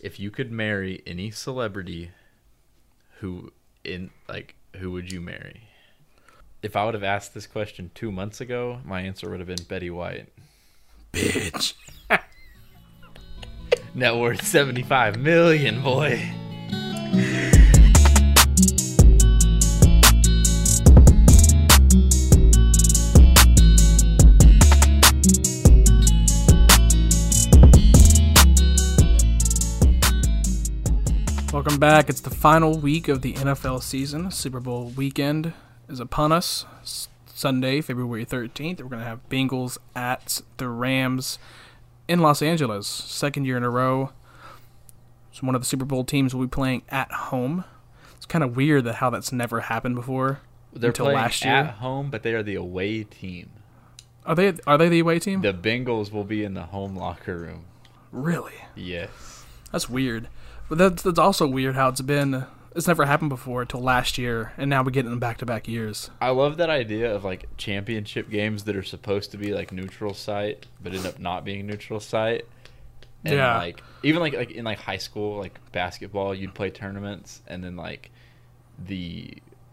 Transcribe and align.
if 0.00 0.18
you 0.20 0.30
could 0.30 0.50
marry 0.50 1.02
any 1.06 1.30
celebrity, 1.30 2.10
who 3.20 3.52
in 3.84 4.10
like 4.28 4.54
who 4.76 4.90
would 4.92 5.10
you 5.12 5.20
marry? 5.20 5.62
If 6.62 6.76
I 6.76 6.84
would 6.84 6.94
have 6.94 7.04
asked 7.04 7.34
this 7.34 7.46
question 7.46 7.90
two 7.94 8.10
months 8.10 8.40
ago, 8.40 8.80
my 8.84 9.00
answer 9.02 9.30
would 9.30 9.40
have 9.40 9.46
been 9.46 9.64
Betty 9.68 9.90
White. 9.90 10.28
Bitch. 11.12 11.74
Net 13.94 14.16
worth 14.16 14.44
seventy 14.44 14.82
five 14.82 15.18
million, 15.18 15.82
boy. 15.82 16.37
Back. 31.88 32.10
It's 32.10 32.20
the 32.20 32.28
final 32.28 32.78
week 32.78 33.08
of 33.08 33.22
the 33.22 33.32
NFL 33.32 33.82
season. 33.82 34.30
Super 34.30 34.60
Bowl 34.60 34.92
weekend 34.94 35.54
is 35.88 36.00
upon 36.00 36.32
us. 36.32 36.66
Sunday, 37.24 37.80
February 37.80 38.26
13th, 38.26 38.82
we're 38.82 38.90
going 38.90 39.00
to 39.00 39.08
have 39.08 39.26
Bengals 39.30 39.78
at 39.96 40.42
the 40.58 40.68
Rams 40.68 41.38
in 42.06 42.20
Los 42.20 42.42
Angeles. 42.42 42.86
Second 42.86 43.46
year 43.46 43.56
in 43.56 43.62
a 43.62 43.70
row. 43.70 44.10
So 45.32 45.46
one 45.46 45.54
of 45.54 45.62
the 45.62 45.66
Super 45.66 45.86
Bowl 45.86 46.04
teams 46.04 46.34
will 46.34 46.42
be 46.42 46.50
playing 46.50 46.82
at 46.90 47.10
home. 47.10 47.64
It's 48.18 48.26
kind 48.26 48.44
of 48.44 48.54
weird 48.54 48.84
that 48.84 48.96
how 48.96 49.08
that's 49.08 49.32
never 49.32 49.60
happened 49.60 49.94
before. 49.94 50.40
They're 50.74 50.90
Until 50.90 51.06
playing 51.06 51.18
last 51.18 51.42
year? 51.42 51.54
at 51.54 51.70
home, 51.76 52.10
but 52.10 52.22
they 52.22 52.34
are 52.34 52.42
the 52.42 52.56
away 52.56 53.04
team. 53.04 53.48
Are 54.26 54.34
they 54.34 54.52
are 54.66 54.76
they 54.76 54.90
the 54.90 54.98
away 54.98 55.20
team? 55.20 55.40
The 55.40 55.54
Bengals 55.54 56.12
will 56.12 56.24
be 56.24 56.44
in 56.44 56.52
the 56.52 56.64
home 56.64 56.94
locker 56.94 57.38
room. 57.38 57.64
really? 58.12 58.52
Yes. 58.76 59.08
That's 59.72 59.88
weird. 59.88 60.28
But 60.68 60.78
that's, 60.78 61.02
that's 61.02 61.18
also 61.18 61.46
weird 61.46 61.74
how 61.74 61.88
it's 61.88 62.00
been. 62.00 62.44
It's 62.76 62.86
never 62.86 63.06
happened 63.06 63.30
before 63.30 63.62
until 63.62 63.80
last 63.80 64.18
year, 64.18 64.52
and 64.56 64.70
now 64.70 64.82
we 64.82 64.92
get 64.92 65.04
it 65.06 65.08
in 65.08 65.18
back 65.18 65.38
to 65.38 65.46
back 65.46 65.66
years. 65.66 66.10
I 66.20 66.30
love 66.30 66.58
that 66.58 66.70
idea 66.70 67.12
of 67.12 67.24
like 67.24 67.48
championship 67.56 68.30
games 68.30 68.64
that 68.64 68.76
are 68.76 68.82
supposed 68.82 69.30
to 69.32 69.36
be 69.38 69.52
like 69.54 69.72
neutral 69.72 70.14
site, 70.14 70.66
but 70.80 70.94
end 70.94 71.06
up 71.06 71.18
not 71.18 71.44
being 71.44 71.66
neutral 71.66 71.98
site. 71.98 72.46
And 73.24 73.34
Yeah. 73.34 73.56
like 73.58 73.82
even 74.04 74.20
like 74.20 74.34
like 74.34 74.50
in 74.52 74.64
like 74.64 74.78
high 74.78 74.98
school, 74.98 75.38
like 75.38 75.58
basketball, 75.72 76.34
you'd 76.34 76.54
play 76.54 76.70
tournaments, 76.70 77.40
and 77.48 77.64
then 77.64 77.74
like 77.76 78.10
the 78.78 79.32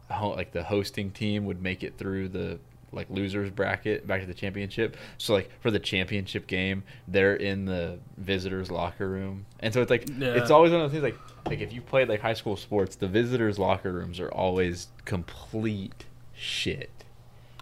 like 0.09 0.51
the 0.51 0.63
hosting 0.63 1.11
team 1.11 1.45
would 1.45 1.61
make 1.61 1.83
it 1.83 1.97
through 1.97 2.29
the 2.29 2.59
like 2.95 3.09
losers 3.09 3.49
bracket 3.49 4.07
back 4.07 4.21
to 4.21 4.27
the 4.27 4.33
championship. 4.33 4.97
So 5.17 5.33
like 5.33 5.51
for 5.61 5.69
the 5.69 5.79
championship 5.79 6.47
game, 6.47 6.83
they're 7.07 7.35
in 7.35 7.65
the 7.65 7.99
visitors 8.17 8.71
locker 8.71 9.07
room, 9.09 9.45
and 9.59 9.73
so 9.73 9.81
it's 9.81 9.91
like 9.91 10.07
Yeah. 10.17 10.33
it's 10.33 10.49
always 10.49 10.71
one 10.71 10.81
of 10.81 10.91
those 10.91 10.99
things 11.01 11.13
like 11.13 11.19
like 11.47 11.59
if 11.61 11.71
you 11.73 11.81
played 11.81 12.09
like 12.09 12.21
high 12.21 12.33
school 12.33 12.55
sports, 12.55 12.95
the 12.95 13.07
visitors 13.07 13.59
locker 13.59 13.91
rooms 13.91 14.19
are 14.19 14.29
always 14.31 14.87
complete 15.05 16.05
shit. 16.33 16.89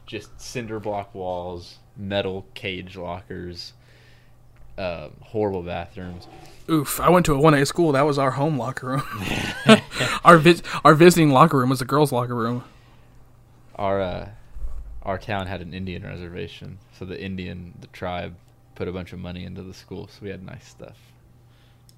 Just 0.05 0.39
cinder 0.39 0.79
block 0.79 1.13
walls, 1.15 1.79
metal 1.97 2.45
cage 2.53 2.95
lockers, 2.97 3.73
um, 4.77 5.11
horrible 5.21 5.63
bathrooms. 5.63 6.27
Oof! 6.69 6.99
I 6.99 7.09
went 7.09 7.25
to 7.27 7.33
a 7.33 7.39
one 7.39 7.53
A 7.53 7.65
school. 7.65 7.91
That 7.91 8.05
was 8.05 8.17
our 8.17 8.31
home 8.31 8.57
locker 8.57 8.87
room. 8.87 9.03
our 10.25 10.37
vis- 10.37 10.61
our 10.85 10.93
visiting 10.93 11.29
locker 11.31 11.57
room 11.57 11.69
was 11.69 11.79
the 11.79 11.85
girls' 11.85 12.11
locker 12.11 12.35
room. 12.35 12.63
Our 13.75 14.01
uh, 14.01 14.29
our 15.03 15.17
town 15.17 15.47
had 15.47 15.61
an 15.61 15.73
Indian 15.73 16.03
reservation, 16.03 16.79
so 16.97 17.05
the 17.05 17.21
Indian 17.21 17.73
the 17.79 17.87
tribe 17.87 18.35
put 18.75 18.87
a 18.87 18.91
bunch 18.91 19.13
of 19.13 19.19
money 19.19 19.43
into 19.43 19.61
the 19.61 19.73
school, 19.73 20.07
so 20.07 20.19
we 20.23 20.29
had 20.29 20.43
nice 20.43 20.67
stuff. 20.67 20.97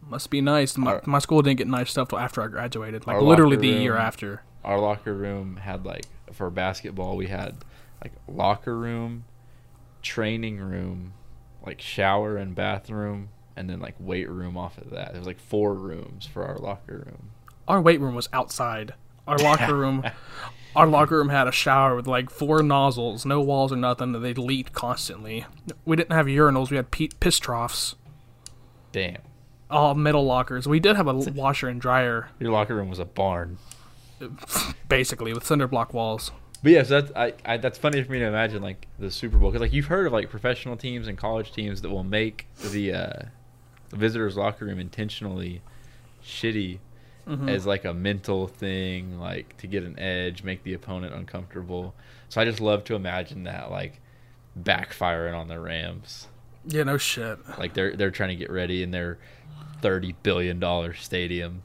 Must 0.08 0.30
be 0.30 0.42
nice. 0.42 0.78
My, 0.78 0.94
Our- 0.95 1.02
my 1.06 1.20
school 1.20 1.42
didn't 1.42 1.58
get 1.58 1.67
nice 1.67 1.89
stuff 1.92 2.09
till 2.09 2.20
after 2.20 2.42
I 2.42 2.47
graduated. 2.47 3.08
Like 3.08 3.22
literally 3.22 3.56
the 3.58 3.67
year 3.70 3.95
after. 3.95 4.42
Our 4.64 4.80
locker 4.80 5.14
room 5.14 5.58
had 5.58 5.86
like 5.86 6.06
for 6.34 6.50
basketball 6.50 7.16
we 7.16 7.28
had 7.28 7.56
like 8.03 8.12
locker 8.28 8.78
room, 8.78 9.25
training 10.01 10.57
room, 10.59 11.13
like 11.66 11.81
shower 11.81 12.38
and 12.38 12.53
bathroom, 12.56 13.30
and 13.56 13.69
then 13.69 13.80
like 13.80 13.96
weight 14.00 14.30
room 14.30 14.57
off 14.57 14.78
of 14.78 14.90
that. 14.91 15.12
There 15.12 15.19
was 15.19 15.28
like 15.28 15.40
four 15.40 15.74
rooms 15.74 16.25
for 16.25 16.46
our 16.46 16.57
locker 16.57 17.03
room. 17.06 17.31
Our 17.68 17.81
weight 17.81 18.00
room 18.00 18.13
was 18.16 18.30
outside. 18.34 18.94
Our 19.28 19.38
locker 19.40 19.74
room, 19.84 20.03
our 20.75 20.88
locker 20.88 21.18
room 21.18 21.30
had 21.30 21.47
a 21.47 21.52
shower 21.52 21.96
with 21.96 22.08
like 22.08 22.30
four 22.30 22.62
nozzles, 22.62 23.25
no 23.25 23.41
walls 23.41 23.72
or 23.72 23.78
nothing. 23.78 24.12
They 24.22 24.34
leaked 24.34 24.74
constantly. 24.74 25.46
We 25.86 25.96
didn't 25.96 26.13
have 26.13 26.25
urinals. 26.25 26.69
We 26.69 26.78
had 26.78 26.91
pe- 26.91 27.09
piss 27.19 27.40
troughs. 27.40 27.96
Damn. 28.91 29.18
All 29.69 29.96
metal 29.96 30.25
lockers. 30.25 30.68
We 30.68 30.80
did 30.80 30.96
have 30.96 31.08
a 31.08 31.13
washer 31.13 31.68
and 31.68 31.81
dryer, 31.81 32.30
Your 32.40 32.52
locker 32.52 32.75
room 32.75 32.90
was 32.90 33.00
a 33.00 33.06
barn. 33.06 33.58
basically, 34.88 35.34
with 35.34 35.46
cinder 35.46 35.68
block 35.68 35.94
walls. 35.94 36.31
But 36.63 36.72
yes, 36.72 36.90
that's 36.90 37.12
I, 37.16 37.34
I 37.46 37.57
that's 37.57 37.78
funny 37.78 38.02
for 38.03 38.12
me 38.12 38.19
to 38.19 38.25
imagine 38.25 38.62
like 38.63 38.88
the 38.97 39.12
Super 39.12 39.38
Bowl 39.38 39.52
because 39.52 39.62
like 39.62 39.74
you've 39.74 39.86
heard 39.86 40.07
of 40.07 40.13
like 40.13 40.30
professional 40.30 40.78
teams 40.78 41.07
and 41.07 41.18
college 41.18 41.52
teams 41.52 41.81
that 41.81 41.90
will 41.90 42.03
make 42.03 42.47
the 42.72 42.94
uh, 42.94 43.19
visitors 43.92 44.36
locker 44.36 44.66
room 44.66 44.80
intentionally 44.80 45.62
shitty 46.24 46.80
Mhm. 47.28 47.50
as 47.50 47.66
like 47.66 47.86
a 47.86 47.94
mental 47.94 48.47
thing, 48.47 49.19
like 49.19 49.58
to 49.58 49.68
get 49.68 49.84
an 49.84 49.97
edge, 50.00 50.44
make 50.44 50.63
the 50.63 50.74
opponent 50.74 51.13
uncomfortable. 51.13 51.96
So 52.30 52.40
I 52.41 52.46
just 52.46 52.62
love 52.62 52.84
to 52.86 52.96
imagine 52.96 53.44
that 53.46 53.72
like 53.72 54.00
backfiring 54.59 55.36
on 55.36 55.47
the 55.47 55.59
Rams. 55.59 56.28
Yeah, 56.68 56.84
no 56.84 56.97
shit. 56.97 57.38
Like 57.58 57.74
they're 57.74 57.96
they're 57.96 58.12
trying 58.12 58.30
to 58.30 58.36
get 58.36 58.52
ready 58.52 58.81
in 58.84 58.91
their 58.91 59.18
thirty 59.81 60.16
billion 60.24 60.59
dollar 60.59 60.94
stadium 60.94 61.63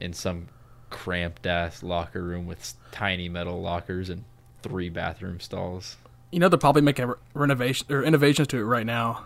in 0.00 0.12
some 0.12 0.48
cramped 0.90 1.46
ass 1.46 1.82
locker 1.82 2.22
room 2.22 2.46
with 2.46 2.74
tiny 2.90 3.28
metal 3.28 3.60
lockers 3.62 4.10
and 4.10 4.24
three 4.62 4.88
bathroom 4.88 5.40
stalls. 5.40 5.96
You 6.30 6.38
know 6.38 6.48
they're 6.48 6.58
probably 6.58 6.82
making 6.82 7.06
re- 7.06 7.14
renovation 7.34 7.86
or 7.90 8.02
innovations 8.02 8.48
to 8.48 8.58
it 8.58 8.62
right 8.62 8.86
now, 8.86 9.24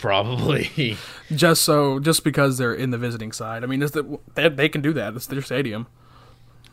Probably. 0.00 0.96
just 1.34 1.62
so 1.62 1.98
just 1.98 2.24
because 2.24 2.58
they're 2.58 2.74
in 2.74 2.90
the 2.90 2.98
visiting 2.98 3.32
side. 3.32 3.62
I 3.64 3.66
mean, 3.66 3.82
is 3.82 3.92
the, 3.92 4.18
they 4.34 4.48
they 4.48 4.68
can 4.68 4.80
do 4.82 4.92
that. 4.94 5.14
It's 5.14 5.26
their 5.26 5.42
stadium. 5.42 5.86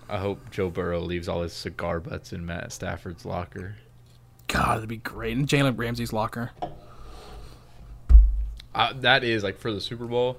I 0.10 0.18
hope 0.18 0.50
Joe 0.50 0.70
Burrow 0.70 1.02
leaves 1.02 1.28
all 1.28 1.44
his 1.44 1.54
cigar 1.54 2.00
butts 2.00 2.34
in 2.34 2.46
Matt 2.46 2.72
Stafford's 2.72 3.26
locker. 3.26 3.76
God, 4.48 4.78
that'd 4.78 4.90
be 4.90 4.98
great. 4.98 5.38
In 5.38 5.46
Jalen 5.46 5.78
Ramsey's 5.78 6.12
locker. 6.12 6.52
Uh, 8.74 8.94
that 9.02 9.24
is 9.24 9.44
like 9.44 9.58
for 9.60 9.72
the 9.72 9.82
Super 9.82 10.06
Bowl. 10.06 10.38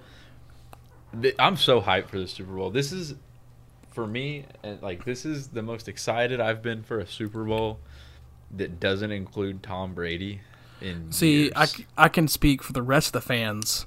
th- 1.20 1.36
I'm 1.38 1.56
so 1.56 1.80
hyped 1.80 2.08
for 2.08 2.18
the 2.18 2.26
Super 2.26 2.52
Bowl. 2.52 2.70
This 2.70 2.90
is 2.90 3.14
for 3.92 4.06
me, 4.06 4.46
and 4.62 4.80
like 4.82 5.04
this 5.04 5.24
is 5.24 5.48
the 5.48 5.62
most 5.62 5.88
excited 5.88 6.40
I've 6.40 6.62
been 6.62 6.82
for 6.82 6.98
a 6.98 7.06
Super 7.06 7.44
Bowl 7.44 7.78
that 8.52 8.80
doesn't 8.80 9.12
include 9.12 9.62
Tom 9.62 9.94
Brady. 9.94 10.40
In 10.80 11.12
See, 11.12 11.52
I, 11.52 11.60
years. 11.60 11.72
c- 11.76 11.86
I 11.96 12.08
can 12.08 12.28
speak 12.28 12.62
for 12.62 12.72
the 12.72 12.82
rest 12.82 13.08
of 13.08 13.12
the 13.12 13.20
fans 13.20 13.86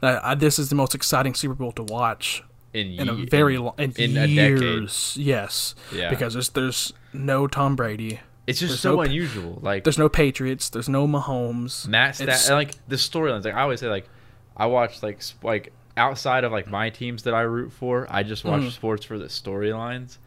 that 0.00 0.24
I, 0.24 0.34
this 0.34 0.58
is 0.58 0.68
the 0.68 0.74
most 0.76 0.94
exciting 0.94 1.34
Super 1.34 1.54
Bowl 1.54 1.72
to 1.72 1.82
watch 1.82 2.42
in, 2.72 2.86
in 3.00 3.08
a 3.08 3.14
very 3.14 3.58
long 3.58 3.74
in, 3.78 3.92
in 3.96 4.16
a 4.16 4.26
decade. 4.26 4.36
years. 4.62 5.16
Yes, 5.18 5.74
Yeah. 5.92 6.10
because 6.10 6.34
there's 6.34 6.50
there's 6.50 6.92
no 7.12 7.46
Tom 7.46 7.74
Brady. 7.76 8.20
It's 8.46 8.60
just 8.60 8.70
there's 8.70 8.80
so 8.80 8.96
no- 8.96 9.02
unusual. 9.02 9.58
Like 9.62 9.84
There's 9.84 9.98
no 9.98 10.08
Patriots. 10.08 10.70
There's 10.70 10.88
no 10.88 11.06
Mahomes. 11.08 11.86
Matt 11.88 12.20
It's- 12.20 12.44
Stat, 12.44 12.54
like 12.54 12.74
the 12.88 12.96
storylines. 12.96 13.44
Like 13.44 13.54
I 13.54 13.62
always 13.62 13.80
say, 13.80 13.88
like 13.88 14.08
I 14.56 14.66
watch 14.66 15.02
like 15.02 15.20
like 15.42 15.72
outside 15.96 16.44
of 16.44 16.52
like 16.52 16.68
my 16.68 16.88
teams 16.90 17.24
that 17.24 17.34
I 17.34 17.40
root 17.42 17.72
for, 17.72 18.06
I 18.08 18.22
just 18.22 18.44
watch 18.44 18.62
Mhm. 18.62 18.70
sports 18.70 19.04
for 19.04 19.18
the 19.18 19.26
storylines. 19.26 20.18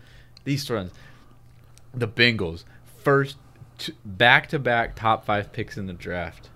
These 0.43 0.67
storylines, 0.67 0.91
the 1.93 2.07
Bengals 2.07 2.63
first 3.03 3.37
back 4.05 4.47
to 4.49 4.59
back 4.59 4.95
top 4.95 5.25
five 5.25 5.51
picks 5.51 5.77
in 5.77 5.87
the 5.87 5.93
draft, 5.93 6.49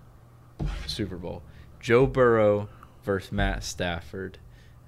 Super 0.87 1.17
Bowl. 1.17 1.41
Joe 1.79 2.05
Burrow 2.07 2.69
versus 3.03 3.31
Matt 3.31 3.63
Stafford, 3.63 4.37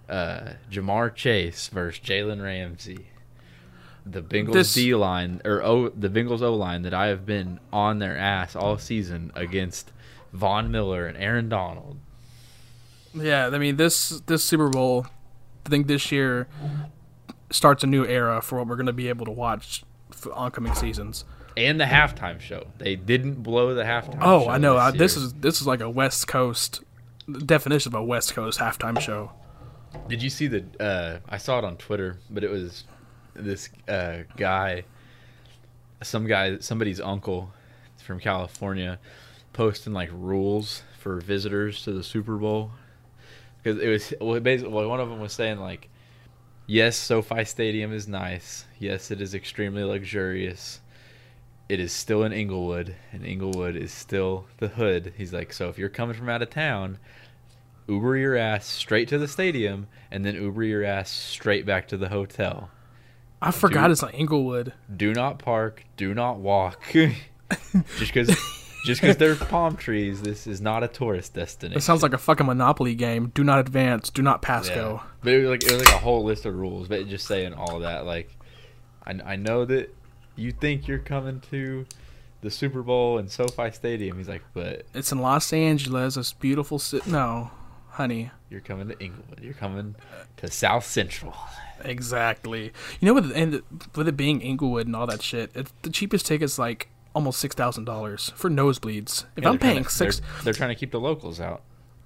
uh, 0.09 0.53
Ja'Marr 0.72 1.14
Chase 1.14 1.67
versus 1.67 2.03
Jalen 2.03 2.41
Ramsey. 2.44 3.08
The 4.06 4.22
Bengals 4.22 4.53
This- 4.53 4.73
D 4.73 4.96
line 4.96 5.41
or 5.44 5.61
o, 5.61 5.90
the 5.90 6.09
Bengals 6.09 6.41
O 6.41 6.53
line 6.56 6.84
that 6.84 6.94
I 6.94 7.08
have 7.08 7.26
been 7.26 7.59
on 7.73 8.00
their 8.00 8.17
ass 8.17 8.56
all 8.56 8.78
season 8.78 9.32
against 9.35 9.91
Von 10.32 10.72
Miller 10.72 11.06
and 11.06 11.17
Aaron 11.17 11.50
Donald. 11.50 11.97
Yeah, 13.14 13.47
I 13.47 13.58
mean 13.58 13.76
this 13.76 14.22
this 14.28 14.44
Super 14.44 14.70
Bowl, 14.70 15.08
I 15.66 15.70
think 15.70 15.88
this 15.88 16.11
year 16.11 16.47
starts 17.52 17.84
a 17.84 17.88
new 17.88 18.06
era 18.06 18.41
for 18.41 18.58
what 18.59 18.67
we're 18.67 18.76
going 18.76 18.85
to 18.88 18.94
be 18.94 19.09
able 19.09 19.26
to 19.26 19.32
watch 19.32 19.84
for 20.11 20.32
oncoming 20.34 20.73
seasons. 20.73 21.26
And 21.58 21.80
the 21.80 21.86
halftime 21.86 22.40
show. 22.40 22.68
They 22.78 22.96
didn't 22.96 23.42
blow 23.44 23.74
the 23.74 23.84
halftime 23.84 24.20
Oh, 24.22 24.48
I 24.48 24.58
know. 24.58 24.78
I, 24.78 24.92
this 24.92 25.18
is 25.18 25.34
this 25.34 25.59
is 25.59 25.68
like 25.68 25.82
a 25.82 25.90
West 25.90 26.28
Coast 26.28 26.82
definition 27.46 27.90
of 27.90 28.00
a 28.00 28.04
West 28.04 28.34
Coast 28.34 28.59
halftime 28.59 29.00
show. 29.00 29.32
Did 30.08 30.22
you 30.22 30.30
see 30.30 30.48
the? 30.48 30.66
Uh, 30.80 31.20
I 31.28 31.38
saw 31.38 31.58
it 31.59 31.66
on 31.66 31.78
Twitter, 31.78 32.20
but 32.30 32.44
it 32.44 32.52
was 32.52 32.84
this 33.34 33.70
uh, 33.88 34.20
guy, 34.36 34.84
some 36.04 36.28
guy, 36.28 36.59
somebody's 36.59 37.02
uncle 37.02 37.52
from 38.04 38.20
California, 38.20 39.00
posting 39.54 39.94
like 39.94 40.09
rules 40.14 40.84
for 41.00 41.20
visitors 41.20 41.84
to 41.84 41.92
the 41.92 42.04
Super 42.04 42.38
Bowl. 42.38 42.72
because 43.64 43.82
it 43.82 43.90
was 43.90 44.14
well, 44.22 44.40
basically 44.40 44.74
well, 44.74 44.88
one 44.88 45.00
of 45.00 45.09
them 45.09 45.20
was 45.20 45.34
saying 45.34 45.59
like, 45.59 45.90
yes, 46.68 46.96
SoFi 46.98 47.44
Stadium 47.46 47.92
is 47.92 48.08
nice. 48.08 48.66
Yes, 48.80 49.12
it 49.12 49.22
is 49.22 49.34
extremely 49.34 49.84
luxurious. 49.84 50.82
It 51.69 51.79
is 51.81 51.91
still 51.91 52.23
in 52.23 52.31
Inglewood, 52.31 52.96
and 53.11 53.25
Inglewood 53.25 53.75
is 53.75 53.91
still 53.91 54.46
the 54.58 54.69
hood. 54.69 55.14
He's 55.17 55.34
like, 55.34 55.52
so 55.52 55.67
if 55.67 55.78
you're 55.78 55.90
coming 55.90 56.16
from 56.16 56.29
out 56.29 56.41
of 56.41 56.49
town, 56.49 56.97
Uber 57.87 58.16
your 58.17 58.37
ass 58.37 58.66
straight 58.66 59.08
to 59.09 59.17
the 59.17 59.28
stadium, 59.28 59.87
and 60.09 60.25
then 60.25 60.35
Uber 60.35 60.64
your 60.64 60.84
ass 60.85 61.09
straight 61.11 61.66
back 61.66 61.87
to 61.90 61.97
the 61.97 62.09
hotel. 62.09 62.69
I 63.41 63.52
forgot 63.52 63.84
Dude. 63.84 63.91
it's 63.91 64.03
on 64.03 64.11
Inglewood. 64.11 64.73
Do 64.96 65.14
not 65.14 65.40
park. 65.40 65.84
Do 65.97 66.14
not 66.14 66.40
walk. 66.40 66.81
just 66.93 67.17
because, 67.99 68.28
just 68.85 69.02
because 69.02 69.17
there's 69.17 69.37
palm 69.49 69.75
trees, 69.75 70.22
this 70.22 70.47
is 70.47 70.59
not 70.61 70.84
a 70.84 70.87
tourist 70.87 71.34
destination. 71.34 71.78
It 71.78 71.81
sounds 71.81 72.02
like 72.02 72.13
a 72.13 72.17
fucking 72.17 72.46
Monopoly 72.47 72.96
game. 72.96 73.31
Do 73.35 73.43
not 73.43 73.59
advance. 73.59 74.09
Do 74.09 74.22
not 74.22 74.41
pass 74.41 74.70
Yeah. 74.70 74.75
go. 74.75 75.02
But 75.22 75.34
it 75.34 75.41
was 75.41 75.49
like 75.49 75.63
it 75.63 75.72
was 75.72 75.85
like 75.85 75.93
a 75.93 75.99
whole 75.99 76.23
list 76.23 76.46
of 76.46 76.55
rules, 76.55 76.87
but 76.87 77.08
just 77.09 77.28
saying 77.28 77.53
all 77.53 77.79
that. 77.81 78.05
Like, 78.05 78.35
I 79.05 79.20
I 79.25 79.35
know 79.35 79.66
that 79.66 79.93
you 80.37 80.51
think 80.51 80.87
you're 80.87 80.99
coming 80.99 81.41
to 81.51 81.85
the 82.41 82.49
Super 82.51 82.81
Bowl 82.84 83.17
in 83.17 83.28
SoFi 83.28 83.72
Stadium. 83.72 84.17
He's 84.17 84.28
like, 84.29 84.43
but 84.53 84.85
It's 84.93 85.11
in 85.11 85.19
Los 85.19 85.51
Angeles. 85.51 86.16
It's 86.17 86.34
beautiful. 86.34 86.79
Ci- 86.79 87.01
no, 87.07 87.51
honey. 87.89 88.31
you're 88.49 88.61
coming 88.61 88.87
to 88.87 88.99
Inglewood. 89.03 89.39
You're 89.41 89.53
coming 89.55 89.95
to 90.37 90.49
South 90.51 90.85
Central. 90.85 91.35
Exactly. 91.84 92.72
You 92.99 93.05
know, 93.07 93.13
with 93.13 93.31
and 93.35 93.61
with 93.95 94.07
it 94.07 94.17
being 94.17 94.41
Inglewood 94.41 94.87
and 94.87 94.95
all 94.95 95.07
that 95.07 95.22
shit, 95.22 95.51
it's, 95.55 95.72
the 95.81 95.89
cheapest 95.89 96.25
ticket's 96.25 96.57
like 96.59 96.89
almost 97.16 97.39
six 97.39 97.55
thousand 97.55 97.85
dollars 97.85 98.31
for 98.35 98.49
nosebleeds. 98.49 99.25
If 99.35 99.43
Yeah, 99.43 99.49
I'm 99.49 99.59
paying 99.59 99.84
to- 99.84 99.89
six, 99.89 100.19
they're, 100.19 100.43
they're 100.43 100.53
trying 100.53 100.69
to 100.69 100.75
keep 100.75 100.91
the 100.91 100.99
locals 100.99 101.39
out. 101.39 101.61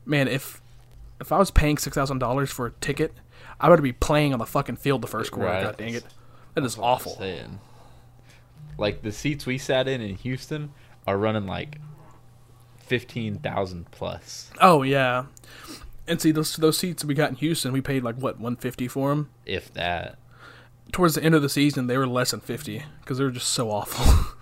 man, 0.05 0.27
if 0.27 0.61
if 1.19 1.31
I 1.31 1.37
was 1.37 1.51
paying 1.51 1.77
six 1.77 1.95
thousand 1.95 2.19
dollars 2.19 2.49
for 2.51 2.65
a 2.67 2.71
ticket, 2.81 3.13
I 3.59 3.69
would 3.69 3.81
be 3.83 3.93
playing 3.93 4.33
on 4.33 4.39
the 4.39 4.45
fucking 4.45 4.77
field 4.77 5.01
the 5.01 5.07
first 5.07 5.31
quarter. 5.31 5.49
Right. 5.49 5.63
God 5.63 5.77
dang 5.77 5.93
it, 5.93 6.03
that 6.55 6.63
is 6.63 6.77
awful. 6.77 7.17
Like 8.81 9.01
the 9.03 9.11
seats 9.11 9.45
we 9.45 9.57
sat 9.57 9.87
in 9.87 10.01
in 10.01 10.15
Houston 10.15 10.71
are 11.07 11.17
running 11.17 11.45
like 11.47 11.79
fifteen 12.77 13.37
thousand 13.39 13.89
plus, 13.91 14.51
Oh 14.59 14.81
yeah, 14.83 15.25
and 16.07 16.19
see 16.21 16.31
those 16.31 16.55
those 16.57 16.77
seats 16.77 17.05
we 17.05 17.13
got 17.13 17.29
in 17.29 17.35
Houston, 17.37 17.71
we 17.71 17.81
paid 17.81 18.03
like 18.03 18.15
what 18.15 18.39
one 18.39 18.55
fifty 18.55 18.87
for 18.87 19.09
them. 19.09 19.29
if 19.45 19.73
that. 19.73 20.17
Towards 20.91 21.15
the 21.15 21.23
end 21.23 21.35
of 21.35 21.41
the 21.41 21.47
season, 21.47 21.87
they 21.87 21.97
were 21.97 22.07
less 22.07 22.31
than 22.31 22.41
fifty 22.41 22.83
because 22.99 23.17
they 23.17 23.23
were 23.23 23.31
just 23.31 23.49
so 23.49 23.71
awful. 23.71 24.35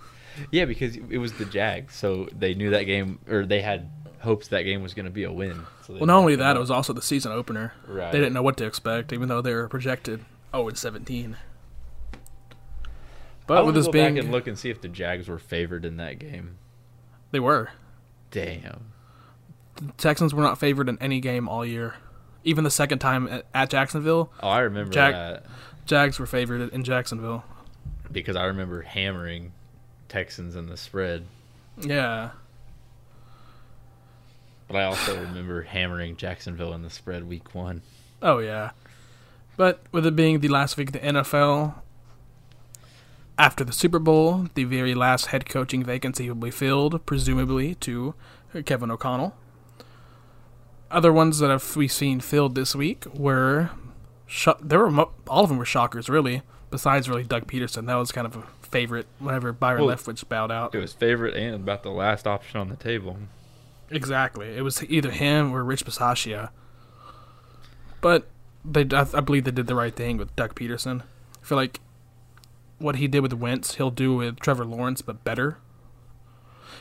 Yeah, 0.50 0.64
because 0.64 0.96
it 0.96 1.18
was 1.18 1.34
the 1.34 1.44
Jags, 1.44 1.94
so 1.94 2.26
they 2.32 2.54
knew 2.54 2.70
that 2.70 2.84
game, 2.84 3.18
or 3.28 3.44
they 3.44 3.60
had 3.60 3.90
hopes 4.20 4.48
that 4.48 4.62
game 4.62 4.82
was 4.82 4.94
going 4.94 5.04
to 5.04 5.10
be 5.10 5.24
a 5.24 5.32
win. 5.32 5.66
So 5.86 5.94
well, 5.94 6.06
not 6.06 6.16
only 6.16 6.34
that, 6.36 6.50
out. 6.50 6.56
it 6.56 6.60
was 6.60 6.70
also 6.70 6.94
the 6.94 7.02
season 7.02 7.32
opener. 7.32 7.74
Right. 7.86 8.10
They 8.10 8.18
didn't 8.18 8.32
know 8.32 8.42
what 8.42 8.56
to 8.58 8.64
expect, 8.64 9.12
even 9.12 9.28
though 9.28 9.42
they 9.42 9.52
were 9.52 9.68
projected 9.68 10.24
oh 10.54 10.66
and 10.68 10.78
seventeen. 10.78 11.36
But 13.56 13.66
with 13.66 13.74
this 13.74 13.86
go 13.86 13.92
being, 13.92 14.14
back 14.14 14.22
and 14.24 14.32
look 14.32 14.46
and 14.46 14.58
see 14.58 14.70
if 14.70 14.80
the 14.80 14.88
Jags 14.88 15.28
were 15.28 15.38
favored 15.38 15.84
in 15.84 15.96
that 15.96 16.18
game. 16.18 16.56
they 17.32 17.40
were. 17.40 17.70
Damn. 18.30 18.92
The 19.76 19.92
Texans 19.96 20.32
were 20.34 20.42
not 20.42 20.58
favored 20.58 20.88
in 20.88 20.98
any 21.00 21.20
game 21.20 21.48
all 21.48 21.64
year. 21.66 21.94
Even 22.44 22.64
the 22.64 22.70
second 22.70 22.98
time 23.00 23.26
at, 23.28 23.46
at 23.54 23.70
Jacksonville, 23.70 24.32
Oh, 24.42 24.48
I 24.48 24.60
remember 24.60 24.92
Jag- 24.92 25.14
that 25.14 25.46
Jags 25.86 26.18
were 26.18 26.26
favored 26.26 26.72
in 26.72 26.84
Jacksonville. 26.84 27.44
because 28.12 28.36
I 28.36 28.44
remember 28.44 28.82
hammering 28.82 29.52
Texans 30.08 30.54
in 30.56 30.66
the 30.66 30.76
spread, 30.76 31.24
Yeah. 31.80 32.30
but 34.68 34.76
I 34.76 34.84
also 34.84 35.20
remember 35.20 35.62
hammering 35.62 36.16
Jacksonville 36.16 36.72
in 36.74 36.82
the 36.82 36.90
spread 36.90 37.26
week 37.28 37.54
one. 37.54 37.82
Oh 38.22 38.38
yeah. 38.38 38.70
But 39.56 39.82
with 39.92 40.06
it 40.06 40.16
being 40.16 40.40
the 40.40 40.48
last 40.48 40.76
week 40.76 40.88
of 40.88 40.92
the 40.94 41.00
NFL, 41.00 41.74
after 43.40 43.64
the 43.64 43.72
Super 43.72 43.98
Bowl, 43.98 44.48
the 44.54 44.64
very 44.64 44.94
last 44.94 45.26
head 45.26 45.48
coaching 45.48 45.82
vacancy 45.82 46.28
will 46.28 46.36
be 46.36 46.50
filled, 46.50 47.04
presumably 47.06 47.74
to 47.76 48.14
Kevin 48.66 48.90
O'Connell. 48.90 49.34
Other 50.90 51.10
ones 51.10 51.38
that 51.38 51.48
have 51.48 51.74
we 51.74 51.88
seen 51.88 52.20
filled 52.20 52.54
this 52.54 52.74
week 52.74 53.06
were, 53.14 53.70
sho- 54.26 54.58
there 54.60 54.78
were 54.78 54.90
mo- 54.90 55.12
all 55.26 55.44
of 55.44 55.48
them 55.48 55.56
were 55.56 55.64
shockers 55.64 56.10
really. 56.10 56.42
Besides 56.70 57.08
really 57.08 57.24
Doug 57.24 57.46
Pederson, 57.46 57.86
that 57.86 57.94
was 57.94 58.12
kind 58.12 58.26
of 58.26 58.36
a 58.36 58.42
favorite 58.60 59.06
whenever 59.18 59.52
Byron 59.52 59.86
Well, 59.86 59.96
Leftwich 59.96 60.28
bowed 60.28 60.52
out. 60.52 60.74
It 60.74 60.78
was 60.78 60.92
favorite 60.92 61.34
and 61.34 61.54
about 61.54 61.82
the 61.82 61.90
last 61.90 62.26
option 62.26 62.60
on 62.60 62.68
the 62.68 62.76
table. 62.76 63.16
Exactly. 63.90 64.48
It 64.54 64.62
was 64.62 64.84
either 64.84 65.10
him 65.10 65.52
or 65.52 65.64
Rich 65.64 65.86
Bisaccia. 65.86 66.50
But 68.02 68.28
they, 68.64 68.86
I, 68.92 69.06
I 69.14 69.20
believe 69.20 69.44
they 69.44 69.50
did 69.50 69.66
the 69.66 69.74
right 69.74 69.96
thing 69.96 70.18
with 70.18 70.36
Doug 70.36 70.54
Pederson. 70.54 71.00
I 71.42 71.46
feel 71.46 71.56
like 71.56 71.80
what 72.80 72.96
he 72.96 73.06
did 73.06 73.20
with 73.20 73.34
Wentz, 73.34 73.76
he'll 73.76 73.90
do 73.90 74.16
with 74.16 74.40
Trevor 74.40 74.64
Lawrence, 74.64 75.02
but 75.02 75.22
better. 75.22 75.58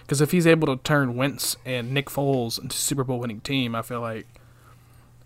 Because 0.01 0.21
if 0.21 0.31
he's 0.31 0.47
able 0.47 0.75
to 0.75 0.81
turn 0.81 1.15
Wentz 1.15 1.55
and 1.65 1.93
Nick 1.93 2.07
Foles 2.07 2.59
into 2.59 2.73
a 2.73 2.77
Super 2.77 3.03
Bowl 3.03 3.19
winning 3.19 3.41
team, 3.41 3.75
I 3.75 3.81
feel 3.83 4.01
like 4.01 4.25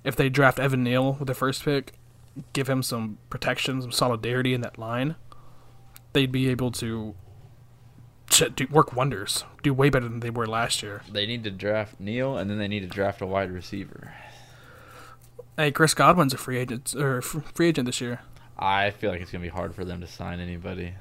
if 0.03 0.15
they 0.15 0.27
draft 0.29 0.59
Evan 0.59 0.83
Neal 0.83 1.13
with 1.13 1.27
the 1.27 1.33
first 1.33 1.63
pick, 1.63 1.93
give 2.51 2.67
him 2.67 2.83
some 2.83 3.17
protection, 3.29 3.81
some 3.81 3.91
solidarity 3.91 4.53
in 4.53 4.61
that 4.61 4.77
line, 4.77 5.15
they'd 6.11 6.31
be 6.31 6.49
able 6.49 6.71
to 6.71 7.15
work 8.71 8.93
wonders, 8.93 9.45
do 9.61 9.73
way 9.73 9.89
better 9.89 10.09
than 10.09 10.19
they 10.19 10.31
were 10.31 10.47
last 10.47 10.81
year. 10.81 11.03
They 11.09 11.27
need 11.27 11.43
to 11.43 11.51
draft 11.51 11.99
Neal, 11.99 12.35
and 12.35 12.49
then 12.49 12.57
they 12.57 12.67
need 12.67 12.81
to 12.81 12.87
draft 12.87 13.21
a 13.21 13.27
wide 13.27 13.51
receiver. 13.51 14.13
Hey, 15.55 15.71
Chris 15.71 15.93
Godwin's 15.93 16.33
a 16.33 16.37
free 16.37 16.57
agent 16.57 16.95
or 16.95 17.21
free 17.21 17.67
agent 17.67 17.85
this 17.85 18.01
year. 18.01 18.21
I 18.57 18.91
feel 18.91 19.11
like 19.11 19.21
it's 19.21 19.31
gonna 19.31 19.41
be 19.41 19.49
hard 19.49 19.75
for 19.75 19.85
them 19.85 20.01
to 20.01 20.07
sign 20.07 20.39
anybody. 20.39 20.93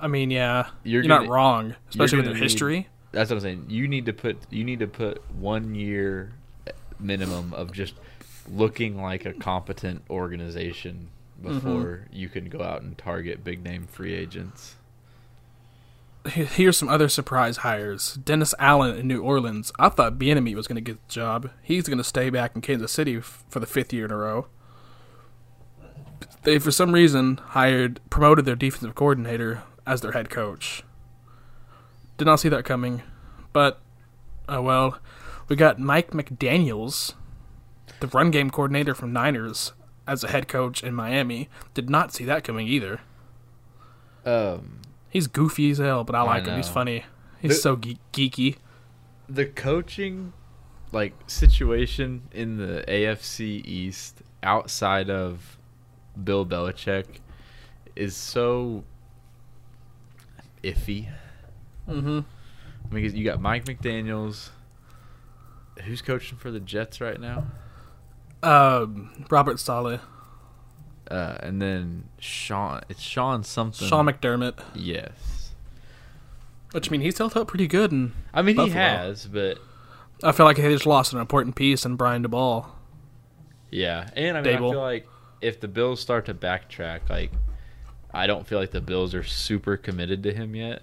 I 0.00 0.06
mean, 0.06 0.30
yeah, 0.30 0.68
You're 0.84 1.02
you're, 1.02 1.08
not 1.08 1.20
gonna- 1.20 1.32
wrong, 1.32 1.74
especially 1.90 2.18
with 2.18 2.26
their 2.26 2.34
need- 2.34 2.42
history. 2.42 2.88
That's 3.10 3.30
what 3.30 3.36
I'm 3.36 3.42
saying. 3.42 3.66
You 3.68 3.88
need 3.88 4.06
to 4.06 4.12
put 4.12 4.38
you 4.50 4.64
need 4.64 4.80
to 4.80 4.86
put 4.86 5.22
one 5.34 5.74
year 5.74 6.32
minimum 7.00 7.54
of 7.54 7.72
just 7.72 7.94
looking 8.50 9.00
like 9.00 9.24
a 9.24 9.32
competent 9.32 10.02
organization 10.10 11.08
mm-hmm. 11.42 11.54
before 11.54 12.06
you 12.12 12.28
can 12.28 12.48
go 12.48 12.62
out 12.62 12.82
and 12.82 12.96
target 12.98 13.44
big 13.44 13.62
name 13.62 13.86
free 13.86 14.14
agents. 14.14 14.76
Here's 16.26 16.76
some 16.76 16.88
other 16.88 17.08
surprise 17.08 17.58
hires: 17.58 18.14
Dennis 18.14 18.54
Allen 18.58 18.98
in 18.98 19.06
New 19.06 19.22
Orleans. 19.22 19.72
I 19.78 19.88
thought 19.88 20.18
Bieniemy 20.18 20.54
was 20.54 20.66
going 20.66 20.76
to 20.76 20.82
get 20.82 21.00
the 21.08 21.12
job. 21.12 21.50
He's 21.62 21.84
going 21.86 21.98
to 21.98 22.04
stay 22.04 22.28
back 22.28 22.54
in 22.54 22.60
Kansas 22.60 22.92
City 22.92 23.16
f- 23.16 23.44
for 23.48 23.60
the 23.60 23.66
fifth 23.66 23.92
year 23.92 24.04
in 24.04 24.10
a 24.10 24.16
row. 24.16 24.46
They, 26.42 26.58
for 26.58 26.70
some 26.70 26.92
reason, 26.92 27.36
hired 27.48 28.00
promoted 28.10 28.44
their 28.44 28.56
defensive 28.56 28.94
coordinator 28.94 29.62
as 29.86 30.00
their 30.00 30.12
head 30.12 30.30
coach. 30.30 30.82
Did 32.16 32.24
not 32.26 32.40
see 32.40 32.48
that 32.48 32.64
coming, 32.64 33.02
but 33.52 33.80
oh 34.48 34.62
well. 34.62 34.98
We 35.48 35.56
got 35.56 35.78
Mike 35.78 36.10
McDaniel's, 36.10 37.14
the 38.00 38.06
run 38.08 38.30
game 38.30 38.50
coordinator 38.50 38.94
from 38.94 39.12
Niners, 39.12 39.72
as 40.06 40.22
a 40.22 40.28
head 40.28 40.46
coach 40.48 40.82
in 40.82 40.94
Miami. 40.94 41.48
Did 41.74 41.88
not 41.88 42.12
see 42.12 42.24
that 42.24 42.44
coming 42.44 42.66
either. 42.68 43.00
Um, 44.24 44.80
He's 45.10 45.26
goofy 45.26 45.70
as 45.70 45.78
hell, 45.78 46.04
but 46.04 46.14
I 46.14 46.20
I 46.20 46.22
like 46.22 46.46
him. 46.46 46.56
He's 46.56 46.68
funny. 46.68 47.04
He's 47.40 47.52
The- 47.52 47.56
so 47.56 47.76
ge- 47.76 47.98
geeky. 48.12 48.56
the 49.28 49.46
coaching 49.46 50.32
like 50.92 51.14
situation 51.26 52.22
in 52.32 52.56
the 52.56 52.82
AFC 52.88 53.62
East 53.66 54.22
outside 54.42 55.08
of 55.10 55.57
Bill 56.22 56.44
Belichick 56.46 57.04
is 57.96 58.16
so 58.16 58.84
iffy. 60.62 61.08
Mm-hmm. 61.88 62.20
I 62.90 62.94
mean, 62.94 63.04
'cause 63.04 63.14
you 63.14 63.24
got 63.24 63.40
Mike 63.40 63.64
McDaniel's. 63.64 64.50
Who's 65.84 66.02
coaching 66.02 66.38
for 66.38 66.50
the 66.50 66.60
Jets 66.60 67.00
right 67.00 67.20
now? 67.20 67.46
Um, 68.42 69.24
Robert 69.30 69.58
Saleh, 69.60 70.00
Uh, 71.10 71.36
and 71.40 71.62
then 71.62 72.04
Sean. 72.18 72.80
It's 72.88 73.00
Sean 73.00 73.42
something. 73.44 73.88
Sean 73.88 74.06
McDermott, 74.06 74.58
Yes. 74.74 75.52
which 76.72 76.88
I 76.88 76.92
mean 76.92 77.00
he's 77.00 77.16
held 77.18 77.36
up 77.36 77.48
pretty 77.48 77.66
good, 77.66 77.92
and 77.92 78.12
I 78.34 78.42
mean, 78.42 78.56
he 78.58 78.68
has, 78.70 79.26
but 79.26 79.58
I 80.22 80.32
feel 80.32 80.44
like 80.46 80.56
they 80.58 80.70
just 80.72 80.84
lost 80.86 81.12
an 81.14 81.18
important 81.20 81.56
piece 81.56 81.86
in 81.86 81.96
Brian 81.96 82.22
Daboll. 82.24 82.66
yeah. 83.70 84.08
And 84.16 84.36
I 84.36 84.42
mean, 84.42 84.54
Daboll. 84.58 84.68
I 84.68 84.72
feel 84.72 84.80
like 84.80 85.08
if 85.40 85.60
the 85.60 85.68
Bills 85.68 86.00
start 86.00 86.26
to 86.26 86.34
backtrack, 86.34 87.08
like, 87.08 87.32
I 88.12 88.26
don't 88.26 88.46
feel 88.46 88.58
like 88.58 88.70
the 88.70 88.80
Bills 88.80 89.14
are 89.14 89.22
super 89.24 89.76
committed 89.76 90.22
to 90.24 90.32
him 90.32 90.54
yet. 90.54 90.82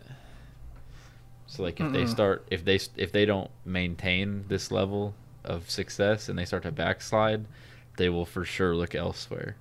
So 1.47 1.63
like 1.63 1.79
if 1.79 1.91
they 1.91 2.03
Mm-mm. 2.03 2.09
start 2.09 2.45
if 2.51 2.65
they 2.65 2.79
if 2.97 3.11
they 3.11 3.25
don't 3.25 3.51
maintain 3.65 4.45
this 4.47 4.71
level 4.71 5.15
of 5.43 5.69
success 5.69 6.27
and 6.29 6.37
they 6.37 6.45
start 6.45 6.63
to 6.63 6.71
backslide, 6.71 7.45
they 7.97 8.09
will 8.09 8.25
for 8.25 8.45
sure 8.45 8.75
look 8.75 8.95
elsewhere. 8.95 9.55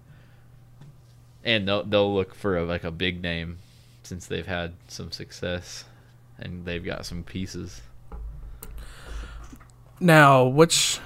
And 1.45 1.69
they'll 1.69 1.85
they'll 1.85 2.15
look 2.15 2.35
for 2.35 2.57
a, 2.59 2.65
like 2.65 2.85
a 2.85 2.91
big 2.91 3.23
name 3.23 3.59
since 4.03 4.27
they've 4.27 4.47
had 4.47 4.75
some 4.89 5.13
success 5.13 5.85
and 6.39 6.65
they've 6.65 6.85
got 6.85 7.07
some 7.07 7.23
pieces. 7.23 7.83
Now, 10.01 10.45
which 10.45 11.01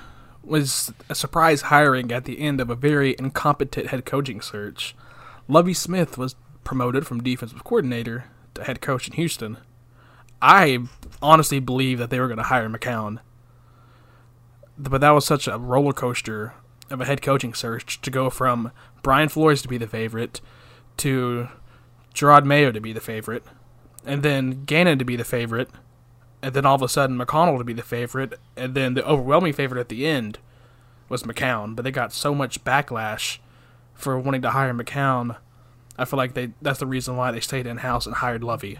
was 0.48 0.92
a 1.08 1.14
surprise 1.14 1.62
hiring 1.62 2.10
at 2.12 2.24
the 2.24 2.40
end 2.40 2.60
of 2.60 2.70
a 2.70 2.74
very 2.74 3.14
incompetent 3.18 3.88
head 3.88 4.04
coaching 4.04 4.40
search. 4.40 4.94
Lovie 5.46 5.74
Smith 5.74 6.18
was 6.18 6.36
promoted 6.64 7.06
from 7.06 7.22
defensive 7.22 7.64
coordinator 7.64 8.24
to 8.54 8.64
head 8.64 8.80
coach 8.80 9.08
in 9.08 9.14
Houston. 9.14 9.58
I 10.40 10.80
honestly 11.20 11.60
believe 11.60 11.98
that 11.98 12.10
they 12.10 12.20
were 12.20 12.28
going 12.28 12.38
to 12.38 12.44
hire 12.44 12.68
McCown. 12.68 13.18
But 14.76 15.00
that 15.00 15.10
was 15.10 15.26
such 15.26 15.48
a 15.48 15.58
roller 15.58 15.92
coaster 15.92 16.54
of 16.90 17.00
a 17.00 17.04
head 17.04 17.22
coaching 17.22 17.54
search 17.54 18.00
to 18.02 18.10
go 18.10 18.30
from 18.30 18.70
Brian 19.02 19.28
Flores 19.28 19.62
to 19.62 19.68
be 19.68 19.78
the 19.78 19.86
favorite 19.86 20.40
to 20.98 21.48
Jerod 22.14 22.44
Mayo 22.44 22.72
to 22.72 22.80
be 22.80 22.92
the 22.92 23.00
favorite, 23.00 23.44
and 24.04 24.22
then 24.22 24.64
Gannon 24.64 24.98
to 24.98 25.04
be 25.04 25.16
the 25.16 25.24
favorite, 25.24 25.70
and 26.42 26.54
then 26.54 26.64
all 26.64 26.76
of 26.76 26.82
a 26.82 26.88
sudden 26.88 27.18
McConnell 27.18 27.58
to 27.58 27.64
be 27.64 27.72
the 27.72 27.82
favorite, 27.82 28.38
and 28.56 28.74
then 28.74 28.94
the 28.94 29.06
overwhelming 29.06 29.52
favorite 29.52 29.80
at 29.80 29.88
the 29.88 30.06
end 30.06 30.38
was 31.08 31.22
McCown. 31.22 31.74
But 31.74 31.82
they 31.82 31.90
got 31.90 32.12
so 32.12 32.34
much 32.34 32.64
backlash 32.64 33.38
for 33.94 34.18
wanting 34.18 34.42
to 34.42 34.50
hire 34.50 34.72
McCown. 34.72 35.36
I 35.98 36.04
feel 36.04 36.16
like 36.16 36.34
they 36.34 36.52
that's 36.62 36.78
the 36.78 36.86
reason 36.86 37.16
why 37.16 37.32
they 37.32 37.40
stayed 37.40 37.66
in 37.66 37.78
house 37.78 38.06
and 38.06 38.16
hired 38.16 38.44
Lovie. 38.44 38.78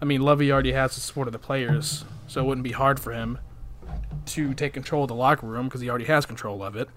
I 0.00 0.04
mean, 0.04 0.20
Lovie 0.20 0.52
already 0.52 0.72
has 0.72 0.94
the 0.94 1.00
support 1.00 1.26
of 1.26 1.32
the 1.32 1.38
players, 1.38 2.04
so 2.28 2.42
it 2.42 2.44
wouldn't 2.44 2.64
be 2.64 2.72
hard 2.72 3.00
for 3.00 3.12
him 3.12 3.38
to 4.26 4.54
take 4.54 4.72
control 4.72 5.04
of 5.04 5.08
the 5.08 5.14
locker 5.14 5.46
room 5.46 5.66
because 5.66 5.80
he 5.80 5.88
already 5.88 6.04
has 6.04 6.26
control 6.26 6.62
of 6.62 6.76
it. 6.76 6.88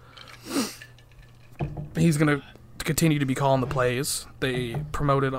He's 1.95 2.17
gonna 2.17 2.43
continue 2.79 3.19
to 3.19 3.25
be 3.25 3.35
calling 3.35 3.61
the 3.61 3.67
plays. 3.67 4.25
They 4.39 4.75
promoted 4.91 5.33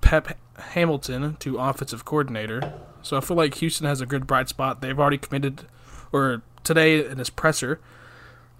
Pep 0.00 0.38
Hamilton 0.58 1.36
to 1.40 1.58
offensive 1.58 2.04
coordinator, 2.04 2.72
so 3.02 3.16
I 3.16 3.20
feel 3.20 3.36
like 3.36 3.54
Houston 3.54 3.86
has 3.86 4.00
a 4.00 4.06
good 4.06 4.26
bright 4.26 4.48
spot. 4.48 4.80
They've 4.80 4.98
already 4.98 5.18
committed, 5.18 5.66
or 6.12 6.42
today 6.64 7.04
in 7.06 7.18
his 7.18 7.30
presser, 7.30 7.80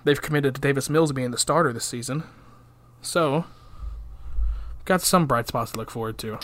they've 0.04 0.20
committed 0.20 0.54
to 0.54 0.60
Davis 0.60 0.88
Mills 0.88 1.12
being 1.12 1.30
the 1.30 1.38
starter 1.38 1.72
this 1.72 1.84
season. 1.84 2.24
So, 3.02 3.44
got 4.84 5.02
some 5.02 5.26
bright 5.26 5.48
spots 5.48 5.72
to 5.72 5.78
look 5.78 5.90
forward 5.90 6.18
to. 6.18 6.38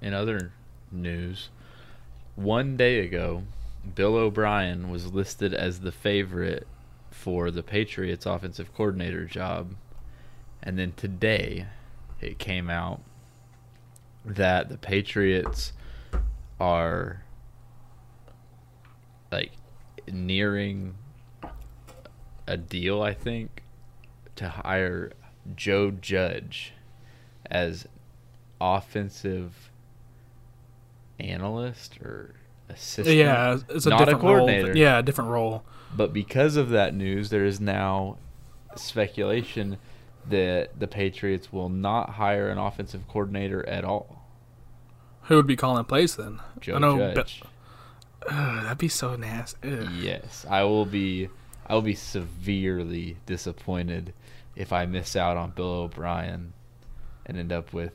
In 0.00 0.14
other 0.14 0.52
news, 0.90 1.50
one 2.36 2.76
day 2.76 3.00
ago, 3.00 3.42
Bill 3.94 4.16
O'Brien 4.16 4.90
was 4.90 5.12
listed 5.12 5.54
as 5.54 5.80
the 5.80 5.92
favorite 5.92 6.66
for 7.10 7.50
the 7.50 7.62
Patriots 7.62 8.26
offensive 8.26 8.74
coordinator 8.74 9.24
job. 9.24 9.74
And 10.62 10.78
then 10.78 10.92
today, 10.96 11.66
it 12.20 12.38
came 12.38 12.70
out 12.70 13.00
that 14.24 14.68
the 14.68 14.78
Patriots 14.78 15.72
are 16.60 17.24
like 19.32 19.52
nearing 20.12 20.94
a 22.46 22.56
deal, 22.56 23.02
I 23.02 23.14
think, 23.14 23.62
to 24.36 24.48
hire 24.48 25.12
Joe 25.56 25.90
Judge 25.90 26.74
as 27.50 27.86
offensive 28.60 29.70
analyst 31.18 31.98
or 32.02 32.34
assistant. 32.68 33.16
Yeah, 33.16 33.58
it's 33.68 33.86
a 33.86 33.90
Not 33.90 34.02
a 34.02 34.04
different 34.06 34.24
role. 34.24 34.76
Yeah, 34.76 34.98
a 34.98 35.02
different 35.02 35.30
role. 35.30 35.64
But 35.96 36.12
because 36.12 36.56
of 36.56 36.70
that 36.70 36.94
news, 36.94 37.30
there 37.30 37.44
is 37.44 37.60
now 37.60 38.18
speculation 38.76 39.78
that 40.28 40.78
the 40.78 40.86
Patriots 40.86 41.52
will 41.52 41.68
not 41.68 42.10
hire 42.10 42.48
an 42.48 42.58
offensive 42.58 43.08
coordinator 43.08 43.66
at 43.68 43.84
all. 43.84 44.19
Who 45.30 45.36
would 45.36 45.46
be 45.46 45.54
calling 45.54 45.84
plays 45.84 46.16
then? 46.16 46.40
Joe 46.60 46.74
I 46.74 46.78
know, 46.80 46.96
but- 46.98 47.14
Judge. 47.28 47.42
Ugh, 48.28 48.62
that'd 48.64 48.78
be 48.78 48.88
so 48.88 49.14
nasty. 49.14 49.56
Ugh. 49.72 49.88
Yes, 49.98 50.44
I 50.50 50.64
will 50.64 50.84
be. 50.84 51.28
I 51.68 51.74
will 51.74 51.82
be 51.82 51.94
severely 51.94 53.16
disappointed 53.26 54.12
if 54.56 54.72
I 54.72 54.86
miss 54.86 55.14
out 55.14 55.36
on 55.36 55.52
Bill 55.52 55.66
O'Brien 55.84 56.52
and 57.24 57.38
end 57.38 57.52
up 57.52 57.72
with 57.72 57.92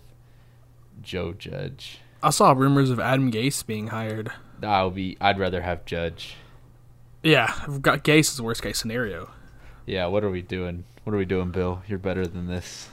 Joe 1.04 1.34
Judge. 1.34 2.00
I 2.24 2.30
saw 2.30 2.54
rumors 2.54 2.90
of 2.90 3.02
Adam 3.02 3.30
Gase 3.34 3.66
being 3.66 3.88
hired. 3.88 4.32
I'll 4.64 4.90
be. 4.92 5.18
I'd 5.20 5.38
rather 5.38 5.62
have 5.62 5.84
Judge. 5.84 6.36
Yeah, 7.22 7.54
I've 7.64 7.82
got 7.82 8.06
Gase 8.06 8.20
is 8.30 8.38
the 8.38 8.44
worst 8.44 8.64
case 8.64 8.80
scenario. 8.80 9.30
Yeah. 9.86 10.06
What 10.06 10.24
are 10.24 10.30
we 10.32 10.42
doing? 10.42 10.86
What 11.04 11.14
are 11.14 11.18
we 11.18 11.26
doing, 11.26 11.52
Bill? 11.52 11.84
You're 11.86 12.00
better 12.00 12.26
than 12.26 12.48
this. 12.48 12.88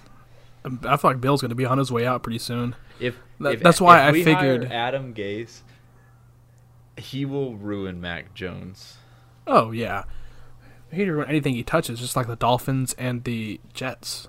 I 0.65 0.97
feel 0.97 1.11
like 1.11 1.21
Bill's 1.21 1.41
going 1.41 1.49
to 1.51 1.55
be 1.57 1.65
on 1.67 1.79
his 1.79 1.91
way 1.91 2.07
out 2.07 2.23
pretty 2.23 2.39
soon. 2.39 2.75
If, 3.01 3.17
That- 3.41 3.55
if 3.55 3.63
that's 3.63 3.81
why 3.81 4.09
if 4.09 4.15
I 4.15 4.23
figured- 4.25 4.71
Adam 4.71 5.13
Gase, 5.15 5.63
he 6.97 7.25
will 7.25 7.57
ruin 7.57 8.01
Mac 8.01 8.33
Jones. 8.35 8.99
Oh 9.47 9.73
yeah, 9.73 10.05
he'd 10.93 11.09
ruin 11.09 11.29
anything 11.29 11.55
he 11.55 11.63
touches, 11.65 11.99
just 11.99 12.15
like 12.15 12.29
the 12.29 12.37
Dolphins 12.37 12.95
and 12.99 13.25
the 13.25 13.61
Jets. 13.75 14.29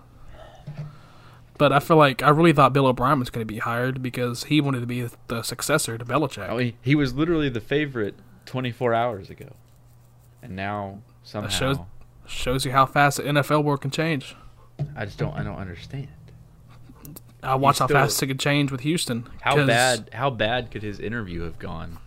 But 1.59 1.71
I 1.71 1.79
feel 1.79 1.97
like 1.97 2.23
I 2.23 2.29
really 2.29 2.51
thought 2.51 2.73
Bill 2.73 2.87
O'Brien 2.87 3.19
was 3.19 3.29
going 3.29 3.45
to 3.47 3.53
be 3.53 3.59
hired 3.59 4.01
because 4.01 4.45
he 4.45 4.59
wanted 4.59 4.79
to 4.79 4.87
be 4.87 5.07
the 5.27 5.43
successor 5.43 5.97
to 5.99 6.03
Belichick. 6.05 6.49
Oh, 6.49 6.55
I 6.55 6.57
mean, 6.57 6.73
he 6.81 6.95
was 6.95 7.13
literally 7.13 7.47
the 7.49 7.61
favorite 7.61 8.15
24 8.47 8.93
hours 8.95 9.29
ago, 9.29 9.53
and 10.41 10.55
now 10.55 10.99
somehow 11.23 11.49
shows- 11.49 11.77
Shows 12.25 12.65
you 12.65 12.71
how 12.71 12.85
fast 12.85 13.17
the 13.17 13.23
NFL 13.23 13.65
world 13.65 13.81
can 13.81 13.91
change. 13.91 14.33
I 14.95 15.03
just 15.03 15.17
don't. 15.17 15.33
I 15.33 15.43
don't 15.43 15.57
understand. 15.57 16.07
I 17.43 17.55
watch 17.55 17.79
how 17.79 17.87
fast 17.87 18.23
it 18.23 18.27
could 18.27 18.39
change 18.39 18.71
with 18.71 18.81
Houston. 18.81 19.27
How 19.41 19.55
'cause- 19.55 19.67
bad? 19.67 20.09
How 20.13 20.29
bad 20.29 20.71
could 20.71 20.81
his 20.83 20.99
interview 20.99 21.41
have 21.41 21.59
gone? 21.59 21.97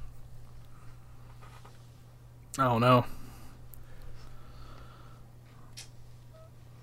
I 2.58 2.64
don't 2.64 2.80
know. 2.80 3.04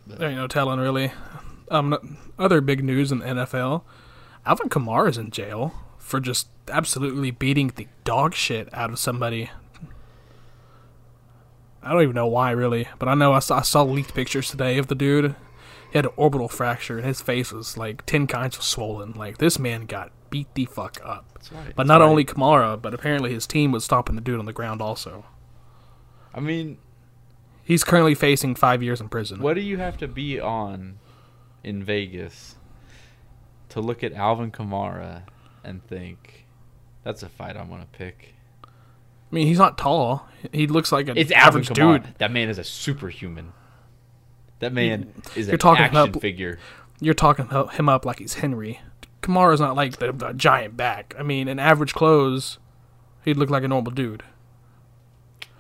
There 0.06 0.30
ain't 0.30 0.38
no 0.38 0.48
telling, 0.48 0.80
really. 0.80 1.12
Um, 1.72 2.18
other 2.38 2.62
big 2.62 2.84
news 2.84 3.12
in 3.12 3.20
the 3.20 3.26
NFL: 3.26 3.84
Alvin 4.46 4.70
Kamara 4.70 5.10
is 5.10 5.18
in 5.18 5.32
jail 5.32 5.74
for 5.98 6.20
just 6.20 6.48
absolutely 6.70 7.32
beating 7.32 7.72
the 7.76 7.88
dog 8.04 8.36
shit 8.36 8.70
out 8.74 8.92
of 8.92 9.00
somebody. 9.00 9.50
I 11.82 11.92
don't 11.92 12.04
even 12.04 12.16
know 12.16 12.28
why, 12.28 12.52
really, 12.52 12.88
but 13.00 13.10
I 13.10 13.14
know 13.16 13.34
I 13.34 13.40
saw, 13.40 13.58
I 13.58 13.62
saw 13.62 13.82
leaked 13.84 14.14
pictures 14.14 14.50
today 14.50 14.78
of 14.78 14.88
the 14.88 14.96
dude. 14.96 15.36
He 15.94 15.98
had 16.00 16.08
an 16.08 16.12
orbital 16.16 16.50
fracture, 16.50 16.98
and 16.98 17.06
his 17.06 17.22
face 17.22 17.52
was 17.52 17.78
like 17.78 18.04
ten 18.08 18.26
kinds 18.26 18.58
of 18.58 18.64
swollen. 18.64 19.12
Like 19.12 19.38
this 19.38 19.60
man 19.60 19.86
got 19.86 20.12
beat 20.32 20.52
the 20.56 20.66
fuck 20.66 21.00
up. 21.06 21.40
Right. 21.52 21.76
But 21.76 21.86
not 21.86 22.02
right. 22.02 22.08
only 22.10 22.26
Kamara, 22.26 22.82
but 22.82 22.96
apparently 22.96 23.32
his 23.32 23.46
team 23.46 23.72
was 23.72 23.84
stomping 23.86 24.16
the 24.16 24.22
dude 24.22 24.40
on 24.40 24.46
the 24.46 24.54
ground 24.54 24.82
also. 24.82 25.26
I 26.34 26.40
mean, 26.40 26.80
He's 27.64 27.84
currently 27.84 28.16
facing 28.16 28.56
five 28.56 28.82
years 28.82 29.00
in 29.00 29.08
prison. 29.08 29.40
what 29.40 29.54
do 29.54 29.62
you 29.62 29.78
have 29.78 29.98
to 30.00 30.08
be 30.08 30.40
on 30.40 30.98
in 31.64 31.84
Vegas 31.84 32.56
to 33.70 33.80
look 33.80 34.04
at 34.04 34.14
Alvin 34.14 34.52
Kamara 34.52 35.24
and 35.64 35.86
think 35.88 36.48
that's 37.04 37.22
a 37.22 37.30
fight 37.30 37.56
I'm 37.56 37.70
gonna 37.70 37.86
pick? 37.92 38.34
I 38.66 38.68
mean, 39.36 39.46
he's 39.48 39.60
not 39.60 39.78
tall. 39.78 40.28
He 40.52 40.66
looks 40.68 40.92
like 40.92 41.08
an 41.08 41.18
It's 41.18 41.32
Alvin 41.32 41.62
average 41.62 41.70
Kamara. 41.70 42.04
dude. 42.04 42.16
That 42.18 42.32
man 42.32 42.50
is 42.50 42.58
a 42.58 42.64
superhuman. 42.64 43.54
That 44.60 44.74
man 44.74 45.14
is 45.36 45.48
you're 45.48 45.54
an 45.56 45.60
talking 45.60 45.84
action 45.86 45.98
about- 46.10 46.22
figure. 46.22 46.60
You're 47.00 47.14
talking 47.14 47.48
him 47.72 47.90
up 47.90 48.06
like 48.06 48.20
he's 48.20 48.36
Henry. 48.36 48.80
Kamara's 49.22 49.60
not 49.60 49.76
like 49.76 49.98
the, 49.98 50.12
the 50.14 50.32
giant 50.34 50.78
back. 50.78 51.14
I 51.20 51.24
mean, 51.24 51.48
in 51.48 51.60
average 51.60 51.94
clothes, 51.94 52.60
he'd 53.26 53.38
look 53.38 53.50
like 53.50 53.64
a 53.64 53.68
normal 53.68 53.92
dude. 53.92 54.24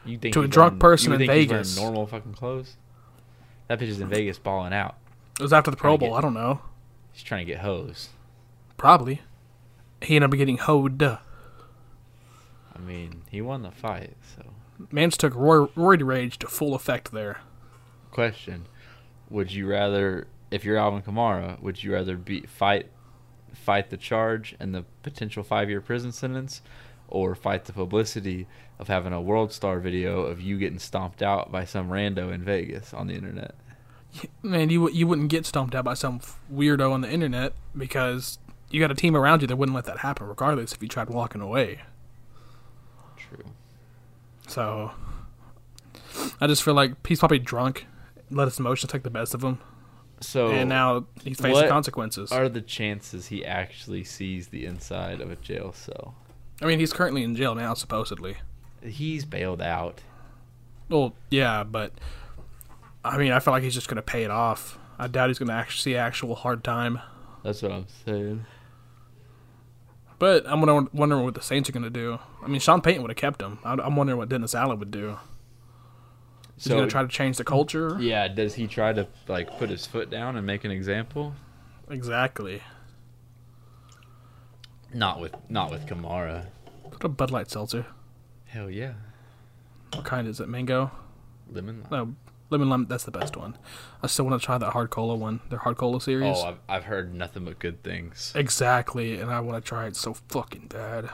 You 0.06 0.18
think 0.18 0.34
To 0.34 0.42
a 0.42 0.48
drunk 0.48 0.74
wearing- 0.74 0.80
person 0.80 1.10
you 1.12 1.14
in 1.16 1.20
think 1.20 1.32
he's 1.32 1.50
wearing 1.50 1.64
Vegas. 1.64 1.78
normal 1.80 2.06
fucking 2.08 2.34
clothes. 2.34 2.78
That 3.68 3.80
bitch 3.80 3.88
is 3.88 4.00
in 4.02 4.10
Vegas 4.10 4.38
balling 4.38 4.74
out. 4.74 4.96
It 5.40 5.44
was 5.44 5.54
after 5.54 5.72
the 5.72 5.78
Pro 5.78 5.98
Bowl. 5.98 6.10
get- 6.10 6.18
I 6.18 6.22
don't 6.22 6.34
know. 6.34 6.62
He's 7.12 7.24
trying 7.24 7.46
to 7.46 7.52
get 7.52 7.62
hosed. 7.62 8.10
Probably. 8.78 9.22
He 10.02 10.16
ended 10.16 10.30
up 10.32 10.38
getting 10.38 10.58
hoed. 10.58 11.02
I 11.04 11.20
mean, 12.80 13.24
he 13.30 13.42
won 13.42 13.62
the 13.62 13.72
fight. 13.72 14.16
So, 14.36 14.44
Mans 14.92 15.16
took 15.18 15.34
Roy, 15.36 15.68
Roy 15.76 15.98
Rage 15.98 16.38
to 16.40 16.48
full 16.48 16.76
effect 16.76 17.12
there. 17.12 17.40
question: 18.12 18.66
Would 19.34 19.52
you 19.52 19.68
rather, 19.68 20.28
if 20.52 20.63
you're 20.63 20.78
Alvin 20.78 21.02
Kamara, 21.02 21.60
would 21.60 21.84
you 21.84 21.92
rather 21.92 22.16
be 22.16 22.42
fight, 22.42 22.92
fight 23.52 23.90
the 23.90 23.98
charge 23.98 24.56
and 24.60 24.75
the 24.75 24.86
potential 25.02 25.44
five-year 25.44 25.82
prison 25.82 26.12
sentence, 26.12 26.62
or 27.08 27.34
fight 27.34 27.66
the 27.66 27.74
publicity 27.74 28.46
of 28.78 28.90
having 28.90 29.12
a 29.12 29.20
world 29.20 29.52
star 29.52 29.80
video 29.80 30.22
of 30.22 30.40
you 30.40 30.60
getting 30.60 30.78
stomped 30.78 31.24
out 31.24 31.52
by 31.52 31.66
some 31.66 31.90
rando 31.90 32.32
in 32.32 32.44
Vegas 32.44 32.94
on 32.94 33.08
the 33.08 33.16
internet? 33.16 33.56
Man, 34.44 34.70
you 34.70 34.88
you 34.92 35.08
wouldn't 35.08 35.30
get 35.30 35.48
stomped 35.48 35.74
out 35.74 35.84
by 35.84 35.96
some 35.96 36.22
weirdo 36.54 36.92
on 36.92 37.02
the 37.02 37.10
internet 37.10 37.54
because 37.75 38.38
you 38.70 38.80
got 38.80 38.92
a 38.92 38.96
team 38.96 39.16
around 39.16 39.42
you 39.42 39.48
that 39.48 39.56
wouldn't 39.56 39.75
let 39.75 39.86
that 39.86 40.00
happen, 40.00 40.28
regardless 40.28 40.74
if 40.74 40.84
you 40.84 40.88
tried 40.88 41.10
walking 41.10 41.42
away. 41.42 41.82
True. 43.18 43.46
So 44.48 44.92
I 46.40 46.46
just 46.46 46.62
feel 46.62 46.75
like 46.75 46.94
he's 47.08 47.18
probably 47.18 47.40
drunk, 47.40 47.88
let 48.30 48.46
his 48.48 48.60
emotions 48.60 48.92
take 48.92 49.03
the 49.03 49.10
best 49.10 49.34
of 49.34 49.44
him, 49.44 49.60
So 50.22 50.50
and 50.51 50.70
now 50.70 51.06
he's 51.24 51.38
facing 51.38 51.53
what 51.53 51.70
consequences. 51.70 52.32
are 52.32 52.50
the 52.50 52.62
chances 52.62 53.27
he 53.27 53.46
actually 53.46 54.03
sees 54.03 54.48
the 54.48 54.65
inside 54.65 55.22
of 55.22 55.30
a 55.32 55.36
jail 55.36 55.72
cell? 55.74 56.15
I 56.62 56.65
mean, 56.65 56.80
he's 56.80 56.94
currently 56.94 57.24
in 57.24 57.36
jail 57.36 57.56
now, 57.56 57.74
supposedly. 57.74 58.38
He's 58.82 59.25
bailed 59.25 59.62
out. 59.62 60.01
Well, 60.89 61.13
yeah, 61.30 61.63
but 61.63 61.92
I 63.03 63.18
mean, 63.18 63.32
I 63.32 63.39
feel 63.39 63.53
like 63.53 63.63
he's 63.63 63.74
just 63.74 63.88
gonna 63.88 64.01
pay 64.01 64.24
it 64.24 64.32
off. 64.32 64.77
I 65.00 65.08
doubt 65.08 65.30
he's 65.30 65.39
gonna 65.39 65.53
actually 65.53 65.82
see 65.94 65.96
actual 65.98 66.36
hard 66.36 66.63
time. 66.63 67.00
That's 67.44 67.62
what 67.62 67.72
I'm 67.72 67.88
saying. 68.06 68.46
But 70.20 70.46
I'm 70.48 70.62
wondering, 70.62 70.89
wondering 70.94 71.24
what 71.25 71.34
the 71.34 71.42
Saints 71.42 71.68
are 71.70 71.74
gonna 71.74 71.89
do. 71.89 72.20
I 72.42 72.48
mean, 72.48 72.62
Sean 72.62 72.82
Payton 72.82 73.01
would 73.01 73.12
have 73.12 73.18
kept 73.18 73.42
him. 73.42 73.60
I'm 73.65 73.96
wondering 73.96 74.18
what 74.18 74.30
Dennis 74.30 74.56
Allen 74.56 74.80
would 74.80 74.92
do. 74.92 75.18
He's 76.63 76.72
So 76.72 76.77
gonna 76.77 76.89
try 76.89 77.01
to 77.01 77.08
change 77.10 77.36
the 77.38 77.43
culture. 77.43 77.98
yeah, 78.00 78.27
does 78.29 78.55
he 78.55 78.67
try 78.67 78.93
to 78.93 79.08
like 79.27 79.58
put 79.58 79.70
his 79.70 79.86
foot 79.86 80.10
down 80.10 80.38
and 80.38 80.48
make 80.48 80.63
an 80.63 80.72
example? 80.72 81.34
Exactly. 81.89 82.62
Not 84.93 85.20
with 85.20 85.36
not 85.50 85.72
with 85.72 85.86
Kamara. 85.88 86.46
What 86.84 87.03
a 87.03 87.10
Bud 87.10 87.32
Light 87.32 87.50
seltzer. 87.50 87.86
Hell 88.46 88.70
yeah, 88.70 88.93
What 89.93 90.05
kind 90.05 90.27
is 90.27 90.39
it? 90.39 90.48
Mango? 90.48 90.91
lemon. 91.51 91.86
No, 91.91 92.15
lemon 92.51 92.70
lime. 92.70 92.86
That's 92.86 93.03
the 93.03 93.12
best 93.12 93.36
one. 93.36 93.58
I 94.03 94.08
still 94.08 94.25
want 94.25 94.39
to 94.39 94.46
try 94.46 94.58
that 94.60 94.72
hard 94.74 94.91
cola 94.91 95.15
one. 95.15 95.39
Their 95.50 95.58
hard 95.60 95.75
cola 95.77 96.00
series. 96.00 96.38
Oh, 96.38 96.50
I've, 96.50 96.60
I've 96.70 96.84
heard 96.86 97.13
nothing 97.15 97.46
but 97.46 97.58
good 97.60 97.82
things. 97.84 98.32
exactly, 98.36 99.20
and 99.20 99.32
I 99.32 99.39
want 99.39 99.63
to 99.63 99.67
try 99.67 99.88
it 99.88 99.96
so 99.96 100.13
fucking 100.13 100.67
bad. 100.67 101.10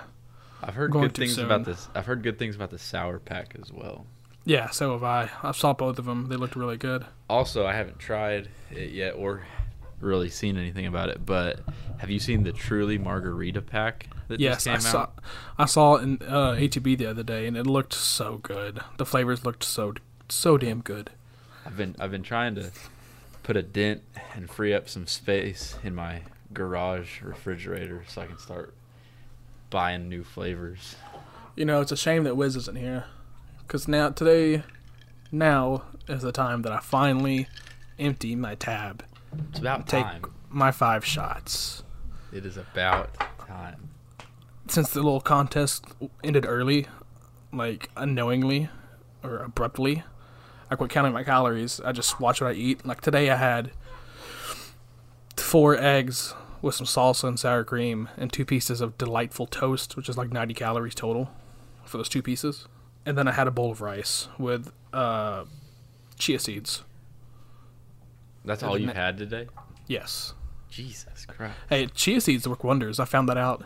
I've 0.61 0.73
heard 0.75 0.91
Going 0.91 1.05
good 1.05 1.15
things 1.15 1.35
soon. 1.35 1.45
about 1.45 1.63
this. 1.63 1.87
I've 1.95 2.05
heard 2.05 2.21
good 2.21 2.37
things 2.37 2.55
about 2.57 2.69
the 2.71 2.77
sour 2.77 3.17
pack 3.19 3.55
as 3.61 3.71
well. 3.71 4.05
Yeah, 4.49 4.71
so 4.71 4.93
have 4.93 5.03
I. 5.03 5.29
I 5.43 5.51
saw 5.51 5.73
both 5.73 5.99
of 5.99 6.05
them. 6.05 6.27
They 6.27 6.35
looked 6.35 6.55
really 6.55 6.75
good. 6.75 7.05
Also, 7.29 7.67
I 7.67 7.73
haven't 7.73 7.99
tried 7.99 8.49
it 8.71 8.89
yet 8.89 9.11
or 9.11 9.43
really 9.99 10.31
seen 10.31 10.57
anything 10.57 10.87
about 10.87 11.09
it. 11.09 11.23
But 11.23 11.59
have 11.99 12.09
you 12.09 12.17
seen 12.17 12.41
the 12.41 12.51
Truly 12.51 12.97
Margarita 12.97 13.61
pack 13.61 14.07
that 14.27 14.39
yes, 14.39 14.63
just 14.63 14.67
I 14.67 14.71
came 14.71 14.81
saw. 14.81 15.01
out? 15.01 15.19
I 15.59 15.65
saw 15.65 15.95
it 15.97 16.01
in 16.01 16.17
uh, 16.23 16.53
ATB 16.53 16.97
the 16.97 17.05
other 17.05 17.21
day, 17.21 17.45
and 17.45 17.55
it 17.55 17.67
looked 17.67 17.93
so 17.93 18.39
good. 18.39 18.79
The 18.97 19.05
flavors 19.05 19.45
looked 19.45 19.63
so 19.63 19.93
so 20.29 20.57
damn 20.57 20.81
good. 20.81 21.11
I've 21.63 21.77
been 21.77 21.95
I've 21.99 22.09
been 22.09 22.23
trying 22.23 22.55
to 22.55 22.71
put 23.43 23.55
a 23.55 23.61
dent 23.61 24.01
and 24.33 24.49
free 24.49 24.73
up 24.73 24.89
some 24.89 25.05
space 25.05 25.75
in 25.83 25.93
my 25.93 26.23
garage 26.55 27.21
refrigerator 27.21 28.03
so 28.07 28.23
I 28.23 28.25
can 28.25 28.39
start 28.39 28.73
buying 29.69 30.09
new 30.09 30.23
flavors. 30.23 30.95
You 31.55 31.65
know, 31.65 31.81
it's 31.81 31.91
a 31.91 31.97
shame 31.97 32.23
that 32.23 32.35
Wiz 32.35 32.55
isn't 32.55 32.79
here, 32.79 33.05
because 33.69 33.87
now 33.87 34.09
today, 34.09 34.63
now 35.31 35.83
is 36.07 36.23
the 36.23 36.31
time 36.31 36.63
that 36.63 36.71
I 36.71 36.79
finally 36.79 37.47
empty 37.99 38.35
my 38.35 38.55
tab, 38.55 39.03
It's 39.51 39.59
about 39.59 39.87
take 39.87 40.05
time. 40.05 40.23
my 40.49 40.71
five 40.71 41.05
shots. 41.05 41.83
It 42.33 42.47
is 42.47 42.57
about 42.57 43.15
time. 43.47 43.89
Since 44.67 44.89
the 44.89 45.03
little 45.03 45.21
contest 45.21 45.85
ended 46.23 46.47
early, 46.47 46.87
like 47.53 47.91
unknowingly 47.95 48.69
or 49.21 49.37
abruptly, 49.37 50.01
I 50.71 50.75
quit 50.75 50.89
counting 50.89 51.13
my 51.13 51.23
calories. 51.23 51.79
I 51.79 51.91
just 51.91 52.19
watch 52.19 52.41
what 52.41 52.49
I 52.49 52.53
eat. 52.53 52.87
Like 52.87 53.01
today, 53.01 53.29
I 53.29 53.35
had 53.35 53.69
four 55.37 55.77
eggs 55.77 56.33
with 56.63 56.73
some 56.73 56.87
salsa 56.87 57.25
and 57.25 57.39
sour 57.39 57.63
cream 57.63 58.09
and 58.17 58.33
two 58.33 58.45
pieces 58.45 58.81
of 58.81 58.97
delightful 58.97 59.45
toast, 59.45 59.95
which 59.95 60.09
is 60.09 60.17
like 60.17 60.33
90 60.33 60.55
calories 60.55 60.95
total 60.95 61.29
for 61.85 61.97
those 61.97 62.09
two 62.09 62.23
pieces. 62.23 62.67
And 63.09 63.17
then 63.17 63.27
I 63.27 63.31
had 63.31 63.47
a 63.47 63.51
bowl 63.51 63.71
of 63.71 63.81
rice 63.81 64.27
with 64.37 64.71
uh, 64.93 65.45
chia 66.19 66.37
seeds. 66.37 66.83
That's 68.45 68.61
all 68.61 68.77
you've 68.77 68.93
had 68.93 69.17
today? 69.17 69.47
Yes. 69.87 70.35
Jesus 70.69 71.25
Christ. 71.25 71.55
Hey, 71.69 71.87
chia 71.87 72.21
seeds 72.21 72.47
work 72.47 72.63
wonders. 72.63 72.99
I 72.99 73.05
found 73.05 73.27
that 73.29 73.37
out. 73.37 73.65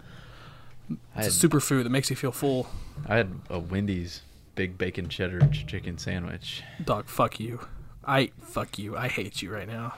It's 0.90 1.00
had, 1.14 1.26
a 1.26 1.30
superfood 1.30 1.84
that 1.84 1.90
makes 1.90 2.10
you 2.10 2.16
feel 2.16 2.32
full. 2.32 2.68
I 3.06 3.18
had 3.18 3.32
a 3.50 3.60
Wendy's 3.60 4.22
big 4.56 4.78
bacon 4.78 5.10
cheddar 5.10 5.42
chicken 5.50 5.98
sandwich. 5.98 6.64
Dog, 6.82 7.10
fuck 7.10 7.38
you. 7.38 7.68
I 8.06 8.32
fuck 8.40 8.80
you. 8.80 8.96
I 8.96 9.10
hate 9.10 9.42
you 9.42 9.52
right 9.54 9.68
now. 9.68 9.96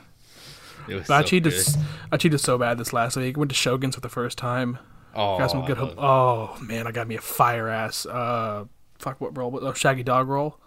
It 0.89 0.95
was 0.95 1.05
But 1.07 1.13
I 1.13 1.21
so 1.21 1.27
cheated. 1.27 1.53
good. 1.53 1.67
I 2.11 2.17
cheated 2.17 2.39
so 2.39 2.57
bad 2.57 2.79
this 2.79 2.93
last 2.93 3.15
week. 3.15 3.37
Went 3.37 3.51
to 3.51 3.55
Shogun's 3.55 3.93
for 3.93 4.01
the 4.01 4.09
first 4.09 4.39
time. 4.39 4.79
Oh, 5.13 5.37
got 5.37 5.51
some 5.51 5.65
good. 5.65 5.77
Love- 5.77 5.99
oh 5.99 6.57
man, 6.63 6.87
I 6.87 6.91
got 6.91 7.07
me 7.07 7.13
a 7.13 7.21
fire 7.21 7.69
ass. 7.69 8.07
Uh, 8.07 8.65
fuck 8.99 9.19
what 9.21 9.37
roll? 9.37 9.57
Oh, 9.61 9.73
shaggy 9.73 10.03
dog 10.03 10.27
roll. 10.27 10.59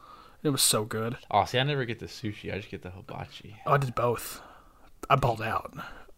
It 0.42 0.50
was 0.50 0.62
so 0.62 0.84
good. 0.84 1.16
oh, 1.30 1.44
see, 1.44 1.58
I 1.58 1.64
never 1.64 1.84
get 1.84 1.98
the 1.98 2.06
sushi. 2.06 2.52
I 2.52 2.58
just 2.58 2.70
get 2.70 2.82
the 2.82 2.90
hibachi. 2.90 3.56
Oh, 3.66 3.72
I 3.72 3.76
did 3.78 3.94
both. 3.94 4.40
I 5.10 5.16
balled 5.16 5.42
out. 5.42 5.72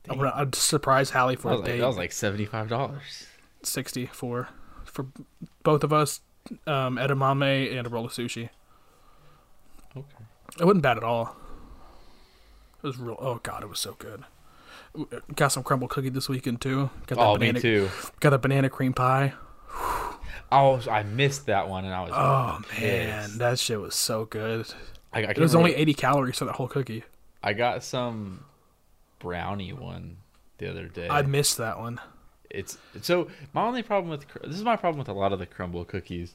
I 0.09 0.15
would, 0.15 0.27
I'd 0.29 0.55
surprise 0.55 1.11
Hallie 1.11 1.37
for 1.37 1.51
a 1.53 1.57
like, 1.57 1.65
date. 1.67 1.79
that 1.81 1.87
was 1.87 1.97
like 1.97 2.13
seventy 2.13 2.45
five 2.45 2.69
dollars. 2.69 3.27
sixty 3.63 4.07
for 4.07 4.49
for 4.85 5.07
both 5.63 5.85
of 5.85 5.93
us. 5.93 6.21
Um, 6.67 6.97
edamame 6.97 7.77
and 7.77 7.87
a 7.87 7.91
roll 7.91 8.05
of 8.07 8.13
sushi. 8.13 8.49
Okay. 9.97 10.07
It 10.59 10.65
wasn't 10.65 10.83
bad 10.83 10.97
at 10.97 11.05
all. 11.05 11.37
It 12.83 12.87
was 12.87 12.99
real. 12.99 13.17
Oh 13.21 13.41
god, 13.43 13.63
it 13.63 13.69
was 13.69 13.79
so 13.79 13.95
good. 13.99 14.25
Got 15.37 15.49
some 15.49 15.63
Crumbl 15.63 15.89
cookie 15.89 16.09
this 16.09 16.29
weekend 16.29 16.61
too. 16.61 16.91
Got 17.07 17.17
that 17.17 17.25
Oh, 17.25 17.35
banana, 17.35 17.53
me 17.55 17.61
too. 17.61 17.89
Got 18.21 18.33
a 18.33 18.39
banana 18.39 18.69
cream 18.69 18.93
pie. 18.93 19.35
Oh, 20.53 20.81
I 20.91 21.03
missed 21.05 21.47
that 21.47 21.69
one, 21.69 21.85
and 21.85 21.95
I 21.95 22.01
was. 22.03 22.11
Oh 22.15 22.61
man, 22.81 23.39
that 23.39 23.59
shit 23.59 23.81
was 23.81 23.95
so 23.95 24.25
good. 24.25 24.67
I, 25.13 25.21
I 25.25 25.31
It 25.31 25.39
was 25.39 25.55
only 25.55 25.75
eighty 25.75 25.95
calories 25.95 26.39
for 26.39 26.45
that 26.47 26.57
whole 26.57 26.69
cookie. 26.69 27.05
I 27.43 27.53
got 27.53 27.83
some 27.85 28.45
brownie 29.19 29.73
one 29.73 30.19
the 30.59 30.69
other 30.71 30.87
day. 30.89 31.09
I 31.09 31.23
missed 31.23 31.57
that 31.59 31.79
one. 31.79 32.01
It's 32.51 32.79
so 33.03 33.29
my 33.53 33.63
only 33.63 33.83
problem 33.83 34.11
with 34.11 34.27
this 34.43 34.57
is 34.57 34.65
my 34.65 34.77
problem 34.77 34.99
with 34.99 35.09
a 35.09 35.13
lot 35.13 35.33
of 35.33 35.39
the 35.39 35.47
Crumbl 35.47 35.87
cookies. 35.87 36.35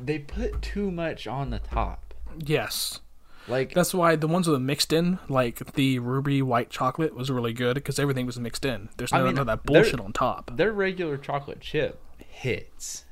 They 0.00 0.18
put 0.18 0.60
too 0.60 0.90
much 0.90 1.26
on 1.26 1.50
the 1.50 1.58
top. 1.60 2.14
Yes, 2.38 3.00
Like 3.46 3.74
that's 3.74 3.92
why 3.94 4.16
the 4.16 4.26
ones 4.26 4.48
with 4.48 4.56
the 4.56 4.60
mixed 4.60 4.92
in, 4.92 5.18
like 5.28 5.74
the 5.74 5.98
ruby 5.98 6.40
white 6.42 6.70
chocolate, 6.70 7.14
was 7.14 7.30
really 7.30 7.52
good 7.52 7.74
because 7.74 7.98
everything 7.98 8.24
was 8.26 8.40
mixed 8.40 8.64
in. 8.64 8.88
There's 8.96 9.12
I 9.12 9.18
no, 9.18 9.26
mean, 9.26 9.34
none 9.34 9.42
of 9.42 9.46
that 9.48 9.64
bullshit 9.64 10.00
on 10.00 10.12
top. 10.12 10.56
their 10.56 10.72
regular 10.72 11.16
chocolate 11.18 11.60
chip 11.60 12.00
hits. 12.18 13.04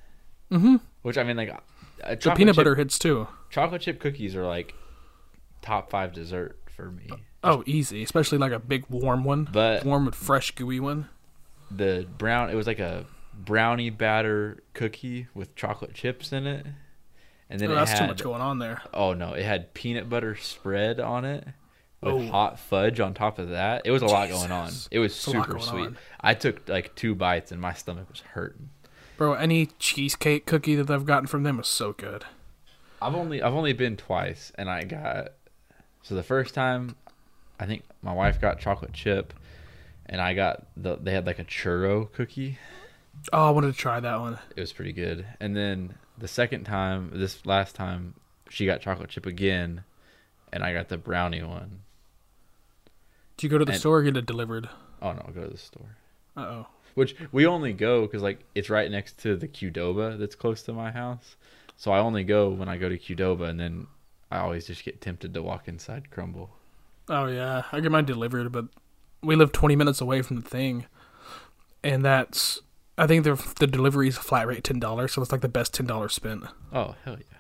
Mm-hmm. 0.50 0.76
Which 1.02 1.16
I 1.18 1.22
mean, 1.24 1.36
like 1.36 1.48
a 2.02 2.16
The 2.16 2.30
peanut 2.32 2.54
chip- 2.54 2.56
butter 2.56 2.74
hits 2.74 2.98
too. 2.98 3.28
chocolate 3.50 3.82
chip 3.82 4.00
cookies 4.00 4.34
are 4.36 4.46
like 4.46 4.74
top 5.62 5.90
five 5.90 6.12
dessert 6.12 6.58
for 6.76 6.90
me. 6.90 7.08
Oh, 7.42 7.62
easy, 7.66 8.02
especially 8.02 8.38
like 8.38 8.52
a 8.52 8.58
big 8.58 8.84
warm 8.90 9.24
one, 9.24 9.48
But 9.50 9.84
warm 9.84 10.06
and 10.06 10.14
fresh 10.14 10.50
gooey 10.52 10.80
one. 10.80 11.08
the 11.70 12.06
brown, 12.18 12.50
it 12.50 12.54
was 12.54 12.66
like 12.66 12.80
a 12.80 13.06
brownie 13.34 13.90
batter 13.90 14.62
cookie 14.74 15.28
with 15.34 15.54
chocolate 15.54 15.94
chips 15.94 16.32
in 16.32 16.46
it, 16.46 16.66
and 17.48 17.58
then 17.60 17.70
Oh, 17.70 17.72
it 17.72 17.76
that's 17.76 17.92
had 17.92 18.00
too 18.00 18.06
much 18.08 18.22
going 18.22 18.42
on 18.42 18.58
there. 18.58 18.82
oh 18.92 19.14
no, 19.14 19.32
it 19.32 19.44
had 19.44 19.72
peanut 19.72 20.08
butter 20.10 20.36
spread 20.36 21.00
on 21.00 21.24
it 21.24 21.46
with 22.02 22.12
Oh. 22.14 22.26
hot 22.26 22.58
fudge 22.58 23.00
on 23.00 23.14
top 23.14 23.38
of 23.38 23.50
that. 23.50 23.82
It 23.86 23.90
was 23.90 24.02
a 24.02 24.06
lot 24.06 24.28
going 24.28 24.50
on. 24.52 24.70
It 24.90 24.98
was 24.98 25.12
It's 25.12 25.20
super 25.20 25.58
sweet. 25.60 25.86
on. 25.86 25.96
I 26.20 26.34
took 26.34 26.68
like 26.68 26.94
two 26.94 27.14
bites 27.14 27.52
and 27.52 27.60
my 27.60 27.72
stomach 27.72 28.08
was 28.10 28.20
hurting. 28.20 28.68
Bro, 29.20 29.34
any 29.34 29.66
cheesecake 29.78 30.46
cookie 30.46 30.76
that 30.76 30.90
I've 30.90 31.04
gotten 31.04 31.26
from 31.26 31.42
them 31.42 31.58
was 31.58 31.68
so 31.68 31.92
good. 31.92 32.24
I've 33.02 33.14
only 33.14 33.42
I've 33.42 33.52
only 33.52 33.74
been 33.74 33.98
twice, 33.98 34.50
and 34.54 34.70
I 34.70 34.84
got 34.84 35.32
so 36.02 36.14
the 36.14 36.22
first 36.22 36.54
time, 36.54 36.96
I 37.58 37.66
think 37.66 37.82
my 38.00 38.14
wife 38.14 38.40
got 38.40 38.58
chocolate 38.60 38.94
chip, 38.94 39.34
and 40.06 40.22
I 40.22 40.32
got 40.32 40.68
the 40.74 40.96
they 40.96 41.12
had 41.12 41.26
like 41.26 41.38
a 41.38 41.44
churro 41.44 42.10
cookie. 42.10 42.56
Oh, 43.30 43.46
I 43.46 43.50
wanted 43.50 43.74
to 43.74 43.78
try 43.78 44.00
that 44.00 44.20
one. 44.20 44.38
It 44.56 44.60
was 44.62 44.72
pretty 44.72 44.92
good. 44.94 45.26
And 45.38 45.54
then 45.54 45.96
the 46.16 46.26
second 46.26 46.64
time, 46.64 47.10
this 47.12 47.44
last 47.44 47.74
time, 47.74 48.14
she 48.48 48.64
got 48.64 48.80
chocolate 48.80 49.10
chip 49.10 49.26
again, 49.26 49.84
and 50.50 50.64
I 50.64 50.72
got 50.72 50.88
the 50.88 50.96
brownie 50.96 51.42
one. 51.42 51.80
Did 53.36 53.42
you 53.42 53.48
go 53.50 53.58
to 53.58 53.66
the 53.66 53.72
And- 53.72 53.80
store 53.80 53.98
or 53.98 54.02
get 54.02 54.16
it 54.16 54.24
delivered? 54.24 54.70
Oh 55.02 55.12
no, 55.12 55.22
I'll 55.26 55.34
go 55.34 55.42
to 55.42 55.50
the 55.50 55.58
store. 55.58 55.96
Uh 56.34 56.40
oh. 56.40 56.66
Which 56.94 57.16
we 57.32 57.46
only 57.46 57.72
go 57.72 58.02
because 58.02 58.22
like 58.22 58.40
it's 58.54 58.70
right 58.70 58.90
next 58.90 59.18
to 59.18 59.36
the 59.36 59.48
Qdoba 59.48 60.18
that's 60.18 60.34
close 60.34 60.62
to 60.64 60.72
my 60.72 60.90
house. 60.90 61.36
So 61.76 61.92
I 61.92 61.98
only 61.98 62.24
go 62.24 62.50
when 62.50 62.68
I 62.68 62.76
go 62.76 62.88
to 62.88 62.98
Qdoba, 62.98 63.48
and 63.48 63.58
then 63.58 63.86
I 64.30 64.38
always 64.38 64.66
just 64.66 64.84
get 64.84 65.00
tempted 65.00 65.32
to 65.34 65.42
walk 65.42 65.66
inside 65.66 66.08
Crumbl. 66.10 66.48
Oh 67.08 67.26
yeah, 67.26 67.62
I 67.72 67.80
get 67.80 67.90
mine 67.90 68.04
delivered, 68.04 68.52
but 68.52 68.66
we 69.22 69.34
live 69.34 69.52
20 69.52 69.76
minutes 69.76 70.00
away 70.00 70.22
from 70.22 70.36
the 70.36 70.48
thing, 70.48 70.86
and 71.82 72.04
that's 72.04 72.60
I 73.00 73.06
think 73.06 73.24
the 73.24 73.42
the 73.58 73.66
delivery 73.66 74.08
is 74.08 74.18
flat 74.18 74.46
rate 74.46 74.62
ten 74.62 74.78
dollars, 74.78 75.14
so 75.14 75.22
it's 75.22 75.32
like 75.32 75.40
the 75.40 75.48
best 75.48 75.72
ten 75.72 75.86
dollars 75.86 76.12
spent. 76.12 76.44
Oh 76.70 76.94
hell 77.04 77.16
yeah! 77.18 77.38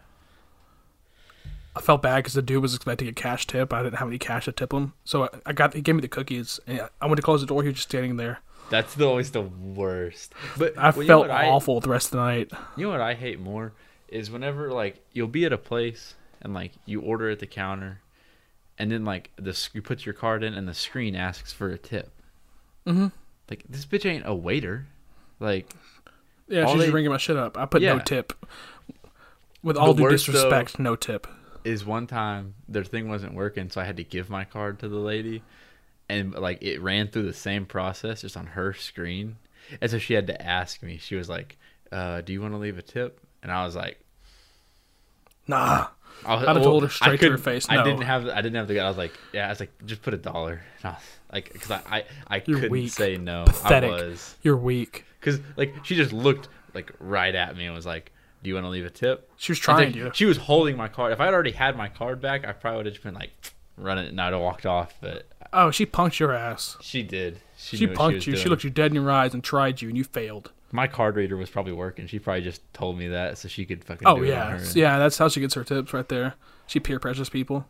I 1.76 1.82
felt 1.82 2.00
bad 2.00 2.16
because 2.16 2.32
the 2.32 2.40
dude 2.40 2.62
was 2.62 2.74
expecting 2.74 3.08
a 3.08 3.12
cash 3.12 3.46
tip. 3.46 3.72
I 3.72 3.82
didn't 3.82 3.98
have 3.98 4.08
any 4.08 4.18
cash 4.18 4.46
to 4.46 4.52
tip 4.52 4.72
him, 4.72 4.94
so 5.04 5.24
I, 5.24 5.28
I 5.46 5.52
got 5.52 5.74
he 5.74 5.82
gave 5.82 5.96
me 5.96 6.00
the 6.00 6.08
cookies, 6.08 6.60
and 6.66 6.88
I 7.02 7.06
went 7.06 7.16
to 7.16 7.22
close 7.22 7.42
the 7.42 7.46
door. 7.46 7.62
He 7.62 7.68
was 7.68 7.76
just 7.76 7.90
standing 7.90 8.16
there. 8.16 8.40
That's 8.70 8.94
the, 8.94 9.06
always 9.06 9.30
the 9.32 9.42
worst. 9.42 10.32
But 10.56 10.78
I 10.78 10.90
well, 10.90 11.02
you 11.02 11.08
know 11.08 11.20
felt 11.22 11.30
I- 11.30 11.48
awful 11.48 11.80
the 11.80 11.90
rest 11.90 12.06
of 12.06 12.12
the 12.12 12.16
night. 12.24 12.50
You 12.76 12.84
know 12.86 12.90
what 12.92 13.00
I 13.00 13.14
hate 13.14 13.40
more 13.40 13.72
is 14.08 14.30
whenever 14.30 14.72
like 14.72 15.04
you'll 15.12 15.28
be 15.28 15.44
at 15.44 15.52
a 15.52 15.58
place 15.58 16.14
and 16.42 16.54
like 16.54 16.72
you 16.86 17.00
order 17.00 17.28
at 17.30 17.38
the 17.40 17.46
counter, 17.46 18.00
and 18.78 18.90
then 18.90 19.04
like 19.04 19.30
the 19.36 19.56
you 19.72 19.82
put 19.82 20.06
your 20.06 20.14
card 20.14 20.42
in 20.42 20.54
and 20.54 20.66
the 20.68 20.74
screen 20.74 21.14
asks 21.14 21.52
for 21.52 21.68
a 21.70 21.78
tip. 21.78 22.10
Mm-hmm. 22.86 23.08
Like 23.50 23.64
this 23.68 23.84
bitch 23.84 24.08
ain't 24.08 24.24
a 24.26 24.34
waiter. 24.34 24.86
Like 25.40 25.70
Yeah, 26.48 26.66
she's 26.66 26.74
they- 26.76 26.80
just 26.84 26.94
ringing 26.94 27.10
my 27.10 27.18
shit 27.18 27.36
up. 27.36 27.58
I 27.58 27.66
put 27.66 27.82
no 27.82 27.98
tip. 27.98 28.32
With 29.62 29.76
all 29.76 29.88
The 29.92 29.98
due 29.98 30.02
worst, 30.04 30.24
disrespect, 30.26 30.78
no 30.78 30.96
tip. 30.96 31.26
is 31.64 31.84
one 31.84 32.06
time 32.06 32.54
their 32.66 32.84
thing 32.84 33.08
wasn't 33.10 33.34
working, 33.34 33.68
so 33.68 33.80
I 33.80 33.84
had 33.84 33.98
to 33.98 34.04
give 34.04 34.30
my 34.30 34.44
card 34.44 34.78
to 34.78 34.88
the 34.88 34.96
lady, 34.96 35.42
and 36.10 36.34
like 36.34 36.62
it 36.62 36.80
ran 36.82 37.08
through 37.08 37.22
the 37.24 37.32
same 37.32 37.64
process 37.66 38.20
just 38.22 38.36
on 38.36 38.46
her 38.48 38.72
screen, 38.74 39.36
and 39.80 39.90
so 39.90 39.98
she 39.98 40.14
had 40.14 40.26
to 40.26 40.42
ask 40.42 40.82
me. 40.82 40.98
She 40.98 41.14
was 41.16 41.28
like, 41.28 41.56
uh, 41.92 42.20
"Do 42.22 42.32
you 42.32 42.40
want 42.42 42.54
to 42.54 42.58
leave 42.58 42.76
a 42.78 42.82
tip?" 42.82 43.20
And 43.42 43.50
I 43.50 43.64
was 43.64 43.74
like, 43.76 43.98
Nah. 45.46 45.86
I 46.26 46.34
was, 46.34 46.44
I'd 46.46 46.56
have 46.56 46.62
told 46.64 46.82
her 46.82 46.88
I 46.88 46.92
straight 46.92 47.20
to 47.20 47.26
her 47.30 47.36
couldn't- 47.38 47.44
face, 47.44 47.66
I 47.70 47.82
didn't 47.82 48.02
have. 48.02 48.26
I 48.28 48.42
didn't 48.42 48.56
have 48.56 48.68
the. 48.68 48.80
I 48.80 48.88
was 48.88 48.98
like, 48.98 49.12
yeah. 49.32 49.46
I 49.46 49.48
was 49.50 49.60
like, 49.60 49.72
just 49.86 50.02
put 50.02 50.12
a 50.12 50.18
dollar. 50.18 50.60
And 50.82 50.84
I 50.84 50.90
was 50.90 51.02
like, 51.32 51.52
because 51.52 51.70
I, 51.70 51.80
I, 51.90 52.04
I 52.28 52.42
You're 52.46 52.56
couldn't 52.58 52.70
weak. 52.72 52.90
say 52.92 53.16
no. 53.16 53.44
Pathetic. 53.46 53.90
I 53.90 53.94
was 54.08 54.36
You're 54.42 54.56
weak. 54.58 55.06
because 55.18 55.40
like 55.56 55.74
she 55.84 55.96
just 55.96 56.12
looked 56.12 56.48
like 56.74 56.92
right 57.00 57.34
at 57.34 57.56
me 57.56 57.64
and 57.64 57.74
was 57.74 57.86
like, 57.86 58.12
"Do 58.42 58.48
you 58.48 58.54
want 58.54 58.66
to 58.66 58.70
leave 58.70 58.84
a 58.84 58.90
tip?" 58.90 59.30
She 59.38 59.52
was 59.52 59.58
And 59.60 59.62
trying 59.62 59.92
then 59.92 60.10
to. 60.10 60.14
She 60.14 60.26
was 60.26 60.36
holding 60.36 60.76
my 60.76 60.88
card. 60.88 61.12
If 61.14 61.20
I'd 61.20 61.32
already 61.32 61.52
had 61.52 61.74
my 61.74 61.88
card 61.88 62.20
back, 62.20 62.46
I 62.46 62.52
probably 62.52 62.76
would 62.78 62.86
have 62.86 62.94
just 62.96 63.04
been 63.04 63.14
like, 63.14 63.30
run 63.78 63.96
it, 63.96 64.08
and 64.08 64.20
I'd 64.20 64.34
have 64.34 64.42
walked 64.42 64.66
off. 64.66 64.92
But 65.00 65.26
Oh, 65.52 65.70
she 65.70 65.84
punked 65.86 66.18
your 66.18 66.32
ass. 66.32 66.76
she 66.80 67.02
did. 67.02 67.40
She, 67.56 67.76
She, 67.76 67.86
punked 67.86 68.14
was 68.14 68.26
you. 68.26 68.36
She 68.36 68.48
looked 68.48 68.64
you 68.64 68.70
dead 68.70 68.90
in 68.92 68.94
your 68.94 69.10
eyes 69.10 69.34
and 69.34 69.42
tried 69.44 69.82
you, 69.82 69.88
and 69.88 69.98
you 69.98 70.04
failed. 70.04 70.52
My 70.72 70.86
card 70.86 71.16
reader 71.16 71.36
was 71.36 71.50
probably 71.50 71.72
working. 71.72 72.06
She 72.06 72.18
probably 72.20 72.42
just 72.42 72.62
told 72.72 72.96
me 72.96 73.08
that 73.08 73.36
so 73.38 73.48
she 73.48 73.64
could 73.66 73.84
fucking. 73.84 74.06
Oh 74.06 74.16
do 74.18 74.24
it 74.24 74.32
on 74.34 74.60
yeah, 74.60 74.66
yeah. 74.74 74.98
That's 74.98 75.18
how 75.18 75.28
she 75.28 75.40
gets 75.40 75.54
her 75.54 75.64
tips 75.64 75.92
right 75.92 76.08
there. 76.08 76.34
She 76.66 76.78
peer 76.78 77.00
pressures 77.00 77.28
people. 77.28 77.66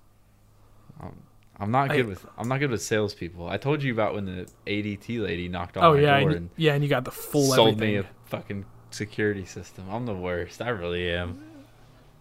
I'm 1.59 1.71
not 1.71 1.91
I- 1.91 1.97
good 1.97 2.07
with. 2.07 2.27
I'm 2.39 2.49
not 2.49 2.59
good 2.61 2.71
with 2.71 2.83
salespeople. 2.83 3.47
I 3.49 3.57
told 3.57 3.83
you 3.83 3.93
about 3.93 4.15
when 4.15 4.25
the 4.27 4.47
ADT 4.67 5.23
lady 5.23 5.49
knocked 5.49 5.77
on 5.77 5.85
Oh 5.85 5.95
my 5.95 6.01
yeah, 6.01 6.21
door 6.21 6.29
and, 6.31 6.37
and 6.39 6.51
yeah, 6.57 6.75
and 6.75 6.83
you 6.83 6.89
got 6.89 7.05
the 7.05 7.11
full 7.11 7.53
sold 7.53 7.75
everything. 7.75 7.95
me 7.95 7.97
a 8.01 8.07
fucking 8.27 8.65
security 8.91 9.45
system. 9.45 9.85
I'm 9.91 10.07
the 10.07 10.15
worst. 10.15 10.63
I 10.63 10.69
really 10.71 11.11
am. 11.11 11.43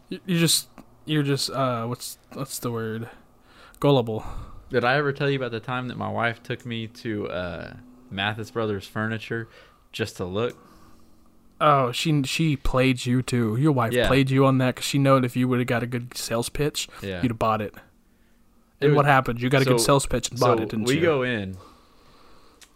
You, 0.09 0.19
you 0.25 0.39
just, 0.39 0.67
you're 1.05 1.23
just, 1.23 1.49
uh, 1.51 1.85
what's 1.85 2.17
what's 2.33 2.59
the 2.59 2.71
word? 2.71 3.09
Gullible. 3.79 4.25
Did 4.69 4.83
I 4.83 4.95
ever 4.97 5.11
tell 5.11 5.29
you 5.29 5.37
about 5.37 5.51
the 5.51 5.59
time 5.59 5.87
that 5.87 5.97
my 5.97 6.09
wife 6.09 6.43
took 6.43 6.65
me 6.65 6.87
to 6.87 7.27
uh, 7.29 7.73
Mathis 8.11 8.51
Brothers 8.51 8.85
Furniture 8.85 9.47
just 9.91 10.17
to 10.17 10.25
look? 10.25 10.55
Oh, 11.61 11.91
she 11.91 12.23
she 12.23 12.55
played 12.55 13.05
you 13.05 13.21
too. 13.21 13.57
Your 13.57 13.71
wife 13.73 13.91
Yeah. 13.91 14.07
played 14.07 14.29
you 14.29 14.45
on 14.45 14.59
that 14.59 14.75
because 14.75 14.85
she 14.87 14.97
knowed 14.97 15.25
if 15.25 15.35
you 15.35 15.47
would 15.47 15.59
have 15.59 15.67
got 15.67 15.83
a 15.83 15.87
good 15.87 16.15
sales 16.15 16.47
pitch, 16.49 16.87
Yeah. 17.01 17.21
you'd 17.21 17.31
have 17.31 17.39
bought 17.39 17.61
it. 17.61 17.73
It 18.79 18.85
And 18.85 18.91
was- 18.91 18.97
what 18.97 19.05
happened? 19.05 19.41
You 19.41 19.49
got 19.49 19.63
a 19.63 19.65
good 19.65 19.81
sales 19.81 20.05
pitch 20.05 20.29
and 20.29 20.39
so 20.39 20.45
bought 20.45 20.59
it, 20.61 20.69
didn't 20.69 20.85
we 20.85 20.95
you? 20.95 21.01
go 21.01 21.23
in. 21.23 21.57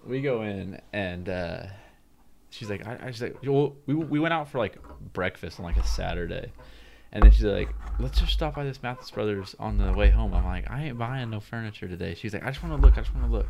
We 0.06 0.22
go 0.22 0.42
in 0.42 0.82
and 0.92 1.30
uh, 1.30 1.64
she's 2.50 2.70
like, 2.70 2.86
I, 2.86 2.98
I 3.04 3.12
she's 3.12 3.22
like, 3.22 3.38
well, 3.46 3.76
we 3.86 3.94
we 3.94 4.20
went 4.20 4.34
out 4.34 4.50
for 4.50 4.58
like 4.58 4.76
breakfast 5.14 5.60
on 5.60 5.66
like 5.66 5.78
a 5.78 5.86
Saturday, 5.88 6.52
and 7.14 7.24
then 7.24 7.32
she's 7.32 7.46
like, 7.46 7.70
let's 8.00 8.20
just 8.20 8.34
stop 8.34 8.56
by 8.56 8.64
this 8.64 8.82
Mathis 8.82 9.12
Brothers 9.12 9.56
on 9.60 9.78
the 9.78 9.94
way 9.94 10.10
home. 10.10 10.34
I'm 10.34 10.44
like, 10.44 10.70
I 10.70 10.86
ain't 10.86 10.98
buying 10.98 11.30
no 11.30 11.40
furniture 11.40 11.88
today. 11.88 12.16
She's 12.16 12.34
like, 12.34 12.44
I 12.44 12.48
just 12.48 12.64
want 12.64 12.76
to 12.76 12.86
look. 12.86 12.98
I 12.98 13.02
just 13.02 13.14
want 13.14 13.28
to 13.28 13.32
look. 13.32 13.48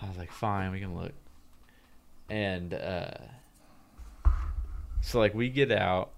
I 0.00 0.06
was 0.06 0.18
like, 0.18 0.30
fine, 0.30 0.70
we 0.70 0.80
can 0.80 0.94
look. 0.94 1.12
And 2.28 2.74
uh, 2.74 3.14
so 5.00 5.18
like 5.18 5.34
we 5.34 5.48
get 5.48 5.72
out, 5.72 6.10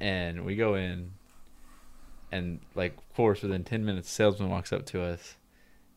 and 0.00 0.44
we 0.44 0.56
go 0.56 0.74
in, 0.74 1.12
and 2.32 2.60
like 2.74 2.96
of 2.96 3.14
course 3.14 3.42
within 3.42 3.62
10 3.62 3.84
minutes 3.84 4.10
salesman 4.10 4.48
walks 4.48 4.72
up 4.72 4.86
to 4.86 5.02
us 5.02 5.36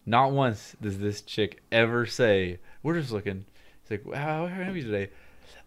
not 0.06 0.32
once 0.32 0.76
does 0.82 1.00
this 1.00 1.22
chick 1.22 1.64
ever 1.72 2.06
say 2.06 2.60
we're 2.84 3.00
just 3.00 3.12
looking 3.12 3.46
it's 3.82 3.92
like 3.92 4.16
how 4.16 4.46
are 4.46 4.76
you 4.76 4.84
today 4.84 5.10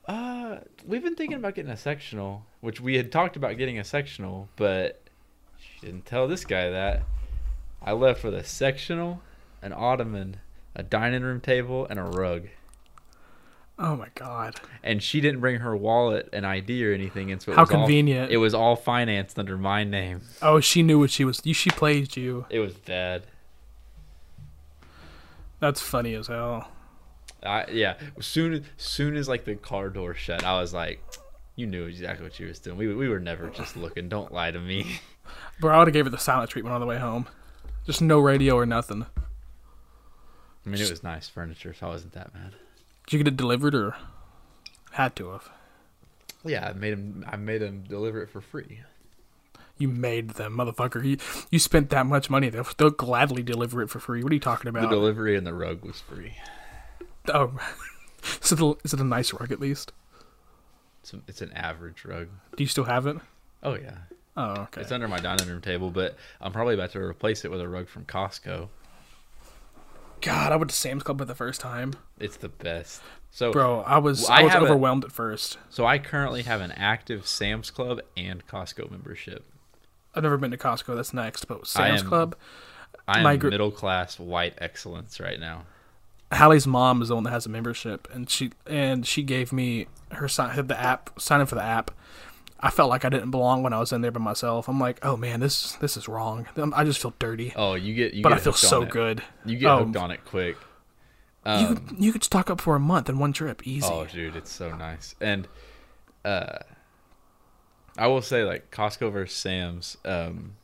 uh 0.08 0.58
we've 0.86 1.02
been 1.02 1.14
thinking 1.14 1.36
about 1.36 1.54
getting 1.54 1.70
a 1.70 1.76
sectional 1.76 2.44
which 2.60 2.80
we 2.80 2.96
had 2.96 3.12
talked 3.12 3.36
about 3.36 3.56
getting 3.58 3.78
a 3.78 3.84
sectional 3.84 4.48
but 4.56 5.00
she 5.58 5.86
didn't 5.86 6.06
tell 6.06 6.26
this 6.26 6.44
guy 6.44 6.70
that 6.70 7.02
i 7.82 7.92
left 7.92 8.24
with 8.24 8.34
a 8.34 8.42
sectional 8.44 9.20
an 9.62 9.72
ottoman 9.72 10.36
a 10.74 10.82
dining 10.82 11.22
room 11.22 11.40
table 11.40 11.86
and 11.90 11.98
a 11.98 12.02
rug 12.02 12.48
Oh 13.80 13.94
my 13.94 14.08
god. 14.16 14.56
and 14.82 15.00
she 15.00 15.20
didn't 15.20 15.38
bring 15.38 15.60
her 15.60 15.76
wallet 15.76 16.28
and 16.32 16.44
id 16.44 16.84
or 16.84 16.92
anything 16.92 17.30
and 17.30 17.40
so 17.40 17.52
it 17.52 17.54
How 17.54 17.62
was 17.62 17.70
all- 17.70 17.78
convenient. 17.82 18.32
it 18.32 18.38
was 18.38 18.52
all 18.54 18.74
financed 18.74 19.38
under 19.38 19.56
my 19.56 19.84
name 19.84 20.22
Oh, 20.42 20.58
she 20.58 20.82
knew 20.82 20.98
what 20.98 21.10
she 21.10 21.24
was. 21.24 21.40
She 21.44 21.70
played 21.70 22.16
you. 22.16 22.46
it 22.50 22.58
was 22.58 22.74
bad 22.74 23.22
That's 25.60 25.80
funny 25.80 26.14
as 26.14 26.26
hell. 26.28 26.68
I 27.42 27.66
yeah. 27.70 27.94
Soon 28.20 28.64
soon 28.76 29.16
as 29.16 29.28
like 29.28 29.44
the 29.44 29.54
car 29.54 29.90
door 29.90 30.14
shut, 30.14 30.44
I 30.44 30.60
was 30.60 30.72
like, 30.72 31.02
you 31.56 31.66
knew 31.66 31.84
exactly 31.84 32.24
what 32.24 32.38
you 32.38 32.46
was 32.46 32.58
doing. 32.58 32.76
We 32.76 32.94
we 32.94 33.08
were 33.08 33.20
never 33.20 33.48
just 33.50 33.76
looking. 33.76 34.08
Don't 34.08 34.32
lie 34.32 34.50
to 34.50 34.60
me. 34.60 35.00
Bro, 35.60 35.74
I 35.74 35.78
would 35.78 35.88
have 35.88 35.92
gave 35.92 36.06
her 36.06 36.10
the 36.10 36.18
silent 36.18 36.50
treatment 36.50 36.74
on 36.74 36.80
the 36.80 36.86
way 36.86 36.98
home. 36.98 37.26
Just 37.86 38.02
no 38.02 38.18
radio 38.18 38.54
or 38.54 38.66
nothing. 38.66 39.06
I 40.66 40.70
mean, 40.70 40.80
it 40.80 40.90
was 40.90 41.02
nice 41.02 41.28
furniture, 41.28 41.72
so 41.72 41.86
I 41.86 41.90
wasn't 41.90 42.12
that 42.12 42.34
mad. 42.34 42.52
Did 43.06 43.12
you 43.12 43.18
get 43.24 43.28
it 43.28 43.36
delivered 43.36 43.74
or 43.74 43.96
had 44.92 45.16
to 45.16 45.30
have? 45.30 45.48
Yeah, 46.44 46.68
I 46.68 46.72
made 46.74 46.92
him. 46.92 47.24
I 47.26 47.36
made 47.36 47.62
him 47.62 47.84
deliver 47.88 48.22
it 48.22 48.30
for 48.30 48.40
free. 48.40 48.80
You 49.78 49.88
made 49.88 50.30
them, 50.30 50.56
motherfucker. 50.56 51.04
You 51.04 51.18
you 51.50 51.58
spent 51.58 51.90
that 51.90 52.06
much 52.06 52.28
money. 52.28 52.50
They'll, 52.50 52.66
they'll 52.76 52.90
gladly 52.90 53.42
deliver 53.42 53.80
it 53.82 53.90
for 53.90 54.00
free. 54.00 54.22
What 54.22 54.32
are 54.32 54.34
you 54.34 54.40
talking 54.40 54.68
about? 54.68 54.82
The 54.82 54.88
delivery 54.96 55.36
and 55.36 55.46
the 55.46 55.54
rug 55.54 55.84
was 55.84 56.00
free. 56.00 56.34
Oh, 57.30 57.52
is 58.42 58.52
it, 58.52 58.60
a, 58.60 58.74
is 58.84 58.92
it 58.94 59.00
a 59.00 59.04
nice 59.04 59.32
rug 59.32 59.50
at 59.52 59.60
least? 59.60 59.92
It's, 61.02 61.12
a, 61.14 61.20
it's 61.28 61.40
an 61.42 61.52
average 61.52 62.04
rug. 62.04 62.28
Do 62.56 62.62
you 62.64 62.68
still 62.68 62.84
have 62.84 63.06
it? 63.06 63.16
Oh 63.62 63.74
yeah, 63.74 63.96
Oh, 64.36 64.52
okay. 64.62 64.80
it's 64.82 64.92
under 64.92 65.08
my 65.08 65.18
dining 65.18 65.48
room 65.48 65.60
table, 65.60 65.90
but 65.90 66.16
I'm 66.40 66.52
probably 66.52 66.74
about 66.74 66.92
to 66.92 67.00
replace 67.00 67.44
it 67.44 67.50
with 67.50 67.60
a 67.60 67.68
rug 67.68 67.88
from 67.88 68.04
Costco. 68.04 68.68
God, 70.20 70.52
I 70.52 70.56
went 70.56 70.70
to 70.70 70.76
Sam's 70.76 71.04
Club 71.04 71.18
for 71.18 71.24
the 71.24 71.34
first 71.34 71.60
time, 71.60 71.92
It's 72.18 72.36
the 72.36 72.48
best. 72.48 73.00
So 73.30 73.52
bro. 73.52 73.80
I 73.80 73.98
was 73.98 74.28
I 74.28 74.40
I 74.40 74.42
was 74.44 74.52
have 74.52 74.62
a- 74.62 74.64
overwhelmed 74.66 75.04
at 75.04 75.12
first. 75.12 75.58
so 75.70 75.86
I 75.86 75.98
currently 75.98 76.42
have 76.42 76.60
an 76.60 76.72
active 76.72 77.26
Sam's 77.26 77.70
Club 77.70 78.00
and 78.16 78.44
Costco 78.46 78.90
membership. 78.90 79.44
I've 80.14 80.22
never 80.24 80.36
been 80.38 80.50
to 80.50 80.56
Costco. 80.56 80.96
That's 80.96 81.12
next, 81.14 81.44
but 81.46 81.60
I 81.60 81.64
Sam's 81.64 82.00
am- 82.02 82.08
Club. 82.08 82.36
I 83.06 83.22
My 83.22 83.32
am 83.34 83.38
gr- 83.38 83.50
middle 83.50 83.70
class 83.70 84.18
white 84.18 84.54
excellence 84.58 85.20
right 85.20 85.38
now. 85.38 85.64
Hallie's 86.32 86.66
mom 86.66 87.00
is 87.02 87.08
the 87.08 87.14
one 87.14 87.24
that 87.24 87.30
has 87.30 87.46
a 87.46 87.48
membership, 87.48 88.06
and 88.12 88.28
she 88.28 88.50
and 88.66 89.06
she 89.06 89.22
gave 89.22 89.52
me 89.52 89.86
her 90.12 90.28
sign 90.28 90.66
the 90.66 90.78
app 90.80 91.18
sign 91.20 91.40
up 91.40 91.48
for 91.48 91.54
the 91.54 91.62
app. 91.62 91.90
I 92.60 92.70
felt 92.70 92.90
like 92.90 93.04
I 93.04 93.08
didn't 93.08 93.30
belong 93.30 93.62
when 93.62 93.72
I 93.72 93.78
was 93.78 93.92
in 93.92 94.00
there 94.00 94.10
by 94.10 94.20
myself. 94.20 94.68
I'm 94.68 94.80
like, 94.80 94.98
oh 95.04 95.16
man, 95.16 95.40
this 95.40 95.72
this 95.74 95.96
is 95.96 96.08
wrong. 96.08 96.46
Um, 96.56 96.74
I 96.76 96.84
just 96.84 97.00
feel 97.00 97.14
dirty, 97.18 97.52
Oh, 97.56 97.74
you 97.74 97.94
get 97.94 98.14
you 98.14 98.22
but 98.22 98.30
get 98.30 98.38
I 98.38 98.40
feel 98.40 98.52
so 98.52 98.84
good. 98.84 99.22
You 99.46 99.56
get 99.58 99.70
Oh, 99.70 99.84
hooked 99.84 99.96
on 99.96 100.10
it 100.10 100.24
quick. 100.24 100.56
you 101.46 101.52
Um, 101.52 101.76
could, 101.76 101.96
you 102.04 102.12
could 102.12 102.24
stock 102.24 102.50
up 102.50 102.60
for 102.60 102.74
a 102.74 102.80
month 102.80 103.08
in 103.08 103.18
one 103.18 103.32
trip, 103.32 103.64
easy. 103.66 103.86
oh, 103.88 104.06
dude, 104.06 104.34
it's 104.36 104.50
so 104.52 104.74
nice. 104.74 105.14
And 105.20 105.46
uh, 106.24 106.58
I 107.96 108.06
will 108.08 108.22
say, 108.22 108.42
like 108.44 108.70
Costco 108.70 109.12
versus 109.12 109.36
Sam's. 109.36 109.96
Um, 110.04 110.56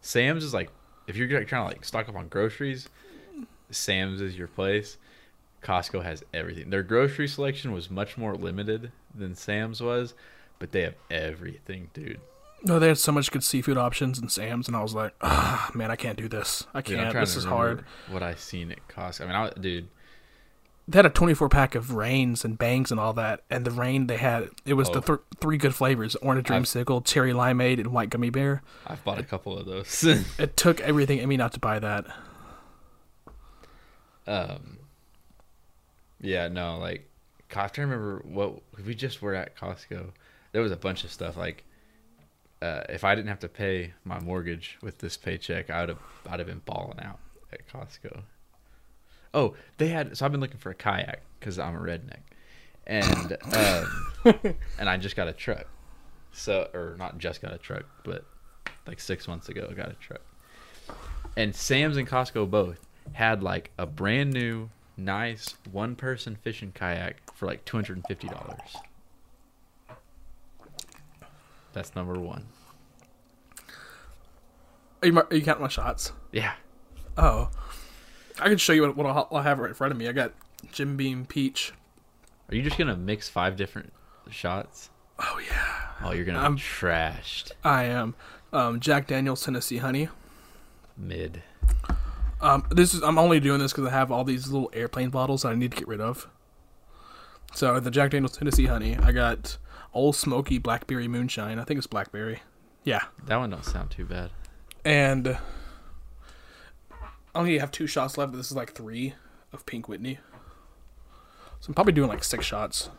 Sam's 0.00 0.44
is 0.44 0.52
like 0.52 0.70
if 1.06 1.16
you're 1.16 1.28
like, 1.38 1.46
trying 1.48 1.62
to 1.68 1.74
like 1.74 1.84
stock 1.84 2.08
up 2.08 2.16
on 2.16 2.26
groceries, 2.28 2.88
Sam's 3.70 4.20
is 4.20 4.36
your 4.38 4.48
place. 4.48 4.96
Costco 5.62 6.02
has 6.04 6.22
everything. 6.32 6.70
Their 6.70 6.82
grocery 6.82 7.26
selection 7.26 7.72
was 7.72 7.90
much 7.90 8.16
more 8.16 8.34
limited 8.36 8.92
than 9.14 9.34
Sam's 9.34 9.80
was, 9.80 10.14
but 10.58 10.72
they 10.72 10.82
have 10.82 10.94
everything, 11.10 11.90
dude. 11.92 12.20
No, 12.62 12.78
they 12.78 12.88
had 12.88 12.98
so 12.98 13.12
much 13.12 13.30
good 13.30 13.44
seafood 13.44 13.76
options 13.76 14.18
in 14.18 14.28
Sam's, 14.28 14.66
and 14.68 14.76
I 14.76 14.82
was 14.82 14.94
like, 14.94 15.14
ah, 15.20 15.70
man, 15.74 15.90
I 15.90 15.96
can't 15.96 16.16
do 16.18 16.28
this. 16.28 16.66
I 16.72 16.82
can't. 16.82 17.10
trying 17.10 17.22
This 17.24 17.36
is 17.36 17.44
hard. 17.44 17.84
What 18.10 18.22
I 18.22 18.34
seen 18.34 18.70
at 18.72 18.86
Costco. 18.88 19.22
I 19.22 19.26
mean, 19.26 19.34
I, 19.34 19.50
dude, 19.60 19.88
They 20.88 20.98
had 20.98 21.06
a 21.06 21.10
24 21.10 21.48
pack 21.48 21.74
of 21.74 21.94
rains 21.94 22.44
and 22.44 22.56
bangs 22.56 22.90
and 22.92 23.00
all 23.00 23.12
that, 23.14 23.42
and 23.50 23.64
the 23.64 23.70
rain 23.72 24.06
they 24.06 24.16
had 24.18 24.50
it 24.64 24.74
was 24.74 24.88
the 24.90 24.98
Oh. 24.98 25.00
th- 25.00 25.18
three 25.40 25.58
good 25.58 25.74
flavors: 25.74 26.14
orange 26.16 26.46
dreamsicle, 26.46 27.04
cherry 27.04 27.32
limeade, 27.32 27.78
and 27.78 27.88
white 27.88 28.08
gummy 28.10 28.30
bear. 28.30 28.62
I've 28.86 29.02
bought 29.04 29.18
a 29.18 29.24
couple 29.24 29.58
of 29.58 29.66
those. 29.66 30.04
It 30.38 30.56
took 30.56 30.80
everything 30.80 31.18
in 31.18 31.28
me 31.28 31.36
not 31.36 31.52
to 31.54 31.60
buy 31.60 31.78
that. 31.80 32.06
Um. 34.26 34.78
Yeah, 36.20 36.48
no, 36.48 36.78
like, 36.78 37.08
trying 37.48 37.68
to 37.68 37.80
remember 37.82 38.22
what 38.26 38.62
we 38.84 38.94
just 38.94 39.20
were 39.22 39.34
at 39.34 39.56
Costco. 39.56 40.12
There 40.52 40.62
was 40.62 40.72
a 40.72 40.76
bunch 40.76 41.04
of 41.04 41.12
stuff 41.12 41.36
like, 41.36 41.64
uh, 42.62 42.82
if 42.88 43.04
I 43.04 43.14
didn't 43.14 43.28
have 43.28 43.40
to 43.40 43.48
pay 43.48 43.92
my 44.04 44.18
mortgage 44.18 44.78
with 44.80 44.98
this 44.98 45.16
paycheck, 45.16 45.68
I 45.68 45.80
would 45.80 45.90
have, 45.90 45.98
I'd 46.28 46.40
have 46.40 46.48
been 46.48 46.62
balling 46.64 47.00
out 47.00 47.18
at 47.52 47.68
Costco. 47.68 48.22
Oh, 49.34 49.54
they 49.76 49.88
had. 49.88 50.16
So 50.16 50.24
I've 50.24 50.32
been 50.32 50.40
looking 50.40 50.58
for 50.58 50.70
a 50.70 50.74
kayak 50.74 51.20
because 51.38 51.58
I'm 51.58 51.76
a 51.76 51.78
redneck, 51.78 52.20
and 52.86 53.36
um, 53.54 54.54
and 54.78 54.88
I 54.88 54.96
just 54.96 55.14
got 55.14 55.28
a 55.28 55.32
truck. 55.32 55.66
So, 56.32 56.70
or 56.72 56.96
not 56.98 57.18
just 57.18 57.42
got 57.42 57.52
a 57.52 57.58
truck, 57.58 57.84
but 58.02 58.24
like 58.86 58.98
six 58.98 59.28
months 59.28 59.50
ago, 59.50 59.68
I 59.70 59.74
got 59.74 59.90
a 59.90 59.94
truck. 59.94 60.22
And 61.36 61.54
Sam's 61.54 61.98
and 61.98 62.08
Costco 62.08 62.50
both 62.50 62.85
had 63.12 63.42
like 63.42 63.70
a 63.78 63.86
brand 63.86 64.32
new, 64.32 64.70
nice 64.96 65.54
one 65.70 65.94
person 65.96 66.36
fishing 66.36 66.72
kayak 66.72 67.16
for 67.34 67.46
like 67.46 67.64
two 67.64 67.76
hundred 67.76 67.96
and 67.98 68.06
fifty 68.06 68.28
dollars. 68.28 68.76
That's 71.72 71.94
number 71.94 72.14
one. 72.18 72.46
Are 75.02 75.06
you, 75.08 75.12
mar- 75.12 75.26
are 75.30 75.36
you 75.36 75.42
counting 75.42 75.62
my 75.62 75.68
shots? 75.68 76.12
Yeah. 76.32 76.54
Oh, 77.18 77.50
I 78.40 78.48
can 78.48 78.56
show 78.58 78.72
you 78.72 78.82
what, 78.82 78.96
what 78.96 79.06
I'll, 79.06 79.28
I'll 79.30 79.42
have 79.42 79.58
right 79.58 79.68
in 79.68 79.74
front 79.74 79.92
of 79.92 79.98
me. 79.98 80.08
I 80.08 80.12
got 80.12 80.32
Jim 80.72 80.96
Beam 80.96 81.26
Peach. 81.26 81.72
Are 82.48 82.54
you 82.54 82.62
just 82.62 82.78
gonna 82.78 82.96
mix 82.96 83.28
five 83.28 83.56
different 83.56 83.92
shots? 84.30 84.90
Oh 85.18 85.40
yeah, 85.46 85.74
Oh, 86.02 86.12
you're 86.12 86.24
gonna 86.24 86.38
I'm- 86.40 86.54
be 86.56 86.60
trashed. 86.60 87.52
I 87.64 87.84
am. 87.84 88.14
Um, 88.52 88.80
Jack 88.80 89.06
Daniel's 89.06 89.44
Tennessee 89.44 89.78
Honey. 89.78 90.08
Mid. 90.96 91.42
Um, 92.40 92.66
this 92.70 92.92
is 92.94 93.02
I'm 93.02 93.18
only 93.18 93.40
doing 93.40 93.58
this 93.60 93.72
because 93.72 93.86
I 93.86 93.90
have 93.90 94.12
all 94.12 94.24
these 94.24 94.48
little 94.48 94.70
airplane 94.74 95.10
bottles 95.10 95.42
that 95.42 95.48
I 95.48 95.54
need 95.54 95.70
to 95.72 95.76
get 95.76 95.88
rid 95.88 96.00
of. 96.00 96.28
So 97.54 97.80
the 97.80 97.90
Jack 97.90 98.10
Daniel's 98.10 98.36
Tennessee 98.36 98.66
Honey. 98.66 98.96
I 98.98 99.12
got 99.12 99.56
Ole 99.94 100.12
Smoky 100.12 100.58
Blackberry 100.58 101.08
Moonshine. 101.08 101.58
I 101.58 101.64
think 101.64 101.78
it's 101.78 101.86
blackberry. 101.86 102.42
Yeah, 102.84 103.04
That 103.24 103.38
one 103.38 103.50
don't 103.50 103.64
sound 103.64 103.90
too 103.90 104.04
bad. 104.04 104.30
and 104.84 105.38
I 107.34 107.38
only 107.40 107.58
have 107.58 107.70
two 107.72 107.86
shots 107.88 108.16
left. 108.16 108.32
This 108.32 108.50
is 108.50 108.56
like 108.56 108.72
three 108.74 109.14
of 109.52 109.66
Pink 109.66 109.88
Whitney. 109.88 110.18
So 111.60 111.68
I'm 111.68 111.74
probably 111.74 111.94
doing 111.94 112.08
like 112.08 112.22
six 112.22 112.44
shots, 112.46 112.90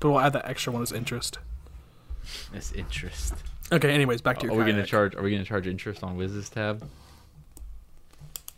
but 0.00 0.10
we'll 0.10 0.20
add 0.20 0.32
that 0.32 0.46
extra 0.48 0.72
one 0.72 0.80
as 0.82 0.90
interest. 0.92 1.38
That's 2.52 2.72
interest. 2.72 3.34
Okay. 3.70 3.90
Anyways, 3.92 4.22
back 4.22 4.38
to 4.38 4.46
your. 4.46 4.52
Are 4.52 4.56
your. 4.56 4.64
we 4.64 4.72
gonna 4.72 4.86
charge? 4.86 5.14
Are 5.16 5.22
we 5.22 5.30
gonna 5.30 5.44
charge 5.44 5.66
interest 5.66 6.02
on 6.02 6.16
Wiz's 6.16 6.48
tab? 6.48 6.88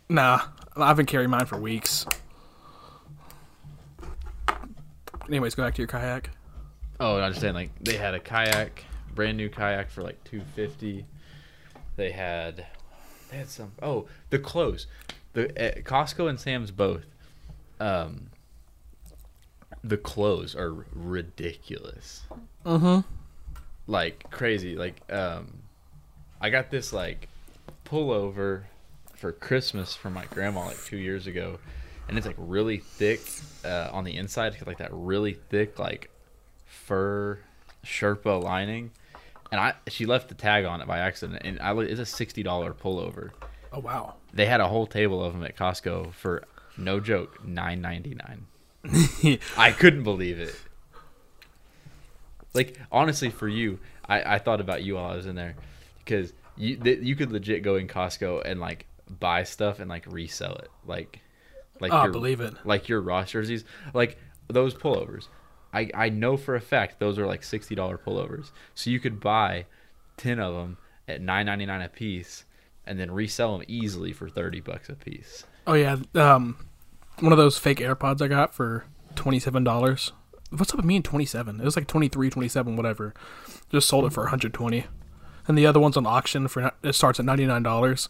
Nah, 0.09 0.41
I've 0.75 0.97
been 0.97 1.05
carrying 1.05 1.29
mine 1.29 1.45
for 1.45 1.57
weeks. 1.59 2.05
Anyways, 5.27 5.55
go 5.55 5.63
back 5.63 5.75
to 5.75 5.81
your 5.81 5.87
kayak. 5.87 6.29
Oh, 6.99 7.19
I'm 7.19 7.31
just 7.31 7.41
saying, 7.41 7.53
like 7.53 7.71
they 7.83 7.97
had 7.97 8.13
a 8.13 8.19
kayak, 8.19 8.83
brand 9.13 9.37
new 9.37 9.49
kayak 9.49 9.89
for 9.89 10.01
like 10.01 10.23
two 10.23 10.41
fifty. 10.55 11.05
They 11.97 12.11
had, 12.11 12.65
they 13.29 13.37
had 13.37 13.49
some. 13.49 13.73
Oh, 13.81 14.07
the 14.29 14.39
clothes, 14.39 14.87
the 15.33 15.49
uh, 15.49 15.81
Costco 15.81 16.29
and 16.29 16.39
Sam's 16.39 16.71
both. 16.71 17.03
Um, 17.79 18.27
the 19.83 19.97
clothes 19.97 20.55
are 20.55 20.73
ridiculous, 20.93 22.23
Mm-hmm. 22.65 23.01
like 23.87 24.29
crazy. 24.31 24.75
Like, 24.75 25.01
um, 25.11 25.59
I 26.41 26.49
got 26.49 26.71
this 26.71 26.93
like 26.93 27.27
pullover 27.85 28.63
for 29.17 29.31
Christmas 29.31 29.95
from 29.95 30.13
my 30.13 30.25
grandma 30.25 30.65
like 30.65 30.83
two 30.85 30.97
years 30.97 31.27
ago, 31.27 31.59
and 32.07 32.17
it's 32.17 32.27
like 32.27 32.35
really 32.37 32.77
thick 32.77 33.21
uh, 33.65 33.89
on 33.91 34.03
the 34.03 34.15
inside, 34.15 34.53
it's 34.53 34.65
like 34.65 34.77
that 34.77 34.89
really 34.91 35.33
thick 35.49 35.79
like 35.79 36.09
fur 36.65 37.39
Sherpa 37.83 38.41
lining, 38.41 38.91
and 39.51 39.59
I 39.59 39.73
she 39.87 40.05
left 40.05 40.29
the 40.29 40.35
tag 40.35 40.65
on 40.65 40.81
it 40.81 40.87
by 40.87 40.99
accident, 40.99 41.41
and 41.43 41.59
I 41.59 41.75
it's 41.81 41.99
a 41.99 42.05
sixty 42.05 42.43
dollar 42.43 42.73
pullover. 42.73 43.31
Oh 43.73 43.79
wow. 43.79 44.15
They 44.33 44.45
had 44.45 44.61
a 44.61 44.67
whole 44.67 44.87
table 44.87 45.23
of 45.23 45.33
them 45.33 45.43
at 45.43 45.57
Costco 45.57 46.13
for 46.13 46.43
no 46.77 46.99
joke 46.99 47.45
nine 47.45 47.81
ninety 47.81 48.15
nine. 48.15 48.45
I 49.57 49.71
couldn't 49.71 50.03
believe 50.03 50.39
it. 50.39 50.55
Like 52.53 52.79
honestly, 52.91 53.29
for 53.29 53.47
you, 53.47 53.79
I, 54.07 54.35
I 54.35 54.39
thought 54.39 54.61
about 54.61 54.83
you 54.83 54.95
while 54.95 55.11
I 55.11 55.15
was 55.15 55.25
in 55.25 55.35
there 55.35 55.55
because 55.99 56.33
you 56.55 56.77
th- 56.77 56.99
you 57.01 57.15
could 57.15 57.31
legit 57.31 57.63
go 57.63 57.75
in 57.75 57.87
Costco 57.87 58.43
and 58.45 58.59
like 58.59 58.85
buy 59.09 59.43
stuff 59.43 59.79
and 59.79 59.89
like 59.89 60.05
resell 60.07 60.55
it, 60.55 60.69
like 60.85 61.19
like 61.79 61.91
oh, 61.93 62.03
your 62.03 62.11
believe 62.11 62.41
it. 62.41 62.53
like 62.65 62.89
your 62.89 63.01
Ross 63.01 63.31
jerseys, 63.31 63.63
like 63.93 64.17
those 64.47 64.73
pullovers. 64.73 65.27
I 65.73 65.89
I 65.93 66.09
know 66.09 66.37
for 66.37 66.55
a 66.55 66.61
fact 66.61 66.99
those 66.99 67.17
are 67.19 67.25
like 67.25 67.43
sixty 67.43 67.75
dollar 67.75 67.97
pullovers, 67.97 68.51
so 68.73 68.89
you 68.89 68.99
could 68.99 69.19
buy 69.19 69.65
ten 70.17 70.39
of 70.39 70.55
them 70.55 70.77
at 71.07 71.21
nine 71.21 71.45
ninety 71.45 71.65
nine 71.65 71.81
a 71.81 71.89
piece, 71.89 72.45
and 72.85 72.99
then 72.99 73.11
resell 73.11 73.57
them 73.57 73.65
easily 73.67 74.13
for 74.13 74.29
thirty 74.29 74.59
bucks 74.59 74.89
a 74.89 74.95
piece. 74.95 75.45
Oh 75.65 75.73
yeah. 75.73 75.97
Um, 76.15 76.67
one 77.19 77.31
of 77.31 77.37
those 77.37 77.57
fake 77.57 77.79
AirPods 77.79 78.21
I 78.21 78.27
got 78.27 78.53
for 78.53 78.85
twenty 79.15 79.39
seven 79.39 79.63
dollars. 79.63 80.13
What's 80.49 80.71
up 80.71 80.77
with 80.77 80.85
me 80.85 80.95
in 80.95 81.03
twenty 81.03 81.25
seven? 81.25 81.59
It 81.59 81.65
was 81.65 81.75
like 81.75 81.87
23, 81.87 82.29
27, 82.29 82.77
whatever. 82.77 83.13
Just 83.69 83.89
sold 83.89 84.05
it 84.05 84.13
for 84.13 84.23
one 84.23 84.29
hundred 84.29 84.53
twenty. 84.53 84.85
And 85.47 85.57
the 85.57 85.65
other 85.65 85.79
one's 85.79 85.97
on 85.97 86.05
auction 86.05 86.47
for 86.47 86.71
it 86.83 86.93
starts 86.93 87.19
at 87.19 87.25
ninety 87.25 87.45
nine 87.45 87.63
dollars, 87.63 88.07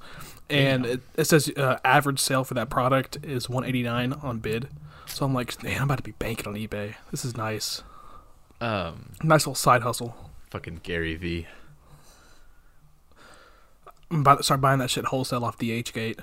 and 0.50 0.86
it, 0.86 1.02
it 1.16 1.26
says 1.26 1.50
uh, 1.58 1.78
average 1.84 2.20
sale 2.20 2.44
for 2.44 2.54
that 2.56 2.70
product 2.70 3.18
is 3.24 3.50
one 3.50 3.64
eighty 3.64 3.84
nine 3.84 4.14
on 4.14 4.40
bid. 4.40 4.70
So 5.06 5.26
I'm 5.26 5.34
like, 5.34 5.62
man, 5.64 5.78
I'm 5.78 5.84
about 5.84 5.98
to 5.98 6.04
be 6.04 6.12
banking 6.12 6.48
on 6.48 6.56
eBay. 6.56 6.96
This 7.12 7.24
is 7.24 7.38
nice, 7.38 7.82
Um, 8.60 9.14
nice 9.24 9.42
little 9.42 9.56
side 9.56 9.82
hustle. 9.82 10.32
fucking 10.50 10.82
Gary 10.84 11.16
V. 11.16 11.48
I'm 14.12 14.22
about 14.22 14.38
to 14.38 14.44
start 14.44 14.62
buying 14.62 14.80
that 14.80 14.90
shit 14.90 15.06
wholesale 15.06 15.44
off 15.44 15.58
DH 15.58 15.92
Gate. 15.94 16.20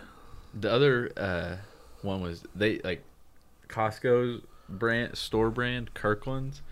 The 0.59 0.71
other 0.71 1.11
uh, 1.17 1.57
one 2.03 2.21
was 2.23 2.45
they 2.55 2.79
like 2.79 3.03
Costco's 3.69 4.43
brand 4.69 5.17
store 5.19 5.51
brand 5.51 5.93
Kirkland's 5.95 6.63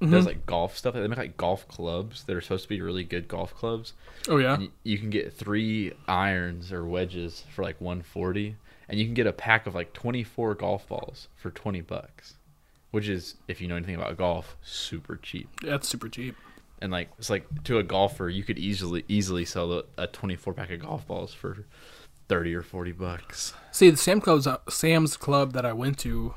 does 0.00 0.24
Mhm. 0.24 0.26
like 0.26 0.46
golf 0.46 0.76
stuff. 0.78 0.94
They 0.94 1.06
make 1.08 1.18
like 1.18 1.36
golf 1.36 1.66
clubs 1.68 2.24
that 2.24 2.36
are 2.36 2.40
supposed 2.40 2.62
to 2.64 2.68
be 2.68 2.80
really 2.80 3.04
good 3.04 3.26
golf 3.28 3.54
clubs. 3.54 3.94
Oh 4.28 4.36
yeah, 4.38 4.54
And 4.54 4.70
you 4.84 4.96
can 4.98 5.10
get 5.10 5.32
three 5.32 5.92
irons 6.06 6.72
or 6.72 6.84
wedges 6.86 7.44
for 7.54 7.62
like 7.64 7.80
140 7.80 8.56
and 8.88 8.98
you 8.98 9.04
can 9.06 9.14
get 9.14 9.26
a 9.26 9.32
pack 9.32 9.66
of 9.66 9.74
like 9.74 9.92
24 9.92 10.54
golf 10.54 10.86
balls 10.88 11.28
for 11.36 11.50
20 11.50 11.80
bucks 11.82 12.34
which 12.90 13.06
is 13.08 13.34
if 13.48 13.60
you 13.60 13.68
know 13.68 13.76
anything 13.76 13.94
about 13.96 14.16
golf 14.16 14.56
super 14.62 15.16
cheap 15.16 15.48
that's 15.62 15.86
super 15.86 16.08
cheap. 16.08 16.34
and 16.80 16.90
like 16.90 17.10
it's 17.18 17.28
like 17.28 17.44
to 17.64 17.78
a 17.78 17.82
golfer 17.82 18.28
you 18.30 18.42
could 18.42 18.58
easily 18.58 19.04
easily 19.08 19.44
sell 19.44 19.72
a, 19.74 19.82
a 19.98 20.06
24 20.06 20.54
pack 20.54 20.70
of 20.70 20.80
golf 20.80 21.06
balls 21.06 21.34
for 21.34 21.66
30 22.28 22.54
or 22.54 22.62
40 22.62 22.92
bucks 22.92 23.52
See, 23.72 23.90
the 23.90 23.96
Sam 23.98 24.20
Club's 24.22 24.46
uh, 24.46 24.58
Sam's 24.70 25.16
Club 25.18 25.52
that 25.52 25.64
I 25.66 25.72
went 25.72 25.98
to, 26.00 26.34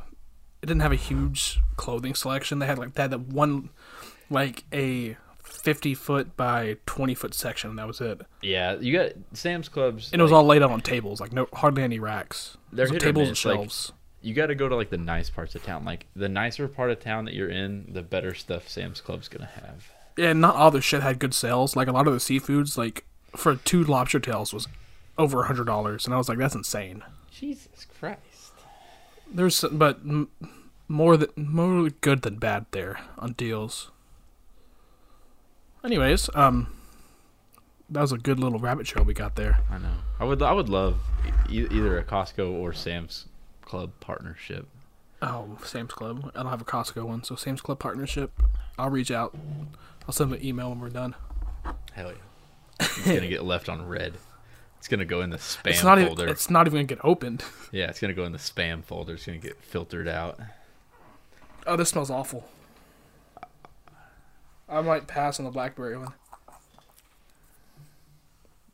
it 0.62 0.66
didn't 0.68 0.82
have 0.82 0.92
a 0.92 0.96
huge 0.96 1.60
clothing 1.76 2.14
selection. 2.16 2.60
They 2.60 2.66
had 2.68 2.78
like 2.78 2.94
they 2.94 3.02
had 3.04 3.12
that 3.12 3.22
one, 3.22 3.70
like 4.30 4.64
a 4.74 5.18
fifty 5.44 5.94
foot 5.94 6.36
by 6.38 6.78
twenty 6.86 7.14
foot 7.16 7.34
section. 7.34 7.72
and 7.72 7.80
That 7.80 7.88
was 7.88 8.02
it, 8.02 8.22
yeah 8.42 8.76
you 8.80 8.94
got 8.98 9.12
sam's 9.34 9.70
clubs 9.70 10.12
and 10.12 10.20
it 10.20 10.24
was 10.24 10.32
like, 10.32 10.38
all 10.40 10.46
laid 10.46 10.64
out 10.64 10.72
on 10.72 10.82
tables, 10.82 11.20
like 11.22 11.32
no 11.34 11.48
hardly 11.54 11.84
any 11.84 12.00
racks. 12.00 12.58
They're 12.72 12.86
It 12.86 12.94
was 12.94 13.04
hit 13.04 13.04
or 13.04 13.06
tables 13.06 13.22
and 13.28 13.32
miss, 13.32 13.46
like- 13.46 13.56
shelves. 13.58 13.92
you 14.22 14.34
got 14.34 14.48
to 14.48 14.56
go 14.56 14.70
to 14.70 14.76
like 14.76 14.90
the 14.90 14.98
nice 14.98 15.30
parts 15.30 15.56
of 15.56 15.64
town 15.64 15.84
like 15.84 16.06
the 16.16 16.30
nicer 16.30 16.68
part 16.68 16.92
of 16.92 17.00
town 17.00 17.26
that 17.26 17.34
you're 17.34 17.50
in 17.50 17.88
the 17.92 18.02
better 18.04 18.34
stuff 18.34 18.68
sam's 18.70 19.02
club's 19.02 19.28
gonna 19.28 19.50
have 19.64 19.92
yeah, 20.18 20.34
not 20.34 20.56
all 20.56 20.72
the 20.72 20.82
shit 20.82 21.02
had 21.02 21.20
good 21.20 21.34
sales. 21.34 21.76
Like 21.78 21.88
a 21.88 21.92
lot 21.94 22.06
of 22.06 22.14
the 22.14 22.20
seafoods, 22.20 22.78
like 22.78 23.06
for 23.36 23.56
two 23.56 23.82
lobster 23.84 24.20
tails 24.20 24.54
was 24.54 24.68
over 25.18 25.42
a 25.44 25.46
hundred 25.48 25.66
dollars, 25.68 26.06
and 26.06 26.14
I 26.14 26.18
was 26.18 26.28
like, 26.28 26.38
that's 26.38 26.54
insane. 26.54 27.02
jesus 27.32 27.86
christ 28.00 28.20
There's 29.34 29.56
something, 29.56 29.80
but 29.80 30.00
m- 30.06 30.30
more 30.88 31.16
than 31.18 31.30
more 31.36 31.90
good 31.90 32.22
than 32.24 32.36
bad 32.38 32.66
there 32.72 33.00
on 33.18 33.34
deals. 33.34 33.92
Anyways, 35.84 36.30
um, 36.36 36.68
that 37.90 38.02
was 38.02 38.12
a 38.12 38.18
good 38.18 38.40
little 38.40 38.60
rabbit 38.60 38.86
trail 38.86 39.04
we 39.06 39.14
got 39.14 39.36
there. 39.36 39.60
I 39.70 39.78
know. 39.78 39.96
I 40.20 40.26
would. 40.26 40.42
I 40.42 40.52
would 40.54 40.70
love 40.70 41.00
e- 41.50 41.68
either 41.72 41.98
a 41.98 42.04
Costco 42.04 42.52
or 42.52 42.74
Sam's 42.74 43.26
Club 43.64 43.92
partnership. 44.00 44.68
Oh, 45.22 45.58
Sam's 45.64 45.94
Club. 45.94 46.32
I 46.36 46.44
don't 46.44 46.52
have 46.52 46.62
a 46.62 46.66
Costco 46.66 47.04
one, 47.04 47.24
so 47.24 47.36
Sam's 47.36 47.62
Club 47.62 47.80
partnership. 47.80 48.32
I'll 48.78 48.90
reach 48.90 49.12
out. 49.12 49.36
I'll 50.08 50.14
send 50.14 50.32
them 50.32 50.40
an 50.40 50.46
email 50.46 50.70
when 50.70 50.80
we're 50.80 50.90
done. 50.90 51.16
Hell 51.94 52.12
yeah! 52.12 52.18
It's 52.80 53.06
gonna 53.06 53.28
get 53.28 53.44
left 53.44 53.70
on 53.70 53.88
red. 53.88 54.16
It's 54.82 54.88
gonna 54.88 55.06
go 55.06 55.22
in 55.22 55.30
the 55.30 55.38
spam 55.38 55.68
it's 55.68 55.84
not 55.84 56.00
folder. 56.00 56.24
even. 56.24 56.32
It's 56.32 56.50
not 56.50 56.66
even 56.66 56.78
gonna 56.80 56.88
get 56.88 57.00
opened. 57.04 57.44
Yeah, 57.72 57.86
it's 57.88 58.00
gonna 58.02 58.16
go 58.16 58.26
in 58.26 58.32
the 58.32 58.40
spam 58.40 58.84
folder. 58.84 59.14
It's 59.14 59.26
gonna 59.28 59.38
get 59.38 59.64
filtered 59.64 60.08
out. 60.08 60.40
Oh, 61.68 61.76
this 61.78 61.90
smells 61.90 62.10
awful. 62.10 62.44
I 64.68 64.82
might 64.82 65.06
pass 65.08 65.40
on 65.40 65.46
the 65.46 65.52
blackberry 65.52 65.98
one. 65.98 66.14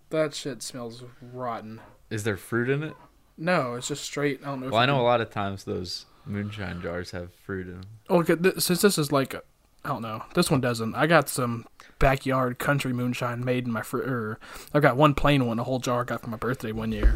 That 0.10 0.34
shit 0.34 0.64
smells 0.64 1.04
rotten. 1.22 1.82
Is 2.10 2.24
there 2.24 2.38
fruit 2.38 2.70
in 2.70 2.84
it? 2.84 2.94
No, 3.38 3.76
it's 3.76 3.90
just 3.90 4.04
straight. 4.04 4.40
I 4.44 4.46
don't 4.48 4.62
know. 4.62 4.68
if 4.68 4.72
Well, 4.72 4.82
I 4.82 4.86
know 4.86 4.94
can- 4.94 5.02
a 5.02 5.06
lot 5.06 5.22
of 5.22 5.30
times 5.30 5.66
those 5.66 6.06
moonshine 6.26 6.82
jars 6.82 7.12
have 7.12 7.34
fruit 7.34 7.68
in 7.68 7.74
them. 7.82 7.90
Oh, 8.10 8.20
okay, 8.22 8.36
th- 8.36 8.60
since 8.62 8.82
this 8.82 8.98
is 8.98 9.12
like, 9.12 9.36
I 9.36 9.90
don't 9.90 10.02
know, 10.02 10.24
this 10.34 10.50
one 10.50 10.62
doesn't. 10.62 10.96
I 10.96 11.06
got 11.08 11.28
some 11.30 11.66
backyard 12.00 12.60
country 12.60 12.94
moonshine 12.94 13.44
made 13.44 13.66
in 13.66 13.72
my 13.72 13.82
fr. 13.82 13.98
Or 14.00 14.40
I've 14.74 14.82
got 14.82 14.98
one 14.98 15.14
plain 15.14 15.46
one, 15.46 15.60
a 15.60 15.64
whole 15.64 15.80
jar 15.80 16.02
I 16.02 16.04
got 16.06 16.22
for 16.22 16.30
my 16.30 16.38
birthday 16.38 16.72
one 16.72 16.92
year, 16.92 17.16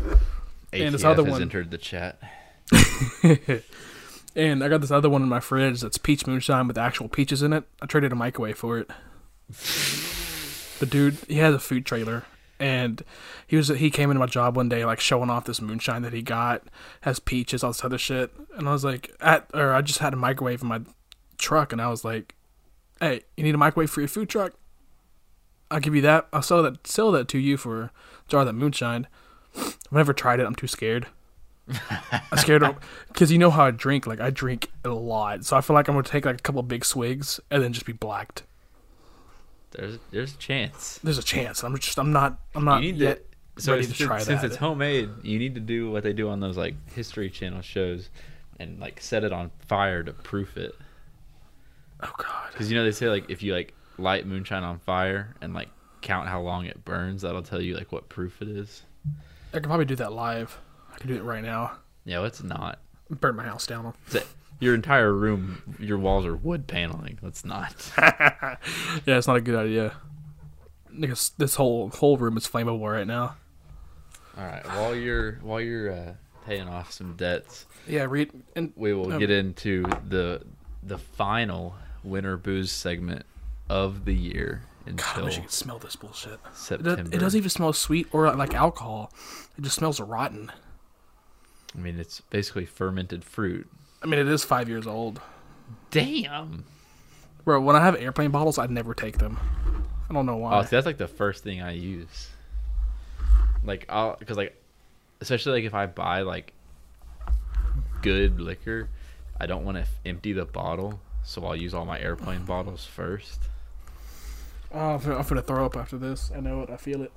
And 0.74 0.84
ATF 0.84 0.92
this 0.92 1.04
other 1.04 1.24
has 1.24 1.32
one- 1.34 1.42
entered 1.42 1.72
the 1.72 1.78
chat. 1.78 2.20
and 4.36 4.64
I 4.64 4.70
got 4.70 4.82
this 4.82 4.92
other 4.92 5.10
one 5.10 5.22
in 5.24 5.30
my 5.30 5.40
fridge 5.40 5.82
that's 5.82 5.98
peach 5.98 6.26
moonshine 6.26 6.68
with 6.68 6.78
actual 6.78 7.10
peaches 7.10 7.42
in 7.44 7.54
it. 7.54 7.66
I 7.82 7.86
traded 7.86 8.12
a 8.12 8.16
microwave 8.16 8.58
for 8.58 8.78
it. 8.80 8.90
the 10.80 10.86
dude, 10.86 11.18
he 11.28 11.36
has 11.38 11.54
a 11.54 11.60
food 11.60 11.86
trailer, 11.86 12.24
and 12.60 13.04
he 13.46 13.58
was 13.58 13.68
he 13.68 13.90
came 13.90 14.10
into 14.10 14.20
my 14.20 14.26
job 14.26 14.56
one 14.56 14.70
day 14.70 14.86
like 14.86 15.00
showing 15.00 15.30
off 15.30 15.46
this 15.46 15.62
moonshine 15.62 16.02
that 16.04 16.14
he 16.14 16.22
got 16.22 16.64
has 17.02 17.20
peaches, 17.20 17.64
all 17.64 17.72
this 17.72 17.84
other 17.84 17.98
shit, 17.98 18.32
and 18.56 18.68
I 18.70 18.72
was 18.72 18.84
like, 18.86 19.14
at 19.20 19.50
or 19.54 19.74
I 19.74 19.82
just 19.82 20.00
had 20.00 20.14
a 20.14 20.18
microwave 20.18 20.62
in 20.62 20.68
my 20.70 20.82
truck, 21.38 21.74
and 21.74 21.82
I 21.82 21.90
was 21.90 22.06
like, 22.06 22.36
hey, 23.02 23.22
you 23.36 23.44
need 23.44 23.56
a 23.56 23.58
microwave 23.58 23.90
for 23.90 24.00
your 24.02 24.08
food 24.08 24.30
truck? 24.30 24.54
I'll 25.72 25.80
give 25.80 25.96
you 25.96 26.02
that. 26.02 26.28
I'll 26.34 26.42
sell 26.42 26.62
that 26.64 26.86
sell 26.86 27.12
that 27.12 27.28
to 27.30 27.40
you 27.40 27.58
for 27.58 27.84
a 27.84 27.92
jar 28.28 28.42
of 28.42 28.48
that 28.48 28.54
moonshine. 28.54 29.08
I've 29.56 29.92
never 29.92 30.14
tried 30.14 30.40
it. 30.40 30.46
I'm 30.46 30.56
too 30.56 30.68
scared. 30.68 31.08
I'm 31.70 32.38
scared 32.38 32.64
because 33.08 33.32
you 33.32 33.38
know 33.38 33.50
how 33.50 33.66
I 33.66 33.72
drink. 33.72 34.06
Like 34.06 34.20
I 34.20 34.30
drink 34.30 34.72
a 34.84 34.90
lot, 34.90 35.46
so 35.46 35.56
I 35.56 35.62
feel 35.62 35.74
like 35.74 35.88
I'm 35.88 35.96
gonna 35.96 36.04
take 36.04 36.26
like 36.26 36.40
a 36.40 36.42
couple 36.42 36.62
big 36.64 36.84
swigs 36.84 37.40
and 37.50 37.64
then 37.64 37.74
just 37.74 37.86
be 37.86 37.94
blacked. 37.94 38.44
There's 39.72 39.98
there's 40.12 40.36
a 40.36 40.38
chance. 40.38 41.00
There's 41.04 41.18
a 41.18 41.24
chance. 41.24 41.64
I'm 41.64 41.78
just. 41.78 41.98
I'm 41.98 42.12
not. 42.12 42.38
I'm 42.54 42.66
not 42.66 42.84
you 42.84 42.92
need 42.92 43.00
yet. 43.00 43.32
to, 43.56 43.62
so 43.62 43.72
ready 43.74 43.86
since, 43.86 43.98
to 43.98 44.06
try 44.06 44.20
since 44.20 44.42
that. 44.42 44.48
it's 44.48 44.56
homemade, 44.58 45.10
you 45.24 45.40
need 45.40 45.56
to 45.56 45.62
do 45.62 45.90
what 45.90 46.04
they 46.04 46.14
do 46.14 46.30
on 46.30 46.42
those 46.42 46.58
like 46.58 46.76
History 46.94 47.30
Channel 47.30 47.62
shows, 47.62 48.10
and 48.60 48.80
like 48.80 49.00
set 49.00 49.24
it 49.24 49.32
on 49.32 49.52
fire 49.68 50.04
to 50.04 50.12
proof 50.12 50.58
it. 50.58 50.76
Oh 52.04 52.12
God. 52.18 52.52
Because 52.52 52.70
you 52.70 52.78
know 52.78 52.84
they 52.84 52.92
say 52.92 53.08
like 53.08 53.30
if 53.30 53.42
you 53.42 53.54
like 53.54 53.74
light 53.98 54.26
moonshine 54.26 54.64
on 54.64 54.80
fire 54.80 55.36
and 55.42 55.54
like 55.54 55.70
count 56.02 56.28
how 56.28 56.42
long 56.42 56.66
it 56.66 56.84
burns, 56.86 57.22
that'll 57.22 57.44
tell 57.44 57.62
you 57.62 57.76
like 57.78 57.92
what 57.92 58.10
proof 58.10 58.42
it 58.42 58.48
is. 58.48 58.84
I 59.54 59.56
could 59.60 59.64
probably 59.64 59.86
do 59.86 59.96
that 59.98 60.14
live. 60.14 60.58
I 60.94 60.98
can 60.98 61.10
do 61.10 61.16
it 61.16 61.24
right 61.24 61.44
now. 61.44 61.74
Yeah, 62.06 62.26
it's 62.26 62.42
not. 62.44 62.80
Burn 63.10 63.36
my 63.36 63.44
house 63.44 63.68
down. 63.68 63.94
Your 64.60 64.76
entire 64.76 65.12
room, 65.14 65.76
your 65.80 65.98
walls 65.98 66.26
are 66.26 66.36
wood 66.36 66.68
paneling. 66.68 67.18
That's 67.22 67.44
not. 67.44 67.92
yeah, 67.98 68.58
it's 69.06 69.28
not 69.28 69.36
a 69.38 69.42
good 69.42 69.56
idea. 69.56 69.94
Because 71.00 71.32
this 71.38 71.56
whole 71.56 71.90
whole 71.90 72.18
room 72.18 72.38
is 72.38 72.48
flammable 72.48 72.92
right 72.92 73.08
now. 73.08 73.36
All 74.38 74.46
right. 74.46 74.66
While 74.66 74.96
you're 74.96 75.34
while 75.42 75.60
you're 75.62 75.92
uh, 75.92 76.14
paying 76.46 76.68
off 76.68 76.92
some 76.92 77.16
debts, 77.16 77.66
Yeah, 77.88 78.06
read 78.10 78.32
and 78.56 78.72
we 78.76 78.94
will 78.94 79.14
Um, 79.14 79.20
get 79.20 79.30
into 79.32 79.84
the 80.08 80.44
the 80.84 80.98
final 80.98 81.76
winter 82.04 82.38
booze 82.38 82.72
segment 82.72 83.26
of 83.72 84.04
the 84.04 84.14
year 84.14 84.64
God, 84.86 85.18
I 85.20 85.22
wish 85.22 85.36
you 85.36 85.44
could 85.44 85.52
smell 85.52 85.80
this 85.80 85.96
bullshit. 85.96 86.34
It, 86.34 86.40
September. 86.54 87.04
does, 87.04 87.14
it 87.14 87.18
doesn't 87.20 87.38
even 87.38 87.50
smell 87.50 87.72
sweet 87.72 88.08
or 88.12 88.32
like 88.34 88.54
alcohol. 88.54 89.12
It 89.58 89.62
just 89.62 89.76
smells 89.76 90.00
rotten. 90.00 90.52
I 91.76 91.80
mean, 91.80 92.00
it's 92.00 92.22
basically 92.22 92.66
fermented 92.66 93.24
fruit. 93.24 93.70
I 94.02 94.08
mean, 94.08 94.20
it 94.20 94.28
is 94.28 94.44
five 94.44 94.68
years 94.68 94.88
old. 94.88 95.22
Damn. 95.92 96.66
Bro, 97.46 97.62
when 97.62 97.76
I 97.76 97.82
have 97.82 97.96
airplane 97.96 98.32
bottles, 98.32 98.58
I 98.58 98.66
never 98.68 98.94
take 98.94 99.20
them. 99.20 99.40
I 100.10 100.14
don't 100.14 100.26
know 100.26 100.38
why. 100.38 100.60
Oh, 100.60 100.64
see, 100.64 100.70
that's 100.72 100.86
like 100.86 100.98
the 100.98 101.08
first 101.08 101.44
thing 101.44 101.62
I 101.62 101.72
use. 101.72 102.30
Like, 103.64 103.86
I'll 103.88 104.18
because 104.18 104.36
like, 104.36 104.60
especially 105.22 105.54
like 105.54 105.64
if 105.64 105.74
I 105.74 105.86
buy 105.86 106.22
like 106.24 106.54
good 108.02 108.42
liquor, 108.42 108.90
I 109.40 109.46
don't 109.46 109.64
want 109.64 109.78
to 109.78 109.82
f- 109.82 110.00
empty 110.06 110.34
the 110.34 110.46
bottle, 110.46 111.00
so 111.24 111.46
I'll 111.46 111.56
use 111.56 111.74
all 111.74 111.86
my 111.86 112.00
airplane 112.00 112.44
bottles 112.44 112.84
first. 112.86 113.42
Oh, 114.74 114.96
I'm 114.96 115.24
gonna- 115.24 115.42
throw 115.42 115.66
up 115.66 115.76
after 115.76 115.98
this. 115.98 116.32
I 116.36 116.40
know 116.40 116.62
it. 116.62 116.70
I 116.70 116.78
feel 116.78 117.02
it. 117.02 117.12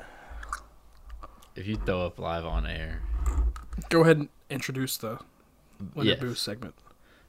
If 1.54 1.66
you 1.66 1.76
throw 1.76 2.06
up 2.06 2.18
live 2.18 2.44
on 2.44 2.66
air, 2.66 3.00
Go 3.88 4.02
ahead 4.02 4.18
and 4.18 4.28
introduce 4.50 4.96
the 4.96 5.18
winter 5.94 6.12
Yes. 6.12 6.20
booze 6.20 6.40
segment. 6.40 6.74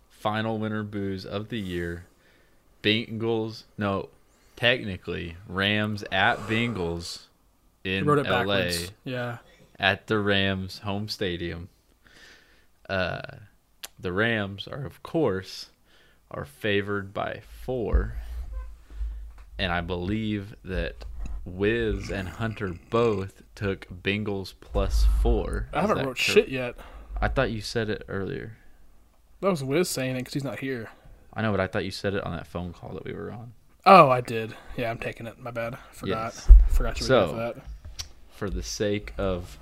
final 0.10 0.58
winter 0.58 0.82
booze 0.84 1.26
of 1.26 1.50
the 1.50 1.60
year, 1.60 2.06
Bengals. 2.82 3.64
No, 3.78 4.10
technically 4.56 5.38
Rams 5.48 6.04
at 6.12 6.38
Bengals 6.48 7.26
in 7.84 8.06
LA. 8.06 8.24
backwards. 8.24 8.92
Yeah. 9.04 9.38
at 9.78 10.08
the 10.08 10.18
Rams 10.20 10.80
home 10.80 11.08
stadium. 11.10 11.70
Uh, 12.90 13.22
the 14.00 14.12
Rams 14.14 14.68
are, 14.68 14.86
of 14.86 15.04
course, 15.04 15.70
are 16.32 16.46
favored 16.46 17.14
by 17.14 17.42
four, 17.64 18.18
and 19.58 19.72
I 19.72 19.82
believe 19.82 20.56
that 20.64 21.06
Wiz 21.46 22.10
and 22.12 22.28
Hunter 22.28 22.74
both 22.90 23.44
took 23.56 23.88
Bengals 24.04 24.54
plus 24.60 25.06
four. 25.22 25.68
I 25.74 25.84
Is 25.84 25.90
haven't 25.90 26.06
wrote 26.06 26.18
shit 26.18 26.50
yet. 26.50 26.76
I 27.22 27.28
thought 27.28 27.52
you 27.52 27.62
said 27.62 27.90
it 27.90 28.04
earlier. 28.08 28.58
That 29.42 29.50
was 29.50 29.64
Wiz 29.64 29.90
saying 29.90 30.16
it 30.16 30.20
because 30.20 30.34
he's 30.34 30.44
not 30.44 30.60
here. 30.60 30.90
I 31.34 31.42
know, 31.42 31.52
but 31.52 31.60
I 31.60 31.68
thought 31.68 31.86
you 31.86 31.92
said 31.92 32.14
it 32.14 32.24
on 32.24 32.36
that 32.36 32.48
phone 32.48 32.74
call 32.74 32.94
that 32.94 33.06
we 33.06 33.14
were 33.14 33.32
on. 33.32 33.54
Oh, 33.86 34.10
I 34.10 34.22
did. 34.22 34.56
Yeah, 34.78 34.90
I'm 34.90 34.98
taking 34.98 35.28
it. 35.28 35.38
My 35.40 35.52
bad. 35.52 35.78
Forgot. 35.92 36.34
Yes. 36.34 36.52
Forgot 36.70 37.00
were 37.00 37.06
So- 37.06 37.30
for 37.30 37.36
that. 37.36 37.56
For 38.30 38.50
the 38.50 38.64
sake 38.64 39.14
of 39.18 39.58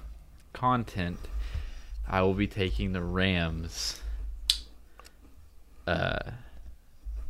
content, 0.53 1.19
I 2.07 2.21
will 2.21 2.33
be 2.33 2.47
taking 2.47 2.93
the 2.93 3.03
Rams. 3.03 4.01
Uh, 5.85 6.31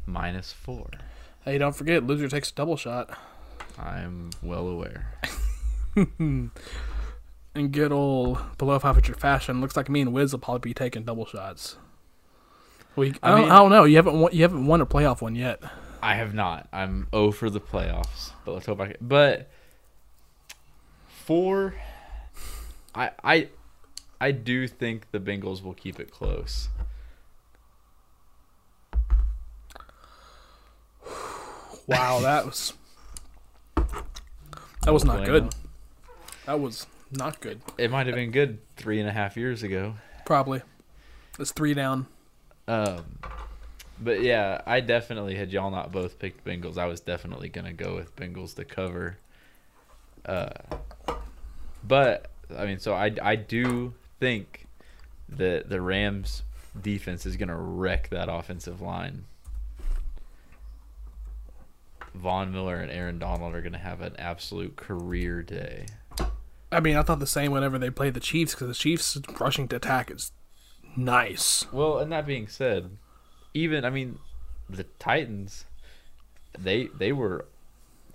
minus 0.06 0.54
four. 0.54 0.90
Hey, 1.46 1.58
don't 1.58 1.76
forget, 1.76 2.06
loser 2.06 2.30
takes 2.30 2.52
a 2.52 2.54
double 2.54 2.78
shot. 2.78 3.18
I'm 3.78 4.30
well 4.42 4.68
aware. 4.68 5.08
In 5.96 6.52
good 7.72 7.92
old 7.92 8.40
below 8.58 8.80
500 8.80 9.20
fashion, 9.20 9.60
looks 9.62 9.76
like 9.76 9.90
me 9.90 10.02
and 10.02 10.14
Wiz 10.14 10.32
will 10.32 10.40
probably 10.40 10.70
be 10.70 10.74
taking 10.74 11.04
double 11.04 11.26
shots. 11.26 11.76
We, 12.96 13.14
I, 13.22 13.34
I 13.34 13.38
don't, 13.42 13.52
I 13.52 13.58
don't 13.58 13.72
know. 13.72 13.84
You 13.84 13.98
haven't 13.98 14.20
won, 14.20 14.32
you 14.34 14.42
haven't 14.44 14.66
won 14.66 14.82
a 14.82 14.86
playoff 14.86 15.22
one 15.22 15.36
yet. 15.36 15.62
I 16.02 16.16
have 16.16 16.34
not. 16.34 16.68
I'm 16.72 17.08
O 17.12 17.32
for 17.32 17.50
the 17.50 17.60
playoffs, 17.60 18.32
but 18.46 18.54
let's 18.54 18.66
hope 18.66 18.80
I 18.80 18.88
can. 18.88 18.98
But 19.02 19.50
four, 21.08 21.76
I 22.94 23.12
I 23.24 23.50
I 24.22 24.32
do 24.32 24.68
think 24.68 25.12
the 25.12 25.20
Bengals 25.20 25.64
will 25.64 25.74
keep 25.74 26.00
it 26.00 26.12
close. 26.12 26.70
Wow, 31.88 32.22
that 32.22 32.46
was 32.46 32.74
that 34.84 34.94
was 34.94 35.04
not 35.04 35.26
good. 35.26 35.54
That 36.46 36.60
was 36.60 36.88
not 37.12 37.40
good. 37.40 37.62
It 37.78 37.92
might 37.92 38.08
have 38.08 38.16
been 38.16 38.32
good 38.32 38.60
three 38.76 39.00
and 39.00 39.08
a 39.08 39.12
half 39.12 39.38
years 39.38 39.64
ago. 39.64 39.96
Probably. 40.26 40.62
It's 41.40 41.52
three 41.52 41.74
down. 41.74 42.08
Um, 42.68 43.20
but 44.00 44.22
yeah, 44.22 44.62
I 44.66 44.80
definitely 44.80 45.36
had 45.36 45.52
y'all 45.52 45.72
not 45.72 45.92
both 45.92 46.20
picked 46.20 46.46
Bengals. 46.46 46.78
I 46.78 46.86
was 46.86 47.00
definitely 47.00 47.50
gonna 47.50 47.74
go 47.74 47.96
with 47.96 48.16
Bengals 48.16 48.56
to 48.56 48.66
cover. 48.66 49.18
Uh, 50.26 50.50
but 51.86 52.30
I 52.58 52.66
mean, 52.66 52.80
so 52.80 52.94
I 52.94 53.12
I 53.22 53.36
do 53.36 53.94
think 54.20 54.68
that 55.30 55.70
the 55.70 55.82
Rams 55.82 56.44
defense 56.82 57.26
is 57.26 57.38
gonna 57.38 57.58
wreck 57.58 58.10
that 58.10 58.30
offensive 58.30 58.82
line. 58.82 59.26
Von 62.16 62.52
Miller 62.52 62.78
and 62.78 62.92
Aaron 62.92 63.20
Donald 63.20 63.56
are 63.56 63.62
gonna 63.62 63.78
have 63.78 64.02
an 64.02 64.16
absolute 64.18 64.76
career 64.76 65.42
day. 65.42 65.86
I 66.72 66.80
mean, 66.80 66.96
I 66.96 67.04
thought 67.04 67.20
the 67.20 67.28
same 67.28 67.52
whenever 67.52 67.78
they 67.78 67.90
played 67.90 68.14
the 68.14 68.20
Chiefs 68.20 68.54
because 68.54 68.68
the 68.68 68.74
Chiefs' 68.74 69.20
rushing 69.40 69.68
to 69.70 69.76
attack 69.76 70.10
is 70.10 70.32
nice. 70.96 71.66
Well, 71.72 72.00
and 72.00 72.12
that 72.12 72.26
being 72.26 72.48
said, 72.48 72.98
even 73.54 73.86
I 73.86 73.90
mean, 73.90 74.20
the 74.70 74.84
Titans, 75.00 75.66
they 76.58 76.88
they 76.98 77.12
were 77.12 77.46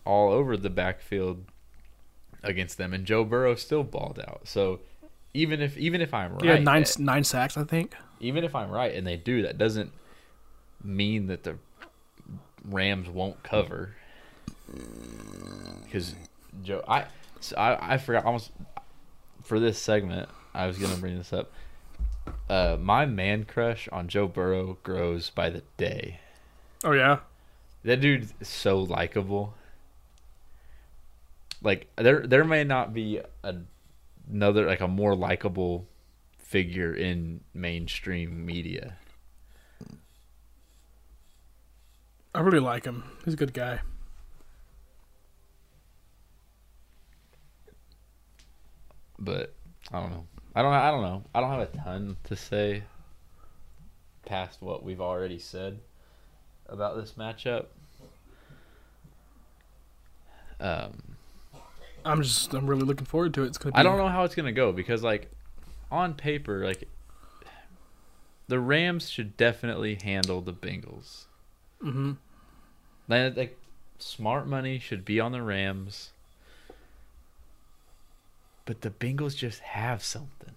all 0.05 0.33
over 0.33 0.57
the 0.57 0.71
backfield 0.71 1.45
against 2.43 2.79
them, 2.79 2.93
and 2.93 3.05
Joe 3.05 3.25
Burrow 3.25 3.55
still 3.55 3.85
balled 3.85 4.21
out. 4.27 4.43
So 4.49 4.81
even 5.35 5.61
if 5.61 5.77
even 5.77 6.01
if 6.01 6.13
I'm 6.15 6.33
right, 6.35 6.45
Yeah, 6.45 6.59
nine 6.59 6.83
eh, 6.83 6.87
nine 6.99 7.25
sacks, 7.25 7.57
I 7.57 7.65
think. 7.65 7.95
even 8.21 8.43
if 8.45 8.55
I'm 8.55 8.71
right, 8.71 8.95
and 8.95 9.07
they 9.07 9.17
do, 9.17 9.43
that 9.43 9.59
doesn't 9.59 9.93
mean 10.83 11.27
that 11.27 11.45
the 11.45 11.59
Rams 12.69 13.09
won't 13.09 13.43
cover. 13.43 13.95
Because 15.85 16.15
Joe, 16.63 16.85
I, 16.87 17.07
so 17.41 17.57
I 17.57 17.95
I 17.95 17.99
forgot 17.99 18.25
almost 18.25 18.51
for 19.43 19.59
this 19.59 19.79
segment. 19.79 20.29
I 20.55 20.67
was 20.67 20.79
gonna 20.79 20.97
bring 20.97 21.17
this 21.17 21.33
up. 21.33 21.51
Uh, 22.49 22.77
my 22.81 23.07
man 23.07 23.45
crush 23.45 23.89
on 23.91 24.09
Joe 24.09 24.27
Burrow 24.27 24.79
grows 24.83 25.31
by 25.31 25.51
the 25.51 25.63
day. 25.77 26.21
Oh 26.85 26.93
yeah. 26.93 27.21
That 27.85 28.01
dude's 28.01 28.35
so 28.43 28.81
likable. 28.81 29.55
Like 31.63 31.89
there, 31.97 32.27
there 32.27 32.45
may 32.45 32.65
not 32.65 32.93
be 32.93 33.21
a, 33.43 33.57
another 34.31 34.67
like 34.67 34.81
a 34.81 34.89
more 34.89 35.15
likable 35.15 35.87
figure 36.39 36.95
in 36.95 37.41
mainstream 37.55 38.45
media. 38.45 38.97
I 42.35 42.41
really 42.41 42.61
like 42.61 42.85
him. 42.85 43.05
He's 43.25 43.35
a 43.35 43.37
good 43.37 43.53
guy. 43.53 43.81
but 49.19 49.53
I 49.93 50.01
don't 50.01 50.11
know. 50.11 50.27
I 50.55 50.63
don't. 50.63 50.73
I 50.73 50.91
don't 50.91 51.03
know. 51.03 51.25
I 51.35 51.41
don't 51.41 51.51
have 51.51 51.61
a 51.61 51.77
ton 51.79 52.17
to 52.25 52.37
say 52.37 52.83
past 54.25 54.63
what 54.63 54.83
we've 54.83 55.01
already 55.01 55.39
said 55.39 55.81
about 56.69 56.97
this 56.97 57.13
matchup. 57.13 57.67
Um, 60.61 61.17
I'm 62.05 62.23
just 62.23 62.53
I'm 62.53 62.67
really 62.67 62.83
looking 62.83 63.07
forward 63.07 63.35
to 63.35 63.45
it. 63.45 63.49
It's 63.49 63.59
gonna 63.59 63.73
be 63.73 63.79
I 63.79 63.83
don't 63.83 63.99
know 63.99 64.09
how 64.09 64.25
it's 64.25 64.35
gonna 64.35 64.53
go 64.53 64.73
because, 64.73 65.03
like, 65.03 65.31
on 65.91 66.15
paper, 66.15 66.65
like, 66.65 66.89
the 68.49 68.59
Rams 68.59 69.09
should 69.11 69.37
definitely 69.37 69.99
handle 70.03 70.41
the 70.41 70.53
Bengals. 70.53 71.25
Hmm 71.81 72.13
Like, 73.09 73.37
like 73.37 73.59
smart 73.99 74.47
money 74.47 74.79
should 74.79 75.05
be 75.05 75.21
on 75.21 75.33
the 75.33 75.43
Rams. 75.43 76.11
But 78.65 78.83
the 78.83 78.91
Bengals 78.91 79.35
just 79.37 79.61
have 79.61 80.03
something. 80.03 80.55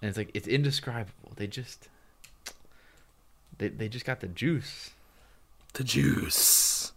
And 0.00 0.08
it's 0.08 0.16
like 0.18 0.30
it's 0.34 0.46
indescribable. 0.48 1.32
They 1.36 1.46
just 1.46 1.88
they 3.58 3.68
they 3.68 3.88
just 3.88 4.06
got 4.06 4.20
the 4.20 4.28
juice. 4.28 4.90
The 5.74 5.84
juice. 5.84 6.92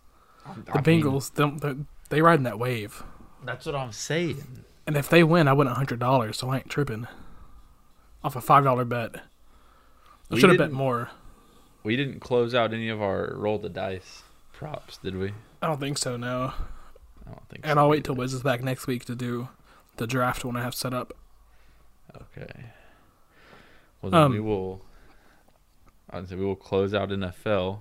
The 0.65 0.71
I 0.71 0.81
mean, 0.81 1.03
Bengals, 1.03 1.33
them- 1.33 1.57
they, 1.57 1.75
they 2.09 2.21
riding 2.21 2.43
that 2.43 2.59
wave. 2.59 3.03
that's 3.43 3.65
what 3.65 3.75
I'm 3.75 3.91
saying. 3.91 4.63
And 4.85 4.97
if 4.97 5.09
they 5.09 5.23
win, 5.23 5.47
I 5.47 5.53
win 5.53 5.67
a 5.67 5.73
hundred 5.73 5.99
dollars, 5.99 6.37
so 6.37 6.49
I 6.49 6.57
ain't 6.57 6.69
tripping. 6.69 7.07
Off 8.23 8.35
a 8.35 8.41
five 8.41 8.63
dollar 8.63 8.85
bet. 8.85 9.15
I 10.31 10.37
should 10.37 10.49
have 10.49 10.57
bet 10.57 10.71
more. 10.71 11.09
We 11.83 11.95
didn't 11.95 12.19
close 12.21 12.53
out 12.55 12.73
any 12.73 12.89
of 12.89 13.01
our 13.01 13.33
roll 13.35 13.57
the 13.59 13.69
dice 13.69 14.23
props, 14.53 14.97
did 14.97 15.17
we? 15.17 15.33
I 15.61 15.67
don't 15.67 15.79
think 15.79 15.97
so, 15.97 16.15
no. 16.17 16.53
I 17.25 17.29
don't 17.31 17.49
think 17.49 17.65
so. 17.65 17.69
And 17.71 17.77
so 17.77 17.81
I'll 17.81 17.89
wait 17.89 18.03
till. 18.03 18.15
Wiz 18.15 18.33
is 18.33 18.41
back 18.43 18.63
next 18.63 18.87
week 18.87 19.05
to 19.05 19.15
do 19.15 19.49
the 19.97 20.07
draft 20.07 20.43
one 20.45 20.55
I 20.55 20.61
have 20.63 20.75
set 20.75 20.93
up. 20.93 21.13
Okay. 22.15 22.65
Well, 24.01 24.11
then 24.11 24.21
Um, 24.21 24.31
we 24.31 24.39
will. 24.39 24.81
I'd 26.09 26.27
say 26.29 26.35
we 26.35 26.45
will 26.45 26.55
close 26.55 26.93
out 26.93 27.09
NFL. 27.09 27.79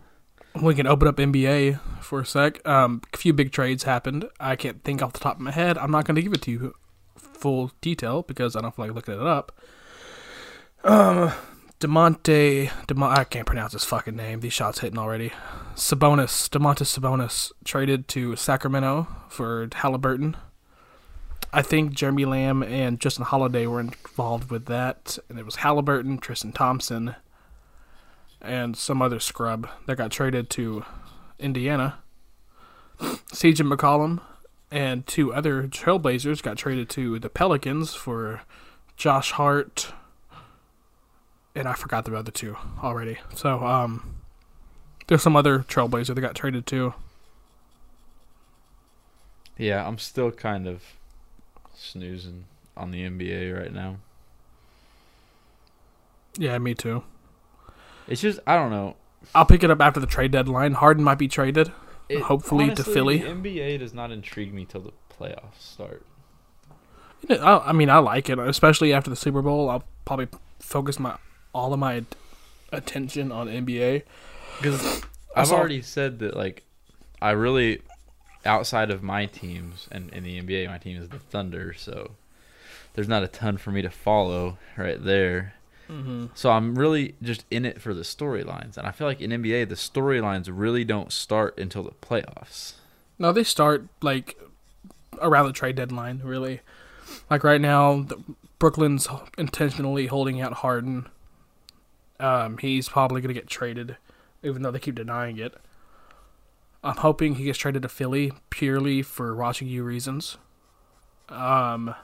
We 0.60 0.74
can 0.74 0.86
open 0.86 1.08
up 1.08 1.16
NBA 1.16 1.80
for 2.00 2.20
a 2.20 2.26
sec. 2.26 2.66
Um, 2.66 3.02
a 3.12 3.16
few 3.16 3.32
big 3.32 3.52
trades 3.52 3.84
happened. 3.84 4.26
I 4.38 4.54
can't 4.56 4.82
think 4.84 5.00
off 5.02 5.12
the 5.12 5.18
top 5.20 5.36
of 5.36 5.40
my 5.40 5.50
head. 5.50 5.78
I'm 5.78 5.90
not 5.90 6.04
going 6.04 6.14
to 6.16 6.22
give 6.22 6.32
it 6.32 6.42
to 6.42 6.50
you 6.50 6.74
full 7.16 7.72
detail 7.80 8.22
because 8.22 8.54
I 8.54 8.60
don't 8.60 8.74
feel 8.74 8.86
like 8.86 8.94
looking 8.94 9.14
it 9.14 9.26
up. 9.26 9.58
Um, 10.84 11.32
Demonte, 11.82 12.70
Demont, 12.86 13.18
I 13.18 13.24
can't 13.24 13.44
pronounce 13.44 13.72
his 13.72 13.84
fucking 13.84 14.14
name. 14.14 14.38
These 14.38 14.52
shots 14.52 14.78
hitting 14.78 15.00
already. 15.00 15.32
Sabonis, 15.74 16.48
Demontis 16.48 16.96
Sabonis 16.96 17.50
traded 17.64 18.06
to 18.06 18.36
Sacramento 18.36 19.08
for 19.28 19.66
Haliburton. 19.66 20.36
I 21.52 21.60
think 21.60 21.92
Jeremy 21.92 22.24
Lamb 22.24 22.62
and 22.62 23.00
Justin 23.00 23.24
Holiday 23.24 23.66
were 23.66 23.80
involved 23.80 24.48
with 24.48 24.66
that, 24.66 25.18
and 25.28 25.40
it 25.40 25.44
was 25.44 25.56
Haliburton, 25.56 26.20
Tristan 26.20 26.52
Thompson, 26.52 27.16
and 28.40 28.76
some 28.76 29.02
other 29.02 29.18
scrub 29.18 29.68
that 29.86 29.96
got 29.96 30.12
traded 30.12 30.50
to 30.50 30.84
Indiana. 31.40 31.98
CJ 33.00 33.68
McCollum 33.68 34.20
and 34.70 35.04
two 35.04 35.34
other 35.34 35.64
Trailblazers 35.64 36.44
got 36.44 36.58
traded 36.58 36.88
to 36.90 37.18
the 37.18 37.28
Pelicans 37.28 37.92
for 37.92 38.42
Josh 38.96 39.32
Hart, 39.32 39.92
and 41.54 41.68
I 41.68 41.74
forgot 41.74 42.04
the 42.04 42.16
other 42.16 42.30
two 42.30 42.56
already. 42.82 43.18
So, 43.34 43.60
um, 43.64 44.16
there's 45.06 45.22
some 45.22 45.36
other 45.36 45.60
Trailblazer 45.60 46.14
that 46.14 46.20
got 46.20 46.34
traded 46.34 46.66
too. 46.66 46.94
Yeah, 49.58 49.86
I'm 49.86 49.98
still 49.98 50.30
kind 50.30 50.66
of 50.66 50.82
snoozing 51.74 52.44
on 52.76 52.90
the 52.90 53.02
NBA 53.08 53.56
right 53.58 53.72
now. 53.72 53.96
Yeah, 56.38 56.56
me 56.58 56.74
too. 56.74 57.02
It's 58.08 58.20
just 58.20 58.40
I 58.46 58.56
don't 58.56 58.70
know. 58.70 58.96
I'll 59.34 59.44
pick 59.44 59.62
it 59.62 59.70
up 59.70 59.80
after 59.80 60.00
the 60.00 60.06
trade 60.06 60.32
deadline. 60.32 60.72
Harden 60.72 61.04
might 61.04 61.18
be 61.18 61.28
traded. 61.28 61.70
It- 62.08 62.22
Hopefully 62.22 62.74
to 62.74 62.82
Philly. 62.82 63.18
The 63.18 63.28
NBA 63.28 63.78
does 63.78 63.94
not 63.94 64.10
intrigue 64.10 64.52
me 64.52 64.64
till 64.64 64.80
the 64.80 64.92
playoffs 65.10 65.60
start. 65.60 66.04
I, 67.30 67.62
I 67.66 67.72
mean, 67.72 67.88
I 67.88 67.98
like 67.98 68.28
it, 68.28 68.38
especially 68.38 68.92
after 68.92 69.08
the 69.08 69.14
Super 69.16 69.42
Bowl. 69.42 69.70
I'll 69.70 69.84
probably 70.04 70.26
focus 70.58 70.98
my 70.98 71.16
all 71.52 71.72
of 71.72 71.78
my 71.78 72.04
attention 72.70 73.32
on 73.32 73.48
NBA. 73.48 74.02
Because 74.58 75.02
I've 75.34 75.50
already 75.50 75.82
said 75.82 76.18
that 76.20 76.36
like 76.36 76.64
I 77.20 77.30
really 77.30 77.82
outside 78.44 78.90
of 78.90 79.02
my 79.02 79.26
teams 79.26 79.88
and 79.90 80.12
in 80.12 80.24
the 80.24 80.40
NBA, 80.40 80.66
my 80.68 80.78
team 80.78 81.00
is 81.00 81.08
the 81.08 81.18
Thunder, 81.18 81.72
so 81.74 82.12
there's 82.94 83.08
not 83.08 83.22
a 83.22 83.28
ton 83.28 83.56
for 83.56 83.70
me 83.70 83.82
to 83.82 83.90
follow 83.90 84.58
right 84.76 85.02
there. 85.02 85.54
Mm-hmm. 85.88 86.26
So 86.34 86.50
I'm 86.50 86.74
really 86.74 87.14
just 87.22 87.44
in 87.50 87.64
it 87.64 87.80
for 87.80 87.92
the 87.94 88.02
storylines, 88.02 88.76
and 88.76 88.86
I 88.86 88.92
feel 88.92 89.06
like 89.06 89.20
in 89.20 89.30
NBA 89.30 89.68
the 89.68 89.74
storylines 89.74 90.48
really 90.50 90.84
don't 90.84 91.12
start 91.12 91.58
until 91.58 91.82
the 91.82 91.90
playoffs. 91.90 92.74
No, 93.18 93.32
they 93.32 93.44
start 93.44 93.86
like 94.00 94.38
around 95.20 95.46
the 95.46 95.52
trade 95.52 95.76
deadline. 95.76 96.20
Really, 96.24 96.60
like 97.30 97.44
right 97.44 97.60
now, 97.60 98.02
the, 98.02 98.16
Brooklyn's 98.58 99.08
intentionally 99.36 100.06
holding 100.06 100.40
out 100.40 100.54
Harden. 100.54 101.08
Um, 102.22 102.58
he's 102.58 102.88
probably 102.88 103.20
gonna 103.20 103.34
get 103.34 103.48
traded, 103.48 103.96
even 104.42 104.62
though 104.62 104.70
they 104.70 104.78
keep 104.78 104.94
denying 104.94 105.38
it. 105.38 105.54
I'm 106.84 106.96
hoping 106.96 107.36
he 107.36 107.44
gets 107.44 107.58
traded 107.58 107.82
to 107.82 107.88
Philly 107.88 108.32
purely 108.50 109.02
for 109.02 109.34
watching 109.36 109.68
you 109.68 109.82
reasons. 109.84 110.36
Um, 111.28 111.94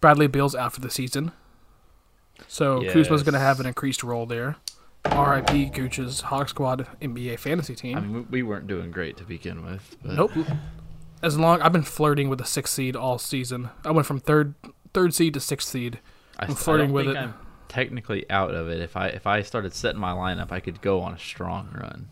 Bradley 0.00 0.26
Beal's 0.26 0.54
out 0.54 0.72
for 0.72 0.80
the 0.80 0.90
season, 0.90 1.32
so 2.48 2.80
Kuzma's 2.82 3.22
gonna 3.22 3.38
have 3.38 3.60
an 3.60 3.66
increased 3.66 4.02
role 4.02 4.26
there. 4.26 4.56
R.I.P. 5.06 5.66
Gooch's 5.66 6.22
Hawk 6.22 6.48
Squad 6.48 6.86
NBA 7.02 7.38
fantasy 7.38 7.74
team. 7.74 7.96
I 7.98 8.00
mean, 8.00 8.12
we- 8.14 8.20
we 8.22 8.42
weren't 8.42 8.66
doing 8.66 8.90
great 8.90 9.16
to 9.18 9.24
begin 9.24 9.62
with. 9.64 9.96
But 10.02 10.14
Nope. 10.14 10.32
As 11.22 11.38
long 11.38 11.60
I've 11.62 11.72
been 11.72 11.82
flirting 11.82 12.28
with 12.30 12.38
the 12.38 12.44
sixth 12.46 12.72
seed 12.74 12.96
all 12.96 13.18
season. 13.18 13.70
I 13.84 13.90
went 13.90 14.06
from 14.06 14.18
third 14.20 14.54
third 14.92 15.14
seed 15.14 15.34
to 15.34 15.40
sixth 15.40 15.68
seed. 15.68 16.00
I'm 16.38 16.50
I 16.50 16.54
flirting 16.54 16.92
with 16.92 17.06
think 17.06 17.16
it. 17.16 17.20
I'm 17.20 17.34
technically 17.68 18.28
out 18.30 18.54
of 18.54 18.68
it. 18.68 18.80
If 18.80 18.96
I 18.96 19.08
if 19.08 19.26
I 19.26 19.42
started 19.42 19.74
setting 19.74 20.00
my 20.00 20.12
lineup, 20.12 20.52
I 20.52 20.60
could 20.60 20.80
go 20.80 21.00
on 21.00 21.12
a 21.14 21.18
strong 21.18 21.68
run. 21.74 22.08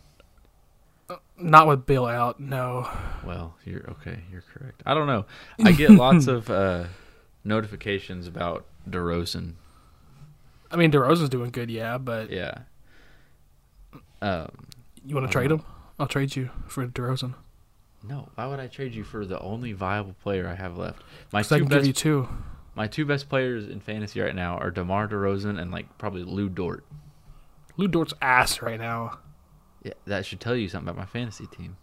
Not 1.37 1.67
with 1.67 1.85
Beal 1.87 2.07
out, 2.07 2.41
no. 2.41 2.89
Well, 3.25 3.57
you're 3.65 3.85
okay. 3.91 4.23
You're 4.31 4.45
correct. 4.55 4.83
I 4.87 4.95
don't 4.95 5.07
know. 5.07 5.27
I 5.63 5.73
get 5.73 5.91
lots 6.07 6.27
of 6.27 6.49
uh, 6.49 6.85
notifications 7.45 8.27
about 8.27 8.65
DeRozan. 8.89 9.55
I 10.71 10.77
mean 10.77 10.91
DeRozan's 10.91 11.29
doing 11.29 11.51
good, 11.51 11.71
yeah, 11.71 11.99
but 11.99 12.31
Yeah. 12.31 12.59
Um. 14.23 14.49
you 15.05 15.15
want 15.15 15.27
to 15.27 15.33
trade 15.33 15.49
don't 15.49 15.61
him? 15.61 15.67
I'll 15.99 16.07
trade 16.07 16.35
you 16.37 16.51
for 16.67 16.87
DeRozan. 16.87 17.35
No. 18.03 18.29
Why 18.35 18.47
would 18.47 18.61
I 18.61 18.67
trade 18.69 18.95
you 18.95 19.05
for 19.05 19.25
the 19.27 19.39
only 19.41 19.73
viable 19.73 20.15
player 20.23 20.49
I 20.49 20.55
have 20.55 20.79
left? 20.79 21.03
My 21.33 21.41
Because 21.41 21.53
I 21.53 21.59
two 21.59 21.65
can 21.65 21.69
give 21.69 21.79
best. 21.79 21.87
you 21.89 21.93
two. 21.93 22.29
My 22.75 22.87
two 22.87 23.05
best 23.05 23.29
players 23.29 23.69
in 23.69 23.81
fantasy 23.81 24.21
right 24.21 24.35
now 24.35 24.57
are 24.59 24.71
DeMar 24.71 25.09
DeRozan 25.09 25.61
and 25.61 25.71
like 25.71 25.99
probably 25.99 26.23
Lu 26.25 26.49
Dort. 26.49 26.85
Lu 27.77 27.87
Dort's 27.89 28.15
ass 28.23 28.63
right 28.63 28.81
now. 28.81 29.19
Yeah, 29.83 29.93
that 30.07 30.25
should 30.25 30.41
tell 30.41 30.57
you 30.57 30.69
something 30.69 30.89
about 30.89 30.99
my 30.99 31.07
fantasy 31.07 31.47
team. 31.47 31.77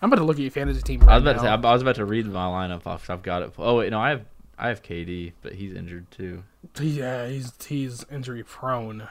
I'm 0.00 0.08
about 0.10 0.20
to 0.20 0.24
look 0.24 0.36
at 0.36 0.42
your 0.42 0.50
fantasy 0.50 0.80
team 0.82 1.00
right 1.00 1.10
I 1.10 1.14
was 1.16 1.22
about 1.22 1.36
now. 1.36 1.42
to 1.56 1.62
say 1.62 1.68
I 1.68 1.72
was 1.72 1.82
about 1.82 1.96
to 1.96 2.04
read 2.04 2.26
my 2.26 2.46
lineup 2.46 2.86
off 2.86 3.10
I've 3.10 3.22
got 3.22 3.42
it. 3.42 3.52
Oh 3.58 3.76
wait, 3.78 3.90
no, 3.90 4.00
I 4.00 4.10
have 4.10 4.24
I 4.58 4.68
have 4.68 4.82
KD, 4.82 5.32
but 5.42 5.52
he's 5.54 5.74
injured 5.74 6.10
too. 6.10 6.42
yeah, 6.80 7.26
he's 7.28 7.52
he's 7.66 8.04
injury 8.10 8.42
prone. 8.44 9.08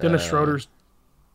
Dennis 0.00 0.22
Uh, 0.24 0.28
Schroeder's 0.30 0.68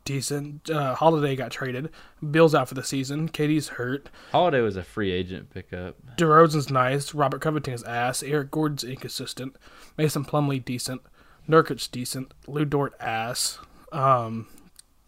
decent. 0.08 0.70
Uh, 0.70 0.96
Holiday 0.96 1.36
got 1.36 1.52
traded. 1.52 1.90
Beal's 2.32 2.56
out 2.56 2.68
for 2.68 2.74
the 2.74 2.84
season. 2.84 3.28
KD's 3.30 3.68
hurt. 3.68 4.10
Holiday 4.32 4.62
was 4.62 4.76
a 4.78 4.84
free 4.84 5.12
agent 5.12 5.50
pickup. 5.52 5.96
DeRozan's 6.18 6.72
nice. 6.72 7.14
Robert 7.14 7.42
Covington's 7.42 7.84
ass. 7.84 8.24
Eric 8.24 8.50
Gordon's 8.50 8.84
inconsistent. 8.84 9.58
Mason 9.98 10.24
Plumlee 10.26 10.64
decent. 10.64 11.02
Nurkic's 11.48 11.88
decent. 11.88 12.34
Lu 12.48 12.66
Dort 12.66 12.94
ass. 13.00 13.60
Um, 13.92 14.48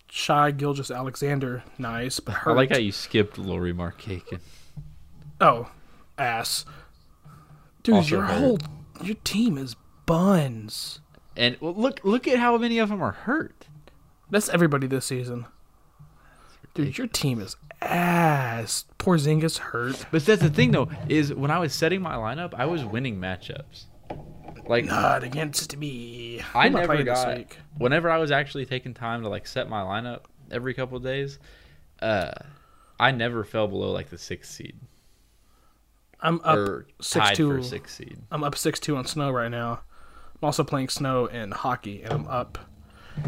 Shai 0.09 0.51
Gilgeous-Alexander 0.51 1.63
nice, 1.77 2.19
but 2.19 2.35
hurt. 2.35 2.51
I 2.51 2.55
like 2.55 2.71
how 2.71 2.77
you 2.77 2.91
skipped 2.91 3.37
Lauri 3.37 3.73
Markkanen. 3.73 4.39
oh, 5.41 5.69
ass. 6.17 6.65
Dude, 7.83 7.95
Also 7.95 8.15
your 8.17 8.23
hurt. 8.25 8.37
whole 8.39 8.59
your 9.01 9.15
team 9.23 9.57
is 9.57 9.75
buns. 10.05 10.99
And 11.37 11.55
look 11.61 12.01
look 12.03 12.27
at 12.27 12.37
how 12.39 12.57
many 12.57 12.79
of 12.79 12.89
them 12.89 13.01
are 13.01 13.11
hurt. 13.13 13.58
That's 14.29 14.49
everybody 14.49 14.87
this 14.87 15.05
season. 15.05 15.45
Dude, 16.73 16.97
your 16.97 17.07
team 17.07 17.41
is 17.41 17.55
ass. 17.81 18.85
Porzingis 18.99 19.57
hurt. 19.57 20.05
But 20.11 20.25
that's 20.25 20.41
the 20.41 20.49
thing 20.49 20.71
though 20.71 20.89
is 21.07 21.33
when 21.33 21.51
I 21.51 21.59
was 21.59 21.73
setting 21.73 22.01
my 22.01 22.15
lineup, 22.15 22.53
I 22.53 22.65
was 22.65 22.85
winning 22.85 23.19
matchups. 23.19 23.85
Like 24.67 24.85
Not 24.85 25.23
against 25.23 25.75
me. 25.77 26.41
I 26.53 26.69
Who 26.69 26.77
am 26.77 26.87
never 26.87 27.03
got 27.03 27.55
whenever 27.77 28.09
I 28.09 28.17
was 28.17 28.29
actually 28.29 28.65
taking 28.65 28.93
time 28.93 29.23
to 29.23 29.29
like 29.29 29.47
set 29.47 29.67
my 29.67 29.81
lineup 29.81 30.25
every 30.51 30.73
couple 30.73 30.97
of 30.97 31.03
days, 31.03 31.39
uh 32.01 32.31
I 32.99 33.11
never 33.11 33.43
fell 33.43 33.67
below 33.67 33.91
like 33.91 34.09
the 34.09 34.17
sixth 34.17 34.51
seed 34.51 34.75
I'm 36.21 36.41
up 36.43 36.83
six 37.01 37.31
two. 37.31 37.57
for 37.57 37.63
sixth 37.63 37.95
seed. 37.95 38.17
I'm 38.31 38.43
up 38.43 38.55
six 38.55 38.79
two 38.79 38.97
on 38.97 39.05
snow 39.05 39.31
right 39.31 39.49
now. 39.49 39.81
I'm 40.41 40.45
also 40.45 40.63
playing 40.63 40.89
snow 40.89 41.27
and 41.27 41.53
hockey, 41.53 42.03
and 42.03 42.13
I'm 42.13 42.27
up. 42.27 42.57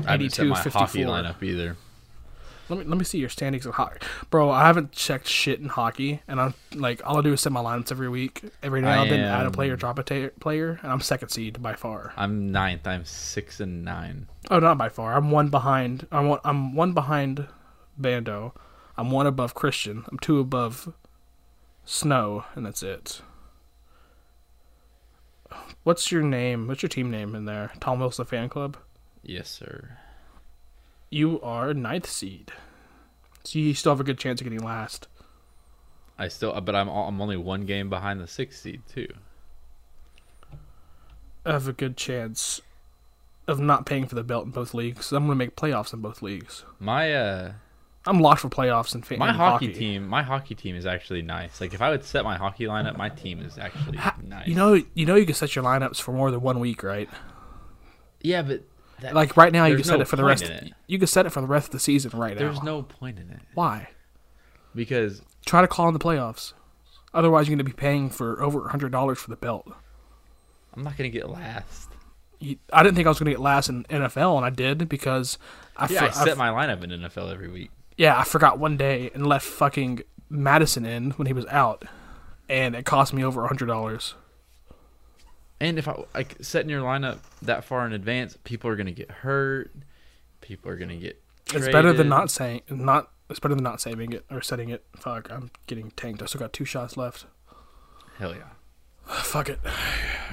I 0.05 0.11
haven't 0.13 0.29
set 0.31 0.43
82, 0.45 0.49
my 0.49 0.59
hockey 0.59 1.03
54. 1.03 1.15
lineup 1.15 1.43
either. 1.43 1.77
Let 2.69 2.79
me 2.79 2.85
let 2.85 2.97
me 2.97 3.03
see 3.03 3.17
your 3.17 3.27
standings 3.27 3.65
in 3.65 3.73
hockey, 3.73 3.99
bro. 4.29 4.49
I 4.49 4.65
haven't 4.65 4.93
checked 4.93 5.27
shit 5.27 5.59
in 5.59 5.67
hockey, 5.67 6.21
and 6.25 6.39
I'm 6.39 6.53
like 6.73 7.01
all 7.05 7.17
I 7.17 7.21
do 7.21 7.33
is 7.33 7.41
set 7.41 7.51
my 7.51 7.59
lineups 7.59 7.91
every 7.91 8.07
week. 8.07 8.43
Every 8.63 8.81
now 8.81 9.01
I 9.01 9.03
and 9.03 9.11
then, 9.11 9.19
add 9.19 9.45
a 9.45 9.51
player, 9.51 9.75
drop 9.75 9.99
a 9.99 10.03
ta- 10.03 10.33
player, 10.39 10.79
and 10.81 10.89
I'm 10.89 11.01
second 11.01 11.29
seed 11.29 11.61
by 11.61 11.73
far. 11.73 12.13
I'm 12.15 12.49
ninth. 12.51 12.87
I'm 12.87 13.03
six 13.03 13.59
and 13.59 13.83
nine. 13.83 14.27
Oh, 14.49 14.59
not 14.59 14.77
by 14.77 14.87
far. 14.87 15.15
I'm 15.17 15.31
one 15.31 15.49
behind. 15.49 16.07
I'm 16.13 16.29
one, 16.29 16.39
I'm 16.45 16.73
one 16.73 16.93
behind 16.93 17.47
Bando. 17.97 18.53
I'm 18.95 19.11
one 19.11 19.27
above 19.27 19.53
Christian. 19.53 20.05
I'm 20.09 20.17
two 20.19 20.39
above 20.39 20.93
Snow, 21.83 22.45
and 22.55 22.65
that's 22.65 22.83
it. 22.83 23.21
What's 25.83 26.11
your 26.11 26.21
name? 26.21 26.67
What's 26.67 26.83
your 26.83 26.89
team 26.89 27.11
name 27.11 27.35
in 27.35 27.45
there? 27.45 27.71
Tom 27.79 27.99
Wilson 27.99 28.25
Fan 28.25 28.47
Club. 28.49 28.77
Yes, 29.23 29.49
sir. 29.49 29.97
You 31.09 31.41
are 31.41 31.73
ninth 31.73 32.09
seed, 32.09 32.51
so 33.43 33.59
you 33.59 33.73
still 33.73 33.91
have 33.91 33.99
a 33.99 34.05
good 34.05 34.17
chance 34.17 34.41
of 34.41 34.45
getting 34.45 34.63
last. 34.63 35.07
I 36.17 36.27
still, 36.27 36.59
but 36.61 36.75
I'm 36.75 36.87
I'm 36.87 37.19
only 37.21 37.37
one 37.37 37.65
game 37.65 37.89
behind 37.89 38.19
the 38.19 38.27
sixth 38.27 38.61
seed 38.61 38.81
too. 38.87 39.07
I 41.45 41.53
have 41.53 41.67
a 41.67 41.73
good 41.73 41.97
chance 41.97 42.61
of 43.47 43.59
not 43.59 43.85
paying 43.85 44.05
for 44.05 44.15
the 44.15 44.23
belt 44.23 44.45
in 44.45 44.51
both 44.51 44.73
leagues. 44.73 45.11
I'm 45.11 45.25
going 45.25 45.31
to 45.31 45.35
make 45.35 45.55
playoffs 45.55 45.93
in 45.93 45.99
both 45.99 46.21
leagues. 46.21 46.63
My 46.79 47.13
uh, 47.13 47.53
I'm 48.05 48.19
locked 48.19 48.41
for 48.41 48.49
playoffs 48.49 48.95
in, 48.95 49.01
fa- 49.01 49.17
my 49.17 49.29
in 49.29 49.35
hockey, 49.35 49.73
team, 49.73 50.07
my 50.07 50.23
hockey 50.23 50.55
team 50.55 50.75
is 50.75 50.85
actually 50.85 51.21
nice. 51.21 51.61
Like 51.61 51.73
if 51.73 51.81
I 51.81 51.89
would 51.89 52.03
set 52.03 52.23
my 52.23 52.37
hockey 52.37 52.65
lineup, 52.65 52.97
my 52.97 53.09
team 53.09 53.41
is 53.41 53.57
actually 53.57 53.99
nice. 54.23 54.47
You 54.47 54.55
know, 54.55 54.81
you 54.93 55.05
know, 55.05 55.15
you 55.15 55.25
can 55.25 55.35
set 55.35 55.55
your 55.55 55.63
lineups 55.63 56.01
for 56.01 56.11
more 56.11 56.31
than 56.31 56.41
one 56.41 56.59
week, 56.59 56.83
right? 56.83 57.09
yeah, 58.21 58.41
but 58.41 58.63
that, 59.01 59.13
Like 59.13 59.37
right 59.37 59.51
now, 59.53 59.65
you 59.65 59.71
can 59.75 59.77
There's 59.77 59.87
set 59.87 60.01
it 60.01 60.07
for 60.07 60.15
the 60.15 60.23
rest. 60.23 60.43
it. 60.43 60.71
You 60.87 60.97
can 60.97 61.07
set 61.07 61.25
it 61.25 61.29
for 61.31 61.41
the 61.41 61.47
rest 61.47 61.67
of 61.67 61.71
the 61.73 61.79
season 61.79 62.11
right 62.17 62.37
there's 62.37 62.55
now. 62.57 62.61
There's 62.61 62.63
no 62.65 62.83
point 62.83 63.19
in 63.19 63.29
it 63.29 63.39
Why? 63.53 63.89
because 64.75 65.21
Try 65.45 65.61
to 65.61 65.67
call 65.67 65.87
in 65.87 65.93
the 65.93 65.99
playoffs. 65.99 66.53
Otherwise, 67.13 67.47
you're 67.47 67.55
going 67.57 67.65
to 67.65 67.71
be 67.71 67.75
paying 67.75 68.09
for 68.09 68.41
over 68.41 68.69
hundred 68.69 68.91
dollars 68.91 69.17
for 69.19 69.29
the 69.29 69.35
belt. 69.35 69.67
I'm 70.73 70.83
not 70.83 70.95
gonna 70.97 71.09
get 71.09 71.29
last. 71.29 71.89
You, 72.39 72.57
I 72.71 72.81
didn't 72.83 72.95
think 72.95 73.05
I 73.05 73.09
was 73.09 73.19
going 73.19 73.25
to 73.25 73.31
get 73.31 73.39
last 73.41 73.69
in 73.69 73.83
NFL, 73.85 74.37
and 74.37 74.45
I 74.45 74.49
did 74.49 74.87
because 74.87 75.37
I, 75.77 75.87
Yeah, 75.91 75.99
for- 76.11 76.19
I 76.21 76.25
set 76.25 76.37
my 76.37 76.49
lineup 76.49 76.83
in 76.83 76.89
NFL 76.91 77.31
every 77.31 77.49
week. 77.49 77.69
yeah 77.97 78.17
I 78.17 78.23
forgot 78.23 78.57
one 78.59 78.77
day 78.77 79.11
and 79.13 79.27
left 79.27 79.45
fucking 79.45 80.01
Madison 80.29 80.85
in 80.85 81.11
when 81.11 81.25
he 81.27 81.33
was 81.33 81.45
out, 81.47 81.83
and 82.47 82.75
it 82.75 82.85
cost 82.85 83.13
me 83.13 83.23
over 83.23 83.45
hundred 83.47 83.65
dollars. 83.65 84.13
And 85.61 85.77
if 85.77 85.87
I 85.87 86.03
like 86.15 86.37
setting 86.41 86.71
your 86.71 86.81
lineup 86.81 87.19
that 87.43 87.63
far 87.63 87.85
in 87.85 87.93
advance, 87.93 88.35
people 88.43 88.67
are 88.71 88.75
gonna 88.75 88.91
get 88.91 89.11
hurt. 89.11 89.71
People 90.41 90.71
are 90.71 90.75
gonna 90.75 90.95
get. 90.95 91.21
It's 91.53 91.67
better 91.67 91.93
than 91.93 92.09
not 92.09 92.31
saying 92.31 92.63
not. 92.67 93.11
It's 93.29 93.39
better 93.39 93.53
than 93.53 93.63
not 93.63 93.79
saving 93.79 94.11
it 94.11 94.25
or 94.31 94.41
setting 94.41 94.69
it. 94.69 94.83
Fuck, 94.95 95.31
I'm 95.31 95.51
getting 95.67 95.91
tanked. 95.91 96.23
I 96.23 96.25
still 96.25 96.39
got 96.39 96.51
two 96.51 96.65
shots 96.65 96.97
left. 96.97 97.27
Hell 98.17 98.33
yeah. 98.33 98.41
Fuck 99.05 99.49
it. 99.49 99.59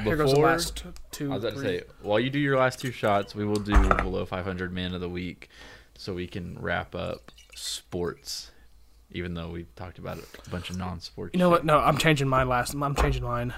Here 0.03 0.17
goes 0.17 0.31
the 0.31 0.37
Before- 0.37 0.51
last 0.51 0.83
two. 1.11 1.31
I 1.31 1.35
was 1.35 1.45
about 1.45 1.57
to 1.57 1.61
say, 1.61 1.83
while 2.01 2.19
you 2.19 2.31
do 2.31 2.39
your 2.39 2.57
last 2.57 2.81
two 2.81 2.91
shots, 2.91 3.35
we 3.35 3.45
will 3.45 3.61
do 3.61 3.73
below 3.97 4.25
500 4.25 4.73
man 4.73 4.95
of 4.95 5.03
the 5.03 5.11
week, 5.11 5.51
so 5.95 6.15
we 6.15 6.27
can 6.27 6.59
wrap 6.59 6.95
up 6.95 7.33
sports. 7.55 8.51
Even 9.11 9.35
though 9.35 9.49
we've 9.51 9.75
talked 9.75 9.99
about 9.99 10.19
a 10.19 10.51
bunch 10.51 10.71
of 10.71 10.79
non-sports. 10.79 11.35
You 11.35 11.39
know 11.39 11.47
shit. 11.49 11.51
what? 11.51 11.65
No, 11.67 11.79
I'm 11.81 11.99
changing 11.99 12.29
my 12.29 12.45
last. 12.45 12.75
I'm 12.75 12.95
changing 12.95 13.25
mine. 13.25 13.53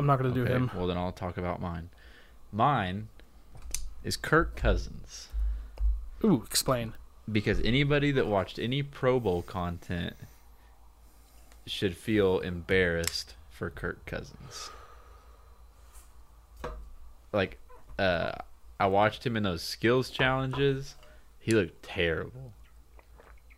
I'm 0.00 0.06
not 0.06 0.16
gonna 0.16 0.32
do 0.32 0.46
him. 0.46 0.70
Well, 0.74 0.86
then 0.86 0.96
I'll 0.96 1.12
talk 1.12 1.36
about 1.36 1.60
mine. 1.60 1.90
Mine 2.50 3.08
is 4.02 4.16
Kirk 4.16 4.56
Cousins 4.56 5.28
Ooh, 6.24 6.42
explain. 6.46 6.94
because 7.30 7.60
anybody 7.60 8.10
that 8.12 8.26
watched 8.26 8.58
any 8.58 8.82
Pro 8.82 9.20
Bowl 9.20 9.42
content 9.42 10.14
should 11.66 11.98
feel 11.98 12.38
embarrassed 12.40 13.34
for 13.50 13.68
Kirk 13.68 14.06
Cousins. 14.06 14.70
Like, 17.30 17.58
uh, 17.98 18.32
I 18.80 18.86
watched 18.86 19.26
him 19.26 19.36
in 19.36 19.42
those 19.42 19.62
skills 19.62 20.08
challenges. 20.08 20.96
He 21.38 21.52
looked 21.52 21.82
terrible. 21.82 22.54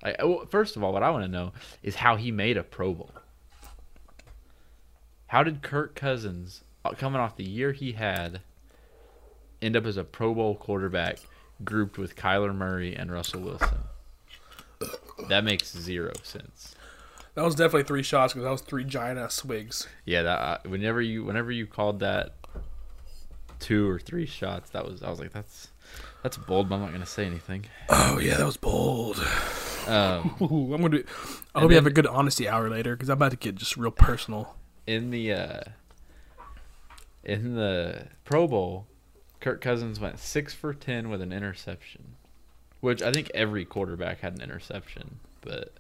I, 0.03 0.17
well, 0.25 0.45
first 0.47 0.75
of 0.75 0.83
all, 0.83 0.93
what 0.93 1.05
I 1.05 1.11
want 1.11 1.25
to 1.25 1.31
know 1.31 1.53
is 1.85 1.95
how 1.95 2.17
he 2.17 2.33
made 2.33 2.57
a 2.57 2.65
Pro 2.65 2.95
Bowl. 2.95 3.13
How 5.33 5.43
did 5.43 5.63
Kirk 5.63 5.95
Cousins, 5.95 6.63
uh, 6.85 6.91
coming 6.91 7.19
off 7.19 7.37
the 7.37 7.49
year 7.49 7.73
he 7.73 7.93
had, 7.93 8.43
end 9.63 9.79
up 9.79 9.87
as 9.87 9.97
a 9.97 10.05
Pro 10.05 10.35
Bowl 10.35 10.55
quarterback 10.55 11.21
grouped 11.65 11.97
with 11.97 12.17
Kyler 12.17 12.55
Murray 12.55 12.95
and 12.95 13.11
Russell 13.11 13.41
Wilson? 13.41 13.79
That 15.31 15.43
makes 15.43 15.75
zero 15.75 16.13
sense. 16.23 16.75
That 17.35 17.47
was 17.47 17.55
definitely 17.55 17.85
three 17.85 18.03
shots 18.03 18.35
because 18.35 18.45
that 18.45 18.51
was 18.51 18.61
three 18.61 18.85
giant 18.85 19.19
ass 19.19 19.33
swigs. 19.33 19.89
Yeah, 20.05 20.21
that 20.21 20.39
uh, 20.39 20.59
whenever 20.67 21.01
you 21.01 21.25
whenever 21.25 21.51
you 21.51 21.67
called 21.67 22.01
that 22.01 22.35
two 23.59 23.89
or 23.89 23.99
three 23.99 24.27
shots, 24.27 24.69
that 24.73 24.85
was 24.85 25.03
I 25.03 25.09
was 25.09 25.19
like 25.19 25.33
that's 25.33 25.69
that's 26.23 26.37
bold, 26.37 26.69
but 26.69 26.75
I'm 26.75 26.83
not 26.83 26.93
gonna 26.93 27.07
say 27.07 27.25
anything. 27.25 27.65
Oh 27.89 28.19
yeah, 28.19 28.37
that 28.37 28.45
was 28.45 28.59
bold. 28.59 29.17
Um, 29.87 30.37
Ooh, 30.43 30.75
I'm 30.75 30.83
gonna. 30.83 30.99
Do, 30.99 31.05
I 31.55 31.61
And 31.61 31.63
hope 31.63 31.71
you 31.71 31.77
have 31.77 31.87
a 31.87 31.91
good 31.91 32.07
honesty 32.07 32.47
hour 32.47 32.69
later 32.69 32.95
because 32.95 33.09
I'm 33.09 33.17
about 33.17 33.31
to 33.31 33.39
get 33.39 33.55
just 33.55 33.79
real 33.79 33.91
personal. 33.91 34.57
In 34.87 35.11
the 35.11 35.33
uh, 35.33 35.61
in 37.25 37.55
the 37.55 38.07
Pro 38.25 38.47
Bowl, 38.49 38.87
Kirk 39.41 39.61
Cousins 39.61 40.01
went 40.01 40.19
six 40.19 40.53
for 40.55 40.75
ten 40.75 41.09
with 41.09 41.21
an 41.21 41.33
interception, 41.33 42.17
which 42.81 43.03
I 43.03 43.13
think 43.13 43.31
every 43.35 43.65
quarterback 43.65 44.21
had 44.21 44.35
an 44.35 44.41
interception. 44.43 45.21
But 45.41 45.73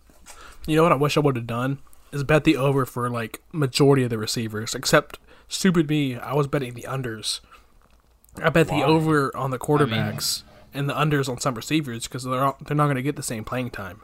You 0.67 0.77
know 0.77 0.83
what 0.83 0.93
I 0.93 0.97
wish 0.97 1.17
I 1.17 1.21
would 1.21 1.37
have 1.37 1.47
done 1.47 1.79
is 2.13 2.25
bet 2.25 2.45
the 2.45 2.57
over 2.57 2.85
for 2.87 3.09
like 3.09 3.41
majority 3.53 4.05
of 4.05 4.11
the 4.11 4.19
receivers, 4.19 4.75
except 4.75 5.19
stupid 5.49 5.89
me. 5.89 6.17
I 6.17 6.35
was 6.35 6.47
betting 6.47 6.75
the 6.75 6.83
unders. 6.83 7.41
I 8.43 8.51
bet 8.51 8.69
Why? 8.69 8.81
the 8.81 8.87
over 8.87 9.35
on 9.37 9.51
the 9.51 9.59
quarterbacks 9.59 10.43
and 10.73 10.89
the 10.89 10.95
unders 10.95 11.29
on 11.29 11.39
some 11.39 11.55
receivers 11.55 12.05
because 12.09 12.25
they're 12.25 12.43
all, 12.45 12.57
they're 12.67 12.77
not 12.77 12.87
going 12.87 12.97
to 12.97 13.03
get 13.03 13.17
the 13.17 13.23
same 13.23 13.45
playing 13.45 13.71
time. 13.71 14.03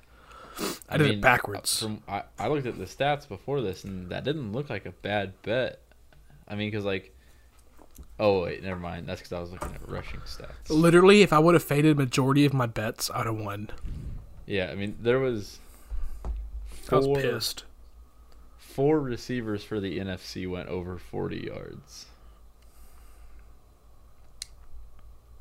I, 0.88 0.96
did 0.96 1.06
mean, 1.06 1.18
it 1.18 1.20
backwards. 1.20 1.80
From 1.80 2.02
I, 2.08 2.22
I 2.38 2.48
looked 2.48 2.66
at 2.66 2.78
the 2.78 2.84
stats 2.84 3.28
before 3.28 3.60
this, 3.60 3.84
and 3.84 4.08
that 4.10 4.24
didn't 4.24 4.52
look 4.52 4.70
like 4.70 4.86
a 4.86 4.92
bad 4.92 5.40
bet. 5.42 5.80
I 6.46 6.54
mean, 6.54 6.70
because 6.70 6.84
like, 6.84 7.14
oh 8.18 8.44
wait, 8.44 8.62
never 8.62 8.80
mind. 8.80 9.06
That's 9.06 9.20
because 9.20 9.32
I 9.32 9.40
was 9.40 9.52
looking 9.52 9.74
at 9.74 9.88
rushing 9.88 10.20
stats. 10.20 10.68
Literally, 10.68 11.22
if 11.22 11.32
I 11.32 11.38
would 11.38 11.54
have 11.54 11.62
faded 11.62 11.96
majority 11.96 12.44
of 12.44 12.52
my 12.52 12.66
bets, 12.66 13.10
I'd 13.14 13.26
have 13.26 13.36
won. 13.36 13.70
Yeah, 14.46 14.70
I 14.70 14.74
mean 14.74 14.96
there 15.00 15.18
was 15.18 15.58
I 16.90 16.96
was 16.96 17.04
four 17.04 17.16
pissed. 17.16 17.64
four 18.56 19.00
receivers 19.00 19.62
for 19.62 19.78
the 19.78 19.98
NFC 19.98 20.48
went 20.48 20.68
over 20.68 20.98
forty 20.98 21.40
yards. 21.46 22.06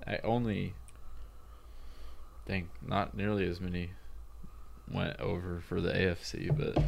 I 0.06 0.20
only 0.24 0.74
think 2.46 2.70
not 2.86 3.16
nearly 3.16 3.46
as 3.48 3.60
many 3.60 3.90
went 4.92 5.20
over 5.20 5.60
for 5.60 5.82
the 5.82 5.92
AFC, 5.92 6.56
but 6.56 6.82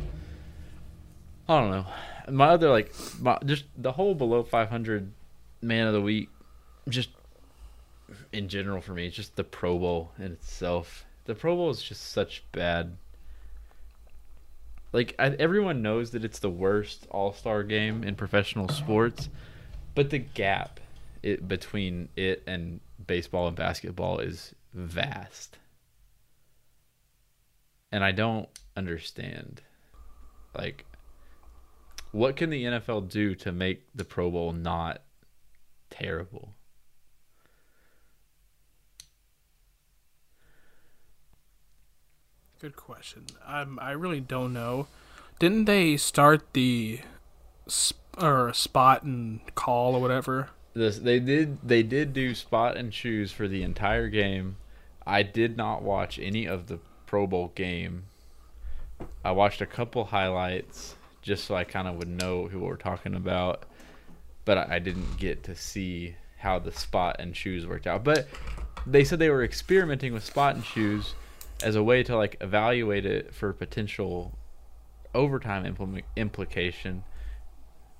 I 1.47 1.59
don't 1.59 1.71
know. 1.71 1.85
My 2.29 2.49
other 2.49 2.69
like 2.69 2.93
my, 3.19 3.37
just 3.45 3.65
the 3.77 3.91
whole 3.91 4.15
below 4.15 4.43
500 4.43 5.11
man 5.61 5.87
of 5.87 5.93
the 5.93 6.01
week 6.01 6.29
just 6.87 7.09
in 8.31 8.49
general 8.49 8.81
for 8.81 8.93
me, 8.93 9.07
it's 9.07 9.15
just 9.15 9.35
the 9.35 9.43
Pro 9.43 9.77
Bowl 9.77 10.11
in 10.17 10.25
itself. 10.25 11.05
The 11.25 11.35
Pro 11.35 11.55
Bowl 11.55 11.69
is 11.69 11.81
just 11.81 12.11
such 12.11 12.43
bad 12.51 12.97
like 14.91 15.15
I, 15.19 15.29
everyone 15.39 15.81
knows 15.81 16.11
that 16.11 16.23
it's 16.23 16.39
the 16.39 16.49
worst 16.49 17.07
all-star 17.11 17.63
game 17.63 18.03
in 18.03 18.15
professional 18.15 18.69
sports 18.69 19.29
but 19.95 20.09
the 20.09 20.19
gap 20.19 20.79
it, 21.21 21.47
between 21.47 22.09
it 22.15 22.43
and 22.47 22.79
baseball 23.05 23.47
and 23.47 23.55
basketball 23.55 24.19
is 24.19 24.53
vast 24.73 25.57
and 27.91 28.03
i 28.03 28.11
don't 28.11 28.49
understand 28.75 29.61
like 30.57 30.85
what 32.11 32.35
can 32.35 32.49
the 32.49 32.63
nfl 32.63 33.07
do 33.07 33.35
to 33.35 33.51
make 33.51 33.83
the 33.93 34.05
pro 34.05 34.29
bowl 34.29 34.51
not 34.51 35.01
terrible 35.89 36.53
Good 42.59 42.75
question. 42.75 43.25
Um, 43.47 43.79
I 43.81 43.91
really 43.91 44.19
don't 44.19 44.51
know. 44.51 44.87
Didn't 45.39 45.63
they 45.63 45.95
start 45.95 46.51
the 46.51 46.99
sp- 47.71 47.95
or 48.21 48.53
spot 48.53 49.03
and 49.03 49.39
call 49.55 49.95
or 49.95 50.01
whatever? 50.01 50.49
this 50.73 50.99
they 50.99 51.19
did 51.19 51.57
they 51.67 51.81
did 51.83 52.13
do 52.13 52.35
spot 52.35 52.77
and 52.77 52.91
choose 52.91 53.31
for 53.31 53.47
the 53.47 53.63
entire 53.63 54.09
game. 54.09 54.57
I 55.07 55.23
did 55.23 55.55
not 55.55 55.83
watch 55.83 56.19
any 56.19 56.45
of 56.45 56.67
the 56.67 56.79
Pro 57.09 57.25
Bowl 57.25 57.51
game. 57.55 58.03
I 59.25 59.31
watched 59.31 59.61
a 59.61 59.65
couple 59.65 60.05
highlights 60.05 60.93
just 61.23 61.45
so 61.45 61.55
I 61.55 61.63
kind 61.63 61.87
of 61.87 61.95
would 61.95 62.07
know 62.07 62.47
who 62.47 62.59
we're 62.59 62.75
talking 62.75 63.15
about, 63.15 63.63
but 64.45 64.69
I, 64.69 64.77
didn't 64.77 65.17
get 65.17 65.43
to 65.45 65.55
see 65.55 66.15
how 66.37 66.59
the 66.59 66.71
spot 66.71 67.15
and 67.17 67.33
choose 67.33 67.65
worked 67.65 67.87
out. 67.87 68.03
But 68.03 68.27
they 68.85 69.03
said 69.03 69.17
they 69.17 69.31
were 69.31 69.43
experimenting 69.43 70.13
with 70.13 70.23
spot 70.23 70.53
and 70.53 70.63
choose 70.63 71.15
as 71.63 71.75
a 71.75 71.81
way 71.81 72.03
to 72.03 72.15
like 72.15 72.37
evaluate 72.41 73.07
it 73.07 73.33
for 73.33 73.53
potential 73.53 74.37
overtime 75.15 75.65
implement 75.65 76.05
implication 76.15 77.03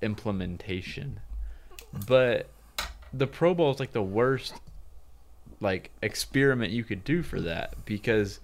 implementation. 0.02 1.18
But 2.06 2.48
the 3.12 3.26
Pro 3.26 3.54
Bowl 3.54 3.72
is 3.72 3.80
like 3.80 3.90
the 3.90 4.02
worst 4.02 4.54
like 5.60 5.90
experiment 6.02 6.72
you 6.72 6.84
could 6.84 7.04
do 7.04 7.22
for 7.22 7.40
that 7.42 7.84
because 7.84 8.40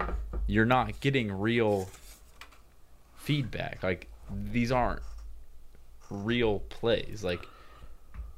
you're 0.47 0.67
not 0.67 1.01
getting 1.01 1.33
real 1.33 1.89
feedback. 3.17 3.83
Like 3.83 4.09
these 4.31 4.71
aren't 4.73 5.03
real 6.11 6.61
plays. 6.61 7.23
Like 7.25 7.47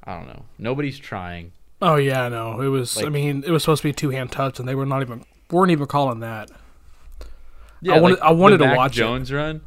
I 0.04 0.16
don't 0.16 0.26
know. 0.26 0.44
Nobody's 0.58 0.98
trying. 0.98 1.52
Oh 1.82 1.96
yeah, 1.96 2.22
I 2.24 2.28
know. 2.28 2.60
It 2.60 2.68
was. 2.68 2.96
I 3.02 3.08
mean, 3.08 3.44
it 3.46 3.50
was 3.50 3.62
supposed 3.62 3.82
to 3.82 3.88
be 3.88 3.92
two 3.92 4.10
hand 4.10 4.32
touch, 4.32 4.58
and 4.58 4.68
they 4.68 4.74
were 4.74 4.86
not 4.86 5.02
even 5.02 5.24
weren't 5.50 5.70
even 5.70 5.86
calling 5.86 6.20
that. 6.20 6.50
Yeah, 7.80 8.00
wanted- 8.00 8.18
like, 8.18 8.22
I 8.22 8.32
wanted 8.32 8.58
to 8.58 8.66
Mac 8.66 8.76
watch 8.76 8.92
it. 8.96 9.00
Jones 9.00 9.32
run. 9.32 9.60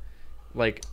Like 0.53 0.83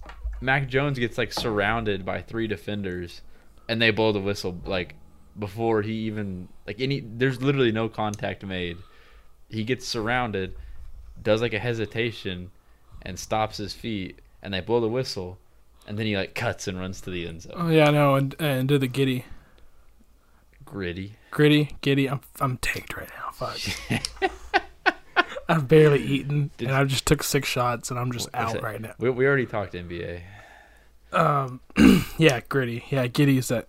Mac 0.41 0.69
Jones 0.69 0.99
gets 0.99 1.19
like 1.19 1.33
surrounded 1.33 2.05
by 2.05 2.23
three 2.23 2.47
defenders, 2.47 3.23
and 3.69 3.83
they 3.83 3.91
blow 3.91 4.12
the 4.12 4.21
whistle 4.21 4.61
like 4.64 4.95
before 5.39 5.82
he 5.82 5.93
even 5.93 6.49
like 6.66 6.80
any. 6.80 7.01
There's 7.01 7.41
literally 7.43 7.72
no 7.72 7.89
contact 7.89 8.45
made. 8.45 8.78
He 9.49 9.64
gets 9.64 9.86
surrounded, 9.86 10.55
does 11.22 11.41
like 11.41 11.55
a 11.55 11.59
hesitation, 11.59 12.51
and 13.03 13.18
stops 13.18 13.57
his 13.59 13.72
feet, 13.74 14.20
and 14.43 14.53
they 14.53 14.61
blow 14.61 14.80
the 14.80 14.89
whistle, 14.89 15.39
and 15.86 15.99
then 15.99 16.07
he 16.07 16.16
like 16.16 16.34
cuts 16.34 16.68
and 16.68 16.78
runs 16.78 17.01
to 17.03 17.11
the 17.11 17.26
end 17.26 17.43
zone. 17.43 17.55
Oh 17.57 17.68
yeah, 17.68 17.89
I 17.89 17.91
know. 17.91 18.14
And 18.16 18.34
and 18.39 18.68
did 18.68 18.80
the 18.80 18.89
Giddey, 18.89 19.24
Gritty. 20.64 21.16
gritty, 21.30 21.70
Giddey. 21.82 22.11
I'm 22.11 22.20
I'm 22.41 22.59
tanked 22.59 22.97
right 22.97 23.09
now. 23.16 23.30
Fuck. 23.32 23.59
I've 25.49 25.66
barely 25.66 26.03
eaten, 26.03 26.51
Did- 26.59 26.68
and 26.68 26.76
I 26.76 26.84
just 26.84 27.07
took 27.07 27.22
six 27.22 27.49
shots, 27.49 27.91
and 27.91 27.99
I'm 27.99 28.12
just 28.12 28.28
out 28.34 28.53
that? 28.55 28.62
right 28.62 28.80
now. 28.80 28.95
We 28.99 29.09
we 29.11 29.26
already 29.26 29.47
talked 29.47 29.72
NBA. 29.72 30.20
Um, 31.11 31.61
yeah, 32.18 32.41
gritty. 32.51 32.84
Yeah, 32.91 33.07
Giddey 33.07 33.39
is 33.39 33.49
that 33.49 33.66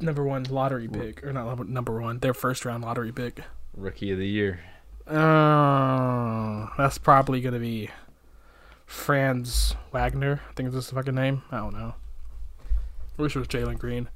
number 0.00 0.24
one 0.24 0.44
lottery 0.44 0.88
pick, 0.88 1.24
or 1.24 1.32
not 1.32 1.68
number- 1.68 2.00
one, 2.00 2.18
their 2.18 2.34
first 2.34 2.64
round 2.64 2.84
lottery 2.84 3.12
pick. 3.12 3.40
Rookie 3.76 4.10
of 4.12 4.18
the 4.18 4.26
year. 4.26 4.60
Uh, 5.06 6.68
that's 6.76 6.98
probably 6.98 7.40
gonna 7.40 7.58
be 7.58 7.90
Franz 8.86 9.74
Wagner. 9.92 10.40
I 10.48 10.52
think 10.54 10.70
that's 10.72 10.88
the 10.88 10.94
fucking 10.94 11.14
name. 11.14 11.42
I 11.50 11.58
don't 11.58 11.74
know. 11.74 11.94
I 13.18 13.22
wish 13.22 13.34
it 13.34 13.38
was 13.38 13.48
Jalen 13.48 13.78
Green, 13.78 14.08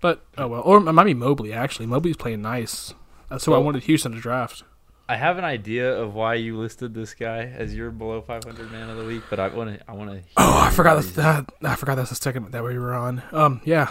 but 0.00 0.24
oh 0.38 0.48
well. 0.48 0.62
Or 0.62 0.78
it 0.78 0.92
might 0.92 1.04
be 1.04 1.14
Mobley. 1.14 1.52
Actually, 1.52 1.86
Mobley's 1.86 2.16
playing 2.16 2.42
nice. 2.42 2.94
That's 3.28 3.44
who 3.44 3.54
I 3.54 3.58
wanted 3.58 3.84
Houston 3.84 4.12
to 4.12 4.20
draft. 4.20 4.64
I 5.08 5.16
have 5.16 5.38
an 5.38 5.44
idea 5.44 5.92
of 5.92 6.14
why 6.14 6.34
you 6.34 6.56
listed 6.56 6.94
this 6.94 7.14
guy 7.14 7.40
as 7.42 7.74
your 7.74 7.90
below 7.90 8.20
500 8.22 8.70
man 8.70 8.88
of 8.90 8.96
the 8.96 9.04
week, 9.04 9.22
but 9.28 9.40
I 9.40 9.48
want 9.48 9.78
to. 9.78 9.90
I 9.90 9.92
want 9.94 10.10
to. 10.10 10.22
Oh, 10.36 10.60
I 10.66 10.70
forgot 10.70 10.94
that's 10.94 11.12
that. 11.12 11.50
I 11.62 11.74
forgot 11.76 11.96
that's 11.96 12.10
the 12.10 12.16
second 12.16 12.52
that 12.52 12.62
we 12.64 12.78
were 12.78 12.94
on. 12.94 13.22
Um, 13.32 13.60
yeah, 13.64 13.90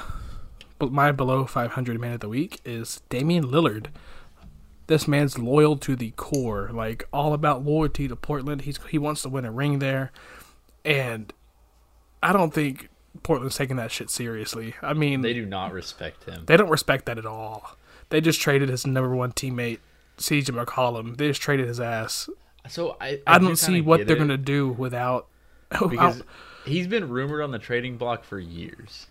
my 0.80 1.12
below 1.12 1.46
500 1.46 2.00
man 2.00 2.14
of 2.14 2.20
the 2.20 2.30
week 2.30 2.60
is 2.66 3.02
Damian 3.10 3.46
Lillard. 3.46 3.88
This 4.88 5.08
man's 5.08 5.38
loyal 5.38 5.78
to 5.78 5.96
the 5.96 6.12
core, 6.12 6.72
like 6.74 7.08
all 7.14 7.34
about 7.34 7.64
loyalty 7.64 8.08
to 8.08 8.16
Portland. 8.16 8.62
He's 8.62 8.80
he 8.90 8.98
wants 8.98 9.22
to 9.22 9.30
win 9.30 9.46
a 9.46 9.52
ring 9.52 9.80
there, 9.80 10.12
and 10.84 11.32
I 12.24 12.34
don't 12.34 12.54
think 12.54 12.90
Portland's 13.24 13.56
taking 13.56 13.76
that 13.76 13.92
shit 13.92 14.10
seriously. 14.10 14.76
I 14.82 14.94
mean, 14.94 15.22
They 15.22 15.34
do 15.34 15.46
not 15.46 15.74
respect 15.74 16.24
him. 16.24 16.46
They 16.46 16.58
don't 16.58 16.70
respect 16.70 17.06
that 17.06 17.18
at 17.18 17.26
all. 17.26 17.76
They 18.10 18.22
just 18.22 18.42
traded 18.42 18.70
his 18.70 18.88
number 18.88 19.16
one 19.16 19.32
teammate, 19.32 19.80
CJ 20.18 20.66
McCollum. 20.66 21.18
They 21.18 21.28
just 21.28 21.42
traded 21.42 21.68
his 21.68 21.80
ass. 21.80 22.30
So 22.68 22.98
I. 23.00 23.22
I, 23.28 23.38
do 23.38 23.46
don't 23.46 23.56
see 23.56 23.82
what 23.82 24.08
they're 24.08 24.16
it, 24.16 24.20
gonna 24.20 24.38
do 24.38 24.70
without. 24.70 25.28
because 25.90 26.24
he's 26.66 26.88
been 26.88 27.10
rumored 27.10 27.44
on 27.44 27.52
the 27.52 27.60
trading 27.60 27.98
block 27.98 28.24
for 28.24 28.40
years. 28.40 29.08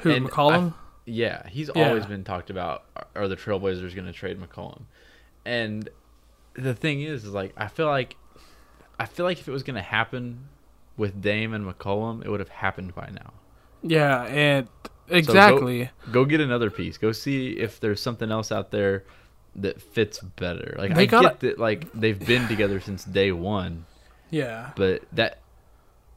Who 0.00 0.10
and 0.10 0.26
McCollum? 0.28 0.74
Yeah, 1.06 1.48
he's 1.48 1.70
Yeah. 1.74 1.88
always 1.88 2.06
been 2.06 2.24
talked 2.24 2.50
about. 2.50 2.84
Are 3.14 3.28
the 3.28 3.36
Trailblazers 3.36 3.94
going 3.94 4.06
to 4.06 4.12
trade 4.12 4.38
McCollum? 4.40 4.82
And 5.44 5.88
the 6.54 6.74
thing 6.74 7.02
is, 7.02 7.24
is 7.24 7.32
like 7.32 7.52
I 7.56 7.68
feel 7.68 7.86
like, 7.86 8.16
I 8.98 9.06
feel 9.06 9.24
like 9.24 9.38
if 9.40 9.48
it 9.48 9.52
was 9.52 9.62
going 9.62 9.76
to 9.76 9.82
happen 9.82 10.48
with 10.96 11.22
Dame 11.22 11.54
and 11.54 11.64
McCollum, 11.64 12.24
it 12.24 12.28
would 12.30 12.40
have 12.40 12.48
happened 12.48 12.94
by 12.94 13.08
now. 13.12 13.32
Yeah, 13.82 14.24
and 14.24 14.68
exactly. 15.08 15.90
Go 16.12 16.24
get 16.24 16.40
another 16.40 16.70
piece. 16.70 16.98
Go 16.98 17.12
see 17.12 17.50
if 17.52 17.80
there's 17.80 18.00
something 18.00 18.30
else 18.30 18.50
out 18.52 18.70
there 18.70 19.04
that 19.56 19.80
fits 19.80 20.18
better. 20.18 20.74
Like 20.78 20.94
They 20.94 21.02
I 21.02 21.06
gotta- 21.06 21.28
get 21.28 21.40
that, 21.40 21.58
like 21.58 21.90
they've 21.92 22.18
been 22.18 22.46
together 22.48 22.80
since 22.80 23.04
day 23.04 23.32
one, 23.32 23.86
yeah. 24.30 24.70
but 24.76 25.02
that 25.12 25.38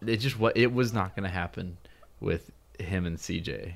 it 0.06 0.18
just 0.18 0.38
what 0.40 0.58
it 0.58 0.74
was 0.74 0.92
not 0.94 1.16
going 1.16 1.24
to 1.24 1.30
happen 1.34 1.78
with 2.20 2.52
him 2.80 3.06
and 3.06 3.18
CJ. 3.18 3.74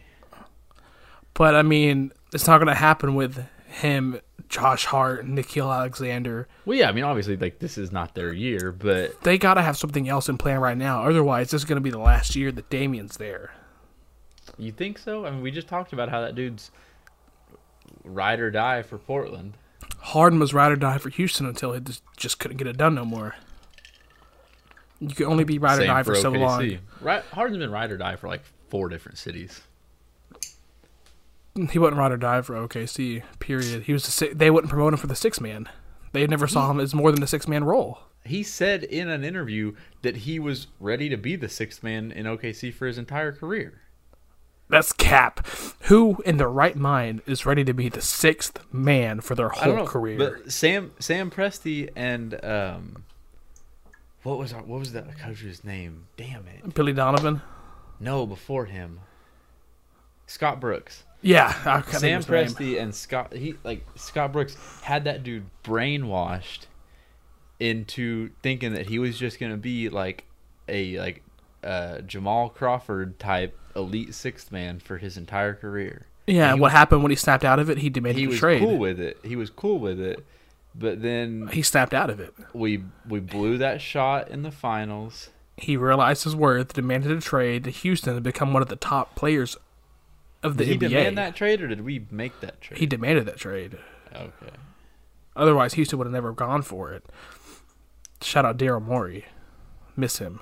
But 1.34 1.56
I 1.56 1.62
mean, 1.62 2.12
it's 2.34 2.48
not 2.48 2.58
going 2.58 2.68
to 2.68 2.76
happen 2.76 3.16
with 3.16 3.46
him, 3.68 4.20
Josh 4.48 4.86
Hart, 4.86 5.26
Nickeil 5.26 5.74
Alexander. 5.74 6.48
Well, 6.66 6.78
yeah, 6.78 6.90
I 6.90 6.92
mean, 6.94 7.04
obviously, 7.04 7.36
like 7.36 7.60
this 7.60 7.78
is 7.78 7.92
not 7.92 8.16
their 8.16 8.34
year, 8.34 8.72
but 8.72 9.22
They 9.22 9.38
got 9.38 9.56
to 9.56 9.62
have 9.62 9.78
something 9.78 10.08
else 10.08 10.30
in 10.30 10.38
plan 10.38 10.60
right 10.60 10.78
now. 10.78 11.04
Otherwise, 11.04 11.52
this 11.52 11.62
is 11.62 11.66
going 11.66 11.78
to 11.78 11.82
be 11.82 11.90
the 11.90 12.00
last 12.00 12.36
year 12.36 12.52
that 12.54 12.70
Damian's 12.70 13.18
there. 13.18 13.52
you 14.58 14.72
think 14.72 14.98
so? 14.98 15.26
I 15.26 15.32
mean, 15.32 15.42
we 15.42 15.52
just 15.52 15.68
talked 15.68 15.94
about 15.94 16.10
how 16.10 16.22
that 16.22 16.36
dude's 16.36 16.72
ride 18.06 18.40
or 18.40 18.50
die 18.50 18.82
for 18.82 18.98
Portland. 18.98 19.58
Harden 20.00 20.40
was 20.40 20.54
ride 20.54 20.72
or 20.72 20.76
die 20.76 21.00
for 21.00 21.10
Houston 21.10 21.46
until 21.46 21.74
he 21.74 21.82
just, 22.16 22.40
couldn't 22.40 22.58
get 22.58 22.68
it 22.68 22.78
done 22.78 22.96
no 22.96 23.04
more. 23.04 23.36
You 25.00 25.14
can 25.14 25.26
only 25.26 25.44
be 25.44 25.58
ride 25.58 25.80
or 25.80 25.82
Same 25.82 25.88
die 25.88 26.04
for, 26.04 26.16
so 26.16 26.30
long. 26.30 26.78
Right, 27.02 27.24
Harden's 27.34 27.58
been 27.58 27.72
ride 27.72 27.92
or 27.92 27.98
die 27.98 28.16
for 28.16 28.28
like 28.28 28.44
four 28.70 28.90
different 28.90 29.18
cities. 29.18 29.62
He 31.72 31.80
wasn't 31.80 31.98
ride 31.98 32.12
or 32.12 32.18
die 32.18 32.42
for 32.42 32.56
OKC. 32.56 33.24
Period. 33.40 33.84
He 33.84 33.94
was. 33.94 34.04
The, 34.04 34.34
they 34.34 34.52
wouldn't 34.52 34.70
promote 34.70 34.94
him 34.94 35.00
for 35.00 35.08
the 35.08 35.16
six 35.16 35.40
man. 35.40 35.70
They 36.12 36.28
never 36.28 36.48
saw 36.48 36.70
him 36.72 36.80
as 36.80 36.94
more 36.94 37.12
than 37.12 37.24
a 37.24 37.28
six 37.28 37.48
man 37.48 37.64
role. 37.64 38.00
He 38.26 38.42
said 38.44 38.84
in 38.84 39.10
an 39.10 39.24
interview 39.24 39.74
that 40.02 40.18
he 40.18 40.40
was 40.40 40.68
ready 40.80 41.10
to 41.10 41.18
be 41.18 41.36
the 41.36 41.48
sixth 41.50 41.84
man 41.84 42.12
in 42.12 42.26
OKC 42.26 42.74
for 42.74 42.88
his 42.88 42.98
entire 42.98 43.32
career. 43.32 43.82
That's 44.68 44.92
cap. 44.94 45.46
Who 45.84 46.22
in 46.26 46.38
their 46.38 46.50
right 46.50 46.76
mind 46.76 47.22
is 47.28 47.46
ready 47.46 47.64
to 47.64 47.74
be 47.74 47.88
the 47.88 48.02
sixth 48.02 48.60
man 48.74 49.22
for 49.22 49.36
their 49.36 49.54
I 49.56 49.66
don't 49.66 49.76
whole 49.76 49.86
know, 49.86 49.92
career? 49.92 50.18
but 50.18 50.52
Sam 50.52 50.92
Sam 51.00 51.30
Presti 51.30 51.90
and 51.96 52.44
um, 52.44 53.04
what 54.24 54.40
was 54.40 54.54
our, 54.54 54.64
what 54.64 54.80
was 54.80 54.94
that 54.94 55.20
coach's 55.20 55.64
name? 55.64 56.08
Damn 56.18 56.48
it! 56.48 56.74
Billy 56.74 56.94
Donovan. 56.94 57.42
No, 58.00 58.26
before 58.26 58.66
him, 58.66 59.00
Scott 60.28 60.60
Brooks. 60.60 61.04
Yeah, 61.22 61.52
Sam 61.54 61.82
think 61.82 61.96
of 61.96 62.02
his 62.02 62.02
name. 62.04 62.22
Presti 62.22 62.82
and 62.82 62.94
Scott 62.94 63.34
he 63.34 63.56
like 63.64 63.86
Scott 63.96 64.32
Brooks 64.34 64.56
had 64.84 65.06
that 65.06 65.24
dude 65.24 65.46
brainwashed 65.64 66.66
into 67.60 68.30
thinking 68.44 68.74
that 68.74 68.88
he 68.88 69.00
was 69.00 69.18
just 69.18 69.40
gonna 69.40 69.58
be 69.58 69.90
like 69.90 70.26
a 70.68 70.98
like 71.00 71.24
uh, 71.64 72.02
Jamal 72.02 72.50
Crawford 72.50 73.18
type 73.18 73.58
elite 73.76 74.14
sixth 74.14 74.52
man 74.52 74.80
for 74.80 74.98
his 74.98 75.18
entire 75.18 75.54
career. 75.54 76.06
Yeah, 76.28 76.54
he 76.54 76.60
what 76.60 76.68
was- 76.68 76.74
happened 76.74 77.02
when 77.04 77.12
he 77.12 77.16
snapped 77.16 77.46
out 77.46 77.60
of 77.60 77.70
it? 77.70 77.78
He 77.80 77.90
demanded 77.90 78.20
He 78.20 78.26
a 78.26 78.30
was 78.30 78.40
trade. 78.40 78.60
cool 78.62 78.78
with 78.78 79.00
it. 79.00 79.18
He 79.24 79.36
was 79.36 79.50
cool 79.50 79.80
with 79.80 80.00
it, 80.00 80.24
but 80.76 81.02
then 81.02 81.48
he 81.52 81.62
snapped 81.62 81.94
out 81.94 82.10
of 82.10 82.20
it. 82.20 82.34
we 82.54 82.84
we 83.08 83.20
blew 83.20 83.58
that 83.60 83.82
shot 83.82 84.30
in 84.30 84.44
the 84.44 84.52
finals. 84.52 85.30
He 85.58 85.78
realized 85.78 86.24
his 86.26 86.36
worth, 86.36 86.74
demanded 86.74 87.12
a 87.12 87.22
trade 87.22 87.64
to 87.64 87.70
Houston 87.70 88.16
to 88.16 88.22
become 88.22 88.52
one 88.54 88.62
of 88.62 88.68
the 88.68 88.76
top 88.76 89.16
players 89.16 89.56
of 90.44 90.58
the 90.58 90.66
Did 90.66 90.82
he 90.82 90.88
NBA. 90.88 90.90
demand 90.90 91.18
that 91.18 91.36
trade 91.36 91.62
or 91.62 91.68
did 91.68 91.82
we 91.82 92.06
make 92.12 92.40
that 92.42 92.60
trade? 92.62 92.80
He 92.80 92.86
demanded 92.86 93.26
that 93.26 93.38
trade. 93.38 93.78
okay. 94.14 94.32
Otherwise, 95.36 95.74
Houston 95.74 95.98
would 96.00 96.06
have 96.06 96.14
never 96.14 96.32
gone 96.32 96.62
for 96.62 96.92
it. 96.94 97.04
Shout 98.22 98.46
out 98.46 98.58
Daryl 98.58 98.82
Morey. 98.82 99.26
Miss 99.98 100.20
him. 100.20 100.42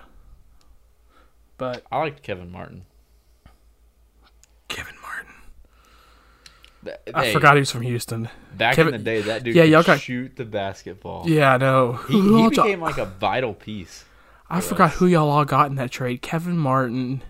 But 1.57 1.84
I 1.91 1.99
liked 1.99 2.22
Kevin 2.24 2.51
Martin. 2.51 2.86
Kevin 4.68 4.95
Martin. 5.01 5.32
I 7.16 7.26
hey, 7.26 7.34
forgot 7.34 7.55
he 7.55 7.59
was 7.61 7.72
from 7.72 7.82
Houston. 7.84 8.30
Back 8.55 8.76
Kevin- 8.76 8.93
in 8.95 9.01
the 9.01 9.05
day, 9.05 9.22
that 9.22 9.43
dude 9.43 9.55
Yeah, 9.55 9.64
could 9.64 9.72
y'all 9.72 9.84
got- 9.84 9.99
shoot 10.01 10.36
the 10.36 10.45
basketball. 10.45 11.24
Yeah, 11.28 11.53
I 11.53 11.57
know. 11.57 11.93
He, 12.09 12.20
he 12.20 12.49
became 12.49 12.82
like 12.82 12.97
a 12.97 13.05
vital 13.05 13.53
piece. 13.53 14.03
I 14.50 14.62
forgot 14.62 14.91
who 14.94 15.08
y'all 15.08 15.30
all 15.30 15.46
got 15.46 15.70
in 15.70 15.76
that 15.76 15.91
trade. 15.91 16.22
Kevin 16.22 16.58
Martin. 16.58 17.24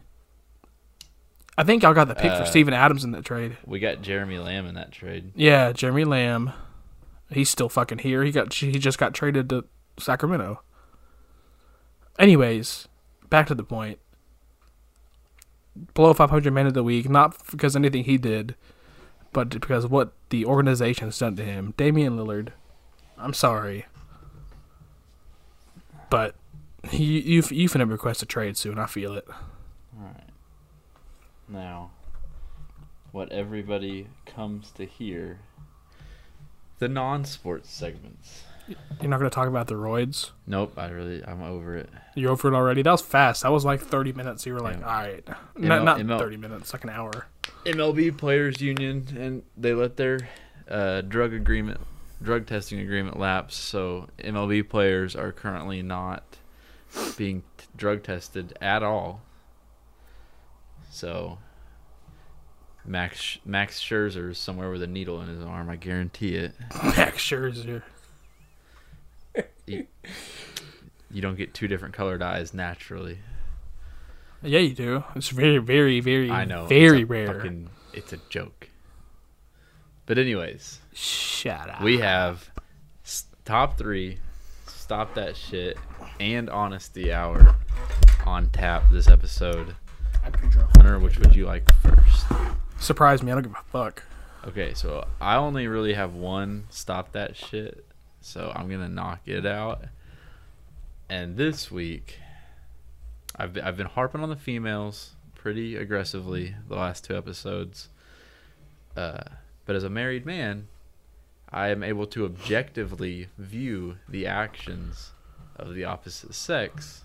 I 1.57 1.63
think 1.63 1.83
y'all 1.83 1.93
got 1.93 2.07
the 2.07 2.15
pick 2.15 2.31
Uh, 2.31 2.39
for 2.39 2.45
Steven 2.45 2.73
Adams 2.73 3.03
in 3.03 3.11
that 3.11 3.23
trade. 3.23 3.57
We 3.65 3.79
got 3.79 4.01
Jeremy 4.01 4.39
Lamb 4.39 4.65
in 4.65 4.75
that 4.75 4.91
trade. 4.91 5.31
Yeah, 5.35 5.71
Jeremy 5.71 6.03
Lamb. 6.03 6.51
He's 7.29 7.49
still 7.49 7.69
fucking 7.69 7.99
here. 7.99 8.23
He 8.23 8.31
got 8.31 8.53
he 8.53 8.77
just 8.79 8.97
got 8.97 9.13
traded 9.13 9.49
to 9.49 9.65
Sacramento. 9.99 10.61
Anyways, 12.19 12.87
back 13.29 13.47
to 13.47 13.55
the 13.55 13.63
point. 13.63 13.99
Below 15.95 16.13
500 16.13 16.51
man 16.53 16.67
of 16.67 16.73
the 16.75 16.83
week, 16.83 17.09
not 17.09 17.35
because 17.49 17.75
anything 17.75 18.03
he 18.03 18.17
did, 18.17 18.55
but 19.31 19.49
because 19.49 19.87
what 19.87 20.13
the 20.29 20.45
organization 20.45 21.07
has 21.07 21.17
done 21.17 21.35
to 21.37 21.43
him. 21.43 21.73
Damian 21.77 22.15
Lillard. 22.17 22.49
I'm 23.17 23.33
sorry, 23.33 23.85
but 26.09 26.35
you 26.91 26.99
you 27.07 27.43
you 27.49 27.69
finna 27.69 27.89
request 27.89 28.21
a 28.21 28.25
trade 28.25 28.57
soon. 28.57 28.77
I 28.79 28.85
feel 28.85 29.15
it. 29.15 29.25
All 29.29 30.05
right. 30.05 30.29
Now, 31.47 31.91
what 33.11 33.31
everybody 33.31 34.07
comes 34.25 34.71
to 34.71 34.85
hear 34.85 35.39
the 36.79 36.87
non 36.87 37.25
sports 37.25 37.69
segments. 37.71 38.43
You're 39.01 39.09
not 39.09 39.19
going 39.19 39.29
to 39.29 39.35
talk 39.35 39.49
about 39.49 39.67
the 39.67 39.73
roids. 39.75 40.29
Nope, 40.47 40.75
I 40.77 40.87
really 40.87 41.21
I'm 41.25 41.43
over 41.43 41.75
it. 41.75 41.89
You're 42.15 42.31
over 42.31 42.47
it 42.47 42.55
already. 42.55 42.81
That 42.81 42.91
was 42.91 43.01
fast. 43.01 43.43
That 43.43 43.51
was 43.51 43.65
like 43.65 43.81
30 43.81 44.13
minutes. 44.13 44.45
You 44.45 44.53
were 44.53 44.61
like, 44.61 44.79
Yeah. 44.79 44.85
all 44.85 45.01
right, 45.01 45.25
ML 45.25 45.61
not, 45.83 45.83
not 45.83 45.99
ML 45.99 46.17
30 46.19 46.37
minutes, 46.37 46.71
like 46.71 46.85
an 46.85 46.89
hour. 46.89 47.27
MLB 47.65 48.17
Players 48.17 48.61
Union, 48.61 49.05
and 49.19 49.43
they 49.57 49.73
let 49.73 49.97
their 49.97 50.29
uh, 50.69 51.01
drug 51.01 51.33
agreement, 51.33 51.81
drug 52.21 52.45
testing 52.47 52.79
agreement 52.79 53.19
lapse. 53.19 53.57
So 53.57 54.07
MLB 54.19 54.69
players 54.69 55.13
are 55.13 55.33
currently 55.33 55.81
not 55.81 56.23
being 57.17 57.43
t- 57.57 57.65
drug 57.75 58.03
tested 58.03 58.57
at 58.61 58.83
all. 58.83 59.21
So 60.89 61.37
Max 62.85 63.37
Max 63.45 63.81
Scherzer 63.81 64.31
is 64.31 64.37
somewhere 64.37 64.69
with 64.69 64.83
a 64.83 64.87
needle 64.87 65.21
in 65.21 65.27
his 65.27 65.41
arm. 65.43 65.69
I 65.69 65.75
guarantee 65.75 66.35
it. 66.35 66.53
Max 66.83 67.17
Scherzer. 67.17 67.81
You 69.65 71.21
don't 71.21 71.37
get 71.37 71.53
two 71.53 71.67
different 71.67 71.93
colored 71.93 72.21
eyes 72.21 72.53
naturally. 72.53 73.19
Yeah, 74.41 74.59
you 74.59 74.73
do. 74.73 75.03
It's 75.15 75.29
very, 75.29 75.57
very, 75.59 75.99
very, 76.01 76.29
I 76.29 76.43
know. 76.45 76.65
very 76.65 77.03
rare. 77.05 77.27
fucking- 77.27 77.69
it's 77.93 78.11
a 78.11 78.17
joke. 78.29 78.69
But 80.05 80.17
anyways. 80.17 80.79
Shut 80.93 81.69
up. 81.69 81.81
We 81.81 81.99
have 81.99 82.49
top 83.45 83.77
three, 83.77 84.17
stop 84.67 85.15
that 85.15 85.37
shit, 85.37 85.77
and 86.19 86.49
honesty 86.49 87.11
hour 87.11 87.55
on 88.25 88.49
tap 88.49 88.83
this 88.91 89.07
episode. 89.07 89.75
Hunter, 90.75 90.99
which 90.99 91.19
would 91.19 91.35
you 91.35 91.45
like 91.45 91.69
first? 91.81 92.25
Surprise 92.79 93.23
me. 93.23 93.31
I 93.31 93.35
don't 93.35 93.43
give 93.43 93.53
a 93.53 93.63
fuck. 93.71 94.03
Okay, 94.45 94.73
so 94.73 95.07
I 95.21 95.35
only 95.35 95.67
really 95.67 95.93
have 95.93 96.13
one 96.15 96.65
stop 96.69 97.13
that 97.13 97.35
shit, 97.35 97.85
so 98.21 98.51
I'm 98.53 98.69
gonna 98.69 98.89
knock 98.89 99.21
it 99.25 99.45
out. 99.45 99.85
And 101.09 101.37
this 101.37 101.71
week, 101.71 102.19
I've 103.37 103.53
been, 103.53 103.63
I've 103.63 103.77
been 103.77 103.87
harping 103.87 104.21
on 104.21 104.29
the 104.29 104.35
females 104.35 105.15
pretty 105.33 105.75
aggressively 105.75 106.55
the 106.67 106.75
last 106.75 107.05
two 107.05 107.17
episodes. 107.17 107.89
Uh, 108.95 109.23
but 109.65 109.75
as 109.75 109.83
a 109.83 109.89
married 109.89 110.25
man, 110.25 110.67
I 111.49 111.69
am 111.69 111.83
able 111.83 112.07
to 112.07 112.25
objectively 112.25 113.27
view 113.37 113.97
the 114.07 114.27
actions 114.27 115.12
of 115.55 115.73
the 115.73 115.85
opposite 115.85 116.33
sex 116.33 117.03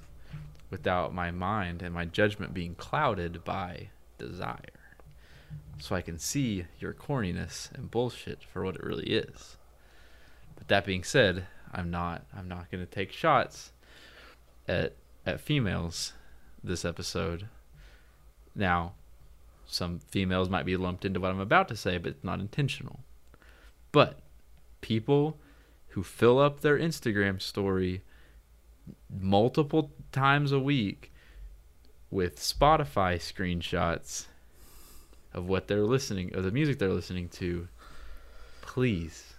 without 0.70 1.14
my 1.14 1.30
mind 1.30 1.82
and 1.82 1.94
my 1.94 2.04
judgment 2.04 2.54
being 2.54 2.74
clouded 2.74 3.44
by 3.44 3.88
desire 4.18 4.78
so 5.78 5.94
I 5.94 6.02
can 6.02 6.18
see 6.18 6.64
your 6.78 6.92
corniness 6.92 7.72
and 7.72 7.90
bullshit 7.90 8.42
for 8.42 8.64
what 8.64 8.74
it 8.76 8.84
really 8.84 9.10
is. 9.10 9.56
But 10.56 10.68
that 10.68 10.84
being 10.84 11.04
said, 11.04 11.46
I'm 11.72 11.90
not 11.90 12.24
I'm 12.36 12.48
not 12.48 12.70
to 12.70 12.86
take 12.86 13.12
shots 13.12 13.72
at 14.66 14.94
at 15.24 15.40
females 15.40 16.14
this 16.62 16.84
episode. 16.84 17.48
Now, 18.54 18.94
some 19.66 20.00
females 20.00 20.48
might 20.48 20.66
be 20.66 20.76
lumped 20.76 21.04
into 21.04 21.20
what 21.20 21.30
I'm 21.30 21.40
about 21.40 21.68
to 21.68 21.76
say, 21.76 21.98
but 21.98 22.10
it's 22.10 22.24
not 22.24 22.40
intentional. 22.40 23.00
But 23.92 24.18
people 24.80 25.38
who 25.88 26.02
fill 26.02 26.38
up 26.38 26.60
their 26.60 26.78
Instagram 26.78 27.40
story 27.40 28.02
multiple 29.10 29.92
times 30.12 30.52
a 30.52 30.58
week 30.58 31.12
with 32.10 32.36
Spotify 32.36 33.16
screenshots 33.16 34.26
of 35.34 35.48
what 35.48 35.68
they're 35.68 35.84
listening 35.84 36.34
of 36.34 36.44
the 36.44 36.50
music 36.50 36.78
they're 36.78 36.88
listening 36.88 37.28
to 37.28 37.68
please 38.62 39.34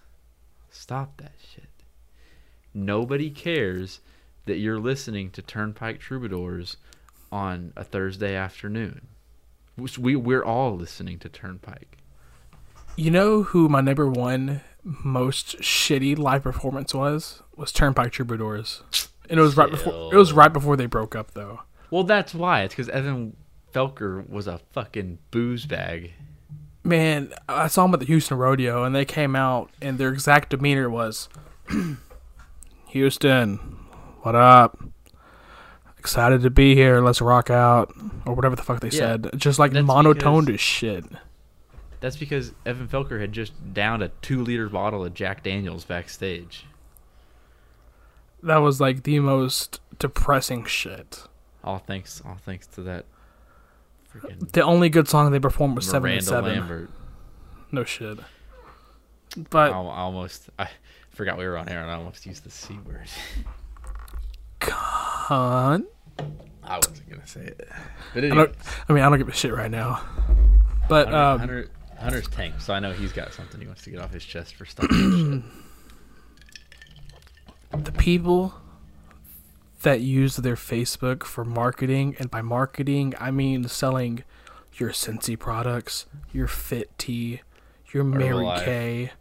stop 0.69 1.17
that 1.17 1.33
shit 1.53 1.69
nobody 2.73 3.29
cares 3.29 3.99
that 4.45 4.57
you're 4.57 4.79
listening 4.79 5.29
to 5.31 5.41
turnpike 5.41 5.99
troubadours 5.99 6.77
on 7.31 7.73
a 7.75 7.83
thursday 7.83 8.35
afternoon 8.35 9.07
we, 9.97 10.15
we're 10.15 10.43
all 10.43 10.75
listening 10.75 11.17
to 11.17 11.29
turnpike 11.29 11.97
You 12.95 13.11
know 13.11 13.43
who 13.43 13.69
my 13.69 13.81
number 13.81 14.07
one 14.09 14.61
most 14.83 15.59
shitty 15.59 16.17
live 16.17 16.43
performance 16.43 16.93
was? 16.93 17.41
Was 17.55 17.71
Turnpike 17.71 18.11
Troubadours. 18.11 18.83
And 19.29 19.39
it 19.39 19.41
was 19.43 19.55
right 19.57 19.69
before 19.69 20.13
it 20.13 20.17
was 20.17 20.33
right 20.33 20.51
before 20.51 20.75
they 20.75 20.85
broke 20.87 21.15
up 21.15 21.31
though. 21.31 21.61
well 21.91 22.03
that's 22.03 22.33
why 22.33 22.61
it's 22.63 22.73
because 22.73 22.89
evan 22.89 23.35
felker 23.73 24.27
was 24.29 24.47
a 24.47 24.59
fucking 24.71 25.19
booze 25.31 25.65
bag 25.65 26.13
Man, 26.83 27.33
I 27.47 27.67
saw 27.67 27.85
him 27.85 27.93
at 27.93 27.99
the 27.99 28.05
Houston 28.05 28.37
Rodeo 28.37 28.83
and 28.85 28.95
they 28.95 29.03
came 29.05 29.35
out 29.35 29.69
and 29.81 29.97
their 29.97 30.09
exact 30.09 30.49
demeanor 30.51 30.89
was 30.89 31.27
Houston, 32.87 33.57
what 34.21 34.35
up? 34.35 34.79
Excited 35.97 36.41
to 36.41 36.49
be 36.49 36.75
here, 36.75 37.01
let's 37.01 37.21
rock 37.21 37.49
out. 37.49 37.93
Or 38.25 38.33
whatever 38.33 38.55
the 38.55 38.63
fuck 38.63 38.79
they 38.79 38.87
Yeah. 38.89 38.97
said. 38.97 39.29
Just 39.35 39.59
like 39.59 39.73
That's 39.73 39.85
monotone 39.85 40.45
because- 40.45 40.55
as 40.55 40.61
shit. 40.61 41.05
that's 41.99 42.15
because 42.15 42.53
evan 42.65 42.87
felker 42.87 43.19
had 43.19 43.33
just 43.33 43.51
downed 43.73 44.01
a 44.01 44.07
two 44.21 44.41
liter 44.41 44.69
bottle 44.69 45.03
of 45.03 45.13
jack 45.13 45.43
daniels 45.43 45.83
backstage 45.83 46.65
That 48.43 48.57
was 48.57 48.79
like 48.81 49.03
the 49.03 49.19
most 49.19 49.81
depressing 49.99 50.65
shit. 50.65 51.23
all 51.63 51.79
thanks 51.79 52.21
all 52.25 52.37
thanks 52.45 52.67
to 52.67 52.81
that 52.83 53.05
The 54.53 54.61
only 54.63 54.89
good 54.89 55.07
song 55.07 55.31
they 55.31 55.39
performed 55.39 55.75
was 55.75 55.91
miranda 55.93 56.21
Seven. 56.23 56.53
lambert 56.53 56.89
No 57.71 57.83
shit. 57.83 58.17
But 59.49 59.71
I 59.71 59.75
almost 59.75 60.49
I 60.57 60.69
forgot 61.11 61.37
we 61.37 61.45
were 61.45 61.57
on 61.57 61.67
air 61.69 61.81
and 61.81 61.91
I 61.91 61.95
almost 61.95 62.25
used 62.25 62.43
the 62.43 62.49
c 62.49 62.79
word. 62.85 63.07
cunt. 64.59 65.85
I 66.63 66.75
wasn't 66.77 67.09
gonna 67.09 67.27
say 67.27 67.41
it, 67.41 67.67
but 68.13 68.23
I, 68.23 68.27
don't, 68.29 68.55
I 68.87 68.93
mean, 68.93 69.03
I 69.03 69.09
don't 69.09 69.17
give 69.17 69.27
a 69.29 69.33
shit 69.33 69.53
right 69.53 69.71
now. 69.71 70.01
But 70.87 71.07
Hunter, 71.07 71.17
um, 71.17 71.39
Hunter, 71.39 71.69
Hunter's 71.99 72.27
tank, 72.27 72.55
so 72.61 72.73
I 72.73 72.79
know 72.79 72.91
he's 72.91 73.11
got 73.11 73.33
something 73.33 73.59
he 73.59 73.65
wants 73.67 73.83
to 73.83 73.89
get 73.91 73.99
off 73.99 74.11
his 74.13 74.23
chest 74.23 74.55
for 74.55 74.65
stuff. 74.65 74.87
the 77.71 77.91
people 77.91 78.53
that 79.81 80.01
use 80.01 80.35
their 80.37 80.55
Facebook 80.55 81.23
for 81.23 81.45
marketing, 81.45 82.15
and 82.19 82.29
by 82.29 82.41
marketing, 82.41 83.13
I 83.19 83.31
mean 83.31 83.67
selling 83.67 84.23
your 84.75 84.89
Scentsy 84.91 85.37
products, 85.37 86.05
your 86.33 86.47
Fit 86.47 86.89
Tea, 86.97 87.41
your 87.93 88.03
Mary 88.03 88.45
Herbalife. 88.45 88.65
Kay, 88.65 89.11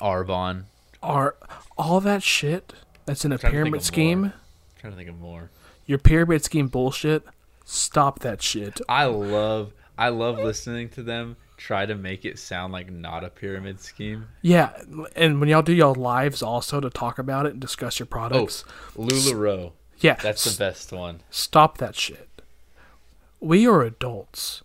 Arbonne. 0.00 0.64
are 1.02 1.36
all 1.76 2.00
that 2.00 2.22
shit 2.22 2.72
that's 3.06 3.24
in 3.24 3.32
a 3.32 3.38
Trying 3.38 3.52
to 3.52 3.56
think 3.56 3.64
pyramid 3.64 3.80
of 3.80 3.86
scheme. 3.86 4.20
more. 4.22 4.32
trying 4.78 4.92
to 4.92 4.96
think 4.96 5.08
of 5.08 5.18
more. 5.18 5.50
Your 5.86 5.98
pyramid 5.98 6.44
scheme 6.44 6.68
bullshit. 6.68 7.24
Stop 7.64 8.20
that 8.20 8.42
shit. 8.42 8.80
I 8.88 9.04
love 9.06 9.72
I 9.98 10.08
love 10.08 10.38
listening 10.38 10.88
to 10.90 11.02
them 11.02 11.36
try 11.60 11.84
to 11.86 11.94
make 11.94 12.24
it 12.24 12.38
sound 12.38 12.72
like 12.72 12.90
not 12.90 13.22
a 13.22 13.28
pyramid 13.30 13.80
scheme. 13.80 14.26
Yeah, 14.42 14.72
and 15.14 15.38
when 15.40 15.48
y'all 15.48 15.62
do 15.62 15.72
y'all 15.74 15.94
lives 15.94 16.42
also 16.42 16.80
to 16.80 16.88
talk 16.90 17.18
about 17.18 17.44
it 17.46 17.52
and 17.52 17.60
discuss 17.60 17.98
your 17.98 18.06
products. 18.06 18.64
Oh, 18.66 19.02
products. 19.04 19.28
Lularoe. 19.28 19.72
yeah, 19.98 20.14
That's 20.14 20.44
the 20.44 20.58
best 20.58 20.90
one. 20.92 21.20
Stop 21.30 21.78
that 21.78 21.94
shit. 21.94 22.28
We 23.40 23.66
are 23.66 23.82
adults. 23.82 24.62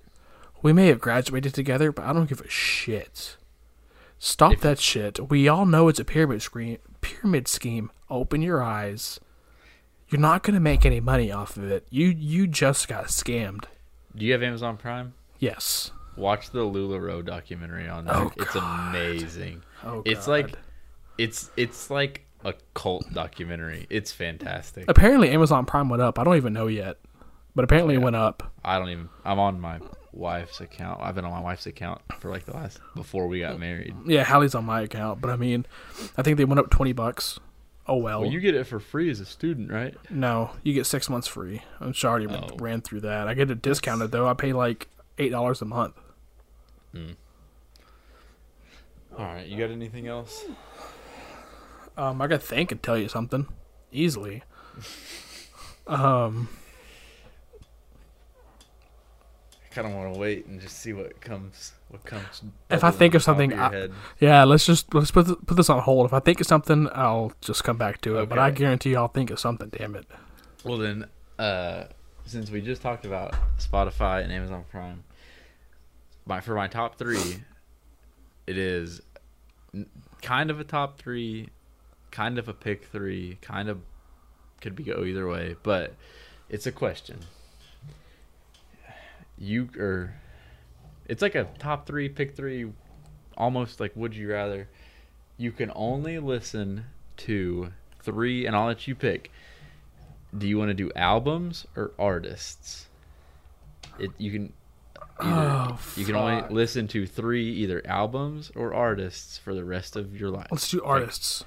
We 0.61 0.73
may 0.73 0.87
have 0.87 0.99
graduated 0.99 1.53
together, 1.53 1.91
but 1.91 2.05
I 2.05 2.13
don't 2.13 2.27
give 2.29 2.41
a 2.41 2.49
shit. 2.49 3.35
Stop 4.17 4.53
If- 4.53 4.61
that 4.61 4.79
shit. 4.79 5.29
We 5.29 5.47
all 5.47 5.65
know 5.65 5.87
it's 5.89 5.99
a 5.99 6.05
pyramid 6.05 6.41
scheme. 6.41 6.77
Pyramid 7.01 7.47
scheme. 7.47 7.91
Open 8.09 8.41
your 8.41 8.63
eyes. 8.63 9.19
You're 10.09 10.21
not 10.21 10.43
gonna 10.43 10.59
make 10.59 10.85
any 10.85 10.99
money 10.99 11.31
off 11.31 11.57
of 11.57 11.69
it. 11.69 11.85
You 11.89 12.07
you 12.07 12.47
just 12.47 12.87
got 12.87 13.05
scammed. 13.07 13.65
Do 14.15 14.25
you 14.25 14.31
have 14.33 14.41
Amazon 14.43 14.77
Prime? 14.77 15.13
Yes. 15.39 15.91
Watch 16.18 16.51
the 16.51 16.59
Lularoe 16.59 17.26
documentary 17.26 17.88
on 17.89 18.05
there. 18.05 18.16
Oh, 18.16 18.32
it's 18.38 18.53
God. 18.53 18.89
amazing. 18.95 19.63
Oh, 19.84 20.01
It's 20.05 20.26
God. 20.28 20.32
like 20.32 20.53
it's 21.18 21.49
it's 21.57 21.89
like 21.89 22.26
a 22.43 22.53
cult 22.74 23.11
documentary. 23.13 23.88
It's 23.89 24.11
fantastic. 24.11 24.86
apparently 24.88 25.30
Amazon 25.32 25.66
Prime 25.66 25.89
went 25.89 26.01
up. 26.01 26.20
I 26.20 26.24
don't 26.24 26.36
even 26.38 26.53
know 26.53 26.68
yet, 26.68 26.97
but 27.55 27.63
apparently 27.66 27.95
it 27.95 28.01
went 28.01 28.16
up. 28.16 28.51
I 28.63 28.78
don't 28.80 28.89
even. 28.89 29.09
I'm 29.24 29.39
on 29.39 29.59
my 29.59 29.80
wife's 30.13 30.61
account. 30.61 31.01
I've 31.01 31.16
been 31.16 31.26
on 31.26 31.32
my 31.32 31.41
wife's 31.41 31.66
account 31.66 32.01
for 32.20 32.30
like 32.32 32.45
the 32.45 32.53
last 32.53 32.80
before 32.95 33.28
we 33.28 33.39
got 33.41 33.59
married. 33.59 33.93
Yeah, 34.05 34.24
Hallie's 34.24 34.55
on 34.55 34.63
my 34.66 34.82
account, 34.82 35.20
but 35.22 35.30
I 35.32 35.36
mean, 35.36 35.66
I 36.18 36.22
think 36.22 36.38
they 36.38 36.45
went 36.45 36.59
up 36.59 36.70
twenty 36.70 36.93
bucks. 36.93 37.39
Oh 37.88 37.97
well. 37.97 38.22
Well, 38.22 38.32
you 38.32 38.39
get 38.39 38.55
it 38.55 38.66
for 38.66 38.80
free 38.80 39.09
as 39.11 39.20
a 39.20 39.26
student, 39.26 39.72
right? 39.72 39.95
No, 40.09 40.51
you 40.63 40.74
get 40.74 40.86
six 40.86 41.09
months 41.09 41.28
free. 41.28 41.61
I'm 41.80 41.93
sorry, 41.93 42.28
I 42.28 42.34
Oh. 42.36 42.55
ran 42.57 42.82
through 42.82 43.01
that. 43.01 43.28
I 43.28 43.34
get 43.34 43.51
it 43.51 43.61
discounted 43.61 44.11
though. 44.11 44.28
I 44.28 44.34
pay 44.34 44.53
like 44.53 44.88
eight 45.18 45.30
dollars 45.32 45.61
a 45.61 45.66
month. 45.66 45.93
All 49.17 49.25
right. 49.25 49.45
You 49.45 49.57
got 49.57 49.71
anything 49.71 50.07
else? 50.07 50.45
Um, 51.97 52.21
I 52.21 52.27
could 52.27 52.41
think 52.43 52.71
and 52.71 52.81
tell 52.83 52.97
you 52.97 53.07
something 53.07 53.47
easily. 53.91 54.43
Um, 55.87 56.49
I 59.63 59.73
kind 59.73 59.87
of 59.87 59.93
want 59.93 60.13
to 60.13 60.19
wait 60.19 60.45
and 60.45 60.59
just 60.59 60.79
see 60.79 60.93
what 60.93 61.21
comes. 61.21 61.73
What 61.89 62.03
comes. 62.03 62.43
If 62.69 62.83
I 62.83 62.91
think 62.91 63.13
of 63.13 63.19
off 63.21 63.25
the 63.25 63.31
top 63.31 63.37
something, 63.37 63.51
your 63.51 63.59
I- 63.59 63.89
Yeah, 64.19 64.43
let's 64.43 64.65
just 64.65 64.93
let's 64.93 65.11
put 65.11 65.27
th- 65.27 65.37
put 65.45 65.55
this 65.55 65.69
on 65.69 65.81
hold. 65.81 66.05
If 66.07 66.13
I 66.13 66.19
think 66.19 66.41
of 66.41 66.47
something, 66.47 66.89
I'll 66.93 67.31
just 67.41 67.63
come 67.63 67.77
back 67.77 68.01
to 68.01 68.17
it. 68.19 68.27
But 68.29 68.39
I 68.39 68.51
guarantee 68.51 68.91
you 68.91 68.97
I'll 68.97 69.07
think 69.07 69.29
of 69.29 69.39
something. 69.39 69.69
Damn 69.69 69.95
it. 69.95 70.05
Well 70.63 70.77
then, 70.79 71.05
uh, 71.39 71.85
since 72.25 72.49
we 72.49 72.59
just 72.61 72.81
talked 72.81 73.05
about 73.05 73.35
Spotify 73.59 74.23
and 74.23 74.31
Amazon 74.33 74.65
Prime, 74.71 75.03
my 76.26 76.41
for 76.41 76.55
my 76.55 76.67
top 76.67 76.97
three, 76.97 77.43
it 78.47 78.57
is 78.57 79.01
kind 80.21 80.49
of 80.49 80.59
a 80.59 80.63
top 80.63 80.97
three, 80.97 81.49
kind 82.11 82.38
of 82.38 82.47
a 82.47 82.53
pick 82.53 82.86
three, 82.86 83.38
kind 83.41 83.69
of 83.69 83.80
could 84.61 84.76
be 84.76 84.84
go 84.84 85.03
either 85.03 85.28
way, 85.28 85.55
but 85.63 85.93
it's 86.49 86.65
a 86.65 86.71
question. 86.71 87.19
You 89.38 89.69
or 89.78 90.13
it's 91.07 91.21
like 91.21 91.36
a 91.36 91.45
top 91.59 91.86
three, 91.86 92.09
pick 92.09 92.36
three, 92.36 92.71
almost 93.38 93.80
like 93.80 93.91
would 93.95 94.15
you 94.15 94.32
rather. 94.32 94.69
You 95.38 95.51
can 95.51 95.71
only 95.76 96.17
listen 96.19 96.86
to 97.17 97.73
three, 98.01 98.45
and 98.45 98.55
I'll 98.55 98.67
let 98.67 98.88
you 98.88 98.95
pick 98.95 99.32
do 100.38 100.47
you 100.47 100.57
want 100.57 100.69
to 100.69 100.73
do 100.73 100.91
albums 100.95 101.65
or 101.76 101.91
artists? 101.97 102.88
It 103.99 104.11
you 104.17 104.32
can 104.32 104.53
either 105.22 105.49
Oh, 105.49 105.80
you 105.95 106.05
can 106.05 106.16
only 106.16 106.43
listen 106.49 106.88
to 106.89 107.05
three 107.05 107.49
either 107.53 107.82
albums 107.86 108.51
or 108.55 108.74
artists 108.74 109.38
for 109.38 109.53
the 109.55 109.63
rest 109.63 109.95
of 109.95 110.20
your 110.20 110.30
life. 110.30 110.47
Let's 110.51 110.70
do 110.70 110.84
artists. 110.84 111.43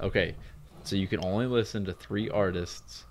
okay, 0.00 0.34
so 0.84 0.96
you 0.96 1.08
can 1.08 1.24
only 1.24 1.46
listen 1.46 1.84
to 1.86 1.92
three 1.92 2.28
artists 2.30 3.04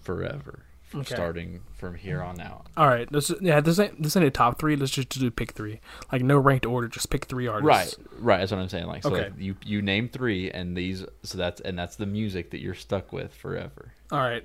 forever, 0.00 0.64
from 0.82 1.00
Okay. 1.00 1.14
starting 1.14 1.60
from 1.76 1.94
here 1.94 2.22
on 2.22 2.40
out. 2.40 2.66
All 2.76 2.88
right. 2.88 3.10
This 3.12 3.30
yeah. 3.40 3.60
This 3.60 3.78
ain't 3.78 4.02
this 4.02 4.16
ain't 4.16 4.24
a 4.26 4.30
top 4.30 4.58
three. 4.58 4.74
Let's 4.76 4.90
just 4.92 5.10
do 5.10 5.30
pick 5.30 5.52
three. 5.52 5.80
Like 6.10 6.22
no 6.22 6.38
ranked 6.38 6.66
order. 6.66 6.88
Just 6.88 7.10
pick 7.10 7.26
three 7.26 7.46
artists. 7.46 7.98
Right, 7.98 8.08
right. 8.18 8.38
That's 8.38 8.50
what 8.52 8.58
I'm 8.60 8.68
saying. 8.68 8.86
Like, 8.86 9.02
so 9.02 9.10
Okay. 9.10 9.24
like 9.24 9.32
you 9.38 9.56
you 9.64 9.82
name 9.82 10.08
three, 10.08 10.50
and 10.50 10.76
these 10.76 11.04
so 11.22 11.36
that's 11.38 11.60
and 11.60 11.78
that's 11.78 11.96
the 11.96 12.06
music 12.06 12.50
that 12.50 12.60
you're 12.60 12.74
stuck 12.74 13.12
with 13.12 13.34
forever. 13.34 13.92
All 14.10 14.18
right. 14.18 14.42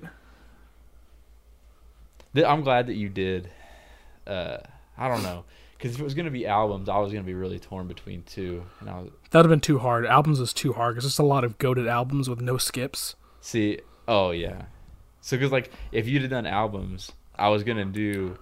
I'm 2.36 2.60
glad 2.62 2.86
that 2.88 2.96
you 2.96 3.08
did. 3.08 3.50
Uh, 4.26 4.58
I 4.98 5.08
don't 5.08 5.22
know, 5.22 5.44
because 5.76 5.94
if 5.94 6.00
it 6.00 6.04
was 6.04 6.14
gonna 6.14 6.30
be 6.30 6.46
albums, 6.46 6.88
I 6.88 6.98
was 6.98 7.12
gonna 7.12 7.24
be 7.24 7.34
really 7.34 7.58
torn 7.58 7.86
between 7.86 8.22
two, 8.24 8.64
and 8.80 8.88
I 8.90 9.00
was 9.00 9.10
That 9.30 9.38
would 9.40 9.46
have 9.46 9.50
been 9.50 9.60
too 9.60 9.78
hard. 9.78 10.06
Albums 10.06 10.40
is 10.40 10.52
too 10.52 10.72
hard 10.72 10.94
because 10.94 11.04
it's 11.06 11.18
a 11.18 11.22
lot 11.22 11.44
of 11.44 11.58
goaded 11.58 11.86
albums 11.86 12.28
with 12.28 12.40
no 12.40 12.56
skips. 12.56 13.14
see. 13.40 13.80
Oh 14.08 14.30
yeah, 14.30 14.62
so 15.20 15.36
because 15.36 15.50
like 15.52 15.70
if 15.92 16.06
you'd 16.06 16.22
have 16.22 16.30
done 16.30 16.46
albums, 16.46 17.10
I 17.34 17.48
was 17.48 17.62
gonna 17.64 17.84
do 17.84 18.36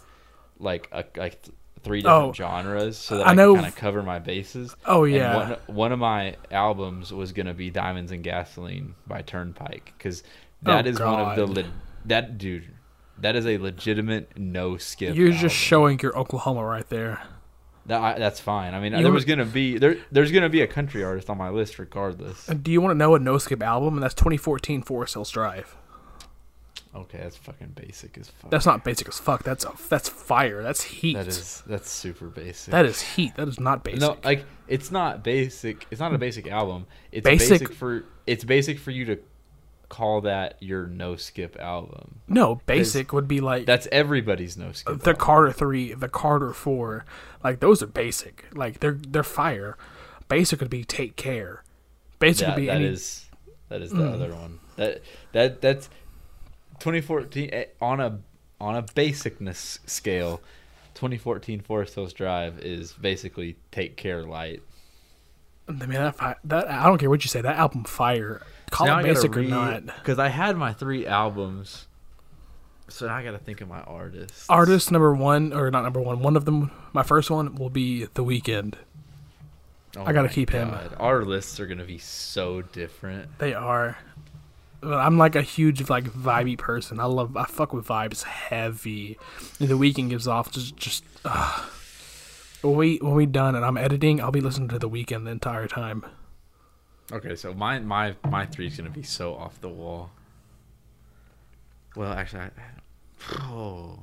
like 0.58 0.88
a 0.92 1.04
like 1.16 1.42
three 1.82 2.00
different 2.00 2.28
Oh, 2.30 2.32
genres 2.32 2.96
so 2.98 3.18
that 3.18 3.26
I 3.26 3.30
I, 3.30 3.34
know- 3.34 3.54
could 3.54 3.60
kind 3.62 3.72
of 3.72 3.76
cover 3.76 4.02
my 4.02 4.18
bases. 4.18 4.74
Oh 4.86 5.04
And 5.04 5.14
yeah. 5.14 5.36
one, 5.36 5.56
one 5.66 5.92
of 5.92 5.98
my 5.98 6.36
albums 6.50 7.12
was 7.12 7.32
gonna 7.32 7.52
be 7.54 7.70
Diamonds 7.70 8.10
and 8.12 8.22
Gasoline 8.22 8.94
by 9.06 9.20
Turnpike 9.22 9.92
because 9.98 10.22
that 10.62 10.86
Oh, 10.86 10.88
is 10.88 11.00
one 11.00 11.20
of 11.20 11.36
the 11.36 11.46
le- 11.46 11.68
that 12.06 12.38
dude. 12.38 12.68
That 13.18 13.36
is 13.36 13.46
a 13.46 13.58
legitimate 13.58 14.36
no 14.38 14.76
skip. 14.76 15.14
You're 15.14 15.32
just 15.32 15.54
showing 15.54 15.98
your 16.00 16.16
Oklahoma 16.18 16.64
right 16.64 16.88
there. 16.88 17.22
That, 17.86 18.00
I, 18.00 18.18
that's 18.18 18.40
fine. 18.40 18.74
I 18.74 18.80
mean, 18.80 18.94
You 18.94 19.02
there 19.02 19.12
was 19.12 19.24
gonna 19.24 19.44
be 19.44 19.78
there. 19.78 19.96
There's 20.10 20.32
gonna 20.32 20.48
be 20.48 20.62
a 20.62 20.66
country 20.66 21.04
artist 21.04 21.28
on 21.28 21.36
my 21.36 21.50
list 21.50 21.78
regardless. 21.78 22.46
Do 22.46 22.72
you 22.72 22.80
want 22.80 22.92
to 22.92 22.98
know 22.98 23.14
a 23.14 23.18
no 23.18 23.38
skip 23.38 23.62
album? 23.62 23.94
And 23.94 24.02
that's 24.02 24.14
2014 24.14 24.82
Forest 24.82 25.14
Hills 25.14 25.30
Drive. 25.30 25.76
Okay, 26.94 27.18
that's 27.18 27.36
fucking 27.36 27.72
basic 27.74 28.16
as 28.18 28.28
fuck. 28.28 28.50
That's 28.50 28.66
not 28.66 28.84
basic 28.84 29.08
as 29.08 29.18
fuck. 29.18 29.42
That's 29.42 29.64
a, 29.64 29.72
that's 29.88 30.08
fire. 30.08 30.62
That's 30.62 30.82
heat. 30.82 31.14
that 31.14 31.26
is 31.26 31.62
that's 31.66 31.90
super 31.90 32.28
basic. 32.28 32.70
that 32.70 32.86
is 32.86 33.00
heat. 33.02 33.34
That 33.34 33.48
is 33.48 33.58
not 33.58 33.82
basic. 33.82 34.00
no, 34.00 34.16
like 34.24 34.44
it's 34.68 34.92
not 34.92 35.24
basic. 35.24 35.86
It's 35.90 36.00
not 36.00 36.14
a 36.14 36.18
basic 36.18 36.46
album. 36.46 36.86
It's 37.10 37.24
Basic- 37.24 37.60
basic, 37.60 37.74
for 37.74 38.04
it's 38.26 38.44
basic 38.44 38.78
for 38.78 38.92
you 38.92 39.04
to 39.06 39.18
call 39.94 40.20
that 40.22 40.56
your 40.60 40.86
no 40.86 41.16
skip 41.16 41.56
album. 41.60 42.20
no, 42.28 42.56
basic 42.66 43.12
would 43.12 43.28
be 43.28 43.40
like 43.40 43.66
That's 43.66 43.86
everybody's 43.92 44.56
no 44.56 44.72
skip. 44.72 45.00
the 45.00 45.10
album. 45.10 45.24
Carter 45.24 45.52
three, 45.52 45.92
the 45.94 46.08
Carter 46.08 46.52
four. 46.52 47.04
Like 47.42 47.60
those 47.60 47.82
are 47.82 47.86
basic. 47.86 48.46
Like 48.52 48.80
they're 48.80 48.98
they're 49.08 49.22
fire. 49.22 49.76
Basic 50.28 50.60
would 50.60 50.70
be 50.70 50.84
take 50.84 51.16
care. 51.16 51.62
Basic 52.18 52.46
That, 52.46 52.56
would 52.56 52.60
be 52.62 52.66
that 52.66 52.76
any. 52.76 52.86
is 52.86 53.26
that 53.68 53.82
is 53.82 53.90
the 53.90 53.98
Mm. 53.98 54.12
other 54.14 54.34
one. 54.34 54.58
That 54.76 55.02
that 55.32 55.60
that's 55.60 55.88
2014 56.80 57.50
eh, 57.52 57.64
on 57.80 58.00
a 58.00 58.18
on 58.60 58.76
a 58.76 58.82
basicness 58.82 59.78
scale. 59.88 60.40
2014 60.94 61.60
Forest 61.60 61.94
Hills 61.96 62.12
Drive 62.12 62.58
is 62.60 62.92
basically 62.92 63.56
Take 63.72 63.96
Care 63.96 64.22
Light. 64.24 64.62
I 65.68 65.72
mean 65.72 65.90
that, 65.92 66.38
that 66.44 66.68
I 66.70 66.84
don't 66.86 66.98
care 66.98 67.10
what 67.10 67.24
you 67.24 67.28
say. 67.28 67.40
That 67.40 67.56
album 67.56 67.84
fire. 67.84 68.42
Call 68.74 68.98
it 68.98 69.02
basic 69.04 69.36
or 69.36 69.42
not. 69.42 69.86
Because 69.86 70.18
I 70.18 70.28
had 70.28 70.56
my 70.56 70.72
three 70.72 71.06
albums, 71.06 71.86
so 72.88 73.06
now 73.06 73.14
I 73.14 73.22
got 73.22 73.30
to 73.32 73.38
think 73.38 73.60
of 73.60 73.68
my 73.68 73.80
artists. 73.82 74.46
Artist 74.48 74.90
number 74.90 75.14
one 75.14 75.52
or 75.52 75.70
not 75.70 75.84
number 75.84 76.00
one. 76.00 76.20
One 76.20 76.36
of 76.36 76.44
them. 76.44 76.70
My 76.92 77.02
first 77.02 77.30
one 77.30 77.54
will 77.54 77.70
be 77.70 78.04
The 78.04 78.24
Weeknd. 78.24 78.74
Oh 79.96 80.02
I 80.04 80.12
gotta 80.12 80.28
my 80.28 80.34
keep 80.34 80.50
him. 80.50 80.74
Our 80.98 81.24
lists 81.24 81.60
are 81.60 81.66
gonna 81.66 81.84
be 81.84 81.98
so 81.98 82.62
different. 82.62 83.38
They 83.38 83.54
are. 83.54 83.96
But 84.80 84.94
I'm 84.94 85.18
like 85.18 85.36
a 85.36 85.42
huge 85.42 85.88
like 85.88 86.04
vibey 86.04 86.58
person. 86.58 86.98
I 86.98 87.04
love 87.04 87.36
I 87.36 87.44
fuck 87.44 87.72
with 87.72 87.86
vibes 87.86 88.24
heavy. 88.24 89.16
And 89.60 89.68
the 89.68 89.78
Weeknd 89.78 90.10
gives 90.10 90.26
off 90.26 90.50
just 90.50 90.76
just 90.76 91.04
uh, 91.24 91.64
when 92.62 92.74
we 92.74 92.96
when 92.96 93.14
we 93.14 93.26
done 93.26 93.54
and 93.54 93.64
I'm 93.64 93.76
editing, 93.76 94.20
I'll 94.20 94.32
be 94.32 94.40
listening 94.40 94.68
to 94.70 94.78
the 94.80 94.90
Weeknd 94.90 95.24
the 95.24 95.30
entire 95.30 95.68
time. 95.68 96.04
Okay, 97.12 97.36
so 97.36 97.52
my 97.52 97.78
my 97.78 98.14
my 98.28 98.46
three 98.46 98.66
is 98.66 98.76
gonna 98.76 98.90
be 98.90 99.02
so 99.02 99.34
off 99.34 99.60
the 99.60 99.68
wall. 99.68 100.10
Well, 101.96 102.12
actually, 102.12 102.42
I, 102.42 102.50
oh 103.40 104.00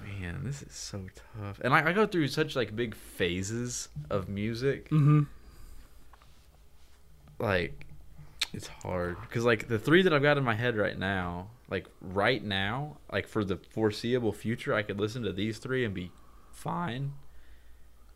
man, 0.00 0.40
this 0.44 0.62
is 0.62 0.72
so 0.72 1.02
tough, 1.38 1.60
and 1.60 1.74
I, 1.74 1.90
I 1.90 1.92
go 1.92 2.06
through 2.06 2.28
such 2.28 2.56
like 2.56 2.74
big 2.74 2.94
phases 2.94 3.88
of 4.08 4.28
music. 4.28 4.88
Mm-hmm. 4.90 5.22
Like, 7.38 7.86
it's 8.52 8.66
hard 8.66 9.16
because 9.20 9.44
like 9.44 9.68
the 9.68 9.78
three 9.78 10.02
that 10.02 10.12
I've 10.12 10.22
got 10.22 10.38
in 10.38 10.44
my 10.44 10.54
head 10.54 10.76
right 10.76 10.98
now, 10.98 11.48
like 11.68 11.86
right 12.00 12.42
now, 12.42 12.96
like 13.12 13.28
for 13.28 13.44
the 13.44 13.56
foreseeable 13.56 14.32
future, 14.32 14.74
I 14.74 14.82
could 14.82 14.98
listen 14.98 15.22
to 15.22 15.32
these 15.32 15.58
three 15.58 15.84
and 15.84 15.94
be 15.94 16.10
fine. 16.50 17.12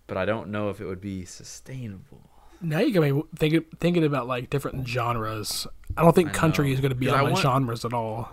But 0.07 0.18
I 0.18 0.26
don't 0.26 0.48
know 0.48 0.68
if 0.68 0.80
it 0.80 0.86
would 0.86 1.00
be 1.00 1.24
sustainable. 1.24 2.30
Now 2.64 2.80
you 2.80 2.92
got 2.92 3.02
me 3.02 3.22
thinking 3.36 3.64
thinking 3.78 4.04
about 4.04 4.26
like 4.26 4.50
different 4.50 4.86
genres. 4.88 5.66
I 5.96 6.02
don't 6.02 6.14
think 6.14 6.30
I 6.30 6.32
country 6.32 6.68
know. 6.68 6.74
is 6.74 6.80
going 6.80 6.90
to 6.90 6.96
be 6.96 7.08
on 7.08 7.18
my 7.18 7.30
want- 7.30 7.38
genres 7.38 7.84
at 7.84 7.92
all. 7.92 8.28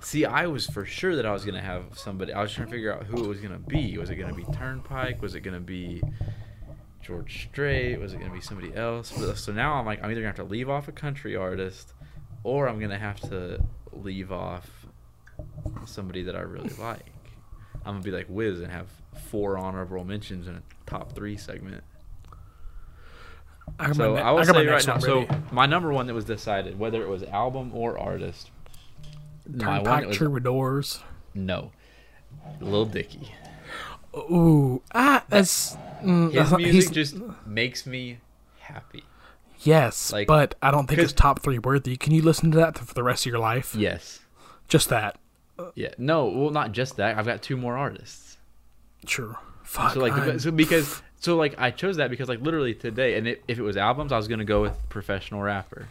See, 0.00 0.24
I 0.24 0.46
was 0.46 0.66
for 0.66 0.84
sure 0.86 1.16
that 1.16 1.26
I 1.26 1.32
was 1.32 1.44
gonna 1.44 1.60
have 1.60 1.98
somebody. 1.98 2.32
I 2.32 2.40
was 2.40 2.52
trying 2.52 2.68
to 2.68 2.70
figure 2.72 2.94
out 2.94 3.02
who 3.04 3.24
it 3.24 3.26
was 3.26 3.40
gonna 3.40 3.58
be. 3.58 3.98
Was 3.98 4.10
it 4.10 4.14
gonna 4.14 4.32
be 4.32 4.44
Turnpike? 4.44 5.20
Was 5.20 5.34
it 5.34 5.40
gonna 5.40 5.58
be 5.58 6.00
George 7.02 7.48
Strait? 7.48 7.98
Was 7.98 8.12
it 8.14 8.20
gonna 8.20 8.32
be 8.32 8.40
somebody 8.40 8.72
else? 8.76 9.10
But, 9.10 9.36
so 9.36 9.50
now 9.52 9.74
I'm 9.74 9.84
like, 9.84 9.98
I'm 9.98 10.04
either 10.10 10.20
gonna 10.20 10.28
have 10.28 10.36
to 10.36 10.44
leave 10.44 10.70
off 10.70 10.86
a 10.86 10.92
country 10.92 11.34
artist, 11.34 11.94
or 12.44 12.68
I'm 12.68 12.78
gonna 12.78 12.98
have 12.98 13.18
to 13.22 13.60
leave 13.92 14.30
off 14.30 14.70
somebody 15.84 16.22
that 16.22 16.36
I 16.36 16.40
really 16.40 16.70
like. 16.78 17.12
I'm 17.84 17.94
gonna 17.94 18.02
be 18.02 18.12
like 18.12 18.26
Wiz 18.28 18.60
and 18.60 18.70
have 18.70 18.86
four 19.30 19.58
honorable 19.58 20.04
mentions 20.04 20.46
in 20.46 20.54
a 20.54 20.62
top 20.86 21.12
three 21.12 21.36
segment. 21.36 21.82
I 23.78 23.92
So 23.92 24.16
I 24.16 24.30
will 24.32 24.40
I 24.40 24.44
say 24.44 24.66
right 24.66 24.86
now. 24.86 24.92
one 24.94 25.00
So 25.00 25.26
my 25.52 25.66
number 25.66 25.92
one 25.92 26.06
that 26.06 26.14
was 26.14 26.24
decided, 26.24 26.78
whether 26.78 27.02
it 27.02 27.08
was 27.08 27.22
album 27.24 27.70
or 27.74 27.98
artist, 27.98 28.50
Turnpike 29.58 30.12
Troubadours. 30.12 31.00
no, 31.34 31.72
Lil 32.60 32.84
Dicky. 32.86 33.32
Ooh, 34.16 34.82
ah, 34.94 35.24
that's, 35.28 35.76
mm, 36.02 36.32
His 36.32 36.50
that's 36.50 36.62
music 36.62 36.92
just 36.92 37.16
makes 37.46 37.86
me 37.86 38.18
happy. 38.60 39.04
yes, 39.60 40.12
like- 40.12 40.26
but 40.26 40.54
I 40.62 40.70
don't 40.70 40.86
think 40.86 41.00
it's 41.00 41.12
top 41.12 41.40
three 41.42 41.58
worthy. 41.58 41.96
Can 41.96 42.12
you 42.14 42.22
listen 42.22 42.50
to 42.52 42.56
that 42.58 42.78
for 42.78 42.94
the 42.94 43.02
rest 43.02 43.26
of 43.26 43.30
your 43.30 43.38
life? 43.38 43.74
Yes. 43.74 44.20
Just 44.66 44.88
that. 44.90 45.18
Yeah. 45.74 45.88
No. 45.98 46.26
Well, 46.26 46.50
not 46.50 46.72
just 46.72 46.96
that. 46.96 47.16
I've 47.18 47.26
got 47.26 47.42
two 47.42 47.56
more 47.56 47.76
artists. 47.76 48.36
Sure. 49.06 49.38
Fuck. 49.62 49.94
So 49.94 50.00
like, 50.00 50.12
I'm- 50.12 50.38
so 50.38 50.50
because 50.50 51.02
so 51.20 51.36
like 51.36 51.54
I 51.58 51.70
chose 51.70 51.96
that 51.96 52.10
because 52.10 52.28
like 52.28 52.40
literally 52.40 52.74
today, 52.74 53.16
and 53.16 53.26
it, 53.28 53.42
if 53.48 53.58
it 53.58 53.62
was 53.62 53.76
albums, 53.76 54.12
I 54.12 54.16
was 54.16 54.28
gonna 54.28 54.44
go 54.44 54.62
with 54.62 54.76
professional 54.88 55.42
rapper. 55.42 55.88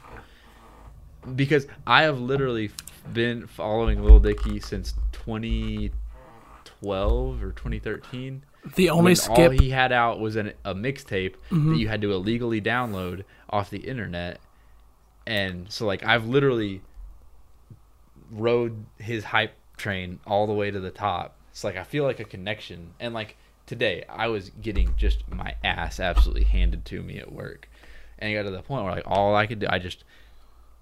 Because 1.36 1.68
I 1.86 2.04
have 2.04 2.20
literally 2.20 2.72
been 3.12 3.48
following 3.48 4.02
Lil 4.04 4.20
Dicky 4.20 4.60
since 4.62 4.94
2012 5.14 7.44
or 7.44 7.52
2013. 7.52 8.44
the 8.76 8.90
only 8.90 9.16
skip. 9.16 9.38
all 9.38 9.50
he 9.50 9.70
had 9.70 9.92
out 9.94 10.20
was 10.20 10.36
an, 10.36 10.52
a 10.66 10.76
mixtape 10.76 11.36
Mhm. 11.50 11.72
that 11.72 11.78
you 11.78 11.88
had 11.88 12.02
to 12.02 12.12
illegally 12.12 12.60
download 12.62 13.24
off 13.50 13.70
the 13.70 13.78
internet 13.80 14.42
and 15.26 15.72
so 15.72 15.86
like 15.86 16.04
i've 16.04 16.28
literally 16.28 16.82
rode 18.30 18.86
his 18.98 19.24
hype 19.24 19.54
train 19.78 20.20
all 20.28 20.48
the 20.48 20.54
way 20.54 20.70
to 20.70 20.82
the 20.82 20.92
top 20.92 21.38
It's 21.52 21.64
like 21.64 21.78
I 21.78 21.84
feel 21.84 22.04
like 22.04 22.20
a 22.20 22.26
connection, 22.26 22.94
and 23.00 23.14
like 23.14 23.38
today 23.68 24.04
I 24.10 24.28
was 24.28 24.50
getting 24.62 24.96
just 24.98 25.30
my 25.30 25.54
ass 25.64 26.00
absolutely 26.00 26.46
handed 26.46 26.86
to 26.86 27.04
me 27.04 27.20
at 27.20 27.32
work, 27.32 27.70
and 28.18 28.32
it 28.32 28.36
got 28.36 28.44
to 28.44 28.50
the 28.50 28.64
point 28.64 28.84
where 28.86 28.96
like 28.96 29.04
all 29.06 29.36
I 29.36 29.46
could 29.46 29.60
do, 29.60 29.68
I 29.70 29.78
just 29.78 30.04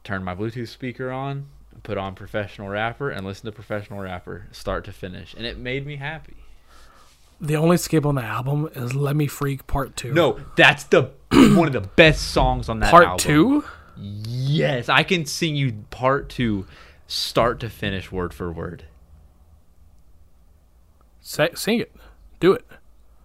turned 0.05 0.23
my 0.23 0.33
Bluetooth 0.33 0.69
speaker 0.69 1.11
on, 1.11 1.47
put 1.83 1.97
on 1.97 2.15
professional 2.15 2.69
rapper, 2.69 3.09
and 3.09 3.25
listen 3.25 3.45
to 3.47 3.51
professional 3.51 3.99
rapper 3.99 4.47
start 4.53 4.85
to 4.85 4.93
finish, 4.93 5.33
and 5.33 5.45
it 5.45 5.57
made 5.57 5.85
me 5.85 5.97
happy. 5.97 6.37
The 7.41 7.57
only 7.57 7.75
skip 7.75 8.05
on 8.05 8.15
the 8.15 8.23
album 8.23 8.69
is 8.73 8.95
"Let 8.95 9.17
Me 9.17 9.27
Freak" 9.27 9.67
Part 9.67 9.97
Two. 9.97 10.13
No, 10.13 10.39
that's 10.55 10.85
the 10.85 11.11
one 11.31 11.67
of 11.67 11.73
the 11.73 11.81
best 11.81 12.31
songs 12.31 12.69
on 12.69 12.79
that 12.79 12.91
Part 12.91 13.03
album. 13.05 13.19
Two. 13.19 13.65
Yes, 13.97 14.89
I 14.89 15.03
can 15.03 15.25
sing 15.25 15.55
you 15.55 15.85
part 15.89 16.27
two, 16.29 16.65
start 17.07 17.61
to 17.61 17.69
finish, 17.69 18.11
word 18.11 18.33
for 18.33 18.51
word. 18.51 18.85
Say, 21.21 21.49
sing 21.55 21.79
it. 21.79 21.95
Do 22.39 22.53
it. 22.53 22.65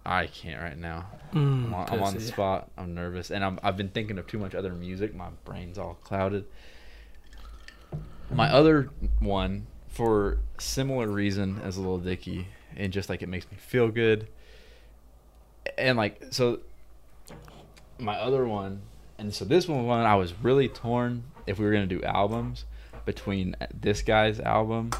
I 0.05 0.27
can't 0.27 0.61
right 0.61 0.77
now. 0.77 1.05
Mm, 1.33 1.65
I'm, 1.65 1.73
on, 1.73 1.89
I'm 1.89 2.03
on 2.03 2.13
the 2.15 2.21
spot. 2.21 2.71
I'm 2.77 2.93
nervous, 2.93 3.29
and 3.29 3.43
I'm, 3.43 3.59
I've 3.61 3.77
been 3.77 3.89
thinking 3.89 4.17
of 4.17 4.27
too 4.27 4.39
much 4.39 4.55
other 4.55 4.73
music. 4.73 5.15
My 5.15 5.29
brain's 5.45 5.77
all 5.77 5.95
clouded. 6.03 6.45
My 8.31 8.49
other 8.49 8.89
one, 9.19 9.67
for 9.89 10.39
similar 10.57 11.07
reason 11.07 11.61
as 11.63 11.77
Lil 11.77 11.99
Dicky, 11.99 12.47
and 12.75 12.91
just 12.91 13.09
like 13.09 13.21
it 13.21 13.29
makes 13.29 13.49
me 13.51 13.57
feel 13.57 13.89
good, 13.89 14.27
and 15.77 15.97
like 15.97 16.21
so. 16.31 16.59
My 17.99 18.17
other 18.17 18.47
one, 18.47 18.81
and 19.19 19.33
so 19.33 19.45
this 19.45 19.67
one, 19.67 19.85
one 19.85 19.99
I 19.99 20.15
was 20.15 20.33
really 20.41 20.67
torn 20.67 21.23
if 21.45 21.59
we 21.59 21.65
were 21.65 21.71
gonna 21.71 21.85
do 21.85 22.01
albums 22.01 22.65
between 23.05 23.55
this 23.79 24.01
guy's 24.01 24.39
album 24.39 24.91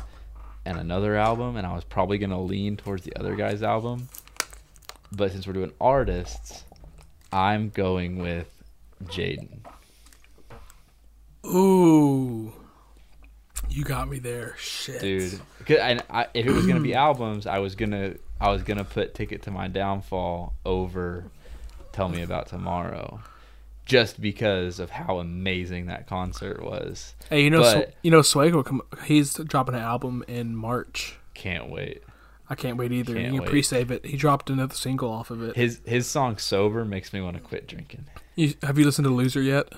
and 0.66 0.78
another 0.78 1.16
album, 1.16 1.58
and 1.58 1.66
I 1.66 1.74
was 1.74 1.84
probably 1.84 2.20
gonna 2.20 2.41
lean 2.41 2.78
towards 2.78 3.04
the 3.04 3.16
other 3.16 3.36
guy's 3.36 3.64
album. 3.64 4.08
But 5.12 5.32
since 5.32 5.45
we're 5.45 5.53
doing 5.53 5.74
artists, 5.82 6.64
I'm 7.34 7.70
going 7.70 8.20
with 8.20 8.47
Jaden. 9.05 9.59
Ooh, 11.45 12.53
you 13.70 13.84
got 13.84 14.09
me 14.09 14.20
there. 14.20 14.55
Shit, 14.57 15.01
dude. 15.01 15.41
I, 15.70 15.99
I, 16.09 16.28
if 16.34 16.45
it 16.45 16.51
was 16.51 16.68
gonna 16.68 16.80
be 16.82 16.93
albums, 16.95 17.47
I 17.47 17.59
was 17.59 17.76
gonna 17.76 18.16
I 18.39 18.51
was 18.51 18.64
gonna 18.64 18.84
put 18.84 19.16
"Ticket 19.16 19.43
to 19.43 19.51
My 19.51 19.68
Downfall" 19.68 20.53
over 20.66 21.26
"Tell 21.91 22.09
Me 22.09 22.22
About 22.22 22.47
Tomorrow," 22.47 23.22
just 23.86 24.22
because 24.22 24.80
of 24.80 24.91
how 24.91 25.20
amazing 25.20 25.88
that 25.88 26.07
concert 26.07 26.64
was. 26.64 27.16
Hey, 27.30 27.43
you 27.43 27.49
know, 27.49 27.64
Sw- 27.64 27.91
you 28.03 28.12
know, 28.12 28.22
Swag 28.22 28.53
will 28.53 28.64
come. 28.64 28.82
He's 29.05 29.34
dropping 29.34 29.76
an 29.76 29.82
album 29.82 30.24
in 30.28 30.55
March. 30.55 31.18
Can't 31.34 31.70
wait. 31.70 32.03
I 32.52 32.56
can't 32.56 32.76
wait 32.76 32.91
either. 32.91 33.14
Can't 33.14 33.28
you 33.28 33.32
can 33.32 33.39
wait. 33.43 33.49
pre-save 33.49 33.91
it. 33.91 34.06
He 34.06 34.18
dropped 34.18 34.49
another 34.49 34.76
single 34.76 35.10
off 35.10 35.32
of 35.32 35.41
it. 35.41 35.56
His 35.56 35.80
his 35.86 36.06
song 36.06 36.38
"Sober" 36.38 36.84
makes 36.84 37.14
me 37.14 37.22
want 37.22 37.38
to 37.38 37.41
quit 37.41 37.66
drinking. 37.66 38.08
You, 38.36 38.56
have 38.62 38.78
you 38.78 38.84
listened 38.84 39.06
to 39.06 39.14
"Loser" 39.14 39.41
yet? 39.41 39.72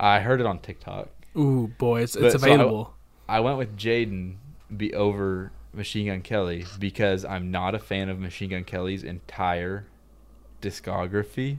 I 0.00 0.20
heard 0.20 0.40
it 0.40 0.46
on 0.46 0.60
TikTok. 0.60 1.08
Ooh, 1.36 1.68
boy, 1.76 2.00
it's, 2.02 2.16
But- 2.16 2.24
it's 2.32 2.40
so 2.42 2.48
I- 2.48 2.54
available. 2.54 2.94
I 3.28 3.40
went 3.40 3.58
with 3.58 3.76
Jaden 3.76 4.36
be 4.74 4.94
over 4.94 5.52
Machine 5.74 6.06
Gun 6.06 6.22
Kelly 6.22 6.64
because 6.78 7.26
I'm 7.26 7.50
not 7.50 7.74
a 7.74 7.78
fan 7.78 8.08
of 8.08 8.18
Machine 8.18 8.48
Gun 8.50 8.64
Kelly's 8.64 9.02
entire 9.04 9.86
discography. 10.62 11.58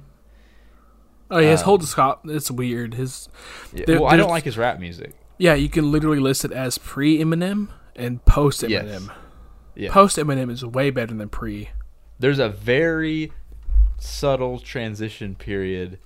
oh, 1.29 1.37
yeah, 1.37 1.51
his 1.51 1.61
uh, 1.61 1.65
whole 1.65 1.77
disco- 1.77 2.19
It's 2.25 2.49
weird. 2.49 2.95
His 2.95 3.29
Yeah, 3.73 3.83
There- 3.85 4.01
well, 4.01 4.09
I 4.09 4.17
don't 4.17 4.29
like 4.31 4.45
his 4.45 4.57
rap 4.57 4.79
music. 4.79 5.13
yeah, 5.37 5.53
you 5.53 5.69
can 5.69 5.91
literally 5.91 6.19
list 6.19 6.43
it 6.43 6.51
as 6.51 6.77
pre 6.79 7.19
Eminem 7.19 7.67
and 7.95 8.23
post 8.25 8.63
Eminem. 8.63 8.69
Yes. 9.07 9.09
Yeah. 9.79 9.91
Post 9.93 10.17
Eminem 10.17 10.51
is 10.51 10.65
way 10.65 10.89
better 10.89 11.13
than 11.13 11.29
pre. 11.29 11.69
There's 12.19 12.39
a 12.39 12.49
very 12.49 13.31
subtle 13.97 14.59
transition 14.59 15.35
period 15.35 15.99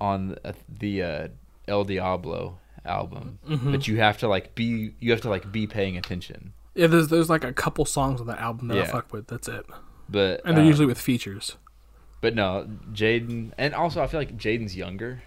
on 0.00 0.36
uh, 0.44 0.52
the 0.68 1.02
uh, 1.02 1.28
El 1.66 1.84
Diablo 1.84 2.58
album, 2.84 3.38
Mhm. 3.48 3.72
but 3.72 3.88
you 3.88 3.96
have 3.98 4.18
to 4.18 4.28
like 4.28 4.54
be 4.54 4.94
you 5.00 5.10
have 5.10 5.22
to 5.22 5.30
like 5.30 5.50
be 5.50 5.66
paying 5.66 5.96
attention. 5.96 6.52
Yeah, 6.74 6.86
there's 6.88 7.08
there's 7.08 7.30
like 7.30 7.44
a 7.44 7.52
couple 7.52 7.84
songs 7.86 8.20
on 8.20 8.26
that 8.26 8.40
album 8.40 8.68
that 8.68 8.78
I 8.78 8.84
fuck 8.84 9.10
with. 9.12 9.26
That's 9.28 9.48
it, 9.48 9.64
But 10.08 10.42
and 10.44 10.56
they're 10.56 10.64
uh, 10.64 10.68
usually 10.68 10.86
with 10.86 10.98
features. 11.00 11.56
But 12.20 12.34
no, 12.34 12.66
Jaden, 12.92 13.52
and 13.56 13.74
also 13.74 14.02
I 14.02 14.06
feel 14.06 14.20
like 14.20 14.36
Jaden's 14.36 14.76
younger, 14.76 15.22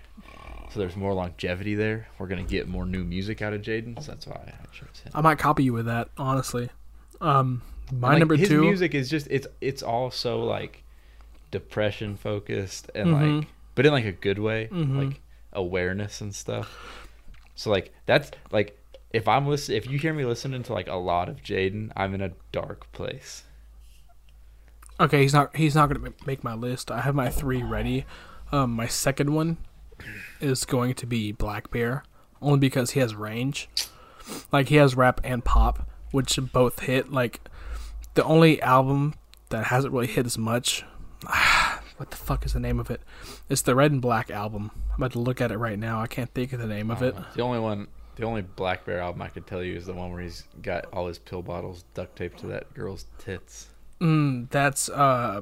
so 0.71 0.79
there's 0.79 0.95
more 0.95 1.13
longevity 1.13 1.73
there. 1.73 2.07
We're 2.19 2.27
gonna 2.27 2.43
get 2.43 2.67
more 2.67 2.85
new 2.85 3.03
music 3.03 3.41
out 3.41 3.53
of 3.53 3.61
Jaden, 3.63 4.03
so 4.03 4.11
that's 4.11 4.27
why 4.27 4.35
I 4.53 4.65
chose 4.75 4.99
him. 5.03 5.11
I 5.15 5.21
might 5.21 5.39
copy 5.39 5.63
you 5.63 5.73
with 5.73 5.85
that, 5.87 6.09
honestly. 6.17 6.69
Um, 7.21 7.63
my 7.91 8.09
like, 8.09 8.19
number 8.19 8.35
his 8.35 8.49
two. 8.49 8.61
music 8.61 8.93
is 8.95 9.09
just 9.09 9.27
it's 9.29 9.47
it's 9.61 9.81
all 9.83 10.11
so 10.11 10.39
like 10.43 10.83
depression 11.51 12.15
focused 12.17 12.89
and 12.95 13.09
Mhm. 13.09 13.39
like, 13.39 13.47
but 13.75 13.85
in 13.85 13.91
like 13.93 14.05
a 14.05 14.11
good 14.11 14.39
way, 14.39 14.67
Mhm. 14.71 15.07
like 15.09 15.21
awareness 15.53 16.21
and 16.21 16.33
stuff. 16.35 17.07
So 17.55 17.69
like 17.71 17.93
that's 18.05 18.31
like 18.51 18.77
if 19.13 19.27
I'm 19.27 19.47
listen 19.47 19.75
if 19.75 19.89
you 19.89 19.97
hear 19.97 20.13
me 20.13 20.25
listening 20.25 20.63
to 20.63 20.73
like 20.73 20.87
a 20.87 20.95
lot 20.95 21.29
of 21.29 21.41
Jaden, 21.41 21.91
I'm 21.95 22.13
in 22.13 22.21
a 22.21 22.31
dark 22.51 22.91
place. 22.91 23.43
Okay, 24.99 25.21
he's 25.21 25.33
not 25.33 25.55
he's 25.55 25.75
not 25.75 25.89
gonna 25.91 26.13
make 26.25 26.43
my 26.43 26.53
list. 26.55 26.91
I 26.91 27.01
have 27.01 27.15
my 27.15 27.29
three 27.29 27.61
ready. 27.63 28.05
Um, 28.51 28.71
my 28.71 28.87
second 28.87 29.33
one 29.33 29.57
is 30.39 30.65
going 30.65 30.93
to 30.95 31.05
be 31.05 31.31
Black 31.31 31.69
Bear, 31.69 32.03
only 32.41 32.59
because 32.59 32.91
he 32.91 32.99
has 32.99 33.13
range. 33.15 33.67
Like 34.51 34.69
he 34.69 34.75
has 34.75 34.95
rap 34.95 35.21
and 35.23 35.43
pop, 35.43 35.87
which 36.11 36.39
both 36.51 36.81
hit. 36.81 37.11
Like 37.11 37.41
the 38.17 38.23
only 38.23 38.59
album 38.63 39.13
that 39.49 39.65
hasn't 39.65 39.93
really 39.93 40.07
hit 40.07 40.25
as 40.25 40.39
much. 40.39 40.83
what 41.97 42.09
the 42.09 42.17
fuck 42.17 42.45
is 42.47 42.53
the 42.53 42.59
name 42.59 42.79
of 42.79 42.89
it? 42.89 42.99
It's 43.47 43.61
the 43.61 43.75
Red 43.75 43.91
and 43.91 44.01
Black 44.01 44.31
album. 44.31 44.71
I'm 44.89 44.95
about 44.97 45.11
to 45.11 45.19
look 45.19 45.39
at 45.39 45.51
it 45.51 45.57
right 45.57 45.77
now. 45.77 46.01
I 46.01 46.07
can't 46.07 46.33
think 46.33 46.51
of 46.51 46.59
the 46.59 46.65
name 46.65 46.89
of 46.89 47.03
it. 47.03 47.15
Uh, 47.15 47.23
The 47.35 47.43
only 47.43 47.59
one, 47.59 47.87
the 48.15 48.23
only 48.23 48.41
Black 48.41 48.85
Bear 48.85 48.99
album 48.99 49.21
I 49.21 49.27
could 49.29 49.45
tell 49.45 49.63
you 49.63 49.75
is 49.75 49.85
the 49.85 49.93
one 49.93 50.11
where 50.11 50.21
he's 50.21 50.45
got 50.63 50.85
all 50.91 51.05
his 51.07 51.19
pill 51.19 51.43
bottles 51.43 51.85
duct 51.93 52.15
taped 52.15 52.39
to 52.39 52.47
that 52.47 52.73
girl's 52.73 53.05
tits. 53.19 53.67
Mm, 54.01 54.49
that's 54.49 54.89
uh, 54.89 55.41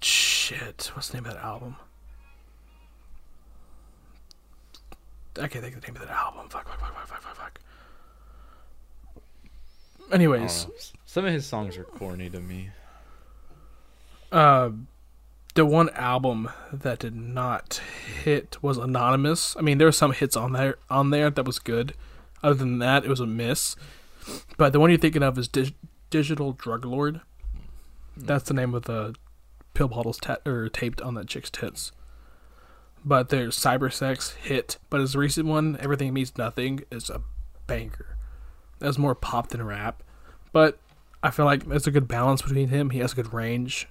shit. 0.00 0.90
What's 0.94 1.10
the 1.10 1.18
name 1.18 1.26
of 1.26 1.34
that 1.34 1.44
album? 1.44 1.76
I 5.38 5.48
can't 5.48 5.62
think 5.62 5.76
of 5.76 5.82
the 5.82 5.88
name 5.88 6.00
of 6.00 6.08
that 6.08 6.16
album. 6.16 6.48
Fuck, 6.48 6.66
fuck, 6.66 6.80
fuck, 6.80 6.94
fuck, 6.94 7.08
fuck, 7.08 7.20
fuck, 7.20 7.36
fuck. 7.36 7.60
Anyways, 10.10 10.66
know. 10.66 10.72
Some 11.16 11.24
of 11.24 11.32
his 11.32 11.46
songs 11.46 11.78
are 11.78 11.84
corny 11.84 12.28
to 12.28 12.40
me. 12.40 12.68
uh, 14.30 14.68
the 15.54 15.64
one 15.64 15.88
album 15.94 16.50
that 16.70 16.98
did 16.98 17.16
not 17.16 17.80
hit 18.22 18.58
was 18.62 18.76
Anonymous. 18.76 19.56
I 19.56 19.62
mean, 19.62 19.78
there 19.78 19.86
were 19.86 19.92
some 19.92 20.12
hits 20.12 20.36
on 20.36 20.52
there 20.52 20.76
on 20.90 21.08
there 21.08 21.30
that 21.30 21.46
was 21.46 21.58
good. 21.58 21.94
Other 22.42 22.56
than 22.56 22.80
that, 22.80 23.06
it 23.06 23.08
was 23.08 23.20
a 23.20 23.26
miss. 23.26 23.76
But 24.58 24.74
the 24.74 24.78
one 24.78 24.90
you're 24.90 24.98
thinking 24.98 25.22
of 25.22 25.38
is 25.38 25.48
Dig- 25.48 25.74
Digital 26.10 26.52
Drug 26.52 26.84
Lord. 26.84 27.22
That's 28.14 28.44
the 28.44 28.52
name 28.52 28.74
of 28.74 28.82
the 28.82 29.14
pill 29.72 29.88
bottles 29.88 30.18
ta- 30.18 30.36
or 30.44 30.68
taped 30.68 31.00
on 31.00 31.14
that 31.14 31.28
chick's 31.28 31.48
tits. 31.48 31.92
But 33.06 33.30
there's 33.30 33.56
Cybersex 33.56 34.34
hit, 34.34 34.76
but 34.90 35.00
his 35.00 35.16
recent 35.16 35.48
one, 35.48 35.78
Everything 35.80 36.12
Means 36.12 36.36
Nothing, 36.36 36.84
is 36.92 37.08
a 37.08 37.22
banger. 37.66 38.18
That's 38.80 38.98
more 38.98 39.14
pop 39.14 39.48
than 39.48 39.62
rap, 39.64 40.02
but 40.52 40.78
I 41.26 41.30
feel 41.30 41.44
like 41.44 41.66
there's 41.66 41.88
a 41.88 41.90
good 41.90 42.06
balance 42.06 42.40
between 42.40 42.68
him. 42.68 42.90
He 42.90 43.00
has 43.00 43.12
a 43.12 43.16
good 43.16 43.34
range. 43.34 43.88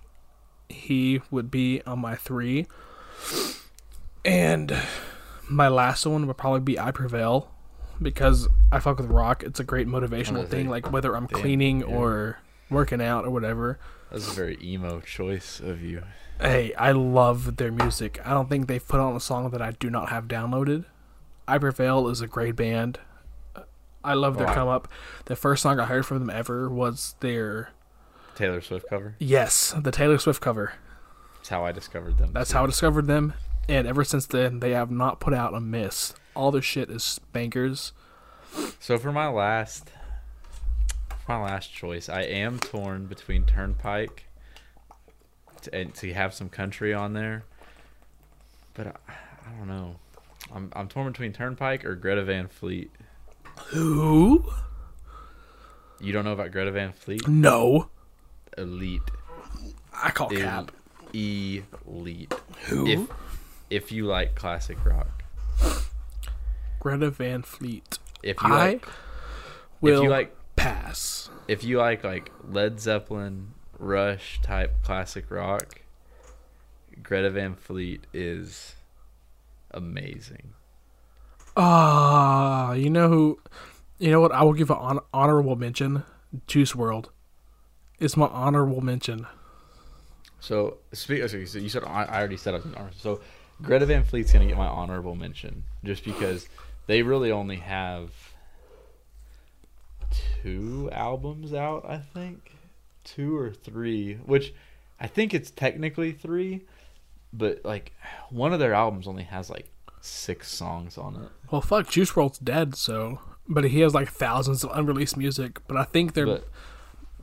He 0.70 1.22
would 1.30 1.52
be 1.52 1.82
on 1.86 2.00
my 2.00 2.16
three, 2.16 2.66
and 4.24 4.74
my 5.50 5.68
last 5.68 6.06
one 6.06 6.28
would 6.28 6.38
probably 6.38 6.62
be 6.62 6.80
I 6.80 6.92
Prevail, 6.92 7.52
because 8.02 8.48
I 8.72 8.80
fuck 8.80 9.00
with 9.00 9.08
rock. 9.08 9.44
It's 9.44 9.60
a 9.60 9.66
great 9.66 9.86
motivational 9.86 10.48
thing. 10.48 10.70
Like 10.70 10.94
whether 10.94 11.14
I'm 11.14 11.26
damn, 11.26 11.42
cleaning 11.42 11.82
yeah. 11.82 11.88
or 11.88 12.40
working 12.70 13.02
out 13.02 13.26
or 13.26 13.32
whatever. 13.32 13.80
That's 14.12 14.32
a 14.32 14.34
very 14.34 14.58
emo 14.62 15.02
choice 15.02 15.60
of 15.60 15.84
you. 15.84 16.04
Hey, 16.40 16.74
I 16.76 16.94
love 16.94 17.58
their 17.58 17.72
music. 17.72 18.18
I 18.26 18.30
don't 18.30 18.48
think 18.48 18.68
they've 18.68 18.88
put 18.88 19.02
on 19.02 19.14
a 19.14 19.20
song 19.20 19.50
that 19.50 19.62
I 19.62 19.72
do 19.72 19.90
not 19.90 20.08
have 20.08 20.30
downloaded. 20.30 20.86
I 21.50 21.58
Prevail 21.58 22.08
is 22.08 22.22
a 22.22 22.28
great 22.28 22.56
band. 22.56 22.98
I 24.06 24.14
love 24.14 24.36
oh, 24.36 24.40
their 24.40 24.48
Oh, 24.48 24.52
I- 24.52 24.54
come 24.56 24.68
up. 24.68 24.88
The 25.26 25.36
first 25.36 25.64
song 25.64 25.80
I 25.80 25.86
heard 25.86 26.06
from 26.06 26.20
them 26.20 26.30
ever 26.30 26.70
was 26.70 27.16
their 27.20 27.70
Taylor 28.36 28.62
Swift 28.62 28.88
cover. 28.90 29.16
yes, 29.20 29.74
the 29.78 29.92
Taylor 29.92 30.18
Swift 30.18 30.42
cover. 30.42 30.74
That's 31.38 31.50
how 31.50 31.66
I 31.66 31.72
discovered 31.72 32.18
them. 32.18 32.32
That's 32.34 32.52
too. 32.52 32.58
how 32.58 32.64
I 32.64 32.68
discovered 32.68 33.08
them, 33.08 33.34
and 33.70 33.88
ever 33.88 34.04
since 34.04 34.26
then 34.26 34.60
they 34.60 34.72
have 34.72 34.92
not 34.92 35.20
put 35.20 35.34
out 35.34 35.54
a 35.54 35.60
miss. 35.60 36.14
All 36.36 36.52
their 36.52 36.62
shit 36.62 36.90
is 36.90 37.20
bankers. 37.34 37.94
So 38.80 38.98
for 38.98 39.12
my 39.12 39.28
last, 39.28 39.90
for 41.26 41.40
my 41.40 41.44
last 41.44 41.74
choice, 41.74 42.10
I 42.10 42.22
am 42.22 42.60
torn 42.60 43.06
between 43.06 43.46
Turnpike 43.46 44.26
to, 45.64 45.74
and 45.76 45.94
to 45.96 46.14
have 46.14 46.34
some 46.34 46.50
country 46.50 46.94
on 46.94 47.14
there, 47.14 47.44
but 48.74 48.88
I, 48.88 48.92
I 49.48 49.58
don't 49.58 49.68
know. 49.68 49.96
I'm 50.54 50.72
I'm 50.76 50.88
torn 50.88 51.12
between 51.12 51.32
Turnpike 51.34 51.86
or 51.86 51.96
Greta 51.96 52.24
Van 52.24 52.48
Fleet. 52.48 52.92
Who? 53.68 54.46
You 56.00 56.12
don't 56.14 56.26
know 56.26 56.34
about 56.34 56.52
Greta 56.52 56.72
Van 56.72 56.92
Fleet? 56.94 57.28
No. 57.28 57.90
elite. 58.58 59.02
I 59.94 60.12
call 60.12 60.32
El- 60.34 60.40
cap. 60.40 60.72
Elite. 61.14 62.34
Who? 62.68 62.86
If 62.88 63.10
if 63.70 63.92
you 63.92 64.06
like 64.06 64.36
classic 64.36 64.78
rock, 64.86 65.24
Greta 66.80 67.10
Van 67.10 67.42
Fleet. 67.42 67.98
if 68.22 68.42
you 68.44 68.48
I 68.54 68.58
like, 68.58 68.88
will 69.82 70.00
if 70.00 70.04
you 70.04 70.10
like, 70.10 70.36
pass. 70.56 71.30
if 71.48 71.64
you 71.64 71.78
like 71.80 72.04
like 72.04 72.32
Led 72.48 72.80
Zeppelin, 72.80 73.54
Rush 73.80 74.40
type 74.42 74.74
classic 74.84 75.32
rock, 75.32 75.82
Greta 77.02 77.30
Van 77.30 77.56
Fleet 77.56 78.06
is 78.14 78.76
amazing. 79.72 80.54
Ah, 81.58 82.74
you 82.74 82.90
know 82.90 83.08
who? 83.10 83.40
You 84.00 84.12
know 84.12 84.20
what? 84.22 84.32
I 84.32 84.44
will 84.44 84.54
give 84.54 84.70
an 84.70 84.78
hon- 84.78 85.00
honorable 85.14 85.56
mention. 85.56 86.04
Juice 86.48 86.74
WRLD. 86.74 87.08
It's 88.00 88.18
my 88.18 88.28
honorable 88.28 88.82
mention. 88.82 89.26
So 90.42 90.78
speak. 90.92 91.22
okay, 91.24 91.46
So 91.46 91.58
you 91.60 91.70
said 91.70 91.84
I 91.86 92.06
already 92.06 92.38
said 92.38 92.56
I 92.56 92.58
was. 92.58 92.96
So 92.98 93.22
Greta 93.62 93.86
Van 93.86 94.04
Fleet's 94.04 94.34
gonna 94.34 94.46
get 94.48 94.58
my 94.58 94.68
honorable 94.68 95.16
mention 95.16 95.64
just 95.84 96.04
because 96.04 96.48
they 96.88 97.02
really 97.04 97.32
only 97.32 97.56
have 97.58 98.12
two 100.44 100.90
albums 100.92 101.54
out. 101.54 101.86
I 101.88 101.98
think 101.98 102.52
two 103.04 103.38
or 103.38 103.52
three, 103.52 104.16
which 104.26 104.54
I 105.00 105.08
think 105.08 105.34
it's 105.34 105.52
technically 105.52 106.12
three, 106.12 106.66
but 107.34 107.62
like 107.64 107.94
one 108.30 108.54
of 108.54 108.60
their 108.60 108.74
albums 108.74 109.08
only 109.08 109.24
has 109.24 109.50
like 109.50 109.70
six 110.06 110.52
songs 110.52 110.98
on 110.98 111.16
it. 111.16 111.30
Well, 111.52 111.62
fuck, 111.62 111.90
Juice 111.90 112.12
WRLD's 112.12 112.40
dead, 112.40 112.76
so. 112.76 113.20
But 113.48 113.66
he 113.66 113.82
has 113.82 113.94
like 113.94 114.10
thousands 114.10 114.64
of 114.64 114.72
unreleased 114.76 115.18
music. 115.18 115.60
But 115.68 115.78
I 115.78 115.84
think 115.84 116.14
they're 116.14 116.26
But 116.26 116.48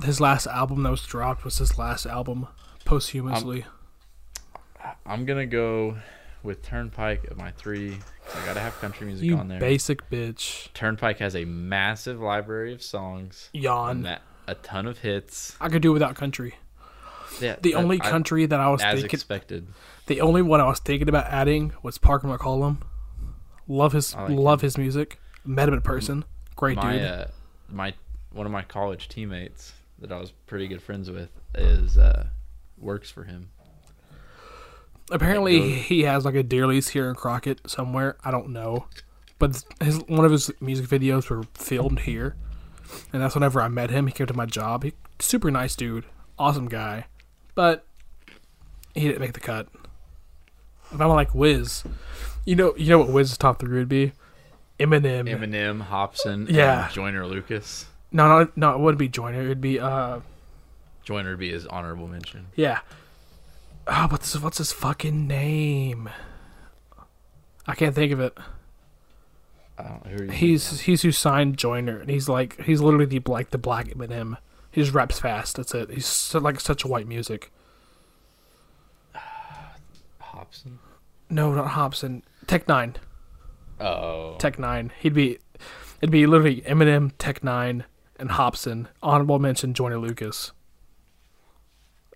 his 0.05 0.21
last 0.21 0.47
album 0.47 0.83
that 0.85 0.91
was 0.91 1.05
dropped 1.05 1.45
was 1.45 1.59
his 1.59 1.79
last 1.79 2.07
album 2.07 2.47
posthumously. 2.85 3.65
I'm 5.07 5.25
gonna 5.25 5.47
go 5.47 5.97
with 6.43 6.63
Turnpike 6.63 7.25
at 7.31 7.37
my 7.37 7.51
three. 7.53 7.99
I 8.35 8.47
gotta 8.47 8.61
have 8.61 8.79
country 8.81 9.07
music 9.07 9.25
you 9.25 9.37
on 9.37 9.49
there. 9.49 9.61
basic 9.61 10.09
bitch. 10.11 10.73
Turnpike 10.75 11.19
has 11.19 11.37
a 11.37 11.45
massive 11.45 12.21
library 12.21 12.73
of 12.73 12.83
songs. 12.83 13.49
Yawn. 13.53 14.03
Ma- 14.03 14.19
a 14.49 14.55
ton 14.57 14.87
of 14.87 14.99
hits. 14.99 15.57
I 15.61 15.69
could 15.69 15.83
do 15.83 15.93
without 15.93 16.17
country. 16.17 16.55
Yeah, 17.41 17.57
The 17.61 17.73
that- 17.73 17.79
only 17.79 18.01
I- 18.01 18.11
country 18.11 18.47
that 18.47 18.59
I 18.61 18.69
was 18.69 18.83
as 18.83 19.01
thinking, 19.01 19.15
expected. 19.17 19.69
The 20.13 20.21
only 20.21 20.43
one 20.43 20.61
I 20.61 20.67
was 20.67 20.79
thinking 20.79 21.09
about 21.09 21.27
adding 21.27 21.73
was 21.83 21.97
Parker 21.97 22.29
McCollum. 22.29 22.83
Love 23.67 23.93
his, 23.93 24.15
like 24.15 24.29
love 24.31 24.61
his 24.61 24.77
music. 24.77 25.19
Met 25.45 25.69
him 25.69 25.75
in 25.75 25.81
person. 25.81 26.25
Great 26.55 26.77
my 26.77 26.93
dude. 26.93 27.03
uh, 27.03 27.25
my 27.69 27.95
one 28.31 28.45
of 28.45 28.53
my 28.53 28.63
college 28.63 29.09
teammates 29.09 29.73
that 29.99 30.13
I 30.13 30.19
was 30.19 30.33
pretty 30.47 30.69
good 30.69 30.83
friends 30.83 31.11
with 31.11 31.31
is 31.55 31.97
uh, 31.97 32.27
works 32.77 33.11
for 33.11 33.25
him. 33.25 33.51
Apparently, 35.11 35.73
he 35.73 36.03
has 36.03 36.25
like 36.27 36.35
a 36.35 36.43
deer 36.43 36.67
lease 36.67 36.89
here 36.89 37.09
in 37.09 37.15
Crockett 37.15 37.61
somewhere. 37.67 38.17
I 38.23 38.31
don't 38.31 38.51
know, 38.51 38.87
but 39.39 39.65
his 39.81 39.99
one 40.09 40.27
of 40.27 40.33
his 40.33 40.51
music 40.61 40.87
videos 40.87 41.31
were 41.31 41.45
filmed 41.55 42.01
here, 42.01 42.37
and 43.13 43.23
that's 43.23 43.35
whenever 43.35 43.63
I 43.63 43.69
met 43.69 43.91
him. 43.91 44.07
He 44.07 44.13
came 44.13 44.27
to 44.27 44.35
my 44.35 44.47
job. 44.47 44.85
He 44.85 44.93
super 45.19 45.51
nice 45.51 45.75
dude, 45.75 46.05
awesome 46.39 46.69
guy, 46.69 47.07
but 47.55 47.87
he 48.95 49.07
didn't 49.09 49.21
make 49.21 49.33
the 49.33 49.41
cut. 49.41 49.69
If 50.93 51.01
I'm 51.01 51.09
like 51.09 51.35
Wiz, 51.35 51.85
you 52.45 52.57
know, 52.57 52.75
you 52.77 52.89
know 52.91 52.99
what 52.99 53.09
Wiz's 53.09 53.39
top 53.39 53.59
three 53.61 53.79
would 53.79 53.89
be? 53.89 54.13
Eminem. 54.79 55.29
Eminem, 55.29 55.87
Hopsin, 55.87 56.51
Yeah. 56.51 56.85
and 56.87 56.93
Joyner 56.95 57.27
Lucas. 57.27 57.87
No, 58.11 58.27
no, 58.29 58.51
no. 58.57 58.73
It 58.75 58.81
wouldn't 58.81 58.99
be 58.99 59.09
Joyner. 59.09 59.41
It'd 59.43 59.61
be 59.61 59.79
uh, 59.81 60.21
Joyner 61.05 61.31
would 61.31 61.39
be 61.39 61.51
his 61.51 61.67
honorable 61.67 62.09
mention. 62.09 62.47
yeah. 62.57 62.81
Ah, 63.87 64.07
what's 64.11 64.39
what's 64.39 64.59
his 64.59 64.71
fucking 64.73 65.27
name? 65.27 66.09
I 67.67 67.75
can't 67.75 67.95
think 67.95 68.13
of 68.13 68.21
it. 68.21 68.37
I 69.79 69.83
don't 69.83 70.05
know 70.05 70.11
who 70.27 70.31
He's 70.33 70.81
he's 70.81 71.03
who 71.03 71.11
signed 71.13 71.57
Joyner, 71.57 71.99
and 71.99 72.11
he's 72.11 72.29
like 72.29 72.61
he's 72.63 72.81
literally 72.81 73.07
the 73.07 73.21
like 73.27 73.51
the 73.51 73.59
black 73.59 73.89
Eminem. 73.89 74.37
He 74.71 74.81
just 74.83 74.95
raps 74.95 75.19
fast. 75.19 75.57
That's 75.57 75.75
it. 75.75 75.91
He's 75.91 76.07
so, 76.07 76.39
like 76.39 76.61
such 76.61 76.85
a 76.85 76.89
white 76.89 77.07
music. 77.09 77.51
Hopsin. 80.45 80.79
No, 81.31 81.55
not 81.55 81.69
Hopsin. 81.73 82.23
Tech 82.47 82.69
Nine. 82.69 82.97
Oh, 83.81 84.37
Tech 84.39 84.57
N9ne. 84.59 84.91
He'd 85.01 85.15
be. 85.15 85.39
It'd 86.01 86.11
be 86.11 86.27
literally 86.27 86.61
Eminem, 86.63 87.13
Tech 87.19 87.41
N9ne, 87.41 87.85
and 88.19 88.31
Hopsin. 88.31 88.87
Honorable 89.03 89.39
mention 89.39 89.73
Joyner 89.75 89.99
Lucas. 89.99 90.53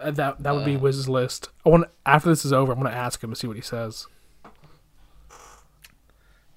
Uh, 0.00 0.10
that 0.10 0.42
that 0.42 0.54
would 0.54 0.64
be 0.66 0.76
Uh. 0.76 0.80
Wiz's 0.80 1.08
list. 1.08 1.48
I 1.64 1.70
want 1.70 1.86
after 2.04 2.28
this 2.28 2.44
is 2.44 2.52
over, 2.52 2.72
I'm 2.72 2.78
gonna 2.78 2.90
ask 2.94 3.22
him 3.24 3.30
to 3.30 3.36
see 3.36 3.46
what 3.46 3.56
he 3.56 3.62
says. 3.62 4.06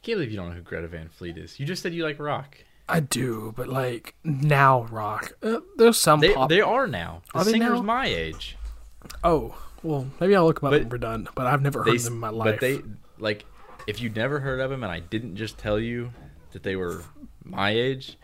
can't 0.02 0.18
believe 0.18 0.32
you 0.32 0.38
don't 0.38 0.50
know 0.50 0.56
who 0.56 0.62
Greta 0.62 0.88
Van 0.88 1.10
Fleet 1.10 1.38
is. 1.38 1.60
You 1.60 1.66
just 1.66 1.82
said 1.82 1.94
you 1.94 2.04
like 2.04 2.20
rock. 2.20 2.58
I 2.88 3.00
do, 3.02 3.54
but 3.56 3.68
like 3.68 4.16
now 4.24 4.84
rock. 4.92 5.34
Uh, 5.44 5.60
there's 5.78 5.98
some 6.00 6.20
They 6.20 6.34
pop. 6.34 6.50
they 6.50 6.62
are 6.62 6.88
now. 6.88 7.22
The 7.34 7.40
Are 7.40 7.44
singer's 7.46 7.82
my 7.82 8.08
age. 8.08 8.58
Oh, 9.24 9.56
well, 9.84 10.08
maybe 10.20 10.36
I'll 10.36 10.46
look 10.46 10.60
them 10.62 10.68
up 10.68 10.72
But- 10.72 10.82
when 10.82 10.90
we're 10.90 10.98
done. 10.98 11.28
But 11.36 11.48
I've 11.48 11.62
never 11.62 11.84
They 11.84 11.92
heard 11.92 11.96
s- 12.00 12.04
them 12.06 12.14
in 12.14 12.20
my 12.20 12.30
life. 12.30 12.46
But 12.46 12.60
they 12.62 12.82
like 13.18 13.46
if 13.88 14.02
you'd 14.02 14.16
never 14.16 14.40
heard 14.40 14.60
of 14.60 14.70
them 14.70 14.84
and 14.84 14.92
I 14.92 15.00
didn't 15.00 15.36
just 15.36 15.58
tell 15.58 15.80
you 15.80 16.12
that 16.52 16.64
they 16.64 16.76
were 16.76 17.04
my 17.44 17.72
age, 17.72 18.18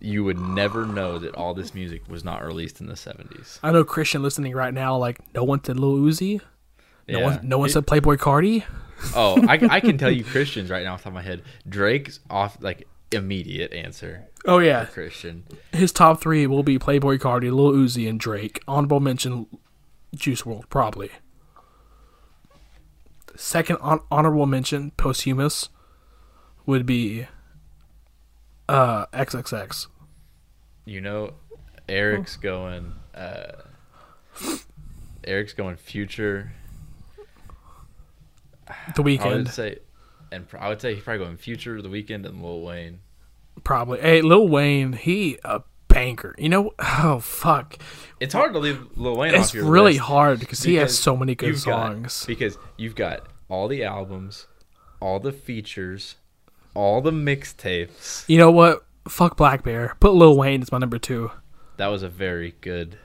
you 0.00 0.24
would 0.24 0.38
never 0.38 0.84
know 0.86 1.18
that 1.18 1.34
all 1.34 1.54
this 1.54 1.74
music 1.74 2.02
was 2.08 2.24
not 2.24 2.44
released 2.44 2.80
in 2.80 2.86
the 2.86 2.94
70s. 2.94 3.58
I 3.62 3.70
know 3.72 3.84
Christian 3.84 4.22
listening 4.22 4.54
right 4.54 4.72
now. 4.74 4.96
Like, 4.96 5.18
no 5.34 5.44
one 5.44 5.62
said 5.62 5.78
Lil 5.78 5.96
Uzi. 5.96 6.40
No 7.08 7.18
Yeah. 7.20 7.24
one, 7.24 7.40
no 7.42 7.58
one 7.58 7.68
It- 7.68 7.72
said 7.72 7.86
Playboi 7.86 8.16
Carti. 8.18 8.64
Oh, 9.14 9.40
I, 9.48 9.54
I 9.76 9.80
can 9.80 9.96
tell 9.98 10.10
you 10.10 10.24
Christians 10.32 10.70
right 10.70 10.84
now 10.84 10.94
off 10.94 11.00
the 11.00 11.04
top 11.04 11.10
of 11.12 11.14
my 11.14 11.22
head. 11.22 11.42
Drake's 11.68 12.18
off 12.28 12.58
like 12.60 12.86
immediate 13.12 13.72
answer. 13.72 14.24
Oh 14.46 14.58
yeah, 14.58 14.84
Christian. 14.86 15.44
his 15.72 15.92
top 15.92 16.20
three 16.20 16.46
will 16.46 16.62
be 16.64 16.78
Playboi 16.78 17.18
Carti, 17.18 17.50
Lil 17.52 17.72
Uzi, 17.72 18.08
and 18.08 18.18
Drake. 18.18 18.60
Honorable 18.66 19.00
mention, 19.00 19.46
Juice 20.14 20.42
WRLD 20.42 20.68
probably. 20.70 21.10
Second 23.36 23.78
hon- 23.80 24.00
honorable 24.10 24.46
mention, 24.46 24.90
posthumous, 24.96 25.68
would 26.66 26.84
be 26.86 27.26
uh 28.68 29.06
XXX. 29.06 29.86
You 30.84 31.00
know, 31.00 31.34
Eric's 31.88 32.36
going. 32.36 32.94
Uh, 33.14 33.52
Eric's 35.24 35.52
going 35.52 35.76
future. 35.76 36.52
The 38.66 38.72
I 38.96 39.00
would 39.00 39.06
Weeknd, 39.06 39.50
say, 39.50 39.78
and 40.30 40.46
I 40.58 40.68
would 40.68 40.80
say 40.80 40.94
he's 40.94 41.02
probably 41.02 41.24
going 41.24 41.36
future, 41.36 41.80
the 41.80 41.88
Weeknd, 41.88 42.26
and 42.26 42.42
Lil 42.42 42.60
Wayne. 42.62 43.00
probably. 43.64 44.00
Hey, 44.00 44.20
Lil 44.20 44.48
Wayne, 44.48 44.92
he 44.94 45.38
a 45.44 45.62
banker. 45.88 46.34
You 46.38 46.48
know? 46.48 46.74
Oh 47.00 47.20
fuck, 47.20 47.78
It's 48.20 48.34
hard 48.34 48.52
to 48.54 48.58
leave 48.58 48.84
Lil 48.96 49.16
Wayne 49.16 49.34
it's 49.34 49.48
off 49.50 49.54
your 49.54 49.64
really 49.66 49.92
list 49.94 50.04
hard 50.04 50.40
because 50.40 50.62
he 50.62 50.74
has 50.76 50.98
so 50.98 51.16
many 51.16 51.34
good 51.34 51.48
you've 51.48 51.64
got- 51.64 51.86
songs. 51.92 52.24
because 52.26 52.58
you've 52.76 52.94
got 52.96 53.26
all 53.48 53.68
the 53.68 53.84
albums, 53.84 54.46
all 55.00 55.20
the 55.20 55.32
features, 55.32 56.16
all 56.74 57.00
the 57.00 57.12
mixtapes. 57.12 58.24
You 58.28 58.38
know 58.38 58.50
what? 58.50 58.84
Fuck 59.08 59.36
Black 59.36 59.62
Bear. 59.62 59.96
Put 60.00 60.12
Lil 60.14 60.36
Wayne 60.36 60.60
as 60.62 60.70
my 60.72 60.78
number 60.78 60.98
two. 60.98 61.30
That 61.76 61.86
was 61.86 62.02
a 62.02 62.08
very 62.08 62.54
good 62.60 62.98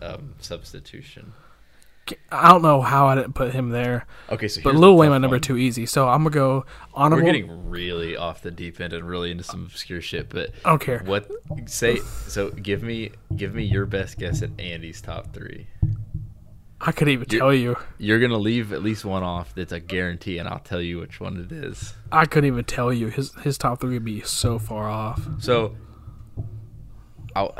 um, 0.00 0.34
substitution. 0.40 1.32
I 2.30 2.48
don't 2.50 2.62
know 2.62 2.80
how 2.82 3.06
I 3.06 3.14
didn't 3.14 3.34
put 3.34 3.52
him 3.52 3.70
there, 3.70 4.06
Okay, 4.30 4.48
so 4.48 4.60
but 4.62 4.74
Lil 4.74 4.90
the 4.90 4.94
Wayne 4.94 5.10
my 5.10 5.18
number 5.18 5.34
one. 5.36 5.40
two 5.40 5.56
easy. 5.56 5.86
So 5.86 6.08
I'm 6.08 6.24
gonna 6.24 6.30
go 6.34 6.66
honorable. 6.94 7.24
We're 7.26 7.32
getting 7.32 7.68
really 7.70 8.16
off 8.16 8.42
the 8.42 8.50
deep 8.50 8.80
end 8.80 8.92
and 8.92 9.08
really 9.08 9.30
into 9.30 9.44
some 9.44 9.64
obscure 9.64 10.00
shit, 10.00 10.28
but 10.28 10.50
I 10.64 10.70
don't 10.70 10.80
care. 10.80 11.02
what 11.04 11.30
say? 11.66 11.96
So 12.26 12.50
give 12.50 12.82
me 12.82 13.10
give 13.36 13.54
me 13.54 13.64
your 13.64 13.86
best 13.86 14.18
guess 14.18 14.42
at 14.42 14.50
Andy's 14.58 15.00
top 15.00 15.32
three. 15.32 15.66
I 16.80 16.92
could 16.92 17.08
even 17.08 17.26
You're- 17.28 17.40
tell 17.40 17.52
you. 17.54 17.76
You're 17.98 18.20
gonna 18.20 18.38
leave 18.38 18.72
at 18.72 18.82
least 18.84 19.04
one 19.04 19.24
off. 19.24 19.52
That's 19.54 19.72
a 19.72 19.80
guarantee, 19.80 20.38
and 20.38 20.48
I'll 20.48 20.60
tell 20.60 20.80
you 20.80 20.98
which 21.00 21.18
one 21.20 21.36
it 21.36 21.50
is. 21.50 21.94
I 22.12 22.24
couldn't 22.24 22.46
even 22.46 22.64
tell 22.64 22.92
you. 22.92 23.08
His 23.08 23.34
his 23.42 23.58
top 23.58 23.80
three 23.80 23.94
would 23.94 24.04
be 24.04 24.20
so 24.20 24.60
far 24.60 24.88
off. 24.88 25.26
So, 25.38 25.74
I'll, 27.34 27.54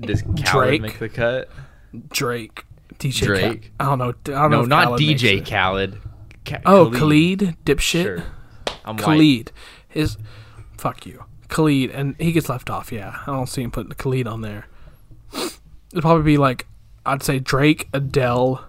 does 0.00 0.22
Khaled 0.22 0.44
Drake. 0.44 0.82
make 0.82 0.98
the 0.98 1.08
cut? 1.08 1.48
Drake, 2.10 2.64
DJ, 2.98 3.24
Drake. 3.26 3.72
I 3.80 3.84
don't 3.84 3.98
know. 3.98 4.08
I 4.08 4.12
don't 4.48 4.50
know 4.50 4.56
No, 4.58 4.62
if 4.62 4.68
not 4.68 4.84
Khaled 4.86 5.00
DJ. 5.00 5.46
Khaled. 5.48 6.00
Ka- 6.44 6.58
Oh, 6.64 6.90
Khalid, 6.90 7.56
dipshit. 7.64 8.02
Sure. 8.02 8.24
I'm 8.84 8.96
white. 8.96 9.04
Khalid, 9.04 9.52
his 9.88 10.16
fuck 10.78 11.04
you, 11.06 11.24
Khalid, 11.48 11.90
and 11.90 12.14
he 12.18 12.32
gets 12.32 12.48
left 12.48 12.70
off. 12.70 12.92
Yeah, 12.92 13.16
I 13.22 13.26
don't 13.26 13.48
see 13.48 13.62
him 13.62 13.70
putting 13.70 13.92
Khalid 13.92 14.26
on 14.28 14.40
there. 14.42 14.66
It'd 15.34 16.02
probably 16.02 16.22
be 16.24 16.36
like 16.38 16.66
I'd 17.04 17.22
say 17.22 17.38
Drake, 17.40 17.88
Adele. 17.92 18.64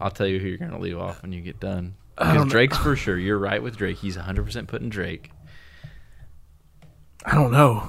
I'll 0.00 0.10
tell 0.10 0.26
you 0.26 0.38
who 0.40 0.48
you're 0.48 0.58
gonna 0.58 0.78
leave 0.78 0.98
off 0.98 1.22
when 1.22 1.32
you 1.32 1.40
get 1.40 1.60
done. 1.60 1.94
Because 2.16 2.34
don't 2.34 2.46
know. 2.48 2.50
Drake's 2.50 2.76
for 2.78 2.96
sure. 2.96 3.16
You're 3.18 3.38
right 3.38 3.62
with 3.62 3.76
Drake. 3.76 3.98
He's 3.98 4.16
100 4.16 4.44
percent 4.44 4.68
putting 4.68 4.88
Drake. 4.88 5.30
I 7.24 7.34
don't 7.34 7.50
know. 7.52 7.88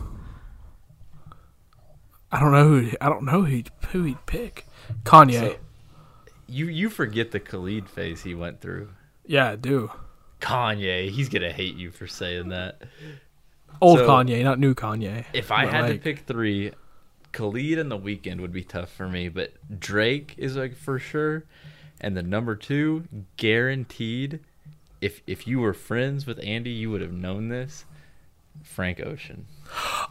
I 2.32 2.40
don't 2.40 2.52
know 2.52 2.68
who 2.68 2.92
I 3.00 3.10
don't 3.10 3.24
know 3.24 3.42
who 3.42 3.46
he'd, 3.46 3.70
who 3.92 4.04
he'd 4.04 4.26
pick. 4.26 4.68
Kanye. 5.04 5.34
So, 5.40 5.56
you 6.48 6.66
you 6.68 6.90
forget 6.90 7.32
the 7.32 7.40
Khalid 7.40 7.90
phase 7.90 8.24
he 8.24 8.34
went 8.36 8.62
through. 8.62 8.90
yeah, 9.26 9.50
I 9.52 9.56
do. 9.56 9.92
Kanye, 10.42 11.10
he's 11.10 11.30
gonna 11.30 11.52
hate 11.52 11.76
you 11.76 11.92
for 11.92 12.08
saying 12.08 12.50
that. 12.50 12.82
Old 13.82 14.00
So- 14.00 14.08
Kanye, 14.08 14.44
not 14.44 14.60
new 14.60 14.74
Kanye. 14.76 15.26
If 15.34 15.52
I 15.52 15.66
But, 15.66 15.74
had 15.74 15.88
to 15.88 15.98
pick 15.98 16.20
three, 16.20 16.72
Khalid 17.32 17.78
and 17.80 17.92
The 17.92 17.98
Weeknd 18.00 18.40
would 18.42 18.52
be 18.54 18.64
tough 18.64 18.92
for 18.92 19.08
me, 19.08 19.30
but 19.30 19.54
Drake 19.80 20.34
is 20.38 20.56
like 20.56 20.76
for 20.76 21.00
sure, 21.00 21.44
and 22.02 22.16
the 22.18 22.24
number 22.24 22.56
two 22.56 23.06
guaranteed. 23.38 24.40
If 25.02 25.22
if 25.28 25.48
you 25.48 25.60
were 25.60 25.74
friends 25.74 26.26
with 26.26 26.40
Andy, 26.44 26.72
you 26.72 26.90
would 26.92 27.02
have 27.02 27.14
known 27.14 27.50
this. 27.50 27.86
Frank 28.64 29.00
Ocean. 29.00 29.46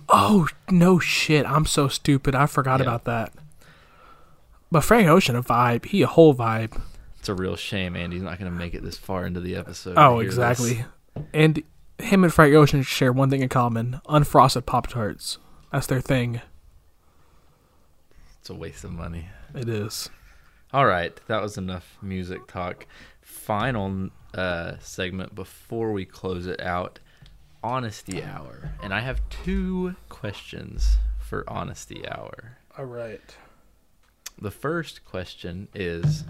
Oh 0.09 0.47
no 0.70 0.99
shit! 0.99 1.47
I'm 1.47 1.66
so 1.66 1.89
stupid. 1.89 2.35
I 2.35 2.47
forgot 2.47 2.81
Yeah. 2.81 2.87
about 2.87 3.05
that. 3.05 3.33
But 4.70 4.83
Frank 4.83 5.09
Ocean 5.09 5.37
a 5.37 5.43
vibe. 5.43 5.87
He 5.87 6.03
a 6.03 6.07
whole 6.07 6.35
vibe. 6.35 6.81
It's 7.19 7.28
a 7.28 7.35
real 7.35 7.57
shame 7.57 7.97
Andy's 7.97 8.23
not 8.23 8.39
going 8.39 8.51
to 8.51 8.57
make 8.57 8.74
it 8.74 8.83
this 8.85 8.97
far 8.99 9.27
into 9.27 9.41
the 9.41 9.57
episode. 9.57 9.95
Oh, 9.97 10.19
hear 10.20 10.28
this. 10.31 10.35
exactly. 10.39 10.85
And 11.33 11.62
him 11.99 12.23
and 12.24 12.33
Frank 12.33 12.55
Ocean 12.55 12.83
share 12.83 13.12
one 13.12 13.31
thing 13.31 13.43
in 13.43 13.49
common: 13.49 14.01
unfrosted 14.09 14.66
Pop 14.66 14.87
Tarts. 14.89 15.39
That's 15.73 15.87
their 15.87 16.01
thing. 16.01 16.41
It's 18.41 18.51
a 18.51 18.55
waste 18.55 18.85
of 18.85 18.93
money. 18.93 19.28
It 19.55 19.69
is. 19.69 20.11
All 20.73 20.87
right, 20.87 21.19
that 21.27 21.41
was 21.43 21.57
enough 21.57 21.97
music 22.03 22.47
talk. 22.47 22.87
Final 23.23 24.11
uh, 24.35 24.74
segment 24.81 25.35
before 25.35 25.93
we 25.93 26.05
close 26.05 26.47
it 26.47 26.61
out 26.61 26.99
honesty 27.66 28.22
hour. 28.22 28.70
And 28.80 28.94
I 28.94 29.01
have 29.01 29.20
two 29.28 29.97
questions 30.09 30.98
for 31.18 31.44
honesty 31.48 32.09
hour. 32.09 32.59
All 32.78 32.84
right. 32.84 33.36
The 34.40 34.52
first 34.52 35.05
question 35.05 35.66
is 35.74 36.22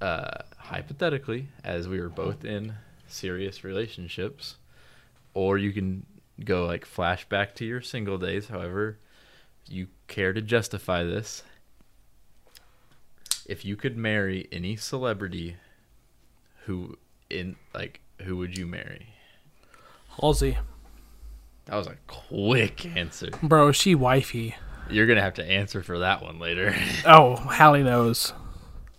uh, 0.00 0.38
hypothetically, 0.56 1.48
as 1.62 1.86
we 1.86 2.00
were 2.00 2.08
both 2.08 2.46
in 2.46 2.74
serious 3.08 3.62
relationships, 3.62 4.56
or 5.34 5.58
you 5.58 5.72
can 5.72 6.06
go 6.42 6.64
like 6.64 6.86
flashback 6.86 7.54
to 7.56 7.66
your 7.66 7.82
single 7.82 8.16
days, 8.16 8.48
however 8.48 8.98
you 9.66 9.88
care 10.06 10.32
to 10.32 10.40
justify 10.40 11.02
this. 11.04 11.42
If 13.44 13.66
you 13.66 13.76
could 13.76 13.98
marry 13.98 14.48
any 14.50 14.76
celebrity, 14.76 15.56
who 16.64 16.96
in 17.28 17.56
like 17.74 18.00
who 18.22 18.38
would 18.38 18.56
you 18.56 18.66
marry? 18.66 19.17
Halsey, 20.20 20.58
That 21.66 21.76
was 21.76 21.86
a 21.86 21.96
quick 22.06 22.84
answer. 22.96 23.30
bro, 23.42 23.72
she 23.72 23.94
wifey. 23.94 24.56
You're 24.90 25.06
gonna 25.06 25.22
have 25.22 25.34
to 25.34 25.44
answer 25.44 25.82
for 25.82 25.98
that 26.00 26.22
one 26.22 26.38
later. 26.38 26.74
Oh, 27.06 27.36
Hallie 27.36 27.82
knows. 27.82 28.32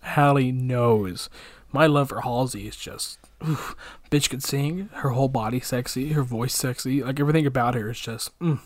Hallie 0.03 0.51
knows. 0.51 1.29
My 1.71 1.85
love 1.87 2.09
for 2.09 2.21
Halsey 2.21 2.67
is 2.67 2.75
just, 2.75 3.19
oof. 3.47 3.75
bitch 4.09 4.29
could 4.29 4.41
sing. 4.43 4.89
Her 4.93 5.09
whole 5.09 5.27
body 5.27 5.59
sexy. 5.59 6.13
Her 6.13 6.23
voice 6.23 6.55
sexy. 6.55 7.03
Like 7.03 7.19
everything 7.19 7.45
about 7.45 7.75
her 7.75 7.89
is 7.91 7.99
just, 7.99 8.37
mm. 8.39 8.59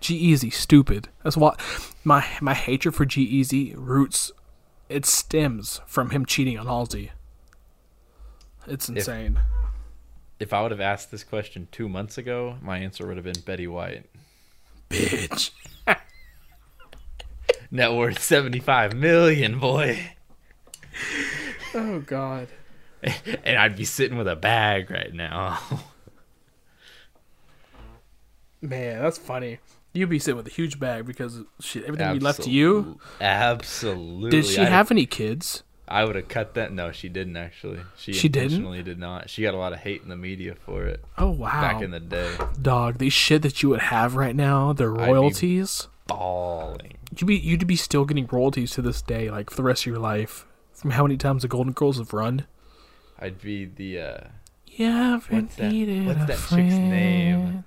G-Eazy 0.00 0.52
stupid. 0.52 1.08
That's 1.22 1.36
what 1.36 1.60
my 2.04 2.24
my 2.40 2.54
hatred 2.54 2.94
for 2.94 3.04
G-Eazy 3.04 3.74
roots. 3.76 4.32
It 4.88 5.06
stems 5.06 5.80
from 5.86 6.10
him 6.10 6.24
cheating 6.26 6.58
on 6.58 6.66
Halsey. 6.66 7.12
It's 8.66 8.88
insane. 8.88 9.38
if 9.38 9.59
I 10.52 10.62
would 10.62 10.70
have 10.70 10.80
asked 10.80 11.10
this 11.10 11.22
question 11.22 11.68
two 11.70 11.88
months 11.88 12.16
ago, 12.18 12.56
my 12.62 12.78
answer 12.78 13.06
would 13.06 13.16
have 13.16 13.24
been 13.24 13.40
Betty 13.44 13.66
White. 13.66 14.06
bitch. 14.88 15.50
Net 17.70 17.92
worth 17.92 18.20
seventy 18.20 18.58
five 18.58 18.94
million, 18.94 19.58
boy. 19.60 20.10
Oh 21.74 22.00
God. 22.00 22.48
and 23.44 23.56
I'd 23.56 23.76
be 23.76 23.84
sitting 23.84 24.18
with 24.18 24.26
a 24.28 24.36
bag 24.36 24.90
right 24.90 25.12
now. 25.14 25.60
Man, 28.60 29.00
that's 29.02 29.18
funny. 29.18 29.58
You'd 29.92 30.08
be 30.10 30.18
sitting 30.18 30.36
with 30.36 30.46
a 30.46 30.50
huge 30.50 30.78
bag 30.78 31.06
because 31.06 31.40
shit, 31.60 31.84
everything 31.84 32.12
we 32.12 32.18
left 32.18 32.42
to 32.42 32.50
you. 32.50 32.98
Absolutely. 33.20 34.30
Did 34.30 34.46
she 34.46 34.60
I'd- 34.60 34.70
have 34.70 34.90
any 34.90 35.06
kids? 35.06 35.62
I 35.92 36.04
would 36.04 36.14
have 36.14 36.28
cut 36.28 36.54
that. 36.54 36.72
No, 36.72 36.92
she 36.92 37.08
didn't 37.08 37.36
actually. 37.36 37.80
She, 37.96 38.12
She 38.12 38.28
didn't? 38.28 38.44
intentionally 38.52 38.82
did 38.84 38.98
not. 38.98 39.28
She 39.28 39.42
got 39.42 39.54
a 39.54 39.56
lot 39.56 39.72
of 39.72 39.80
hate 39.80 40.02
in 40.02 40.08
the 40.08 40.16
media 40.16 40.54
for 40.54 40.84
it 40.86 41.04
Oh 41.18 41.30
wow. 41.30 41.60
back 41.60 41.82
in 41.82 41.90
the 41.90 41.98
day. 41.98 42.32
Dog, 42.62 42.98
these 42.98 43.12
shit 43.12 43.42
that 43.42 43.62
you 43.62 43.70
would 43.70 43.80
have 43.80 44.14
right 44.14 44.36
now, 44.36 44.72
the 44.72 44.88
royalties. 44.88 45.88
Bawling. 46.06 46.96
You'd 47.18 47.26
be 47.26 47.36
you'd 47.36 47.66
be 47.66 47.74
still 47.76 48.04
getting 48.04 48.28
royalties 48.30 48.70
to 48.72 48.82
this 48.82 49.02
day, 49.02 49.30
like 49.32 49.50
for 49.50 49.56
the 49.56 49.62
rest 49.64 49.82
of 49.82 49.86
your 49.88 49.98
life. 49.98 50.46
From 50.72 50.92
how 50.92 51.02
many 51.02 51.16
times 51.16 51.42
the 51.42 51.48
Golden 51.48 51.72
Girls 51.72 51.98
have 51.98 52.12
run. 52.12 52.46
I'd 53.18 53.40
be 53.40 53.64
the. 53.64 53.98
uh 54.00 54.20
haven't 54.78 55.50
What's 55.50 55.56
that- 55.56 56.06
what's 56.06 56.26
that 56.26 56.38
chick's 56.56 56.74
name? 56.74 57.64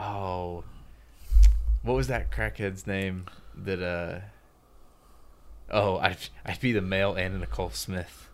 Oh, 0.00 0.64
what 1.82 1.94
was 1.94 2.06
that 2.08 2.30
crackhead's 2.30 2.86
name? 2.86 3.26
That 3.56 3.82
uh. 3.82 4.20
Oh, 5.70 5.96
I'd 5.98 6.16
I'd 6.44 6.60
be 6.60 6.72
the 6.72 6.80
male 6.82 7.14
Anna 7.16 7.38
Nicole 7.38 7.70
Smith. 7.70 8.28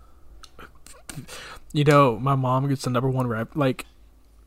You 1.73 1.85
know, 1.85 2.19
my 2.19 2.35
mom 2.35 2.69
gets 2.69 2.83
the 2.83 2.91
number 2.91 3.09
one 3.09 3.27
rep. 3.27 3.57
Like, 3.57 3.87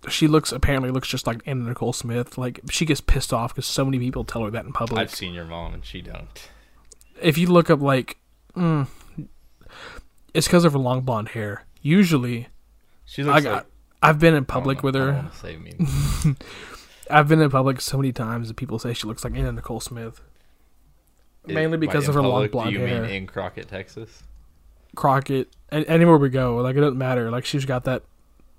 she 0.10 0.28
looks 0.28 0.52
apparently 0.52 0.92
looks 0.92 1.08
just 1.08 1.26
like 1.28 1.42
Anna 1.46 1.64
Nicole 1.70 1.94
Smith. 1.94 2.38
Like, 2.38 2.60
she 2.70 2.86
gets 2.86 3.02
pissed 3.02 3.34
off 3.34 3.54
because 3.54 3.66
so 3.66 3.84
many 3.86 4.00
people 4.00 4.24
tell 4.24 4.44
her 4.44 4.52
that 4.52 4.66
in 4.66 4.74
public. 4.74 5.00
I've 5.00 5.14
seen 5.14 5.34
your 5.34 5.46
mom 5.46 5.74
and 5.74 5.86
she 5.86 6.02
don't. 6.02 6.50
if 7.22 7.38
you 7.38 7.48
look 7.48 7.70
up 7.70 7.82
like, 7.82 8.18
mm, 8.56 8.88
it's 10.34 10.48
because 10.48 10.66
of 10.66 10.74
her 10.74 10.80
long 10.80 11.02
blonde 11.02 11.30
hair. 11.30 11.66
Usually, 11.82 12.48
She 13.06 13.24
I 13.24 13.26
looks 13.26 13.44
got. 13.44 13.54
like. 13.54 13.66
I've 14.02 14.20
been 14.20 14.34
in 14.36 14.46
public 14.46 14.80
know- 14.80 14.84
with 14.84 14.96
her. 14.96 15.30
say. 15.42 15.58
I've 17.12 17.28
been 17.28 17.42
in 17.42 17.50
public 17.50 17.82
so 17.82 17.98
many 17.98 18.12
times 18.14 18.48
that 18.48 18.56
people 18.56 18.80
say 18.80 18.94
she 18.94 19.08
looks 19.08 19.24
like 19.24 19.36
Anna 19.36 19.52
Nicole 19.52 19.80
Smith. 19.82 20.22
Mainly 21.46 21.78
because 21.78 22.08
of 22.08 22.16
her 22.16 22.22
long 22.22 22.48
blonde 22.48 22.70
do 22.70 22.80
you 22.80 22.86
hair. 22.86 23.02
mean 23.02 23.12
in 23.12 23.28
Crockett, 23.28 23.68
Texas? 23.68 24.24
Crockett, 24.96 25.50
anywhere 25.72 26.18
we 26.18 26.30
go, 26.30 26.56
like 26.58 26.76
it 26.76 26.80
doesn't 26.80 26.98
matter. 26.98 27.30
Like 27.32 27.46
she's 27.46 27.66
got 27.66 27.84
that 27.86 28.04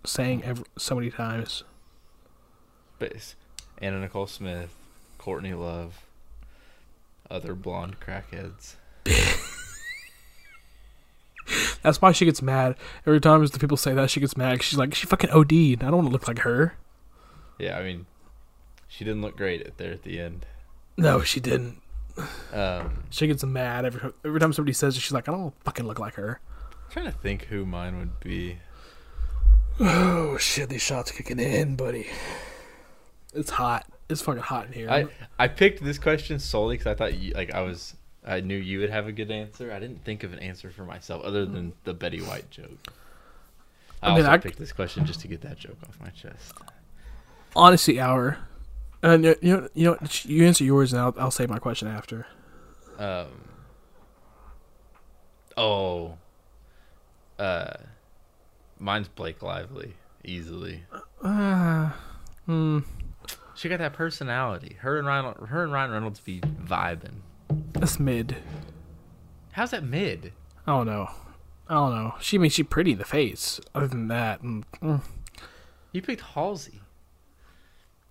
saying 0.05 0.43
ever 0.45 0.65
so 0.77 0.95
many 0.95 1.11
times. 1.11 1.65
But 2.99 3.35
Anna 3.79 4.01
Nicole 4.01 4.27
Smith, 4.27 4.75
Courtney 5.19 5.55
Love, 5.55 6.05
other 7.31 7.55
blonde 7.55 8.01
crackheads. 8.01 8.77
That's 11.83 12.01
why 12.01 12.13
she 12.13 12.25
gets 12.25 12.41
mad 12.41 12.77
every 13.07 13.21
time. 13.21 13.43
As 13.43 13.51
the 13.51 13.59
people 13.59 13.77
say 13.77 13.93
that 13.95 14.11
she 14.11 14.21
gets 14.21 14.37
mad. 14.37 14.63
she's 14.63 14.79
like, 14.79 14.95
she 14.95 15.07
fucking 15.07 15.31
OD'd. 15.31 15.53
I 15.53 15.91
don't 15.91 15.97
want 15.97 16.09
to 16.09 16.13
look 16.13 16.27
like 16.27 16.41
her. 16.41 16.75
Yeah, 17.59 17.79
I 17.79 17.83
mean, 17.83 18.07
she 18.89 19.05
didn't 19.05 19.23
look 19.23 19.37
great 19.37 19.61
at 19.63 19.77
there 19.77 19.93
at 19.93 20.03
the 20.03 20.19
end. 20.19 20.47
No, 20.97 21.23
she 21.23 21.41
didn't. 21.41 21.83
Um, 22.53 23.05
She 23.11 23.27
gets 23.27 23.45
mad 23.45 23.85
every 23.85 24.13
every 24.25 24.39
time 24.41 24.53
somebody 24.53 24.73
says 24.73 24.97
it. 24.97 25.01
She's 25.01 25.13
like, 25.13 25.29
I 25.29 25.33
don't 25.33 25.55
fucking 25.65 25.87
look 25.87 25.99
like 25.99 26.15
her. 26.15 26.41
I'm 26.71 26.91
trying 26.91 27.07
to 27.07 27.13
think 27.19 27.45
who 27.47 27.65
mine 27.67 27.99
would 27.99 28.21
be. 28.21 28.59
Oh 29.81 30.37
shit, 30.39 30.69
these 30.69 30.83
shots 30.83 31.11
kicking 31.11 31.41
in, 31.41 31.75
buddy. 31.77 32.07
It's 33.33 33.51
hot. 33.51 33.87
It's 34.09 34.23
fucking 34.23 34.43
hot 34.43 34.67
in 34.67 34.73
here. 34.73 34.89
I 34.91 35.07
I 35.39 35.49
picked 35.49 35.83
this 35.83 35.99
question 35.99 36.39
solely 36.39 36.77
because 36.77 36.87
I 36.93 36.95
thought 36.95 37.15
you, 37.19 37.33
like 37.35 37.53
I 37.53 37.63
was 37.63 37.95
I 38.25 38.41
knew 38.41 38.57
you 38.57 38.79
would 38.79 38.91
have 38.91 39.09
a 39.09 39.13
good 39.13 39.31
answer. 39.33 39.73
I 39.73 39.81
didn't 39.81 40.05
think 40.05 40.23
of 40.23 40.33
an 40.33 40.39
answer 40.39 40.71
for 40.71 40.85
myself 40.85 41.25
other 41.25 41.45
than 41.45 41.73
the 41.83 41.93
Betty 41.95 42.21
White 42.21 42.49
joke. 42.51 42.93
I, 44.03 44.11
I 44.11 44.15
mean, 44.15 44.21
also 44.21 44.31
I- 44.33 44.39
picked 44.39 44.59
this 44.59 44.73
question 44.73 45.05
just 45.05 45.21
to 45.23 45.29
get 45.29 45.41
that 45.41 45.59
joke 45.59 45.79
off 45.89 45.99
my 46.01 46.11
chest. 46.11 46.53
Honesty 47.57 47.99
hour. 48.01 48.39
And 49.05 49.23
you 49.23 49.37
you 49.43 49.57
know, 49.57 49.69
you 49.75 49.85
know, 49.85 49.99
you 50.23 50.47
answer 50.47 50.65
yours, 50.65 50.93
and 50.95 51.03
I'll, 51.03 51.15
I'll 51.19 51.31
say 51.31 51.47
my 51.47 51.59
question 51.59 51.89
after. 51.89 52.27
Um. 52.99 53.27
Oh. 55.57 56.17
Uh, 57.39 57.75
mine's 58.79 59.09
Blake 59.09 59.43
Lively 59.43 59.93
easily. 60.25 60.85
Uh, 61.23 61.91
hmm. 62.47 62.79
She 63.55 63.69
got 63.69 63.79
that 63.79 63.93
personality. 63.93 64.77
Her 64.81 64.99
and 64.99 65.07
Ryan, 65.07 65.35
her 65.47 65.65
and 65.65 65.73
Ryan 65.73 65.91
Reynolds 65.91 66.21
be 66.21 66.41
vibing. 66.41 67.21
That's 67.73 68.01
mid. 68.01 68.37
How's 69.53 69.71
that 69.73 69.85
mid? 69.85 70.33
I 70.67 70.73
don't 70.73 70.87
know. 70.87 71.11
I 71.69 71.75
don't 71.75 71.95
know. 71.95 72.15
She 72.21 72.39
I 72.39 72.41
mean 72.41 72.51
she 72.51 72.63
pretty 72.63 72.95
the 72.95 73.05
face. 73.05 73.61
Other 73.75 73.87
than 73.89 74.09
that, 74.09 74.43
mm, 74.43 74.65
mm, 74.83 75.03
You 75.93 76.03
picked 76.03 76.23
Halsey. 76.23 76.81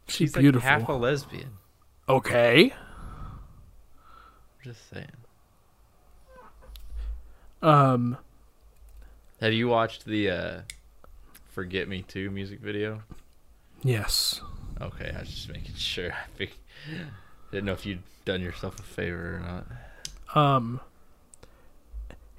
She's 0.08 0.16
She's 0.30 0.36
like 0.36 0.42
beautiful. 0.44 0.70
half 0.70 0.88
a 0.90 0.94
lesbian. 0.94 1.52
okay. 2.10 2.74
Just 4.64 4.90
saying. 4.90 5.08
Um. 7.62 8.18
Have 9.42 9.54
you 9.54 9.68
watched 9.68 10.06
the 10.06 10.30
uh, 10.30 10.62
"Forget 11.52 11.88
Me 11.88 12.02
Too" 12.02 12.30
music 12.32 12.60
video? 12.60 13.04
Yes. 13.84 14.40
Okay, 14.82 15.12
I 15.16 15.20
was 15.20 15.30
just 15.30 15.50
making 15.50 15.76
sure. 15.76 16.14
I 16.40 16.50
Didn't 17.52 17.66
know 17.66 17.74
if 17.74 17.86
you'd 17.86 18.04
done 18.26 18.42
yourself 18.42 18.80
a 18.80 18.84
favor 18.84 19.36
or 19.36 19.40
not. 20.34 20.38
Um, 20.58 20.80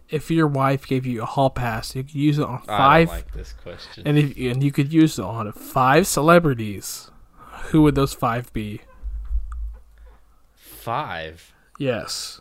if 0.08 0.30
your 0.30 0.46
wife 0.46 0.86
gave 0.86 1.04
you 1.06 1.22
a 1.22 1.26
hall 1.26 1.50
pass, 1.50 1.94
you 1.94 2.02
could 2.02 2.14
use 2.14 2.38
it 2.38 2.44
on 2.44 2.62
I 2.62 3.04
five, 3.04 3.08
don't 3.08 3.16
like 3.16 3.32
this 3.32 3.52
question. 3.52 4.02
and 4.06 4.18
if 4.18 4.36
and 4.36 4.62
you 4.62 4.72
could 4.72 4.92
use 4.92 5.18
it 5.18 5.24
on 5.24 5.50
five 5.52 6.06
celebrities. 6.06 7.10
Who 7.70 7.82
would 7.82 7.94
those 7.94 8.14
five 8.14 8.52
be? 8.52 8.80
Five. 10.54 11.52
Yes. 11.78 12.40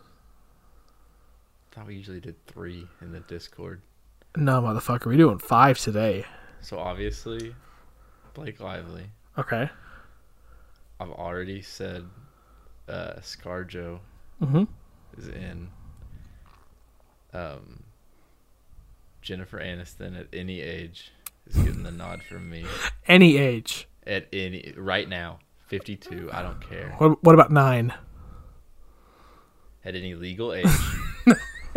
thought 1.71 1.87
we 1.87 1.95
usually 1.95 2.19
did 2.19 2.35
three 2.45 2.87
in 3.01 3.11
the 3.11 3.19
Discord. 3.21 3.81
No, 4.35 4.61
motherfucker, 4.61 5.05
we're 5.07 5.17
doing 5.17 5.39
five 5.39 5.79
today. 5.79 6.25
So 6.61 6.77
obviously, 6.79 7.55
Blake 8.33 8.59
Lively. 8.59 9.05
Okay. 9.37 9.69
I've 10.99 11.09
already 11.11 11.61
said 11.61 12.05
uh, 12.87 13.13
ScarJo 13.21 13.99
Mm-hmm. 14.41 14.63
is 15.17 15.27
in. 15.29 15.69
Um, 17.33 17.83
Jennifer 19.21 19.57
Aniston 19.59 20.19
at 20.19 20.27
any 20.33 20.59
age 20.61 21.11
is 21.47 21.55
getting 21.55 21.83
the 21.83 21.91
nod 21.91 22.21
from 22.23 22.49
me. 22.49 22.65
Any 23.07 23.37
age. 23.37 23.87
At 24.05 24.27
any 24.33 24.73
right 24.77 25.07
now, 25.07 25.39
fifty-two. 25.67 26.29
I 26.33 26.41
don't 26.41 26.59
care. 26.67 26.93
What, 26.97 27.23
what 27.23 27.35
about 27.35 27.51
nine? 27.51 27.93
At 29.85 29.95
any 29.95 30.15
legal 30.15 30.53
age. 30.53 30.65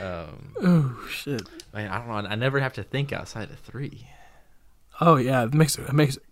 um, 0.00 0.54
Oh 0.62 1.06
shit. 1.10 1.42
man, 1.72 1.90
I 1.90 1.98
don't 1.98 2.08
know. 2.08 2.14
I 2.30 2.34
never 2.34 2.60
have 2.60 2.72
to 2.74 2.82
think 2.82 3.12
outside 3.12 3.50
of 3.50 3.58
three. 3.58 4.08
Oh 5.00 5.16
yeah, 5.16 5.44
it 5.44 5.54
makes 5.54 5.76
it, 5.78 5.88
it 5.88 5.92
makes 5.92 6.16
it 6.16 6.22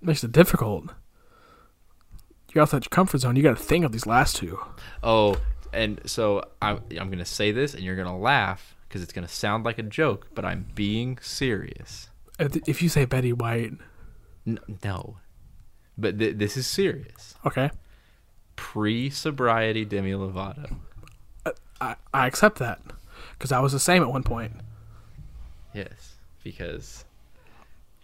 makes 0.00 0.24
it 0.24 0.32
difficult. 0.32 0.86
You're 2.52 2.62
outside 2.62 2.84
your 2.84 2.90
comfort 2.90 3.18
zone. 3.18 3.36
You 3.36 3.42
got 3.42 3.56
to 3.56 3.62
think 3.62 3.84
of 3.84 3.92
these 3.92 4.06
last 4.06 4.36
two. 4.36 4.58
Oh, 5.02 5.36
and 5.72 6.00
so 6.06 6.42
I'm 6.60 6.80
I'm 6.98 7.10
gonna 7.10 7.24
say 7.24 7.52
this, 7.52 7.74
and 7.74 7.82
you're 7.84 7.96
gonna 7.96 8.18
laugh 8.18 8.74
because 8.90 9.02
it's 9.02 9.12
gonna 9.12 9.28
sound 9.28 9.64
like 9.64 9.78
a 9.78 9.84
joke, 9.84 10.26
but 10.34 10.44
I'm 10.44 10.66
being 10.74 11.16
serious. 11.22 12.10
Uh, 12.40 12.46
if, 12.46 12.56
if 12.68 12.82
you 12.82 12.88
say 12.88 13.04
Betty 13.04 13.32
White, 13.32 13.74
N- 14.44 14.58
no, 14.82 15.18
but 15.96 16.18
th- 16.18 16.36
this 16.38 16.56
is 16.56 16.66
serious. 16.66 17.36
okay, 17.46 17.70
Pre-sobriety 18.56 19.84
Demi 19.84 20.10
Lovato. 20.10 20.76
Uh, 21.46 21.52
I, 21.80 21.94
I 22.12 22.26
accept 22.26 22.58
that 22.58 22.80
because 23.38 23.52
I 23.52 23.60
was 23.60 23.70
the 23.72 23.78
same 23.78 24.02
at 24.02 24.08
one 24.10 24.24
point. 24.24 24.52
Yes, 25.72 26.16
because 26.42 27.04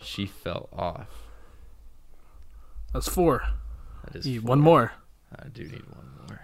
she 0.01 0.25
fell 0.25 0.69
off. 0.73 1.09
That's 2.93 3.09
four. 3.09 3.43
That 4.05 4.15
is 4.25 4.25
four. 4.37 4.49
one 4.49 4.61
more. 4.61 4.93
I 5.35 5.49
do 5.49 5.65
need 5.65 5.83
one 5.93 6.07
more. 6.29 6.41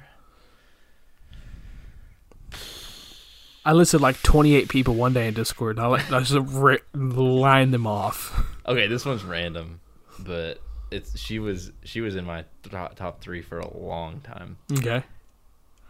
I 3.64 3.72
listed 3.72 4.00
like 4.00 4.20
28 4.22 4.68
people 4.68 4.94
one 4.94 5.12
day 5.12 5.28
in 5.28 5.34
Discord. 5.34 5.78
I 5.78 5.86
like 5.86 6.10
I 6.12 6.20
just 6.20 6.52
ri- 6.52 6.80
line 6.94 7.70
them 7.70 7.86
off. 7.86 8.44
Okay, 8.66 8.86
this 8.88 9.04
one's 9.04 9.22
random, 9.24 9.80
but 10.18 10.60
it's 10.90 11.18
she 11.18 11.38
was 11.38 11.70
she 11.84 12.00
was 12.00 12.16
in 12.16 12.24
my 12.24 12.44
top, 12.70 12.96
top 12.96 13.20
three 13.20 13.40
for 13.42 13.58
a 13.60 13.76
long 13.78 14.20
time. 14.20 14.56
Okay, 14.72 15.04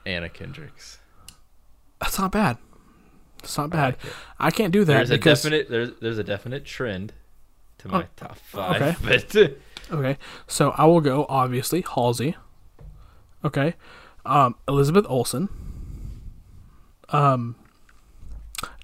Anna 0.05 0.28
Kendricks. 0.28 0.99
that's 2.01 2.19
not 2.19 2.31
bad. 2.32 2.59
It's 3.43 3.57
not 3.57 3.65
I 3.65 3.66
bad. 3.69 3.85
like 3.94 4.05
it. 4.05 4.12
I 4.39 4.51
can't 4.51 4.73
do 4.73 4.85
that 4.85 4.93
There's 4.94 5.11
a 5.11 5.15
because 5.15 5.43
definite 5.43 5.69
there's 5.70 5.90
there's 6.01 6.19
a 6.19 6.24
definite 6.24 6.65
trend 6.65 7.12
to 7.78 7.89
my 7.89 8.03
Oh, 8.03 8.07
top 8.16 8.36
five. 8.36 8.82
okay. 8.82 8.97
But 9.89 9.97
okay. 9.99 10.19
So 10.47 10.70
I 10.77 10.85
will 10.85 11.01
go 11.01 11.27
obviously 11.28 11.81
Halsey. 11.94 12.36
Okay, 13.44 13.74
um, 14.27 14.55
Elizabeth 14.69 15.05
Olsen. 15.09 15.49
Um, 17.09 17.57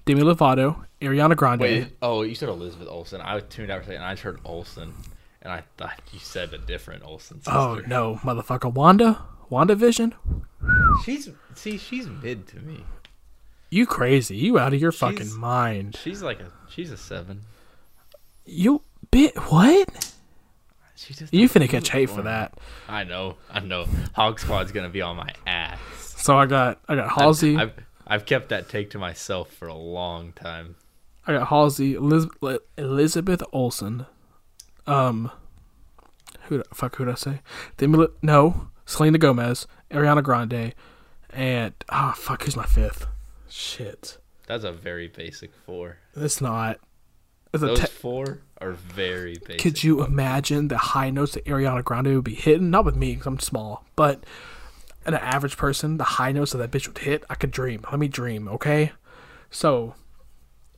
Demi 0.09 0.23
Lovato, 0.23 0.85
Ariana 1.01 1.35
Grande. 1.35 1.61
wait, 1.61 1.87
oh, 2.01 2.23
you 2.23 2.33
said 2.33 2.49
Elizabeth 2.49 2.87
Olsen. 2.87 3.21
I 3.21 3.39
tuned 3.41 3.69
out 3.69 3.77
for 3.77 3.83
a 3.83 3.85
second, 3.85 4.01
and 4.01 4.05
I 4.05 4.13
just 4.13 4.23
heard 4.23 4.39
Olsen, 4.43 4.91
and 5.43 5.53
I 5.53 5.63
thought 5.77 6.01
you 6.11 6.17
said 6.17 6.51
a 6.51 6.57
different 6.57 7.03
Olsen 7.03 7.37
sister. 7.37 7.51
Oh 7.51 7.79
no, 7.85 8.15
motherfucker, 8.23 8.73
Wanda, 8.73 9.21
Wanda 9.51 9.75
Vision. 9.75 10.15
she's 11.05 11.29
see, 11.53 11.77
she's 11.77 12.07
mid 12.07 12.47
to 12.47 12.59
me. 12.59 12.83
You 13.69 13.85
crazy? 13.85 14.35
You 14.35 14.57
out 14.57 14.73
of 14.73 14.81
your 14.81 14.91
She's- 14.91 14.99
fucking 14.99 15.39
mind? 15.39 15.95
She's 15.95 16.23
like 16.23 16.39
a 16.39 16.51
she's 16.69 16.89
a 16.89 16.97
seven. 16.97 17.41
You 18.47 18.81
bit 19.11 19.37
what? 19.37 20.11
She 20.95 21.13
just 21.13 21.31
You 21.31 21.47
finna 21.47 21.69
catch 21.69 21.89
hate 21.91 22.09
for 22.09 22.23
that. 22.23 22.57
I 22.87 23.03
know, 23.03 23.35
I 23.51 23.59
know. 23.59 23.85
Hog 24.13 24.39
Squad's 24.39 24.71
gonna 24.71 24.89
be 24.89 25.03
on 25.03 25.17
my 25.17 25.29
ass. 25.45 25.77
So 26.17 26.35
I 26.35 26.47
got 26.47 26.79
I 26.89 26.95
got 26.95 27.11
Halsey. 27.11 27.55
I've, 27.57 27.69
I've 27.69 27.83
I've 28.09 28.25
kept 28.25 28.49
that 28.49 28.67
take 28.67 28.89
to 28.91 28.97
myself 28.97 29.51
for 29.51 29.67
a 29.67 29.75
long 29.75 30.33
time. 30.33 30.75
I 31.27 31.33
got 31.33 31.47
Halsey, 31.49 31.93
Eliz- 31.95 32.27
Elizabeth 32.77 33.43
Olsen. 33.53 34.05
Um, 34.87 35.31
who 36.43 36.57
the 36.57 36.63
fuck 36.73 36.95
who'd 36.95 37.07
I 37.09 37.13
say? 37.13 37.41
Demi, 37.77 37.97
Lo- 37.97 38.11
no, 38.23 38.69
Selena 38.85 39.19
Gomez, 39.19 39.67
Ariana 39.91 40.23
Grande, 40.23 40.73
and 41.29 41.73
ah 41.89 42.13
fuck, 42.17 42.43
who's 42.43 42.55
my 42.55 42.65
fifth? 42.65 43.05
Shit, 43.47 44.17
That's 44.47 44.63
a 44.63 44.71
very 44.71 45.07
basic 45.07 45.51
four. 45.65 45.97
it's 46.15 46.41
not. 46.41 46.79
It's 47.53 47.63
a 47.63 47.67
Those 47.67 47.79
te- 47.81 47.87
four 47.87 48.41
are 48.61 48.71
very 48.71 49.37
basic. 49.45 49.59
could 49.61 49.83
you 49.83 50.03
imagine 50.03 50.67
the 50.67 50.77
high 50.77 51.09
notes 51.11 51.33
that 51.33 51.45
Ariana 51.45 51.83
Grande 51.83 52.07
would 52.15 52.23
be 52.23 52.35
hitting? 52.35 52.69
Not 52.71 52.85
with 52.85 52.95
me, 52.95 53.13
because 53.13 53.27
I'm 53.27 53.39
small, 53.39 53.85
but 53.95 54.23
an 55.13 55.21
average 55.21 55.57
person, 55.57 55.97
the 55.97 56.03
high 56.03 56.31
notes 56.31 56.51
that 56.51 56.57
that 56.59 56.71
bitch 56.71 56.87
would 56.87 56.99
hit, 56.99 57.23
I 57.29 57.35
could 57.35 57.51
dream. 57.51 57.83
Let 57.89 57.99
me 57.99 58.07
dream, 58.07 58.47
okay? 58.47 58.91
So, 59.49 59.95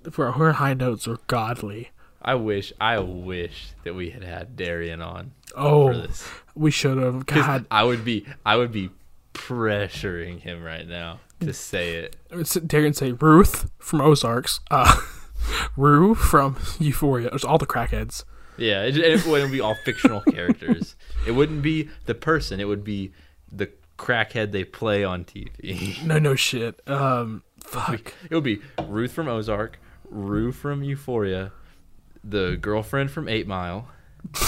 for 0.10 0.32
her 0.34 0.54
high 0.54 0.74
notes 0.74 1.08
are 1.08 1.18
godly. 1.28 1.92
I 2.22 2.36
wish 2.36 2.72
I 2.80 3.00
wish 3.00 3.72
that 3.84 3.96
we 3.96 4.12
had 4.12 4.24
had 4.24 4.56
Darian 4.56 5.02
on 5.02 5.32
Oh, 5.56 6.06
we 6.56 6.72
should 6.72 6.98
have. 6.98 7.26
God, 7.26 7.66
I 7.72 7.84
would 7.84 8.06
be 8.06 8.26
I 8.46 8.58
would 8.58 8.72
be 8.72 8.92
pressuring 9.34 10.40
him 10.40 10.64
right 10.64 10.88
now 10.88 11.20
to 11.40 11.54
say 11.54 11.96
it. 11.96 12.16
Darian 12.68 12.94
say 12.94 13.14
Ruth 13.14 13.70
from 13.80 14.02
Ozarks, 14.02 14.60
uh, 14.70 14.96
Rue 15.76 16.14
from 16.14 16.58
Euphoria. 16.80 17.30
It's 17.34 17.44
all 17.44 17.58
the 17.58 17.66
crackheads. 17.66 18.24
Yeah, 18.58 18.84
it, 18.84 18.98
it 18.98 19.26
wouldn't 19.26 19.52
be 19.52 19.62
all 19.62 19.76
fictional 19.76 20.22
characters. 20.30 20.96
It 21.26 21.32
wouldn't 21.32 21.64
be 21.64 21.90
the 22.06 22.14
person. 22.14 22.60
It 22.60 22.66
would 22.66 22.84
be 22.84 23.14
the 23.52 23.72
crackhead 24.02 24.52
they 24.52 24.64
play 24.64 25.04
on 25.04 25.24
TV. 25.24 26.04
No, 26.06 26.18
no 26.18 26.34
shit. 26.36 26.82
Um, 26.90 27.44
fuck. 27.64 28.14
It 28.30 28.36
would 28.36 28.44
be 28.44 28.60
Ruth 28.88 29.12
from 29.12 29.28
Ozark, 29.28 29.80
Rue 30.10 30.52
from 30.52 30.84
Euphoria, 30.84 31.52
the 32.24 32.58
girlfriend 32.60 33.12
from 33.12 33.30
Eight 33.30 33.46
Mile. 33.48 33.88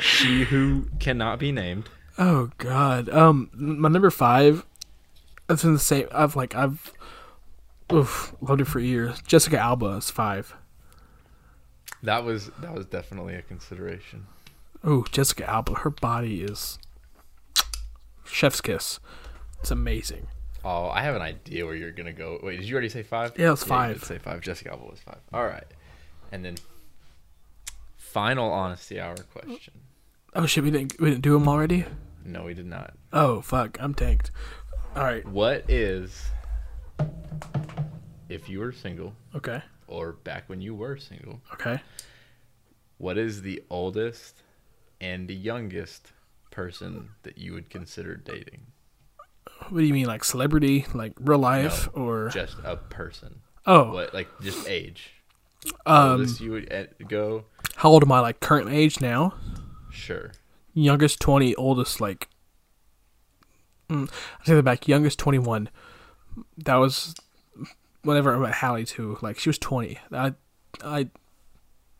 she 0.00 0.44
who 0.44 0.86
cannot 0.98 1.38
be 1.38 1.52
named. 1.52 1.90
Oh 2.16 2.50
God. 2.56 3.10
Um, 3.10 3.50
my 3.52 3.90
number 3.90 4.10
five. 4.10 4.64
That's 5.46 5.64
in 5.64 5.74
the 5.74 5.78
same. 5.78 6.08
I've 6.12 6.36
like 6.36 6.54
I've, 6.54 6.92
oof, 7.92 8.34
loved 8.40 8.62
it 8.62 8.66
for 8.66 8.80
years. 8.80 9.20
Jessica 9.22 9.58
Alba 9.58 9.88
is 9.96 10.10
five. 10.10 10.56
That 12.02 12.24
was 12.24 12.50
that 12.60 12.72
was 12.72 12.86
definitely 12.86 13.34
a 13.34 13.42
consideration. 13.42 14.26
Ooh, 14.86 15.04
Jessica 15.10 15.48
Alba. 15.48 15.74
Her 15.74 15.90
body 15.90 16.42
is 16.42 16.78
chef's 18.24 18.60
kiss. 18.60 18.98
It's 19.60 19.70
amazing. 19.70 20.26
Oh, 20.64 20.88
I 20.88 21.02
have 21.02 21.14
an 21.16 21.22
idea 21.22 21.64
where 21.66 21.74
you're 21.74 21.92
gonna 21.92 22.12
go. 22.12 22.38
Wait, 22.42 22.58
did 22.58 22.68
you 22.68 22.74
already 22.74 22.88
say 22.88 23.02
five? 23.02 23.32
Yeah, 23.36 23.52
it's 23.52 23.62
you 23.62 23.68
five. 23.68 24.04
say 24.04 24.18
five. 24.18 24.40
Jessica 24.40 24.70
Alba 24.72 24.84
was 24.84 25.00
five. 25.00 25.18
All 25.32 25.44
right, 25.44 25.66
and 26.30 26.44
then 26.44 26.56
final 27.96 28.50
honesty 28.50 29.00
hour 29.00 29.16
question. 29.32 29.74
Oh 30.34 30.46
shit, 30.46 30.64
we 30.64 30.70
didn't 30.70 31.00
we 31.00 31.10
didn't 31.10 31.22
do 31.22 31.32
them 31.38 31.48
already. 31.48 31.84
No, 32.24 32.44
we 32.44 32.54
did 32.54 32.66
not. 32.66 32.94
Oh 33.12 33.40
fuck, 33.40 33.76
I'm 33.80 33.94
tanked. 33.94 34.30
All 34.94 35.02
right. 35.04 35.26
What 35.26 35.68
is 35.70 36.26
if 38.28 38.48
you 38.48 38.60
were 38.60 38.72
single 38.72 39.14
Okay. 39.34 39.62
or 39.86 40.12
back 40.12 40.48
when 40.48 40.60
you 40.60 40.74
were 40.74 40.96
single? 40.96 41.40
Okay. 41.54 41.80
What 42.98 43.18
is 43.18 43.42
the 43.42 43.62
oldest 43.70 44.42
and 45.02 45.28
the 45.28 45.34
youngest 45.34 46.12
person 46.50 47.10
that 47.24 47.36
you 47.36 47.52
would 47.52 47.68
consider 47.68 48.16
dating? 48.16 48.62
What 49.68 49.80
do 49.80 49.84
you 49.84 49.92
mean, 49.92 50.06
like 50.06 50.24
celebrity, 50.24 50.86
like 50.94 51.12
real 51.20 51.38
life, 51.38 51.88
or 51.92 52.28
Just 52.30 52.56
a 52.64 52.76
person. 52.76 53.40
oh, 53.66 53.92
What 53.92 54.14
like 54.14 54.28
just 54.40 54.66
age? 54.68 55.10
um, 55.86 56.26
you 56.40 56.50
would 56.52 56.72
eh, 56.72 56.86
go? 57.08 57.44
how 57.76 57.90
old 57.90 58.02
am 58.02 58.10
I? 58.12 58.20
Like 58.20 58.40
current 58.40 58.68
age 58.70 59.00
now? 59.00 59.34
Sure. 59.90 60.32
Youngest 60.74 61.20
twenty, 61.20 61.54
oldest 61.56 62.00
like. 62.00 62.28
Mm, 63.90 64.08
I 64.40 64.44
take 64.44 64.56
that 64.56 64.62
back. 64.64 64.88
Youngest 64.88 65.18
twenty 65.18 65.38
one. 65.38 65.68
That 66.58 66.76
was 66.76 67.14
whenever 68.02 68.34
I 68.34 68.38
met 68.38 68.54
Hallie 68.54 68.84
too. 68.86 69.18
Like 69.22 69.38
she 69.38 69.48
was 69.48 69.58
twenty. 69.58 69.98
I 70.10 70.32
I 70.82 71.08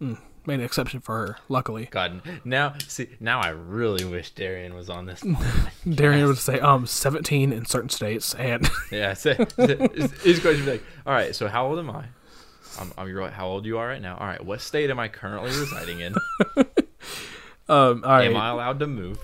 mm, 0.00 0.18
made 0.46 0.60
an 0.60 0.64
exception 0.64 1.00
for 1.00 1.26
her. 1.26 1.36
Luckily, 1.48 1.88
God, 1.90 2.22
now 2.44 2.74
see, 2.86 3.08
now 3.20 3.40
I 3.40 3.48
really 3.48 4.04
wish 4.04 4.30
Darian 4.30 4.74
was 4.74 4.90
on 4.90 5.06
this. 5.06 5.22
Darian 5.88 6.26
would 6.26 6.38
say, 6.38 6.58
um, 6.60 6.86
17 6.86 7.52
in 7.52 7.64
certain 7.66 7.88
states, 7.88 8.34
and 8.34 8.68
yeah, 8.92 9.14
so, 9.14 9.34
his, 9.56 10.12
his 10.22 10.40
question 10.40 10.64
be 10.64 10.72
like, 10.72 10.84
all 11.06 11.12
right, 11.12 11.34
so 11.34 11.48
how 11.48 11.66
old 11.66 11.78
am 11.78 11.90
I? 11.90 12.04
I'm, 12.78 12.92
I'm. 12.96 13.32
How 13.32 13.48
old 13.48 13.66
you 13.66 13.78
are 13.78 13.86
right 13.86 14.00
now? 14.00 14.16
All 14.16 14.26
right, 14.26 14.42
what 14.42 14.60
state 14.60 14.88
am 14.88 14.98
I 14.98 15.08
currently 15.08 15.50
residing 15.50 16.00
in? 16.00 16.14
um, 17.68 18.02
all 18.04 18.12
right. 18.12 18.28
Am 18.28 18.36
I 18.36 18.48
allowed 18.48 18.78
to 18.80 18.86
move? 18.86 19.18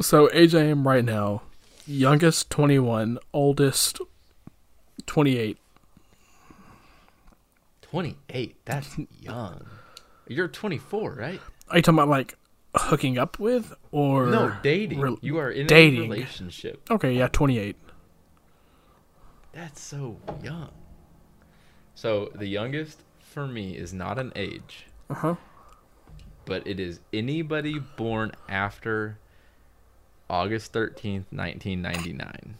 So 0.00 0.28
age 0.32 0.54
I 0.54 0.64
am 0.64 0.86
right 0.86 1.04
now, 1.04 1.42
youngest 1.86 2.50
21, 2.50 3.18
oldest 3.32 4.00
28. 5.06 5.56
28. 7.82 8.56
That's 8.64 8.96
young. 9.20 9.66
You're 10.32 10.48
24, 10.48 11.12
right? 11.12 11.40
Are 11.68 11.76
you 11.76 11.82
talking 11.82 11.98
about 11.98 12.08
like 12.08 12.36
hooking 12.74 13.18
up 13.18 13.38
with 13.38 13.72
or 13.90 14.26
No, 14.26 14.54
dating. 14.62 15.00
Rel- 15.00 15.18
you 15.20 15.38
are 15.38 15.50
in 15.50 15.66
dating. 15.66 15.98
a 16.00 16.02
relationship. 16.02 16.88
Okay, 16.90 17.12
yeah, 17.14 17.28
28. 17.28 17.76
That's 19.52 19.80
so 19.80 20.18
young. 20.42 20.70
So 21.94 22.30
the 22.34 22.46
youngest 22.46 23.02
for 23.20 23.46
me 23.46 23.76
is 23.76 23.92
not 23.92 24.18
an 24.18 24.32
age, 24.34 24.86
Uh 25.10 25.14
huh. 25.14 25.34
but 26.46 26.66
it 26.66 26.80
is 26.80 27.00
anybody 27.12 27.78
born 27.78 28.32
after 28.48 29.18
August 30.30 30.72
13th, 30.72 31.26
1999. 31.30 32.56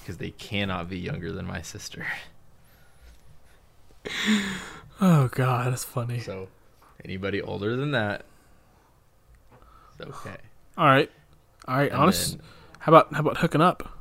Because 0.00 0.16
they 0.16 0.30
cannot 0.30 0.88
be 0.88 0.98
younger 0.98 1.30
than 1.30 1.46
my 1.46 1.62
sister. 1.62 2.04
Oh 5.00 5.28
god, 5.28 5.72
that's 5.72 5.84
funny. 5.84 6.20
So 6.20 6.48
anybody 7.04 7.40
older 7.40 7.76
than 7.76 7.92
that, 7.92 8.24
it's 9.98 10.08
okay. 10.10 10.36
All 10.76 10.86
right, 10.86 11.10
all 11.66 11.76
right. 11.76 11.90
And 11.90 12.00
Honest. 12.00 12.32
then 12.38 12.42
How 12.80 12.92
about 12.92 13.12
how 13.14 13.20
about 13.20 13.38
hooking 13.38 13.60
up? 13.60 13.96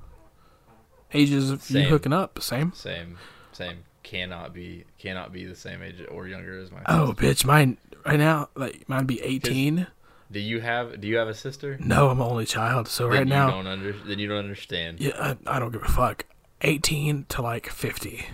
Ages 1.13 1.49
of 1.49 1.69
you 1.71 1.83
hooking 1.83 2.13
up, 2.13 2.41
same. 2.41 2.71
same, 2.73 3.17
same. 3.51 3.77
Cannot 4.03 4.53
be, 4.53 4.85
cannot 4.97 5.31
be 5.33 5.45
the 5.45 5.55
same 5.55 5.81
age 5.83 5.95
or 6.09 6.27
younger 6.27 6.59
as 6.59 6.71
my. 6.71 6.79
Oh, 6.87 7.13
bitch, 7.15 7.45
mine 7.45 7.77
right 8.05 8.17
now 8.17 8.49
like 8.55 8.87
mine 8.87 9.05
be 9.05 9.21
18. 9.21 9.87
Do 10.31 10.39
you 10.39 10.61
have? 10.61 11.01
Do 11.01 11.07
you 11.07 11.17
have 11.17 11.27
a 11.27 11.33
sister? 11.33 11.77
No, 11.79 12.09
I'm 12.09 12.21
only 12.21 12.45
child, 12.45 12.87
so 12.87 13.03
Then 13.05 13.11
right 13.11 13.19
you 13.27 13.33
now, 13.33 13.49
don't 13.51 13.67
under, 13.67 13.91
then 13.93 14.19
you 14.19 14.27
don't 14.27 14.37
understand. 14.37 14.99
yeah, 14.99 15.35
I, 15.47 15.55
I 15.55 15.59
don't 15.59 15.71
give 15.71 15.83
a 15.83 15.87
fuck. 15.87 16.25
18 16.61 17.25
to 17.29 17.41
like 17.41 17.67
50. 17.69 18.25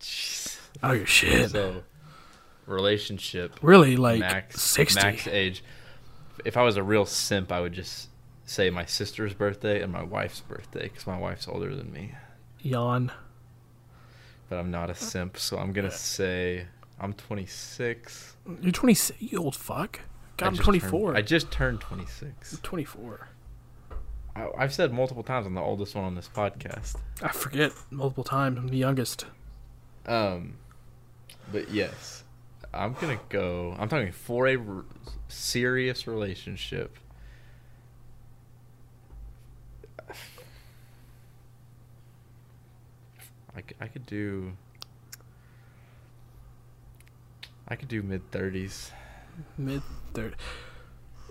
Jeez. 0.00 0.41
I 0.82 0.88
don't 0.88 0.98
give 0.98 1.06
a 1.06 1.10
shit. 1.10 1.50
So, 1.50 1.82
relationship 2.66 3.58
really, 3.62 3.96
like 3.96 4.20
max 4.20 4.60
60. 4.60 5.00
max 5.00 5.26
age. 5.26 5.62
If 6.44 6.56
I 6.56 6.62
was 6.62 6.76
a 6.76 6.82
real 6.82 7.06
simp, 7.06 7.52
I 7.52 7.60
would 7.60 7.72
just 7.72 8.08
say 8.44 8.70
my 8.70 8.84
sister's 8.84 9.34
birthday 9.34 9.82
and 9.82 9.92
my 9.92 10.02
wife's 10.02 10.40
birthday 10.40 10.84
because 10.84 11.06
my 11.06 11.18
wife's 11.18 11.46
older 11.46 11.74
than 11.74 11.92
me. 11.92 12.14
Yawn. 12.60 13.12
But 14.48 14.58
I'm 14.58 14.70
not 14.70 14.90
a 14.90 14.94
simp, 14.94 15.38
so 15.38 15.58
I'm 15.58 15.72
gonna 15.72 15.90
say 15.90 16.66
I'm 17.00 17.12
26. 17.14 18.36
You're 18.60 18.72
26, 18.72 19.22
you 19.22 19.38
old 19.38 19.56
fuck. 19.56 20.00
God, 20.36 20.46
I'm 20.46 20.56
24. 20.56 21.08
Turned, 21.08 21.18
I 21.18 21.22
just 21.22 21.50
turned 21.50 21.80
26. 21.80 22.58
24. 22.62 23.28
I, 24.34 24.48
I've 24.58 24.72
said 24.72 24.92
multiple 24.92 25.22
times 25.22 25.46
I'm 25.46 25.54
the 25.54 25.60
oldest 25.60 25.94
one 25.94 26.04
on 26.04 26.14
this 26.14 26.28
podcast. 26.28 26.96
I 27.22 27.28
forget 27.28 27.72
multiple 27.90 28.24
times. 28.24 28.58
I'm 28.58 28.68
the 28.68 28.76
youngest. 28.76 29.26
Um, 30.06 30.54
but 31.50 31.70
yes, 31.70 32.24
I'm 32.72 32.94
gonna 32.94 33.20
go. 33.28 33.74
I'm 33.78 33.88
talking 33.88 34.12
for 34.12 34.46
a 34.46 34.56
r- 34.56 34.84
serious 35.28 36.06
relationship. 36.06 36.96
I 43.82 43.88
could 43.88 44.06
do. 44.06 44.52
I 47.66 47.74
could 47.74 47.88
do 47.88 48.02
mid 48.02 48.30
thirties. 48.30 48.92
Mid 49.58 49.82
30. 50.14 50.36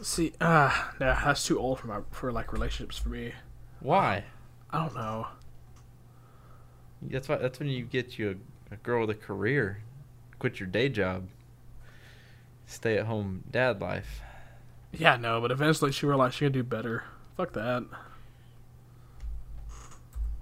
See, 0.01 0.33
ah, 0.41 0.93
nah, 0.99 1.23
that's 1.23 1.45
too 1.45 1.57
old 1.59 1.79
for 1.79 1.87
my 1.87 2.01
for 2.11 2.31
like 2.31 2.51
relationships 2.51 2.97
for 2.97 3.09
me. 3.09 3.33
Why? 3.79 4.25
I 4.69 4.79
don't 4.79 4.95
know. 4.95 5.27
That's 7.01 7.29
why. 7.29 7.37
That's 7.37 7.59
when 7.59 7.69
you 7.69 7.85
get 7.85 8.19
you 8.19 8.39
a, 8.71 8.73
a 8.73 8.77
girl 8.77 9.07
with 9.07 9.11
a 9.11 9.19
career. 9.19 9.81
Quit 10.41 10.59
your 10.59 10.65
day 10.65 10.89
job. 10.89 11.27
Stay 12.65 12.97
at 12.97 13.05
home 13.05 13.43
dad 13.51 13.79
life. 13.79 14.21
Yeah, 14.91 15.15
no, 15.15 15.39
but 15.39 15.51
eventually 15.51 15.91
she 15.91 16.07
realized 16.07 16.33
she 16.33 16.45
could 16.45 16.53
do 16.53 16.63
better. 16.63 17.03
Fuck 17.37 17.53
that. 17.53 17.83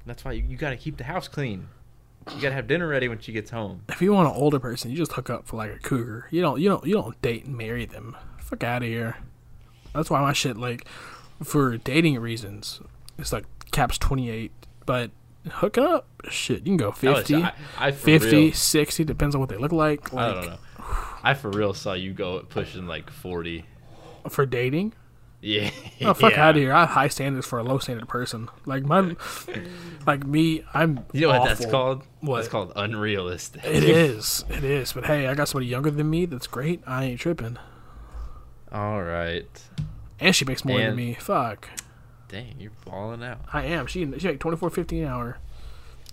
That's 0.05 0.23
why 0.23 0.31
you, 0.31 0.45
you 0.47 0.55
got 0.55 0.69
to 0.69 0.77
keep 0.77 0.95
the 0.95 1.03
house 1.03 1.27
clean. 1.27 1.67
You 2.33 2.41
got 2.41 2.47
to 2.47 2.55
have 2.55 2.65
dinner 2.65 2.87
ready 2.87 3.09
when 3.09 3.19
she 3.19 3.33
gets 3.33 3.51
home. 3.51 3.81
If 3.89 4.01
you 4.01 4.13
want 4.13 4.29
an 4.29 4.41
older 4.41 4.57
person, 4.57 4.89
you 4.89 4.95
just 4.95 5.11
hook 5.11 5.29
up 5.29 5.45
for 5.45 5.57
like 5.57 5.75
a 5.75 5.79
cougar. 5.79 6.27
You 6.31 6.41
don't, 6.41 6.61
you 6.61 6.69
don't, 6.69 6.85
you 6.85 6.93
don't 6.93 7.21
date 7.21 7.43
and 7.43 7.57
marry 7.57 7.85
them. 7.85 8.15
Fuck 8.37 8.63
out 8.63 8.83
of 8.83 8.87
here. 8.87 9.17
That's 9.93 10.09
why 10.09 10.21
my 10.21 10.31
shit 10.31 10.55
like, 10.55 10.87
for 11.43 11.75
dating 11.75 12.17
reasons, 12.19 12.79
it's 13.17 13.33
like 13.33 13.43
caps 13.71 13.97
twenty 13.97 14.29
eight. 14.29 14.53
But 14.85 15.11
hooking 15.47 15.83
up, 15.83 16.07
shit, 16.29 16.59
you 16.59 16.75
can 16.75 16.77
go 16.77 16.91
That 16.91 17.03
was- 17.09 17.17
50, 17.27 17.35
I, 17.43 17.53
I 17.77 17.91
50, 17.91 18.35
real- 18.35 18.53
60, 18.53 19.03
depends 19.03 19.35
on 19.35 19.41
what 19.41 19.49
they 19.49 19.57
look 19.57 19.71
like. 19.71 20.13
I 20.13 20.33
don't 20.33 20.45
know. 20.45 20.57
I 21.23 21.33
for 21.33 21.49
real 21.51 21.73
saw 21.73 21.93
you 21.93 22.13
go 22.13 22.39
pushing 22.39 22.87
like 22.87 23.09
forty. 23.09 23.65
for 24.29 24.45
dating. 24.45 24.93
Yeah. 25.41 25.69
Oh 26.01 26.13
fuck 26.13 26.31
yeah. 26.33 26.47
out 26.47 26.55
of 26.55 26.61
here! 26.61 26.73
I 26.73 26.81
have 26.81 26.89
high 26.89 27.07
standards 27.09 27.45
for 27.45 27.59
a 27.59 27.63
low 27.63 27.77
standard 27.77 28.07
person. 28.09 28.49
Like 28.65 28.83
my, 28.83 29.15
like 30.07 30.25
me, 30.25 30.63
I'm. 30.73 31.05
You 31.13 31.21
know 31.21 31.39
what 31.39 31.47
that's 31.47 31.65
called? 31.65 32.03
What? 32.21 32.37
That's 32.37 32.47
called 32.47 32.73
unrealistic. 32.75 33.63
It 33.63 33.83
is. 33.85 34.43
It 34.49 34.63
is. 34.63 34.93
But 34.93 35.05
hey, 35.05 35.27
I 35.27 35.35
got 35.35 35.47
somebody 35.47 35.67
younger 35.67 35.91
than 35.91 36.09
me. 36.09 36.25
That's 36.25 36.47
great. 36.47 36.81
I 36.87 37.05
ain't 37.05 37.19
tripping. 37.19 37.57
All 38.71 39.01
right. 39.03 39.47
And 40.19 40.35
she 40.35 40.43
makes 40.45 40.65
more 40.65 40.79
than 40.79 40.95
me. 40.95 41.13
Fuck. 41.13 41.69
Dang, 42.29 42.55
you're 42.59 42.71
balling 42.85 43.23
out. 43.23 43.39
I 43.51 43.65
am. 43.65 43.87
She 43.87 44.07
she 44.19 44.35
twenty 44.37 44.55
four 44.55 44.69
fifty 44.69 45.01
an 45.01 45.09
hour. 45.09 45.37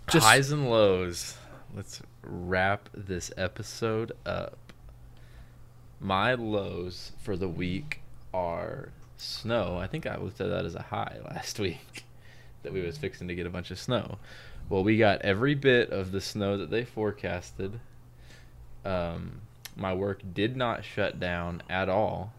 Just 0.09 0.27
Highs 0.27 0.51
and 0.51 0.71
lows. 0.71 1.37
Let's 1.75 2.01
wrap 2.23 2.89
this 2.95 3.31
episode 3.37 4.13
up. 4.25 4.73
My 6.01 6.35
lows 6.35 7.13
for 7.23 7.37
the 7.37 7.49
week 7.49 8.01
are 8.33 8.91
snow. 9.17 9.79
I 9.79 9.87
think 9.87 10.07
I 10.07 10.17
looked 10.17 10.41
at 10.41 10.49
that 10.49 10.65
as 10.65 10.75
a 10.75 10.83
high 10.83 11.19
last 11.25 11.59
week 11.61 12.05
that 12.63 12.73
we 12.73 12.81
was 12.81 12.97
fixing 12.97 13.29
to 13.29 13.35
get 13.35 13.47
a 13.47 13.51
bunch 13.51 13.71
of 13.71 13.79
snow. 13.79 14.19
Well, 14.69 14.83
we 14.83 14.97
got 14.97 15.21
every 15.23 15.55
bit 15.55 15.91
of 15.91 16.13
the 16.13 16.21
snow 16.21 16.57
that 16.57 16.71
they 16.71 16.85
forecasted. 16.85 17.79
Um, 18.85 19.43
my 19.77 19.93
work 19.93 20.23
did 20.33 20.57
not 20.57 20.85
shut 20.85 21.21
down 21.21 21.63
at 21.69 21.89
all. 21.89 22.33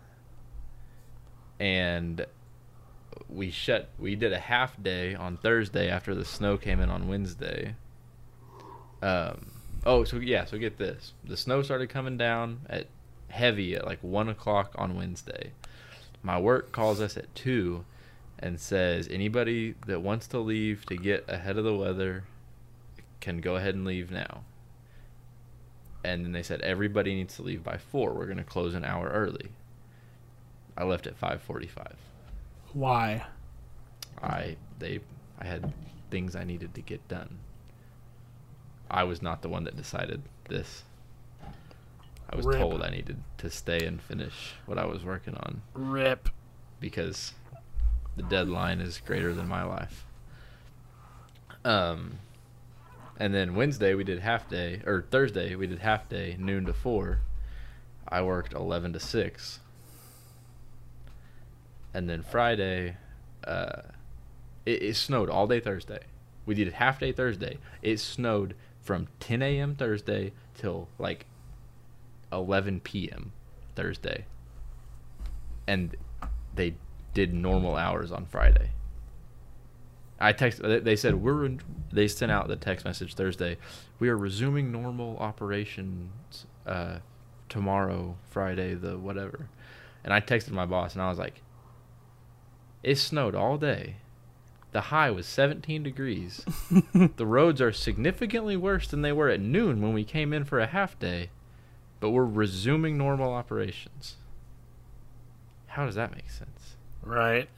And 1.59 2.25
we 3.29 3.51
shut 3.51 3.89
we 3.99 4.15
did 4.15 4.33
a 4.33 4.39
half 4.39 4.81
day 4.81 5.15
on 5.15 5.37
Thursday 5.37 5.89
after 5.89 6.13
the 6.15 6.25
snow 6.25 6.57
came 6.57 6.79
in 6.79 6.89
on 6.89 7.07
Wednesday. 7.07 7.75
Um 9.01 9.51
oh 9.85 10.03
so 10.03 10.17
yeah, 10.17 10.45
so 10.45 10.57
get 10.57 10.77
this. 10.77 11.13
The 11.23 11.37
snow 11.37 11.61
started 11.61 11.89
coming 11.89 12.17
down 12.17 12.61
at 12.69 12.87
heavy 13.29 13.75
at 13.75 13.85
like 13.85 13.99
one 14.01 14.29
o'clock 14.29 14.73
on 14.75 14.95
Wednesday. 14.95 15.51
My 16.23 16.39
work 16.39 16.71
calls 16.71 16.99
us 16.99 17.17
at 17.17 17.33
two 17.35 17.85
and 18.39 18.59
says 18.59 19.07
anybody 19.09 19.75
that 19.85 20.01
wants 20.01 20.27
to 20.27 20.39
leave 20.39 20.85
to 20.85 20.95
get 20.95 21.25
ahead 21.27 21.57
of 21.57 21.63
the 21.63 21.75
weather 21.75 22.23
can 23.19 23.39
go 23.39 23.55
ahead 23.55 23.75
and 23.75 23.85
leave 23.85 24.11
now. 24.11 24.43
And 26.03 26.23
then 26.23 26.31
they 26.31 26.43
said 26.43 26.61
everybody 26.61 27.15
needs 27.15 27.35
to 27.37 27.41
leave 27.41 27.63
by 27.63 27.77
four. 27.77 28.13
We're 28.13 28.27
gonna 28.27 28.43
close 28.43 28.73
an 28.73 28.85
hour 28.85 29.09
early. 29.09 29.49
I 30.77 30.83
left 30.83 31.07
at 31.07 31.17
five 31.17 31.41
forty 31.41 31.67
five. 31.67 31.95
Why? 32.77 33.25
I 34.21 34.55
they 34.79 34.99
I 35.39 35.45
had 35.45 35.73
things 36.09 36.35
I 36.35 36.43
needed 36.43 36.73
to 36.75 36.81
get 36.81 37.07
done. 37.07 37.39
I 38.89 39.03
was 39.03 39.21
not 39.21 39.41
the 39.41 39.49
one 39.49 39.63
that 39.65 39.75
decided 39.75 40.21
this. 40.47 40.83
I 42.29 42.35
was 42.35 42.45
Rip. 42.45 42.57
told 42.59 42.81
I 42.83 42.89
needed 42.89 43.17
to 43.39 43.49
stay 43.49 43.85
and 43.85 44.01
finish 44.01 44.53
what 44.65 44.77
I 44.77 44.85
was 44.85 45.03
working 45.03 45.35
on 45.35 45.61
Rip. 45.73 46.29
because 46.79 47.33
the 48.15 48.23
deadline 48.23 48.79
is 48.79 48.99
greater 49.05 49.33
than 49.33 49.47
my 49.47 49.63
life. 49.63 50.05
Um 51.65 52.19
and 53.19 53.33
then 53.33 53.55
Wednesday 53.55 53.95
we 53.95 54.03
did 54.03 54.19
half 54.19 54.47
day 54.47 54.81
or 54.85 55.05
Thursday 55.09 55.55
we 55.55 55.67
did 55.67 55.79
half 55.79 56.07
day 56.09 56.35
noon 56.39 56.65
to 56.65 56.73
4. 56.73 57.19
I 58.07 58.21
worked 58.21 58.53
11 58.53 58.93
to 58.93 58.99
6. 58.99 59.59
And 61.97 62.07
then 62.07 62.21
Friday 62.21 62.95
uh 63.43 63.81
it, 64.67 64.83
it 64.83 64.95
snowed 64.95 65.31
all 65.31 65.47
day 65.47 65.59
Thursday. 65.59 66.01
We 66.45 66.53
did 66.53 66.73
half 66.73 66.99
day 66.99 67.11
Thursday. 67.11 67.57
It 67.81 67.99
snowed 67.99 68.53
from 68.83 69.07
10 69.19 69.41
a.m. 69.41 69.73
Thursday 69.73 70.33
till 70.53 70.89
like 70.99 71.25
11 72.31 72.81
p.m. 72.81 73.31
Thursday. 73.75 74.25
And 75.65 75.95
they 76.53 76.75
did 77.15 77.33
normal 77.33 77.75
hours 77.75 78.11
on 78.11 78.27
Friday. 78.27 78.69
I 80.19 80.33
text. 80.33 80.61
They 80.63 80.95
said 80.95 81.15
we're. 81.15 81.57
They 81.91 82.07
sent 82.07 82.31
out 82.31 82.47
the 82.47 82.55
text 82.55 82.85
message 82.85 83.15
Thursday. 83.15 83.57
We 83.99 84.09
are 84.09 84.17
resuming 84.17 84.71
normal 84.71 85.17
operations 85.17 86.45
uh, 86.67 86.99
tomorrow, 87.49 88.17
Friday, 88.29 88.75
the 88.75 88.99
whatever. 88.99 89.49
And 90.03 90.13
I 90.13 90.21
texted 90.21 90.51
my 90.51 90.65
boss 90.67 90.93
and 90.93 91.01
I 91.01 91.09
was 91.09 91.17
like, 91.17 91.41
"It 92.87 92.97
snowed 92.97 93.35
all 93.35 93.57
day. 93.57 93.97
The 94.71 94.81
high 94.81 95.11
was 95.11 95.25
17 95.25 95.83
degrees. 95.83 96.45
the 97.17 97.25
roads 97.25 97.59
are 97.59 97.73
significantly 97.73 98.55
worse 98.55 98.87
than 98.87 99.01
they 99.01 99.11
were 99.11 99.27
at 99.27 99.41
noon 99.41 99.81
when 99.81 99.91
we 99.93 100.05
came 100.05 100.31
in 100.31 100.45
for 100.45 100.59
a 100.59 100.67
half 100.67 100.97
day, 100.97 101.29
but 101.99 102.11
we're 102.11 102.25
resuming 102.25 102.97
normal 102.97 103.33
operations." 103.33 104.15
How 105.67 105.85
does 105.85 105.95
that 105.95 106.15
make 106.15 106.29
sense? 106.29 106.77
Right. 107.03 107.49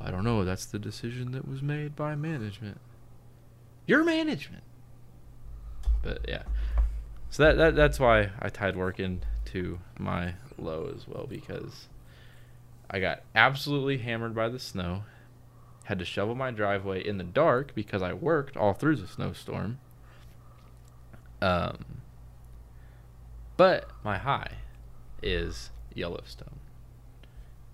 I 0.00 0.10
don't 0.10 0.24
know. 0.24 0.42
That's 0.42 0.64
the 0.64 0.78
decision 0.78 1.32
that 1.32 1.46
was 1.46 1.62
made 1.62 1.94
by 1.94 2.14
management. 2.14 2.80
Your 3.86 4.04
management. 4.04 4.64
But 6.02 6.24
yeah. 6.26 6.44
So 7.28 7.44
that, 7.44 7.56
that 7.58 7.74
that's 7.76 8.00
why 8.00 8.30
I 8.40 8.48
tied 8.48 8.74
work 8.74 8.98
into 8.98 9.80
my 9.98 10.34
low 10.58 10.90
as 10.94 11.06
well 11.06 11.26
because 11.28 11.88
I 12.92 13.00
got 13.00 13.22
absolutely 13.34 13.98
hammered 13.98 14.34
by 14.34 14.50
the 14.50 14.58
snow. 14.58 15.04
Had 15.84 15.98
to 15.98 16.04
shovel 16.04 16.34
my 16.34 16.50
driveway 16.50 17.04
in 17.04 17.18
the 17.18 17.24
dark 17.24 17.74
because 17.74 18.02
I 18.02 18.12
worked 18.12 18.56
all 18.56 18.74
through 18.74 18.96
the 18.96 19.08
snowstorm. 19.08 19.78
Um 21.40 21.84
but 23.56 23.88
my 24.04 24.18
high 24.18 24.58
is 25.22 25.70
Yellowstone. 25.94 26.58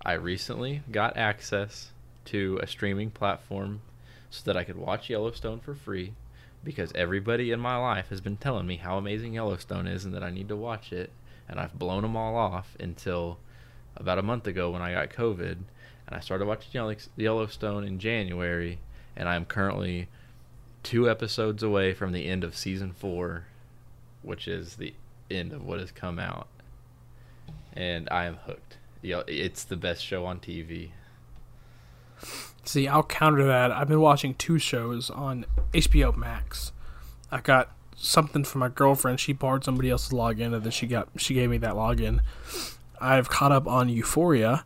I 0.03 0.13
recently 0.13 0.83
got 0.91 1.17
access 1.17 1.91
to 2.25 2.59
a 2.61 2.67
streaming 2.67 3.09
platform 3.11 3.81
so 4.29 4.43
that 4.45 4.57
I 4.57 4.63
could 4.63 4.77
watch 4.77 5.09
Yellowstone 5.09 5.59
for 5.59 5.73
free 5.73 6.13
because 6.63 6.91
everybody 6.93 7.51
in 7.51 7.59
my 7.59 7.75
life 7.75 8.09
has 8.09 8.21
been 8.21 8.37
telling 8.37 8.67
me 8.67 8.77
how 8.77 8.97
amazing 8.97 9.33
Yellowstone 9.33 9.87
is 9.87 10.05
and 10.05 10.13
that 10.13 10.23
I 10.23 10.29
need 10.29 10.47
to 10.49 10.55
watch 10.55 10.93
it. 10.93 11.11
And 11.47 11.59
I've 11.59 11.79
blown 11.79 12.03
them 12.03 12.15
all 12.15 12.35
off 12.35 12.75
until 12.79 13.39
about 13.95 14.19
a 14.19 14.23
month 14.23 14.47
ago 14.47 14.71
when 14.71 14.81
I 14.81 14.93
got 14.93 15.09
COVID. 15.09 15.57
And 16.07 16.15
I 16.15 16.19
started 16.19 16.45
watching 16.47 16.97
Yellowstone 17.15 17.83
in 17.83 17.99
January. 17.99 18.79
And 19.15 19.27
I'm 19.27 19.45
currently 19.45 20.07
two 20.83 21.09
episodes 21.09 21.61
away 21.61 21.93
from 21.93 22.11
the 22.11 22.25
end 22.25 22.43
of 22.43 22.55
season 22.55 22.93
four, 22.93 23.45
which 24.21 24.47
is 24.47 24.75
the 24.75 24.93
end 25.29 25.51
of 25.53 25.63
what 25.63 25.79
has 25.79 25.91
come 25.91 26.19
out. 26.19 26.47
And 27.73 28.07
I 28.11 28.25
am 28.25 28.37
hooked. 28.45 28.77
It's 29.03 29.63
the 29.63 29.77
best 29.77 30.03
show 30.03 30.25
on 30.25 30.39
TV. 30.39 30.91
See, 32.63 32.87
I'll 32.87 33.03
counter 33.03 33.45
that. 33.45 33.71
I've 33.71 33.87
been 33.87 34.01
watching 34.01 34.33
two 34.33 34.59
shows 34.59 35.09
on 35.09 35.45
HBO 35.73 36.15
Max. 36.15 36.71
I 37.31 37.39
got 37.39 37.71
something 37.95 38.43
from 38.43 38.59
my 38.59 38.69
girlfriend. 38.69 39.19
She 39.19 39.33
borrowed 39.33 39.63
somebody 39.63 39.89
else's 39.89 40.11
login, 40.11 40.53
and 40.53 40.63
then 40.63 40.71
she 40.71 40.87
got 40.87 41.09
she 41.17 41.33
gave 41.33 41.49
me 41.49 41.57
that 41.59 41.73
login. 41.73 42.21
I've 42.99 43.29
caught 43.29 43.51
up 43.51 43.67
on 43.67 43.89
Euphoria. 43.89 44.65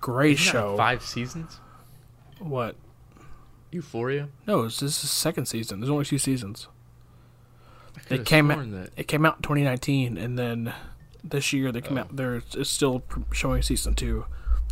Great 0.00 0.40
Isn't 0.40 0.52
show. 0.52 0.76
Five 0.76 1.02
seasons. 1.02 1.60
What? 2.38 2.76
Euphoria. 3.70 4.28
No, 4.46 4.64
this 4.64 4.82
is 4.82 5.00
the 5.00 5.06
second 5.06 5.46
season. 5.46 5.80
There's 5.80 5.90
only 5.90 6.04
two 6.04 6.18
seasons. 6.18 6.68
It 8.08 8.24
came 8.24 8.50
out. 8.50 8.70
That... 8.70 8.90
It 8.96 9.08
came 9.08 9.24
out 9.24 9.36
in 9.36 9.42
2019, 9.42 10.16
and 10.16 10.38
then 10.38 10.72
this 11.22 11.52
year 11.52 11.70
they 11.70 11.80
come 11.80 11.98
oh. 11.98 12.02
out. 12.02 12.16
There 12.16 12.42
is 12.56 12.68
still 12.68 13.02
showing 13.32 13.62
season 13.62 13.94
two. 13.94 14.26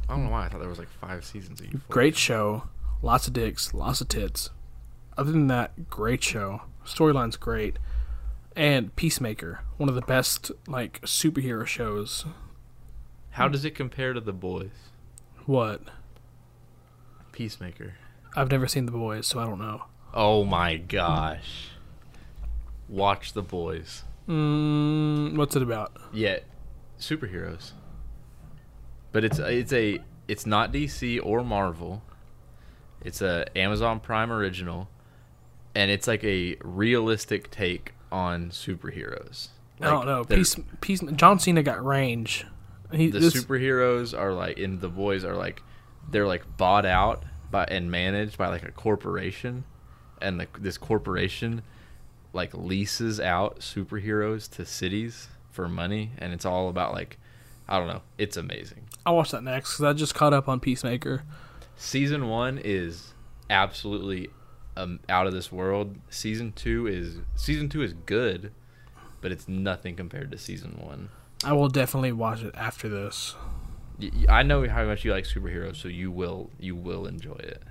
I 0.08 0.14
don't 0.14 0.24
know 0.24 0.30
why 0.30 0.46
I 0.46 0.48
thought 0.48 0.60
there 0.60 0.68
was 0.68 0.78
like 0.78 0.88
five 0.88 1.24
seasons. 1.24 1.60
Of 1.60 1.88
Great 1.88 2.16
show, 2.16 2.64
lots 3.02 3.26
of 3.26 3.34
dicks, 3.34 3.74
lots 3.74 4.00
of 4.00 4.08
tits. 4.08 4.50
Other 5.16 5.32
than 5.32 5.48
that, 5.48 5.90
great 5.90 6.22
show. 6.22 6.62
Storyline's 6.86 7.36
great, 7.36 7.78
and 8.56 8.94
Peacemaker, 8.96 9.60
one 9.76 9.88
of 9.88 9.94
the 9.94 10.00
best 10.00 10.50
like 10.66 11.00
superhero 11.02 11.66
shows. 11.66 12.24
How 13.38 13.48
does 13.48 13.64
it 13.64 13.74
compare 13.74 14.12
to 14.12 14.20
The 14.20 14.32
Boys? 14.32 14.70
What? 15.46 15.80
Peacemaker. 17.32 17.94
I've 18.36 18.50
never 18.50 18.66
seen 18.66 18.86
The 18.86 18.92
Boys, 18.92 19.26
so 19.26 19.38
I 19.38 19.44
don't 19.44 19.58
know. 19.58 19.84
Oh 20.12 20.44
my 20.44 20.76
gosh! 20.76 21.70
Watch 22.88 23.32
The 23.32 23.42
Boys. 23.42 24.04
Mm, 24.28 25.36
what's 25.36 25.56
it 25.56 25.62
about? 25.62 25.92
Yeah, 26.12 26.38
superheroes 26.98 27.72
but 29.12 29.24
it's 29.24 29.38
it's 29.38 29.72
a 29.72 30.00
it's 30.26 30.46
not 30.46 30.72
DC 30.72 31.20
or 31.24 31.42
Marvel. 31.42 32.02
It's 33.04 33.22
a 33.22 33.46
Amazon 33.56 34.00
Prime 34.00 34.30
original, 34.30 34.88
and 35.74 35.90
it's 35.90 36.06
like 36.06 36.24
a 36.24 36.56
realistic 36.62 37.50
take 37.50 37.94
on 38.10 38.50
superheroes. 38.50 39.48
Like, 39.78 39.88
I 39.88 39.92
don't 39.92 40.06
know. 40.06 40.24
Peace, 40.24 40.56
peace. 40.80 41.00
John 41.14 41.38
Cena 41.38 41.62
got 41.62 41.84
range. 41.84 42.44
He, 42.92 43.10
the 43.10 43.20
this, 43.20 43.34
superheroes 43.34 44.18
are 44.18 44.32
like, 44.32 44.58
and 44.58 44.80
the 44.80 44.88
boys 44.88 45.24
are 45.24 45.36
like, 45.36 45.62
they're 46.10 46.26
like 46.26 46.56
bought 46.56 46.86
out 46.86 47.24
by 47.50 47.64
and 47.64 47.90
managed 47.90 48.38
by 48.38 48.48
like 48.48 48.62
a 48.62 48.72
corporation, 48.72 49.64
and 50.20 50.40
the, 50.40 50.46
this 50.58 50.78
corporation 50.78 51.62
like 52.32 52.54
leases 52.54 53.20
out 53.20 53.60
superheroes 53.60 54.50
to 54.56 54.64
cities 54.64 55.28
for 55.50 55.68
money, 55.68 56.12
and 56.18 56.32
it's 56.32 56.44
all 56.44 56.68
about 56.68 56.92
like 56.92 57.18
I 57.68 57.78
don't 57.78 57.88
know. 57.88 58.02
It's 58.16 58.36
amazing. 58.36 58.88
I'll 59.04 59.16
watch 59.16 59.30
that 59.32 59.42
next 59.42 59.72
because 59.72 59.84
I 59.84 59.92
just 59.92 60.14
caught 60.14 60.32
up 60.32 60.48
on 60.48 60.58
Peacemaker. 60.60 61.24
Season 61.76 62.28
one 62.28 62.58
is 62.62 63.12
absolutely 63.50 64.30
um, 64.76 65.00
out 65.08 65.26
of 65.26 65.32
this 65.32 65.52
world. 65.52 65.96
Season 66.08 66.52
two 66.52 66.86
is 66.86 67.18
season 67.36 67.68
two 67.68 67.82
is 67.82 67.92
good, 67.92 68.52
but 69.20 69.32
it's 69.32 69.46
nothing 69.46 69.96
compared 69.96 70.30
to 70.30 70.38
season 70.38 70.78
one. 70.80 71.10
I 71.44 71.52
will 71.52 71.68
definitely 71.68 72.12
watch 72.12 72.42
it 72.42 72.54
after 72.56 72.88
this. 72.88 73.34
I 74.28 74.42
know 74.42 74.68
how 74.68 74.84
much 74.84 75.04
you 75.04 75.12
like 75.12 75.24
superheroes, 75.24 75.76
so 75.76 75.88
you 75.88 76.10
will 76.10 76.50
you 76.58 76.74
will 76.74 77.06
enjoy 77.06 77.36
it. 77.38 77.62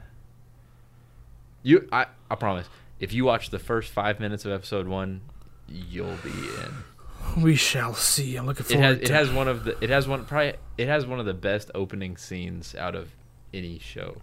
You, 1.64 1.88
I, 1.92 2.06
I 2.30 2.36
promise. 2.36 2.68
If 3.00 3.14
you 3.14 3.26
watch 3.26 3.50
the 3.50 3.60
first 3.60 3.92
five 3.92 4.20
minutes 4.20 4.46
of 4.46 4.52
episode 4.52 4.88
one, 4.88 5.22
you'll 5.68 6.18
be 6.24 6.30
in. 6.30 7.44
We 7.44 7.56
shall 7.56 7.94
see. 7.94 8.38
I'm 8.38 8.46
looking 8.46 8.66
forward. 8.66 8.84
It 8.84 8.86
has, 8.86 8.98
to 8.98 9.04
it 9.04 9.10
has 9.10 9.32
one 9.32 9.48
of 9.48 9.64
the 9.66 9.78
it 9.84 9.90
has 9.90 10.08
one 10.08 10.26
probably 10.26 10.54
it 10.78 10.88
has 10.88 11.06
one 11.06 11.20
of 11.20 11.26
the 11.26 11.34
best 11.34 11.70
opening 11.76 12.16
scenes 12.16 12.74
out 12.76 12.96
of 12.96 13.12
any 13.54 13.80
show. 13.80 14.22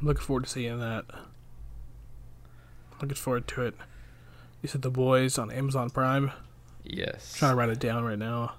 I'm 0.00 0.06
looking 0.06 0.22
forward 0.22 0.44
to 0.44 0.50
seeing 0.50 0.78
that. 0.80 1.04
Looking 3.00 3.14
forward 3.14 3.46
to 3.48 3.62
it. 3.66 3.74
You 4.62 4.68
said 4.68 4.82
the 4.82 4.90
boys 4.90 5.38
on 5.38 5.50
Amazon 5.50 5.90
Prime. 5.90 6.32
Yes. 6.88 7.34
I'm 7.34 7.38
trying 7.38 7.52
to 7.52 7.56
write 7.56 7.68
it 7.68 7.80
down 7.80 8.04
right 8.04 8.18
now. 8.18 8.54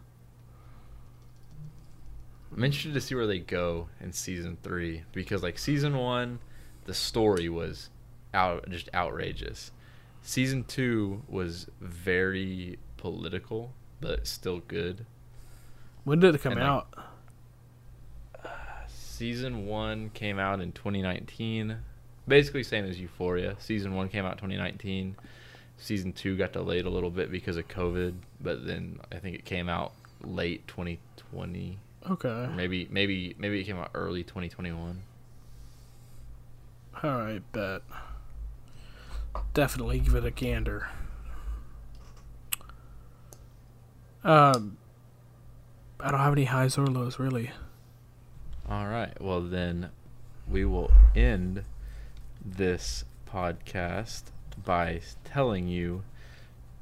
I'm 2.55 2.63
interested 2.63 2.93
to 2.93 3.01
see 3.01 3.15
where 3.15 3.27
they 3.27 3.39
go 3.39 3.89
in 3.99 4.11
season 4.13 4.57
three 4.63 5.03
because 5.11 5.43
like 5.43 5.57
season 5.57 5.97
one, 5.97 6.39
the 6.85 6.93
story 6.93 7.49
was 7.49 7.89
out 8.33 8.69
just 8.69 8.89
outrageous 8.93 9.71
Season 10.21 10.63
two 10.63 11.23
was 11.27 11.67
very 11.79 12.77
political, 12.97 13.73
but 14.01 14.27
still 14.27 14.59
good. 14.59 15.05
When 16.03 16.19
did 16.19 16.35
it 16.35 16.41
come 16.41 16.53
and 16.53 16.61
out? 16.61 16.93
Like, 18.43 18.53
season 18.87 19.65
one 19.65 20.09
came 20.11 20.39
out 20.39 20.61
in 20.61 20.71
2019. 20.71 21.77
Basically, 22.27 22.63
same 22.63 22.85
as 22.85 22.99
Euphoria. 22.99 23.55
Season 23.59 23.95
one 23.95 24.09
came 24.09 24.25
out 24.25 24.37
2019. 24.37 25.15
Season 25.79 26.11
two 26.13 26.37
got 26.37 26.53
delayed 26.53 26.85
a 26.85 26.89
little 26.89 27.09
bit 27.09 27.31
because 27.31 27.57
of 27.57 27.67
COVID, 27.67 28.13
but 28.41 28.65
then 28.65 28.99
I 29.11 29.17
think 29.17 29.35
it 29.35 29.45
came 29.45 29.69
out 29.69 29.93
late 30.21 30.67
2020. 30.67 31.79
Okay. 32.09 32.49
maybe 32.55 32.87
maybe 32.89 33.35
maybe 33.37 33.59
it 33.59 33.63
came 33.63 33.77
out 33.77 33.91
early 33.93 34.23
2021. 34.23 35.01
All 37.01 37.09
right, 37.11 37.41
bet 37.51 37.81
definitely 39.53 39.99
give 39.99 40.15
it 40.15 40.25
a 40.25 40.31
gander. 40.31 40.87
Um, 44.23 44.77
I 45.99 46.11
don't 46.11 46.19
have 46.19 46.33
any 46.33 46.45
highs 46.45 46.77
or 46.77 46.85
lows 46.87 47.19
really. 47.19 47.51
All 48.67 48.87
right. 48.87 49.19
Well, 49.21 49.41
then 49.41 49.89
we 50.47 50.65
will 50.65 50.91
end 51.15 51.63
this 52.43 53.05
podcast 53.31 54.23
by 54.63 55.01
telling 55.23 55.67
you 55.67 56.03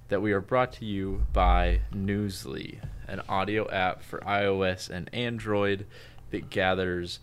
that 0.09 0.21
we 0.21 0.31
are 0.31 0.41
brought 0.41 0.71
to 0.73 0.85
you 0.85 1.25
by 1.33 1.81
Newsly, 1.93 2.79
an 3.07 3.21
audio 3.27 3.69
app 3.69 4.01
for 4.01 4.19
iOS 4.19 4.89
and 4.89 5.09
Android 5.13 5.85
that 6.31 6.49
gathers 6.49 7.19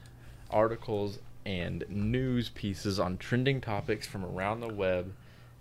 articles 0.51 1.19
and 1.47 1.85
news 1.89 2.51
pieces 2.51 2.99
on 2.99 3.19
trending 3.19 3.61
topics 3.61 4.07
from 4.07 4.25
around 4.25 4.61
the 4.61 4.73
web 4.73 5.13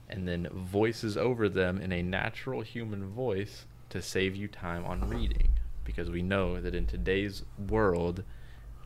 and 0.10 0.28
then 0.28 0.48
voices 0.52 1.18
over 1.18 1.50
them 1.50 1.80
in 1.80 1.92
a 1.92 2.04
natural 2.04 2.62
human 2.62 3.08
voice 3.08 3.66
to 3.90 4.02
save 4.02 4.36
you 4.36 4.48
time 4.48 4.86
on 4.86 5.10
reading. 5.10 5.50
Because 5.84 6.10
we 6.10 6.22
know 6.22 6.62
that 6.62 6.76
in 6.76 6.86
today's 6.86 7.44
world, 7.70 8.24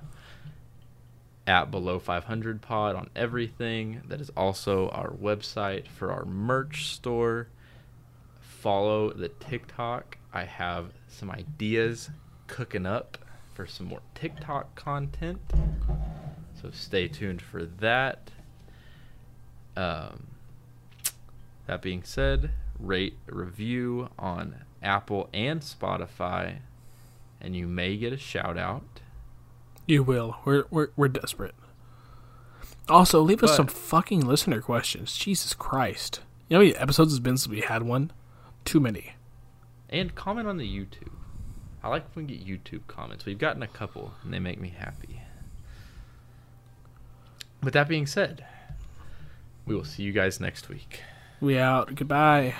at 1.45 1.69
below 1.69 1.99
500 1.99 2.61
pod 2.61 2.95
on 2.95 3.10
everything. 3.15 4.01
That 4.07 4.22
is 4.22 4.31
also 4.35 4.89
our 4.89 5.11
website 5.11 5.88
for 5.88 6.11
our 6.11 6.26
merch 6.26 6.88
store. 6.88 7.47
Follow 8.41 9.11
the 9.11 9.27
TikTok. 9.27 10.18
I 10.34 10.45
have 10.45 10.93
some 11.07 11.30
ideas 11.30 12.10
cooking 12.47 12.85
up 12.85 13.18
for 13.53 13.68
some 13.68 13.88
more 13.88 14.01
TikTok 14.15 14.73
content. 14.76 15.39
So 16.64 16.72
stay 16.72 17.10
tuned 17.10 17.41
for 17.41 17.65
that. 17.65 18.31
Um, 19.76 20.27
that 21.68 21.81
being 21.81 22.03
said, 22.03 22.52
rate, 22.80 23.18
review 23.26 24.10
on 24.18 24.64
Apple 24.81 25.30
and 25.34 25.60
Spotify, 25.60 26.60
and 27.41 27.53
you 27.53 27.68
may 27.68 27.98
get 27.98 28.14
a 28.14 28.18
shout 28.18 28.57
out. 28.57 29.02
You 29.85 30.03
will. 30.03 30.38
We're 30.45 30.64
we're 30.72 30.90
we're 30.95 31.10
desperate. 31.10 31.56
Also, 32.88 33.22
leave 33.22 33.44
us 33.44 33.57
some 33.57 33.68
fucking 33.68 34.22
listener 34.22 34.61
questions. 34.61 35.18
Jesus 35.18 35.53
Christ. 35.53 36.22
You 36.48 36.56
know 36.56 36.60
how 36.60 36.68
many 36.68 36.77
episodes 36.77 37.11
it's 37.11 37.19
been 37.19 37.38
since 37.38 37.52
we 37.52 37.61
had 37.61 37.84
one? 37.84 38.11
Too 38.64 38.80
many. 38.80 39.15
And 39.90 40.15
comment 40.15 40.48
on 40.48 40.57
the 40.57 40.68
YouTube. 40.68 41.11
I 41.84 41.90
like 41.90 42.06
when 42.15 42.26
we 42.26 42.38
get 42.38 42.48
YouTube 42.48 42.88
comments. 42.88 43.26
We've 43.26 43.38
gotten 43.38 43.64
a 43.64 43.68
couple, 43.68 44.14
and 44.23 44.34
they 44.34 44.40
make 44.40 44.61
me 44.61 44.73
happy. 44.77 45.12
With 47.64 47.73
that 47.73 47.88
being 47.88 48.06
said, 48.06 48.45
we 49.65 49.73
will 49.73 49.85
see 49.85 50.03
you 50.03 50.11
guys 50.11 50.40
next 50.40 50.68
week. 50.68 51.02
We 51.40 51.57
out. 51.57 51.95
Goodbye. 51.95 52.56